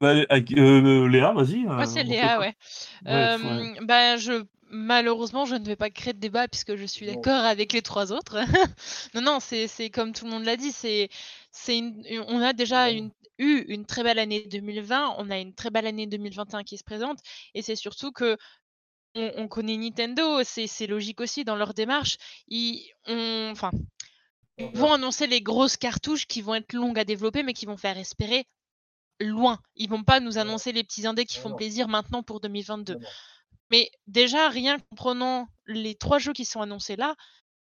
bah, 0.00 0.14
euh, 0.14 1.08
Léa, 1.08 1.32
vas-y. 1.32 1.64
Moi, 1.64 1.86
c'est 1.86 2.02
Léa, 2.02 2.40
ouais. 2.40 2.54
Ouais, 3.06 3.12
Euh, 3.12 3.36
ouais. 3.38 3.76
ben, 3.82 4.16
je, 4.18 4.44
malheureusement, 4.70 5.44
je 5.44 5.54
ne 5.54 5.64
vais 5.64 5.76
pas 5.76 5.90
créer 5.90 6.12
de 6.12 6.18
débat 6.18 6.48
puisque 6.48 6.74
je 6.76 6.84
suis 6.84 7.06
d'accord 7.06 7.44
avec 7.44 7.72
les 7.72 7.82
trois 7.82 8.12
autres. 8.12 8.36
non, 9.14 9.20
non, 9.22 9.40
c'est 9.40 9.68
c'est 9.68 9.90
comme 9.90 10.12
tout 10.12 10.24
le 10.24 10.30
monde 10.32 10.44
l'a 10.44 10.56
dit. 10.56 10.72
C'est, 10.72 11.08
c'est 11.52 11.78
une- 11.78 12.02
une- 12.08 12.24
on 12.28 12.40
a 12.42 12.52
déjà 12.52 12.90
une- 12.90 13.10
eu 13.38 13.64
une 13.68 13.86
très 13.86 14.02
belle 14.02 14.18
année 14.18 14.44
2020. 14.46 15.16
On 15.18 15.30
a 15.30 15.38
une 15.38 15.54
très 15.54 15.70
belle 15.70 15.86
année 15.86 16.06
2021 16.06 16.62
qui 16.64 16.78
se 16.78 16.84
présente. 16.84 17.18
Et 17.54 17.62
c'est 17.62 17.76
surtout 17.76 18.12
que 18.12 18.36
on, 19.14 19.32
on 19.36 19.48
connaît 19.48 19.76
Nintendo. 19.76 20.42
C'est 20.44 20.86
logique 20.86 21.20
aussi 21.20 21.44
dans 21.44 21.56
leur 21.56 21.74
démarche. 21.74 22.16
Ils, 22.48 22.88
ont- 23.08 23.50
enfin, 23.52 23.70
ils 24.58 24.70
vont 24.76 24.92
annoncer 24.92 25.26
les 25.26 25.40
grosses 25.42 25.76
cartouches 25.76 26.26
qui 26.26 26.42
vont 26.42 26.54
être 26.54 26.72
longues 26.72 26.98
à 26.98 27.04
développer, 27.04 27.42
mais 27.42 27.52
qui 27.54 27.66
vont 27.66 27.76
faire 27.76 27.98
espérer 27.98 28.46
loin. 29.20 29.60
Ils 29.76 29.88
vont 29.88 30.04
pas 30.04 30.20
nous 30.20 30.38
annoncer 30.38 30.72
les 30.72 30.84
petits 30.84 31.06
indés 31.06 31.24
qui 31.26 31.38
font 31.38 31.54
plaisir 31.54 31.88
maintenant 31.88 32.22
pour 32.22 32.40
2022. 32.40 32.98
Mais 33.70 33.90
déjà, 34.06 34.48
rien 34.48 34.78
qu'en 34.78 34.96
prenant 34.96 35.48
les 35.66 35.94
trois 35.94 36.18
jeux 36.18 36.32
qui 36.32 36.44
sont 36.44 36.60
annoncés 36.60 36.96
là, 36.96 37.16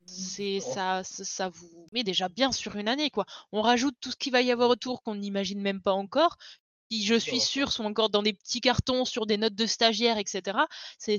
c'est 0.08 0.60
ça, 0.62 1.04
ça, 1.04 1.24
ça 1.26 1.50
vous 1.50 1.88
met 1.94 2.04
déjà 2.04 2.30
bien 2.30 2.52
sur 2.52 2.76
une 2.78 2.88
année 2.88 3.10
quoi. 3.12 3.26
On 3.52 3.62
rajoute 3.62 3.96
tout 4.02 4.12
ce 4.12 4.16
qu'il 4.18 4.32
va 4.32 4.42
y 4.42 4.52
avoir 4.52 4.70
autour 4.70 5.04
qu'on 5.04 5.16
n'imagine 5.16 5.62
même 5.62 5.82
pas 5.82 5.94
encore. 5.94 6.38
qui, 6.90 7.06
je 7.06 7.16
suis 7.16 7.42
sûre, 7.42 7.72
sont 7.72 7.86
encore 7.86 8.10
dans 8.10 8.24
des 8.24 8.34
petits 8.34 8.62
cartons 8.62 9.06
sur 9.06 9.26
des 9.26 9.38
notes 9.38 9.56
de 9.56 9.66
stagiaires, 9.66 10.18
etc. 10.18 10.68
C'est, 10.98 11.18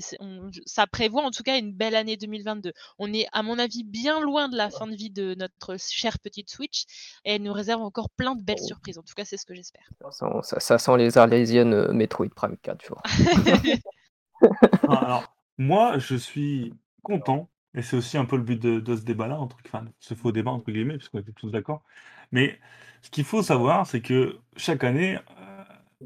ça 0.65 0.87
prévoit 0.87 1.23
en 1.23 1.31
tout 1.31 1.43
cas 1.43 1.57
une 1.59 1.73
belle 1.73 1.95
année 1.95 2.17
2022. 2.17 2.73
On 2.99 3.13
est, 3.13 3.27
à 3.33 3.43
mon 3.43 3.59
avis, 3.59 3.83
bien 3.83 4.19
loin 4.19 4.49
de 4.49 4.57
la 4.57 4.71
fin 4.71 4.87
de 4.87 4.95
vie 4.95 5.11
de 5.11 5.35
notre 5.35 5.77
chère 5.79 6.19
petite 6.19 6.49
Switch 6.49 6.85
et 7.25 7.35
elle 7.35 7.43
nous 7.43 7.53
réserve 7.53 7.81
encore 7.83 8.09
plein 8.11 8.35
de 8.35 8.41
belles 8.43 8.57
Oh. 8.57 8.65
surprises. 8.65 8.97
En 8.97 9.03
tout 9.03 9.13
cas, 9.15 9.25
c'est 9.25 9.37
ce 9.37 9.45
que 9.45 9.53
j'espère. 9.55 9.83
Ça 10.01 10.11
sent, 10.11 10.25
ça, 10.43 10.59
ça 10.59 10.77
sent 10.79 10.97
les 10.97 11.17
Arlésiennes 11.17 11.73
euh, 11.73 11.93
Metroid 11.93 12.29
Prime 12.35 12.57
4, 12.57 12.77
tu 12.79 12.89
vois. 12.89 13.03
Enfin, 13.37 13.61
alors, 14.87 15.35
moi, 15.57 15.97
je 15.99 16.15
suis 16.15 16.73
content, 17.03 17.49
et 17.75 17.81
c'est 17.81 17.97
aussi 17.97 18.17
un 18.17 18.25
peu 18.25 18.37
le 18.37 18.43
but 18.43 18.61
de, 18.61 18.79
de 18.79 18.95
ce 18.95 19.01
débat-là, 19.03 19.39
entre, 19.39 19.57
enfin, 19.65 19.85
ce 19.99 20.13
faux 20.15 20.31
débat, 20.31 20.51
entre 20.51 20.71
guillemets, 20.71 20.97
puisqu'on 20.97 21.19
était 21.19 21.31
tous 21.33 21.51
d'accord. 21.51 21.83
Mais 22.31 22.59
ce 23.01 23.09
qu'il 23.09 23.23
faut 23.25 23.43
savoir, 23.43 23.85
c'est 23.87 24.01
que 24.01 24.39
chaque 24.57 24.83
année, 24.83 25.17
euh, 25.17 25.63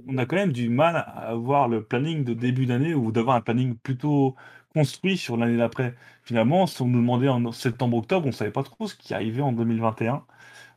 on 0.07 0.17
a 0.17 0.25
quand 0.25 0.35
même 0.35 0.51
du 0.51 0.69
mal 0.69 0.95
à 0.97 1.01
avoir 1.29 1.67
le 1.67 1.83
planning 1.83 2.23
de 2.23 2.33
début 2.33 2.65
d'année 2.65 2.93
ou 2.93 3.11
d'avoir 3.11 3.35
un 3.35 3.41
planning 3.41 3.75
plutôt 3.77 4.35
construit 4.73 5.17
sur 5.17 5.37
l'année 5.37 5.57
d'après. 5.57 5.95
Finalement, 6.23 6.65
si 6.67 6.81
on 6.81 6.87
nous 6.87 6.99
demandait 6.99 7.29
en 7.29 7.51
septembre-octobre, 7.51 8.25
on 8.25 8.29
ne 8.29 8.33
savait 8.33 8.51
pas 8.51 8.63
trop 8.63 8.87
ce 8.87 8.95
qui 8.95 9.13
arrivait 9.13 9.41
en 9.41 9.51
2021. 9.51 10.25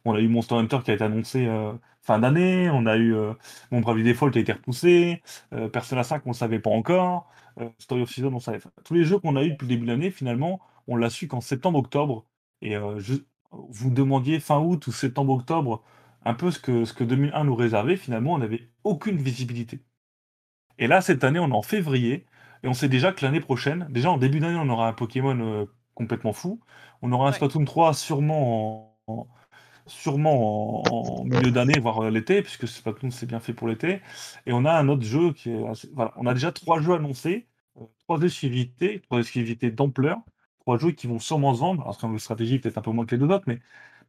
On 0.04 0.14
a 0.14 0.20
eu 0.20 0.28
Monster 0.28 0.54
Hunter 0.56 0.78
qui 0.84 0.90
a 0.92 0.94
été 0.94 1.04
annoncé 1.04 1.46
euh, 1.46 1.72
fin 2.02 2.18
d'année, 2.18 2.70
on 2.70 2.86
a 2.86 2.96
eu 2.96 3.14
euh, 3.14 3.32
Mon 3.70 3.80
Bravely 3.80 4.04
Default 4.04 4.30
qui 4.30 4.38
a 4.38 4.40
été 4.42 4.52
repoussé, 4.52 5.22
euh, 5.52 5.68
Persona 5.68 6.04
5 6.04 6.22
on 6.26 6.30
ne 6.30 6.34
savait 6.34 6.60
pas 6.60 6.70
encore, 6.70 7.28
Story 7.78 8.02
of 8.02 8.10
Season 8.10 8.32
on 8.32 8.38
savait 8.40 8.58
pas. 8.58 8.70
Tous 8.84 8.94
les 8.94 9.04
jeux 9.04 9.18
qu'on 9.18 9.36
a 9.36 9.42
eu 9.42 9.50
depuis 9.52 9.64
le 9.66 9.68
début 9.70 9.86
de 9.86 9.90
l'année, 9.90 10.10
finalement, 10.10 10.60
on 10.88 10.96
l'a 10.96 11.10
su 11.10 11.28
qu'en 11.28 11.40
septembre-octobre. 11.40 12.24
Et 12.62 12.76
euh, 12.76 12.98
je- 12.98 13.14
vous 13.52 13.90
demandiez 13.90 14.40
fin 14.40 14.58
août 14.60 14.86
ou 14.86 14.92
septembre-octobre 14.92 15.82
un 16.24 16.34
peu 16.34 16.50
ce 16.50 16.58
que, 16.58 16.84
ce 16.84 16.92
que 16.92 17.04
2001 17.04 17.44
nous 17.44 17.54
réservait, 17.54 17.96
finalement 17.96 18.34
on 18.34 18.38
n'avait 18.38 18.68
aucune 18.84 19.16
visibilité. 19.18 19.80
Et 20.78 20.86
là, 20.88 21.00
cette 21.00 21.24
année, 21.24 21.38
on 21.38 21.48
est 21.48 21.54
en 21.54 21.62
février, 21.62 22.26
et 22.62 22.68
on 22.68 22.74
sait 22.74 22.88
déjà 22.88 23.12
que 23.12 23.24
l'année 23.24 23.40
prochaine, 23.40 23.86
déjà 23.90 24.10
en 24.10 24.18
début 24.18 24.40
d'année, 24.40 24.58
on 24.58 24.68
aura 24.68 24.88
un 24.88 24.92
Pokémon 24.92 25.38
euh, 25.40 25.64
complètement 25.94 26.32
fou. 26.32 26.60
On 27.02 27.12
aura 27.12 27.26
un 27.26 27.30
Ouais. 27.30 27.36
Splatoon 27.36 27.64
3 27.64 27.94
sûrement 27.94 28.98
en, 29.06 29.12
en- 29.12 29.26
sûrement 29.86 30.82
en, 30.86 31.20
en 31.20 31.24
milieu 31.24 31.50
d'année, 31.52 31.78
voire 31.78 32.00
euh, 32.04 32.10
l'été, 32.10 32.42
puisque 32.42 32.66
Splatoon 32.68 33.10
c'est 33.10 33.26
bien 33.26 33.40
fait 33.40 33.52
pour 33.54 33.68
l'été. 33.68 34.00
Et 34.46 34.52
on 34.52 34.64
a 34.64 34.72
un 34.72 34.88
autre 34.88 35.02
jeu 35.04 35.32
qui 35.32 35.50
est. 35.50 35.66
assez- 35.68 35.90
Voilà, 35.94 36.12
on 36.16 36.26
a 36.26 36.34
déjà 36.34 36.52
trois 36.52 36.80
jeux 36.80 36.94
annoncés, 36.94 37.46
trois 38.00 38.20
exclusivités, 38.22 39.00
trois 39.00 39.20
exclusivités 39.20 39.70
d'ampleur, 39.70 40.18
trois 40.66 40.78
jeux 40.78 40.92
qui 40.92 41.06
vont 41.06 41.20
sûrement 41.20 41.54
se 41.54 41.60
vendre. 41.60 41.82
Alors, 41.82 41.98
en 42.04 42.18
stratégie, 42.18 42.58
peut-être 42.58 42.78
un 42.78 42.82
peu 42.82 42.90
moins 42.90 43.06
que 43.06 43.14
les 43.14 43.20
deux 43.20 43.32
autres, 43.32 43.44
mais, 43.46 43.60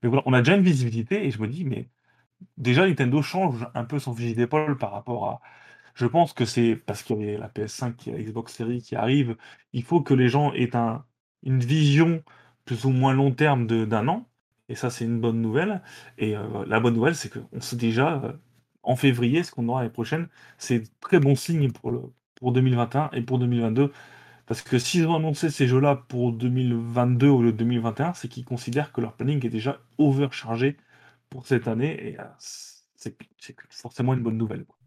mais 0.04 0.10
voilà, 0.10 0.24
on 0.26 0.34
a 0.34 0.40
déjà 0.42 0.56
une 0.58 0.64
visibilité, 0.64 1.26
et 1.26 1.32
je 1.32 1.40
me 1.42 1.48
dis, 1.48 1.66
mais 1.66 1.90
déjà 2.58 2.88
Nintendo 2.88 3.22
change 3.22 3.68
un 3.76 3.86
peu 3.86 4.00
son 4.00 4.14
fusil 4.16 4.36
d'épaule 4.36 4.78
par 4.78 4.92
rapport 4.92 5.28
à. 5.30 5.42
Je 5.96 6.06
pense 6.08 6.34
que 6.34 6.46
c'est 6.46 6.76
parce 6.76 7.04
qu'il 7.04 7.22
y 7.24 7.36
a 7.36 7.40
la 7.40 7.50
PS5 7.50 8.08
et 8.08 8.12
la 8.14 8.20
Xbox 8.24 8.54
Series 8.56 8.82
qui 8.84 8.96
arrivent, 8.96 9.38
il 9.74 9.84
faut 9.84 10.02
que 10.02 10.14
les 10.14 10.30
gens 10.30 10.54
aient 10.54 10.76
un, 10.76 11.06
une 11.44 11.60
vision 11.60 12.24
plus 12.66 12.86
ou 12.86 12.92
moins 12.92 13.14
long 13.14 13.32
terme 13.34 13.68
d'un 13.68 14.08
an. 14.08 14.28
Et 14.70 14.76
ça, 14.76 14.90
c'est 14.92 15.06
une 15.06 15.20
bonne 15.22 15.42
nouvelle. 15.42 15.82
Et 16.18 16.36
euh, 16.38 16.66
la 16.68 16.80
bonne 16.80 16.94
nouvelle, 16.96 17.16
c'est 17.16 17.30
qu'on 17.32 17.62
sait 17.62 17.78
déjà 17.78 18.22
euh, 18.24 18.34
en 18.84 18.96
février 18.96 19.44
ce 19.44 19.52
qu'on 19.52 19.68
aura 19.70 19.82
l'année 19.82 19.94
prochaine. 19.94 20.30
C'est 20.58 20.84
très 21.02 21.20
bon 21.20 21.36
signe 21.36 21.72
pour, 21.72 21.92
le, 21.92 22.02
pour 22.36 22.52
2021 22.54 23.10
et 23.14 23.22
pour 23.22 23.40
2022. 23.40 23.92
Parce 24.48 24.61
que 24.61 24.80
s'ils 24.80 25.06
ont 25.07 25.15
annoncé 25.15 25.49
ces 25.49 25.68
jeux-là 25.68 25.98
pour 26.07 26.32
2022 26.32 27.28
au 27.28 27.41
lieu 27.41 27.52
de 27.52 27.57
2021, 27.57 28.14
c'est 28.14 28.30
qu'ils 28.30 28.45
considèrent 28.45 28.94
que 28.94 29.02
leur 29.02 29.14
planning 29.14 29.45
est 29.45 29.49
déjà 29.49 29.80
overchargé 29.98 30.78
pour 31.30 31.45
cette 31.45 31.68
année. 31.68 32.07
Et 32.07 32.19
euh, 32.19 32.24
c'est 32.95 33.15
forcément 33.69 34.14
une 34.14 34.22
bonne 34.22 34.38
nouvelle. 34.38 34.65
quoi. 34.65 34.78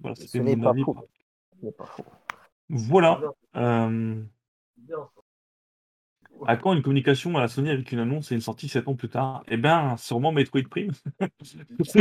Voilà, 0.00 0.16
c'était 0.16 0.40
mon 0.40 0.66
avis. 0.66 0.84
pas 1.78 1.86
faux. 1.86 2.04
Voilà. 2.68 3.20
Euh, 3.54 4.22
à 6.46 6.56
quand 6.56 6.72
une 6.74 6.82
communication 6.82 7.36
à 7.36 7.40
la 7.40 7.48
Sony 7.48 7.70
avec 7.70 7.90
une 7.92 7.98
annonce 7.98 8.30
et 8.32 8.34
une 8.34 8.40
sortie 8.40 8.68
7 8.68 8.88
ans 8.88 8.94
plus 8.94 9.08
tard? 9.08 9.42
Eh 9.48 9.56
bien, 9.56 9.96
sûrement 9.96 10.32
Metroid 10.32 10.62
Prime. 10.70 10.92
Ouais, 11.20 11.28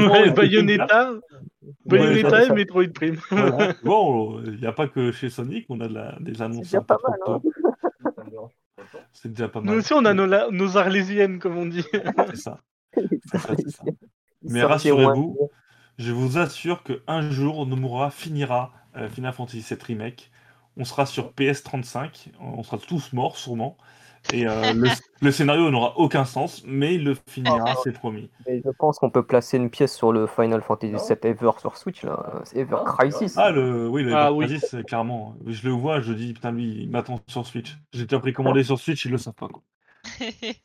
Metroid 0.01 0.29
Bayonetta, 0.35 1.11
Ouais, 1.63 1.69
Bayonetta 1.85 2.45
et 2.45 2.49
Metroid 2.51 2.87
Prime. 2.93 3.17
Voilà. 3.31 3.73
Bon, 3.83 4.41
il 4.43 4.59
n'y 4.59 4.65
a 4.67 4.71
pas 4.73 4.87
que 4.87 5.11
chez 5.11 5.29
Sony 5.29 5.65
qu'on 5.65 5.79
a 5.81 5.87
de 5.87 5.93
la- 5.93 6.17
des 6.19 6.41
annonces. 6.41 6.63
déjà 6.65 6.81
pas 6.81 6.97
mal, 7.07 7.19
hein. 7.27 7.41
C'est 9.13 9.29
déjà 9.29 9.47
pas 9.47 9.59
Nous 9.61 9.67
mal. 9.67 9.77
aussi, 9.77 9.93
on 9.93 10.05
a 10.05 10.13
nos, 10.13 10.25
la- 10.25 10.49
nos 10.51 10.77
arlésiennes, 10.77 11.39
comme 11.39 11.57
on 11.57 11.65
dit. 11.65 11.83
C'est 11.93 12.35
ça. 12.35 12.59
C'est 12.93 13.69
ça, 13.69 13.83
Mais 14.43 14.63
rassurez-vous, 14.63 15.49
je 15.97 16.11
vous 16.11 16.37
assure 16.37 16.83
qu'un 16.83 17.29
jour, 17.31 17.65
Nomura 17.65 18.09
finira 18.11 18.73
euh, 18.97 19.09
Final 19.09 19.33
Fantasy 19.33 19.59
VII 19.67 19.77
Remake. 19.87 20.31
On 20.77 20.83
sera 20.85 21.05
sur 21.05 21.31
PS35, 21.31 22.29
on 22.39 22.61
sera 22.63 22.77
tous 22.77 23.13
morts 23.13 23.37
sûrement. 23.37 23.77
Et 24.33 24.47
euh, 24.47 24.73
le, 24.73 24.89
le 25.21 25.31
scénario 25.31 25.69
n'aura 25.69 25.97
aucun 25.97 26.25
sens, 26.25 26.63
mais 26.65 26.95
il 26.95 27.03
le 27.03 27.15
finira, 27.27 27.75
c'est 27.83 27.91
promis. 27.91 28.29
Mais 28.47 28.61
je 28.65 28.69
pense 28.71 28.99
qu'on 28.99 29.09
peut 29.09 29.23
placer 29.23 29.57
une 29.57 29.69
pièce 29.69 29.95
sur 29.95 30.11
le 30.11 30.27
Final 30.27 30.61
Fantasy 30.61 30.93
VII 30.93 31.31
Ever 31.31 31.51
sur 31.59 31.77
Switch, 31.77 32.03
là. 32.03 32.41
Ever 32.53 32.77
Crisis. 32.85 33.37
Ah, 33.37 33.51
le, 33.51 33.87
oui, 33.87 34.03
le 34.03 34.15
Ah, 34.15 34.27
Ever 34.27 34.35
oui. 34.35 34.45
Crisis, 34.47 34.69
c'est 34.71 34.83
clairement. 34.85 35.35
Je 35.45 35.67
le 35.67 35.73
vois, 35.73 36.01
je 36.01 36.13
dis, 36.13 36.33
putain, 36.33 36.51
lui, 36.51 36.83
il 36.83 36.89
m'attend 36.89 37.19
sur 37.27 37.45
Switch. 37.45 37.77
J'ai 37.93 38.05
déjà 38.05 38.19
précommandé 38.19 38.63
sur 38.63 38.79
Switch, 38.79 39.05
ils 39.05 39.11
le 39.11 39.17
savent 39.17 39.33
pas. 39.35 39.47
Quoi. 39.47 39.61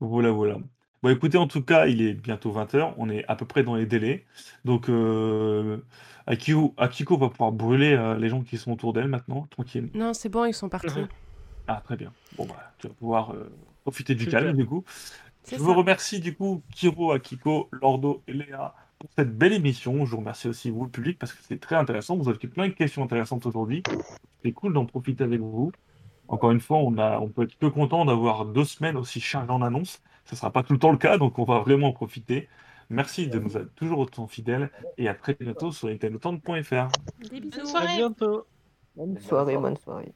Voilà, 0.00 0.30
voilà. 0.30 0.56
Bon, 1.02 1.10
écoutez, 1.10 1.36
en 1.36 1.46
tout 1.46 1.62
cas, 1.62 1.86
il 1.86 2.00
est 2.02 2.14
bientôt 2.14 2.52
20h, 2.52 2.94
on 2.96 3.10
est 3.10 3.24
à 3.28 3.36
peu 3.36 3.44
près 3.44 3.62
dans 3.62 3.74
les 3.74 3.84
délais. 3.86 4.24
Donc, 4.64 4.88
euh, 4.88 5.78
Akiko, 6.26 6.74
Akiko 6.78 7.18
va 7.18 7.28
pouvoir 7.28 7.52
brûler 7.52 7.92
euh, 7.92 8.16
les 8.16 8.28
gens 8.28 8.42
qui 8.42 8.56
sont 8.56 8.72
autour 8.72 8.92
d'elle 8.94 9.08
maintenant, 9.08 9.46
tranquille. 9.50 9.90
Non, 9.94 10.14
c'est 10.14 10.28
bon, 10.30 10.46
ils 10.46 10.54
sont 10.54 10.68
partis. 10.68 10.88
Ah, 11.66 11.80
très 11.84 11.96
bien. 11.96 12.12
Bon, 12.36 12.46
bah, 12.46 12.72
tu 12.78 12.88
vas 12.88 12.94
pouvoir 12.94 13.32
euh, 13.34 13.50
profiter 13.82 14.14
du 14.14 14.26
calme, 14.26 14.56
du 14.56 14.66
coup. 14.66 14.84
Je 15.46 15.56
ça. 15.56 15.62
vous 15.62 15.74
remercie, 15.74 16.20
du 16.20 16.34
coup, 16.34 16.62
Kiro, 16.74 17.12
Akiko, 17.12 17.68
Lordo 17.72 18.22
et 18.26 18.32
Léa 18.32 18.74
pour 18.98 19.10
cette 19.16 19.36
belle 19.36 19.52
émission. 19.52 20.04
Je 20.04 20.10
vous 20.10 20.18
remercie 20.18 20.48
aussi, 20.48 20.70
vous, 20.70 20.84
le 20.84 20.90
public, 20.90 21.18
parce 21.18 21.32
que 21.32 21.42
c'est 21.42 21.58
très 21.60 21.76
intéressant. 21.76 22.16
Vous 22.16 22.28
avez 22.28 22.38
fait 22.38 22.48
plein 22.48 22.68
de 22.68 22.72
questions 22.72 23.02
intéressantes 23.02 23.46
aujourd'hui. 23.46 23.82
C'est 24.42 24.52
cool 24.52 24.72
d'en 24.74 24.84
profiter 24.86 25.24
avec 25.24 25.40
vous. 25.40 25.72
Encore 26.28 26.50
une 26.52 26.60
fois, 26.60 26.78
on, 26.78 26.96
a, 26.98 27.18
on 27.18 27.28
peut 27.28 27.42
être 27.44 27.58
que 27.58 27.66
content 27.66 28.04
d'avoir 28.04 28.44
deux 28.44 28.64
semaines 28.64 28.96
aussi 28.96 29.20
chargées 29.20 29.50
en 29.50 29.62
annonces. 29.62 30.00
Ce 30.24 30.34
ne 30.34 30.38
sera 30.38 30.52
pas 30.52 30.62
tout 30.62 30.72
le 30.74 30.78
temps 30.78 30.92
le 30.92 30.98
cas, 30.98 31.18
donc 31.18 31.38
on 31.38 31.44
va 31.44 31.58
vraiment 31.60 31.88
en 31.88 31.92
profiter. 31.92 32.48
Merci 32.88 33.28
de 33.28 33.38
nous 33.38 33.56
être 33.56 33.74
toujours 33.74 34.00
autant 34.00 34.26
fidèles 34.26 34.70
et 34.98 35.08
à 35.08 35.14
très 35.14 35.34
bientôt 35.34 35.72
sur 35.72 35.88
bisous. 37.40 37.50
Bonne 37.50 37.60
À 37.60 37.66
soirée. 37.66 37.96
bientôt. 37.96 38.46
Bonne 38.96 39.18
soirée, 39.20 39.56
bonne 39.56 39.76
soirée. 39.76 40.12